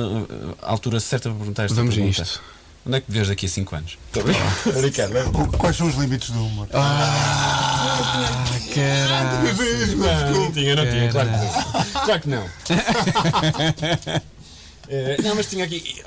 a 0.62 0.70
altura 0.70 1.00
certa 1.00 1.30
para 1.30 1.38
perguntar 1.38 1.64
esta 1.64 1.76
Vamos 1.76 1.96
pergunta. 1.96 2.22
a 2.22 2.24
isto. 2.24 2.42
Onde 2.86 2.98
é 2.98 3.02
que 3.02 3.08
te 3.08 3.12
vês 3.12 3.28
daqui 3.28 3.46
a 3.46 3.50
5 3.50 3.76
anos? 3.76 3.98
Estou 4.08 4.24
Quais 5.58 5.76
são 5.76 5.88
os 5.88 5.96
limites 5.96 6.30
do 6.32 6.46
humor? 6.46 6.68
Ah, 6.74 8.46
caralho. 8.74 9.56
Não, 9.98 10.44
não 10.46 10.52
tinha, 10.52 10.76
não 10.76 10.86
tinha, 10.90 11.12
claro 11.12 11.30
que 11.30 11.38
não. 11.38 12.06
Claro 12.06 12.22
que 12.22 12.30
não. 12.30 12.50
não, 15.24 15.36
mas 15.36 15.46
tinha 15.48 15.66
aqui. 15.66 16.02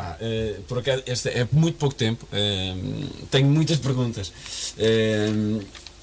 Pá, 0.00 0.16
uh, 0.20 0.62
por 0.62 0.78
acaso, 0.78 1.02
este 1.06 1.28
é 1.28 1.46
muito 1.52 1.76
pouco 1.76 1.94
tempo. 1.94 2.26
Uh, 2.32 3.26
tenho 3.30 3.46
muitas 3.48 3.76
perguntas 3.76 4.32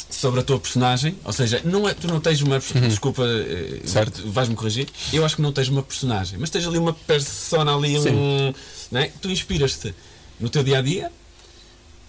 sobre 0.09 0.39
a 0.39 0.43
tua 0.43 0.59
personagem. 0.59 1.17
Ou 1.23 1.33
seja, 1.33 1.61
não 1.65 1.89
é, 1.89 1.93
tu 1.93 2.07
não 2.07 2.19
tens 2.19 2.41
uma. 2.41 2.55
Uhum. 2.57 2.87
Desculpa, 2.87 3.23
vais-me 4.25 4.55
corrigir. 4.55 4.87
Eu 5.11 5.25
acho 5.25 5.35
que 5.35 5.41
não 5.41 5.51
tens 5.51 5.67
uma 5.69 5.81
personagem, 5.81 6.37
mas 6.37 6.49
tens 6.49 6.67
ali 6.67 6.77
uma 6.77 6.93
persona 6.93 7.75
ali, 7.75 7.99
Sim. 7.99 8.11
um 8.11 8.53
não 8.91 9.01
é? 9.01 9.11
Tu 9.21 9.29
inspiras-te 9.29 9.93
no 10.39 10.49
teu 10.49 10.63
dia 10.63 10.79
a 10.79 10.81
dia 10.81 11.11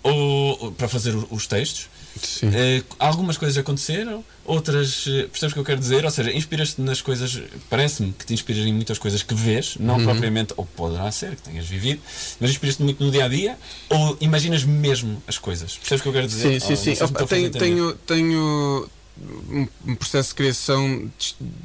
ou 0.02 0.72
para 0.72 0.88
fazer 0.88 1.14
os 1.30 1.46
textos. 1.46 1.88
Uh, 2.16 2.84
algumas 2.98 3.36
coisas 3.36 3.56
aconteceram, 3.56 4.24
outras. 4.44 5.06
Uh, 5.06 5.28
percebes 5.28 5.52
o 5.52 5.54
que 5.54 5.60
eu 5.60 5.64
quero 5.64 5.80
dizer? 5.80 6.04
Ou 6.04 6.10
seja, 6.10 6.32
inspiras-te 6.32 6.80
nas 6.80 7.00
coisas. 7.00 7.40
Parece-me 7.70 8.12
que 8.12 8.26
te 8.26 8.34
inspiras 8.34 8.66
em 8.66 8.72
muitas 8.72 8.98
coisas 8.98 9.22
que 9.22 9.34
vês, 9.34 9.76
não 9.78 9.98
uhum. 9.98 10.04
propriamente, 10.04 10.54
ou 10.56 10.66
poderá 10.66 11.10
ser 11.12 11.36
que 11.36 11.42
tenhas 11.42 11.66
vivido, 11.66 12.00
mas 12.40 12.50
inspiras-te 12.50 12.82
muito 12.82 13.02
no 13.02 13.10
dia 13.10 13.24
a 13.24 13.28
dia, 13.28 13.58
ou 13.88 14.16
imaginas 14.20 14.64
mesmo 14.64 15.22
as 15.26 15.38
coisas? 15.38 15.76
Percebes 15.76 16.00
o 16.00 16.02
que 16.02 16.08
eu 16.08 16.12
quero 16.12 16.26
dizer? 16.26 16.60
Sim, 16.60 16.76
sim, 16.76 16.94
sim. 16.94 17.06
Se 17.06 17.26
tenho, 17.26 17.50
tenho, 17.50 17.94
tenho, 17.94 18.90
um 19.86 19.94
processo 19.94 20.30
de 20.30 20.34
criação 20.36 21.10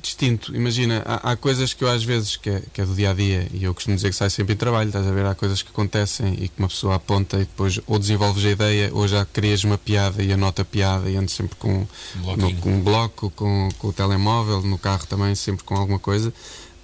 distinto. 0.02 0.56
Imagina, 0.56 1.04
há, 1.06 1.32
há, 1.32 1.36
coisas 1.36 1.74
que 1.74 1.84
eu 1.84 1.90
às 1.90 2.04
vezes, 2.04 2.36
que 2.36 2.50
é, 2.50 2.64
que 2.74 2.82
é, 2.82 2.86
do 2.86 2.96
dia 2.96 3.12
a 3.12 3.14
dia, 3.14 3.48
e 3.54 3.64
eu 3.64 3.74
costumo 3.74 3.96
dizer 3.96 4.10
que 4.10 4.16
sai 4.16 4.30
sempre 4.30 4.54
em 4.54 4.58
trabalho, 4.58 4.88
estás 4.88 5.06
a 5.06 5.12
ver? 5.12 5.26
Há 5.26 5.36
coisas 5.36 5.62
que 5.62 5.70
acontecem 5.70 6.34
e 6.34 6.48
que 6.48 6.60
uma 6.60 6.68
pessoa 6.68 6.96
aponta 6.96 7.38
e 7.38 7.42
depois 7.42 7.80
ou 7.86 8.00
desenvolves 8.00 8.44
a 8.46 8.50
ideia 8.50 8.90
ou 8.94 9.08
já 9.08 9.26
crias 9.26 9.64
uma 9.64 9.78
piada 9.78 10.24
e 10.24 10.32
anota 10.32 10.62
a 10.62 10.66
piada 10.66 11.10
e 11.10 11.16
ando 11.16 11.30
sempre 11.30 11.56
com, 11.58 11.88
um 12.24 12.36
no, 12.36 12.56
com 12.56 12.74
um 12.74 12.82
bloco, 12.82 13.30
com, 13.32 13.70
com 13.78 13.88
o 13.88 13.94
telemóvel, 13.94 14.62
no 14.62 14.78
carro 14.78 15.06
também, 15.06 15.36
sempre 15.36 15.64
com 15.64 15.76
alguma 15.76 16.00
coisa. 16.00 16.34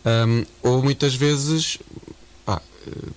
Um, 0.06 0.46
ou 0.62 0.84
muitas 0.84 1.16
vezes, 1.16 1.80
pá, 2.46 2.62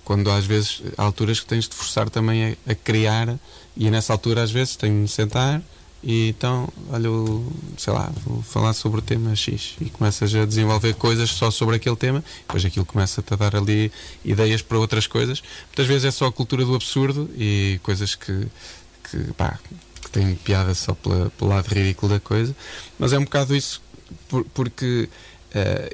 quando 0.03 0.29
às 0.31 0.45
vezes 0.45 0.81
há 0.97 1.03
alturas 1.03 1.39
que 1.39 1.45
tens 1.45 1.67
de 1.67 1.75
forçar 1.75 2.09
também 2.09 2.57
a, 2.67 2.71
a 2.71 2.75
criar, 2.75 3.37
e 3.75 3.89
nessa 3.89 4.13
altura 4.13 4.43
às 4.43 4.51
vezes 4.51 4.75
tenho 4.75 4.93
de 4.93 4.99
me 5.01 5.07
sentar 5.07 5.61
e 6.03 6.29
então, 6.29 6.67
olha, 6.89 7.07
eu, 7.07 7.45
sei 7.77 7.93
lá, 7.93 8.11
vou 8.25 8.41
falar 8.41 8.73
sobre 8.73 8.99
o 8.99 9.01
tema 9.01 9.33
X 9.35 9.75
e 9.79 9.89
começas 9.89 10.35
a 10.35 10.45
desenvolver 10.45 10.93
coisas 10.95 11.29
só 11.29 11.49
sobre 11.49 11.77
aquele 11.77 11.95
tema, 11.95 12.21
depois 12.39 12.65
aquilo 12.65 12.85
começa-te 12.85 13.33
a 13.33 13.37
dar 13.37 13.55
ali 13.55 13.89
ideias 14.25 14.61
para 14.61 14.77
outras 14.77 15.07
coisas. 15.07 15.41
Muitas 15.67 15.87
vezes 15.87 16.05
é 16.05 16.11
só 16.11 16.25
a 16.25 16.31
cultura 16.31 16.65
do 16.65 16.75
absurdo 16.75 17.29
e 17.37 17.79
coisas 17.83 18.15
que, 18.15 18.47
que, 19.09 19.17
pá, 19.37 19.57
que 20.01 20.11
têm 20.11 20.35
piada 20.35 20.73
só 20.73 20.93
pela, 20.93 21.29
pelo 21.29 21.49
lado 21.49 21.67
ridículo 21.67 22.11
da 22.11 22.19
coisa, 22.19 22.53
mas 22.99 23.13
é 23.13 23.17
um 23.17 23.23
bocado 23.23 23.55
isso, 23.55 23.81
por, 24.27 24.43
porque 24.53 25.07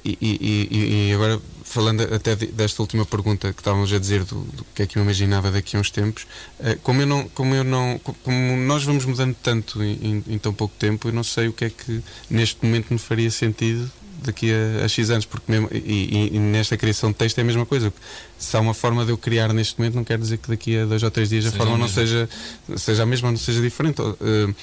e, 0.05 0.17
e, 0.21 1.09
e, 1.09 1.13
agora, 1.13 1.39
falando 1.63 2.01
até 2.01 2.35
desta 2.35 2.81
última 2.81 3.05
pergunta 3.05 3.51
que 3.51 3.59
estávamos 3.59 3.91
a 3.91 3.99
dizer 3.99 4.23
do, 4.23 4.41
do, 4.41 4.65
que 4.73 4.83
é 4.83 4.87
que 4.87 4.97
eu 4.97 5.03
imaginava 5.03 5.51
daqui 5.51 5.75
a 5.75 5.79
uns 5.79 5.91
tempos, 5.91 6.25
uh, 6.59 6.79
como, 6.81 7.01
eu 7.01 7.07
não, 7.07 7.27
como, 7.29 7.53
eu 7.53 7.63
não, 7.63 7.99
como 8.23 8.57
nós 8.57 8.83
vamos 8.83 9.05
mudando 9.05 9.35
tanto 9.43 9.83
em, 9.83 10.23
em, 10.27 10.37
tão 10.37 10.53
pouco 10.53 10.73
tempo, 10.79 11.09
eu 11.09 11.13
não 11.13 11.23
sei 11.23 11.49
o 11.49 11.53
que 11.53 11.65
é 11.65 11.69
que 11.69 12.01
neste 12.29 12.63
momento 12.65 12.91
me 12.91 12.99
faria 12.99 13.29
sentido 13.29 13.91
daqui 14.23 14.51
a, 14.51 14.85
a 14.85 14.87
X 14.87 15.09
anos, 15.09 15.25
porque 15.25 15.51
mesmo, 15.51 15.69
e, 15.71 16.29
e, 16.33 16.39
nesta 16.39 16.77
criação 16.77 17.11
de 17.11 17.17
texto 17.17 17.37
é 17.37 17.41
a 17.41 17.45
mesma 17.45 17.65
coisa. 17.65 17.93
Se 18.37 18.55
há 18.55 18.59
uma 18.59 18.73
forma 18.73 19.05
de 19.05 19.11
eu 19.11 19.17
criar 19.17 19.51
neste 19.53 19.77
momento, 19.77 19.95
não 19.95 20.03
quer 20.03 20.17
dizer 20.17 20.37
que 20.37 20.49
daqui 20.49 20.77
a 20.77 20.85
dois 20.85 21.03
ou 21.03 21.11
três 21.11 21.29
dias 21.29 21.45
a 21.45 21.51
forma 21.51 21.77
não 21.77 21.87
seja, 21.87 22.29
seja 22.77 23.03
a 23.03 23.05
mesma 23.05 23.29
não 23.31 23.37
seja 23.37 23.61
diferente. 23.61 24.01
Uh, 24.01 24.55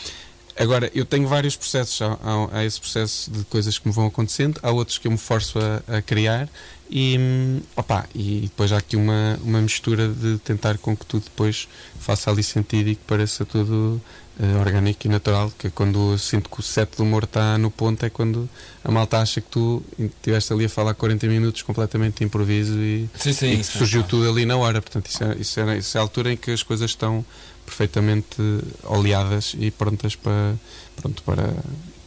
Agora, 0.58 0.90
eu 0.94 1.04
tenho 1.04 1.28
vários 1.28 1.54
processos. 1.56 2.00
Há, 2.00 2.18
há, 2.22 2.58
há, 2.58 2.64
esse 2.64 2.80
processo 2.80 3.30
de 3.30 3.44
coisas 3.44 3.78
que 3.78 3.86
me 3.86 3.94
vão 3.94 4.06
acontecendo, 4.06 4.58
há 4.62 4.70
outros 4.70 4.98
que 4.98 5.06
eu 5.06 5.12
me 5.12 5.18
forço 5.18 5.58
a, 5.58 5.98
a 5.98 6.02
criar 6.02 6.48
e, 6.90 7.60
opa, 7.74 8.06
e 8.14 8.42
depois 8.42 8.72
há 8.72 8.78
aqui 8.78 8.96
uma, 8.96 9.38
uma 9.42 9.60
mistura 9.60 10.08
de 10.08 10.38
tentar 10.38 10.78
com 10.78 10.96
que 10.96 11.04
tudo 11.04 11.24
depois 11.24 11.68
faça 11.98 12.30
ali 12.30 12.42
sentido 12.42 12.90
e 12.90 12.94
que 12.94 13.02
pareça 13.04 13.44
tudo 13.44 14.00
uh, 14.38 14.60
orgânico 14.60 15.06
e 15.06 15.10
natural. 15.10 15.52
Que 15.58 15.66
é 15.66 15.70
quando 15.70 16.12
eu 16.12 16.18
sinto 16.18 16.48
que 16.48 16.60
o 16.60 16.62
set 16.62 16.96
do 16.96 17.02
humor 17.02 17.24
está 17.24 17.58
no 17.58 17.70
ponto, 17.70 18.04
é 18.06 18.10
quando 18.10 18.48
a 18.84 18.90
malta 18.90 19.18
acha 19.18 19.40
que 19.40 19.50
tu 19.50 19.82
estiveste 19.98 20.52
ali 20.52 20.66
a 20.66 20.68
falar 20.68 20.94
40 20.94 21.26
minutos 21.26 21.62
completamente 21.62 22.18
de 22.18 22.24
improviso 22.24 22.78
e, 22.78 23.10
sim, 23.18 23.32
sim, 23.32 23.52
e 23.52 23.64
surgiu 23.64 24.04
tudo 24.04 24.30
ali 24.30 24.46
na 24.46 24.56
hora. 24.56 24.80
Portanto, 24.80 25.06
isso 25.08 25.24
é, 25.24 25.34
isso, 25.36 25.60
é, 25.60 25.78
isso 25.78 25.98
é 25.98 26.00
a 26.00 26.02
altura 26.02 26.32
em 26.32 26.36
que 26.36 26.52
as 26.52 26.62
coisas 26.62 26.90
estão 26.90 27.24
perfeitamente 27.66 28.36
oleadas 28.84 29.54
e 29.58 29.70
prontas 29.70 30.14
para. 30.16 30.54
Pronto, 30.96 31.22
para 31.22 31.52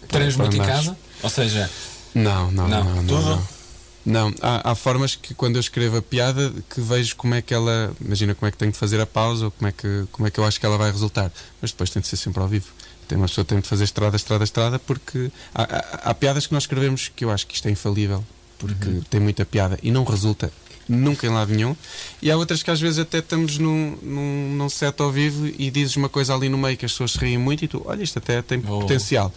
Tens 0.08 0.36
muito 0.36 0.56
em 0.56 0.60
casa? 0.60 0.98
Ou 1.22 1.30
seja. 1.30 1.70
Não, 2.16 2.50
não, 2.52 2.68
não. 2.68 2.84
não, 2.84 3.06
tudo? 3.06 3.22
não. 3.22 3.60
Não, 4.06 4.34
há, 4.42 4.72
há, 4.72 4.76
formas 4.76 5.16
que 5.16 5.36
quando 5.36 5.58
eu 5.58 5.60
escrevo 5.60 5.98
a 5.98 6.02
piada 6.02 6.52
que 6.74 6.82
vejo 6.82 7.16
como 7.16 7.36
é 7.36 7.42
que 7.42 7.54
ela. 7.54 7.94
Imagina 8.04 8.34
como 8.34 8.48
é 8.48 8.52
que 8.52 8.58
tenho 8.58 8.72
de 8.72 8.78
fazer 8.78 9.00
a 9.00 9.06
pausa 9.06 9.46
ou 9.46 9.52
como 9.52 9.68
é 9.68 9.72
que, 9.72 10.06
como 10.12 10.28
é 10.28 10.32
que 10.32 10.40
eu 10.40 10.46
acho 10.46 10.60
que 10.60 10.66
ela 10.66 10.78
vai 10.78 10.90
resultar. 10.90 11.32
Mas 11.62 11.72
depois 11.72 11.90
tem 11.90 12.02
de 12.02 12.08
ser 12.08 12.18
sempre 12.18 12.42
ao 12.42 12.48
vivo. 12.48 12.68
Tem 13.08 13.18
uma 13.18 13.28
pessoa 13.28 13.44
tem 13.44 13.60
de 13.60 13.68
fazer 13.68 13.84
estrada, 13.84 14.16
estrada, 14.16 14.44
estrada, 14.44 14.80
porque 14.80 15.32
há, 15.54 15.64
há, 15.64 16.10
há, 16.10 16.14
piadas 16.14 16.48
que 16.48 16.54
nós 16.54 16.64
escrevemos 16.64 17.12
que 17.14 17.26
eu 17.26 17.30
acho 17.30 17.46
que 17.46 17.56
isto 17.56 17.68
é 17.68 17.72
infalível, 17.72 18.24
porque 18.58 18.88
uhum. 18.88 19.02
tem 19.10 19.20
muita 19.20 19.46
piada 19.46 19.78
e 19.84 19.92
não 19.92 20.04
resulta 20.04 20.52
nunca 20.90 21.28
em 21.28 21.30
lado 21.30 21.54
nenhum. 21.54 21.76
E 22.22 22.32
há 22.32 22.36
outras 22.36 22.64
que 22.64 22.72
às 22.72 22.82
vezes 22.82 23.00
até 23.00 23.20
estamos 23.20 23.58
num, 23.60 23.98
num, 24.02 24.56
num 24.56 24.70
set 24.70 25.00
ao 25.00 25.12
vivo 25.12 25.48
e 25.58 25.70
dizes 25.70 25.96
uma 25.96 26.10
coisa 26.10 26.34
ali 26.34 26.50
no 26.50 26.58
meio 26.58 26.76
que 26.76 26.86
as 26.86 26.92
pessoas 26.92 27.12
se 27.12 27.20
riem 27.20 27.38
muito 27.38 27.64
e 27.64 27.68
tu, 27.68 27.84
olha, 27.86 28.04
isto 28.04 28.18
até 28.18 28.42
tem 28.42 28.60
oh. 28.60 28.80
potencial. 28.80 29.32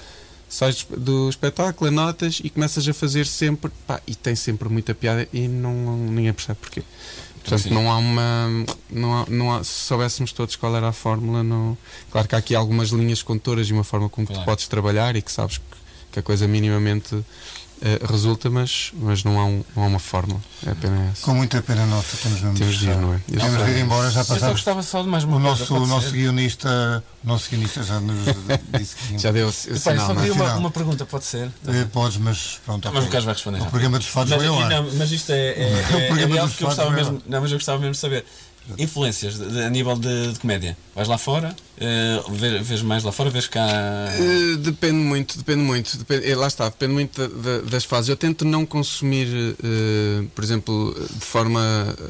Sais 0.49 0.87
do 0.97 1.31
espetáculo, 1.31 1.89
anotas 1.89 2.41
e 2.43 2.51
começas 2.51 2.87
a 2.87 2.93
fazer 2.93 3.27
sempre, 3.27 3.71
pá, 3.87 4.01
e 4.07 4.15
tem 4.15 4.35
sempre 4.35 4.69
muita 4.69 4.95
piada 4.95 5.27
e 5.33 5.49
não, 5.49 5.97
ninguém 5.97 6.33
percebe 6.33 6.59
porquê. 6.61 6.83
Portanto, 7.43 7.73
não 7.73 7.91
há 7.91 7.99
uma. 7.99 8.49
Não 8.91 9.19
há, 9.19 9.27
não 9.29 9.53
há, 9.53 9.65
se 9.65 9.87
soubéssemos 9.87 10.33
todos 10.33 10.55
qual 10.57 10.77
era 10.77 10.89
a 10.89 10.93
fórmula, 10.93 11.43
não. 11.43 11.77
Claro 12.11 12.29
que 12.29 12.35
há 12.35 12.39
aqui 12.39 12.55
algumas 12.55 12.91
linhas 12.91 13.23
condutoras 13.23 13.69
e 13.69 13.73
uma 13.73 13.83
forma 13.83 14.09
como 14.09 14.27
claro. 14.27 14.43
tu 14.43 14.45
podes 14.45 14.69
trabalhar 14.69 15.17
e 15.17 15.23
que 15.23 15.33
sabes 15.33 15.59
que, 15.59 15.65
que 16.13 16.19
a 16.21 16.23
coisa 16.23 16.47
minimamente 16.47 17.25
Uh, 17.83 18.07
resulta, 18.07 18.49
mas, 18.49 18.93
mas 18.95 19.25
não, 19.25 19.41
há 19.41 19.45
um, 19.45 19.65
não 19.75 19.83
há 19.83 19.87
uma 19.89 19.99
fórmula. 19.99 20.41
É 20.65 20.71
apenas 20.71 21.11
essa. 21.11 21.23
Com 21.25 21.35
muita 21.35 21.61
pena 21.61 21.85
nossa, 21.87 22.17
temos 22.17 22.41
mesmo 22.41 22.57
temos 22.57 22.79
de 22.79 22.89
ir, 22.89 22.97
não 22.97 23.13
é? 23.13 23.19
Temos 23.19 23.65
de 23.65 23.71
ir 23.73 23.79
embora, 23.81 24.09
já 24.09 24.21
passamos. 24.21 24.43
Eu 24.45 24.51
gostava 24.51 24.83
só 24.85 25.03
de 25.03 25.09
mais 25.09 25.25
uma 25.25 25.37
o 25.37 25.41
nosso, 25.41 25.75
o 25.75 25.85
nosso 25.85 26.13
guionista, 26.13 27.03
o 27.25 27.27
nosso 27.27 27.51
guionista 27.51 27.83
já 27.83 27.99
nos 27.99 28.19
disse 28.79 28.95
que. 28.95 29.19
já 29.19 29.33
deu 29.33 29.49
o, 29.49 29.53
sinal, 29.53 30.07
só 30.07 30.15
queria 30.15 30.33
uma, 30.33 30.55
uma 30.55 30.71
pergunta, 30.71 31.05
pode 31.05 31.25
ser? 31.25 31.51
É, 31.67 31.85
podes, 31.87 32.19
mas 32.19 32.61
pronto. 32.65 32.89
Mas 32.95 33.05
o 33.05 33.09
Carlos 33.09 33.25
vai 33.25 33.35
responder. 33.35 33.63
O 33.63 33.67
programa 33.67 33.99
dos 33.99 34.07
fados 34.07 34.31
mas, 34.31 34.39
vai 34.41 34.49
ao 34.49 34.61
ar. 34.61 34.83
Mas 34.97 35.11
isto 35.11 35.33
é, 35.33 35.49
é, 35.49 35.63
é, 36.23 36.37
é 36.37 36.39
algo 36.39 36.55
que 36.55 36.63
eu 36.63 36.69
gostava 36.69 36.91
mesmo. 36.93 37.21
Não, 37.27 37.41
mas 37.41 37.51
eu 37.51 37.59
gostava 37.59 37.81
mesmo 37.81 37.95
de 37.95 37.99
saber 37.99 38.25
influências 38.79 39.41
a 39.41 39.69
nível 39.71 39.97
de, 39.97 40.33
de, 40.33 40.39
comédia? 40.39 40.77
Vais 40.95 41.09
lá 41.09 41.19
fora? 41.19 41.55
Uh, 41.77 42.33
vês, 42.63 42.83
mais 42.83 43.03
lá 43.03 43.13
fora? 43.13 43.31
Vês 43.31 43.47
cá. 43.47 43.67
Uh, 44.19 44.57
depende 44.59 44.99
muito, 44.99 45.37
depende 45.37 45.63
muito. 45.63 45.97
Depende, 45.97 46.31
eh, 46.31 46.35
lá 46.35 46.47
está, 46.47 46.69
depende 46.69 46.93
muito 46.93 47.29
das 47.71 47.85
fases. 47.85 48.09
Eu 48.09 48.17
tento 48.17 48.45
não 48.45 48.65
consumir, 48.65 49.27
uh, 49.29 50.27
por 50.35 50.45
exemplo, 50.45 50.95
de 51.11 51.25
forma 51.25 51.61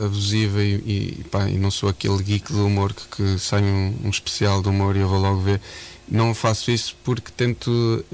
abusiva 0.04 0.62
e, 0.62 0.74
e, 1.20 1.24
pá, 1.30 1.48
e, 1.48 1.58
não 1.58 1.70
sou 1.70 1.88
aquele 1.88 2.22
geek 2.22 2.52
do 2.52 2.66
humor 2.66 2.92
que, 2.92 3.06
que 3.16 3.38
sai 3.38 3.62
um, 3.62 3.94
um, 4.04 4.10
especial 4.10 4.60
do 4.62 4.70
humor 4.70 4.96
e 4.96 5.00
eu 5.00 5.08
vou 5.08 5.18
logo 5.18 5.40
ver. 5.40 5.60
Não 6.08 6.34
faço 6.34 6.70
isso 6.70 6.96
porque 7.04 7.30
tento. 7.34 8.04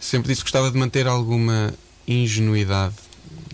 sempre 0.00 0.28
disse 0.28 0.40
que 0.40 0.50
gostava 0.50 0.70
de 0.70 0.76
manter 0.76 1.06
alguma 1.06 1.72
ingenuidade 2.06 2.94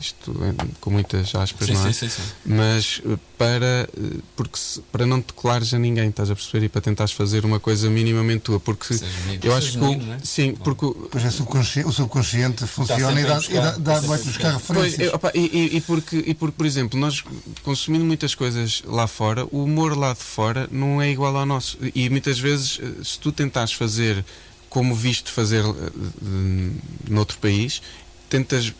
isto 0.01 0.35
é, 0.43 0.67
com 0.81 0.91
muitas 0.91 1.35
aspas, 1.35 1.67
sim, 1.67 1.75
não 1.75 1.87
é? 1.87 1.93
Sim, 1.93 2.09
sim, 2.09 2.23
Mas 2.47 3.03
eh, 3.05 3.19
para, 3.37 3.89
eh, 3.97 4.19
porque 4.35 4.59
se, 4.59 4.81
para 4.91 5.05
não 5.05 5.21
te 5.21 5.27
declares 5.27 5.75
a 5.75 5.79
ninguém, 5.79 6.09
estás 6.09 6.31
a 6.31 6.35
perceber? 6.35 6.65
E 6.65 6.69
para 6.69 6.81
tentares 6.81 7.13
fazer 7.13 7.45
uma 7.45 7.61
coisa 7.61 7.91
minimamente 7.91 8.41
tua, 8.41 8.59
porque 8.59 8.99
eu 9.43 9.55
acho 9.55 9.73
que. 9.73 9.79
Menino, 9.79 10.15
é? 10.15 10.19
Sim, 10.25 10.55
porque. 10.55 10.87
Pois 11.11 11.25
é, 11.25 11.31
subconsciente, 11.31 11.89
o 11.89 11.93
subconsciente 11.93 12.67
funciona 12.67 13.21
e 13.21 13.25
dá, 13.25 13.35
buscar, 13.35 13.77
e 13.77 13.81
dá, 13.81 14.01
vai 14.01 14.19
buscar 14.19 14.53
referências. 14.55 14.97
Pois, 14.97 15.13
opa, 15.13 15.33
e, 15.35 15.77
e, 15.77 15.81
porque, 15.83 16.17
e 16.27 16.35
porque, 16.35 16.57
por 16.57 16.67
exemplo, 16.67 16.99
nós 16.99 17.23
consumindo 17.63 18.05
muitas 18.05 18.35
coisas 18.35 18.83
lá 18.87 19.07
fora, 19.07 19.47
o 19.51 19.65
humor 19.65 19.97
lá 19.97 20.15
de 20.15 20.21
fora 20.21 20.67
não 20.73 21.03
é 21.03 21.11
igual 21.11 21.37
ao 21.37 21.45
nosso. 21.45 21.77
E 21.95 22.09
muitas 22.09 22.39
vezes, 22.39 22.81
eh, 22.83 23.05
se 23.05 23.19
tu 23.19 23.31
tentares 23.31 23.75
fazer 23.75 24.25
como 24.71 24.95
visto 24.95 25.33
fazer 25.33 25.65
uh, 25.65 25.93
noutro 27.09 27.37
país, 27.39 27.83
tentas 28.31 28.73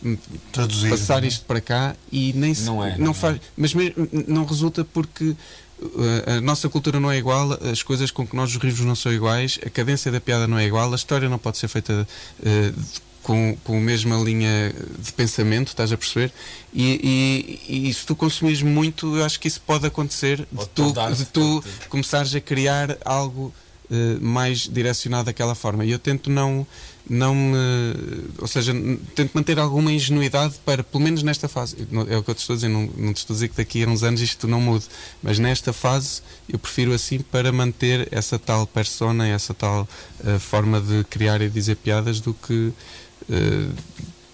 Traduzir, 0.53 0.89
passar 0.89 1.25
é? 1.25 1.27
isto 1.27 1.45
para 1.45 1.61
cá 1.61 1.97
e 2.11 2.33
nem 2.33 2.55
se, 2.55 2.63
não, 2.63 2.83
é, 2.83 2.97
não, 2.97 3.07
não 3.07 3.15
faz, 3.15 3.37
é. 3.37 3.41
mas 3.57 3.75
mesmo, 3.75 4.09
não 4.27 4.47
resulta 4.47 4.85
porque 4.85 5.25
uh, 5.25 6.39
a 6.39 6.41
nossa 6.41 6.69
cultura 6.69 7.01
não 7.01 7.11
é 7.11 7.19
igual, 7.19 7.53
as 7.71 7.83
coisas 7.83 8.11
com 8.11 8.27
que 8.27 8.35
nós 8.35 8.55
rimos 8.57 8.81
não 8.81 8.95
são 8.95 9.13
iguais, 9.13 9.59
a 9.67 9.69
cadência 9.69 10.11
da 10.11 10.21
piada 10.21 10.47
não 10.47 10.57
é 10.57 10.65
igual, 10.65 10.91
a 10.93 10.97
história 10.97 11.29
não 11.29 11.39
pode 11.39 11.59
ser 11.59 11.69
feita 11.69 12.07
uh, 12.39 13.01
com, 13.23 13.57
com 13.65 13.77
a 13.77 13.81
mesma 13.81 14.17
linha 14.17 14.73
de 14.99 15.13
pensamento, 15.13 15.69
estás 15.69 15.93
a 15.93 15.97
perceber? 15.97 16.33
E, 16.73 17.59
e, 17.69 17.89
e 17.89 17.95
se 17.95 18.07
tu 18.07 18.15
consumires 18.17 18.63
muito, 18.63 19.17
eu 19.17 19.25
acho 19.25 19.39
que 19.39 19.49
isso 19.49 19.61
pode 19.61 19.87
acontecer 19.87 20.47
pode 20.55 20.69
de 20.69 20.75
tu, 20.75 20.93
de 21.15 21.25
tu 21.27 21.65
começares 21.89 22.35
a 22.35 22.41
criar 22.41 22.97
algo 23.05 23.53
uh, 23.91 24.25
mais 24.25 24.69
direcionado 24.69 25.27
daquela 25.27 25.55
forma. 25.55 25.85
E 25.85 25.91
eu 25.91 25.99
tento 25.99 26.31
não 26.31 26.67
não 27.09 27.35
me. 27.35 27.57
Ou 28.39 28.47
seja, 28.47 28.73
tento 29.15 29.33
manter 29.35 29.59
alguma 29.59 29.93
ingenuidade 29.93 30.55
para, 30.65 30.85
pelo 30.85 31.03
menos 31.03 31.23
nesta 31.23 31.49
fase. 31.49 31.77
É 32.09 32.17
o 32.17 32.23
que 32.23 32.31
eu 32.31 32.35
te 32.35 32.39
estou 32.39 32.55
a 32.55 32.57
dizer, 32.57 32.69
não, 32.69 32.89
não 32.97 33.13
te 33.13 33.19
estou 33.19 33.35
a 33.35 33.37
dizer 33.37 33.49
que 33.49 33.57
daqui 33.57 33.83
a 33.83 33.89
uns 33.89 34.03
anos 34.03 34.21
isto 34.21 34.47
não 34.47 34.61
mude, 34.61 34.85
mas 35.23 35.39
nesta 35.39 35.73
fase 35.73 36.23
eu 36.49 36.59
prefiro 36.59 36.93
assim 36.93 37.19
para 37.19 37.51
manter 37.51 38.09
essa 38.13 38.39
tal 38.39 38.67
persona, 38.67 39.27
essa 39.27 39.53
tal 39.53 39.89
uh, 40.21 40.39
forma 40.39 40.81
de 40.81 41.03
criar 41.05 41.41
e 41.41 41.49
dizer 41.49 41.77
piadas 41.77 42.21
do 42.21 42.33
que 42.33 42.73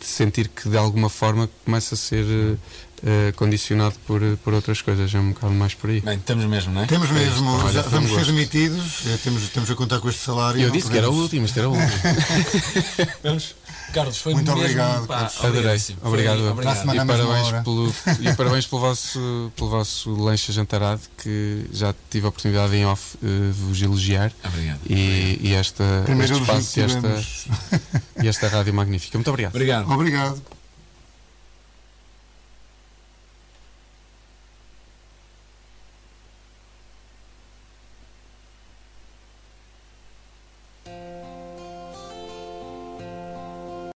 sentir 0.00 0.48
que 0.48 0.68
de 0.68 0.76
alguma 0.76 1.08
forma 1.08 1.50
começa 1.64 1.94
a 1.94 1.98
ser. 1.98 2.24
Uh, 3.06 3.32
condicionado 3.36 3.94
por, 4.04 4.20
por 4.42 4.52
outras 4.52 4.82
coisas, 4.82 5.14
é 5.14 5.18
um 5.20 5.28
bocado 5.28 5.54
mais 5.54 5.74
por 5.74 5.90
aí. 5.90 6.00
Bem, 6.00 6.18
temos 6.18 6.44
mesmo, 6.44 6.72
não 6.72 6.82
é? 6.82 6.86
Temos 6.86 7.08
mesmo, 7.08 7.68
é 7.68 7.72
já, 7.72 7.82
vamos 7.82 8.12
ser 8.12 8.24
demitidos, 8.24 9.06
é, 9.06 9.16
temos, 9.18 9.48
temos 9.50 9.70
a 9.70 9.76
contar 9.76 10.00
com 10.00 10.08
este 10.08 10.22
salário. 10.22 10.60
Eu 10.60 10.70
disse 10.70 10.88
podemos... 10.88 10.90
que 10.90 10.98
era 10.98 11.10
o 11.10 11.14
último, 11.14 11.46
isto 11.46 11.56
era 11.56 11.68
o 11.68 11.72
último. 11.72 12.00
vamos. 13.22 13.54
Carlos, 13.92 14.18
foi 14.18 14.34
muito 14.34 14.46
mesmo, 14.46 14.62
obrigado. 14.62 15.06
Pá, 15.06 15.30
Adorei. 15.40 15.80
Obrigado. 16.02 16.38
Foi, 16.38 16.50
obrigado. 16.50 16.94
E 16.94 17.06
parabéns, 17.06 17.62
pelo, 17.62 17.94
e 18.20 18.34
parabéns 18.34 18.66
pelo 18.66 18.80
vosso, 18.80 19.52
pelo 19.54 19.70
vosso 19.70 20.10
lanche 20.10 20.52
jantarado, 20.52 21.00
que 21.16 21.66
já 21.72 21.94
tive 22.10 22.26
a 22.26 22.28
oportunidade 22.28 22.74
em 22.74 22.84
off 22.86 23.16
uh, 23.22 23.52
vos 23.52 23.80
elogiar. 23.80 24.32
Obrigado. 24.44 24.80
E, 24.88 25.38
e 25.40 25.54
esta, 25.54 25.84
este 26.08 26.40
espaço 26.40 26.80
e 26.80 26.82
esta, 26.82 27.24
e 28.22 28.28
esta 28.28 28.48
rádio 28.48 28.74
magnífica. 28.74 29.16
Muito 29.16 29.30
obrigado. 29.30 29.54
Obrigado. 29.54 29.90
Obrigado. 29.90 30.55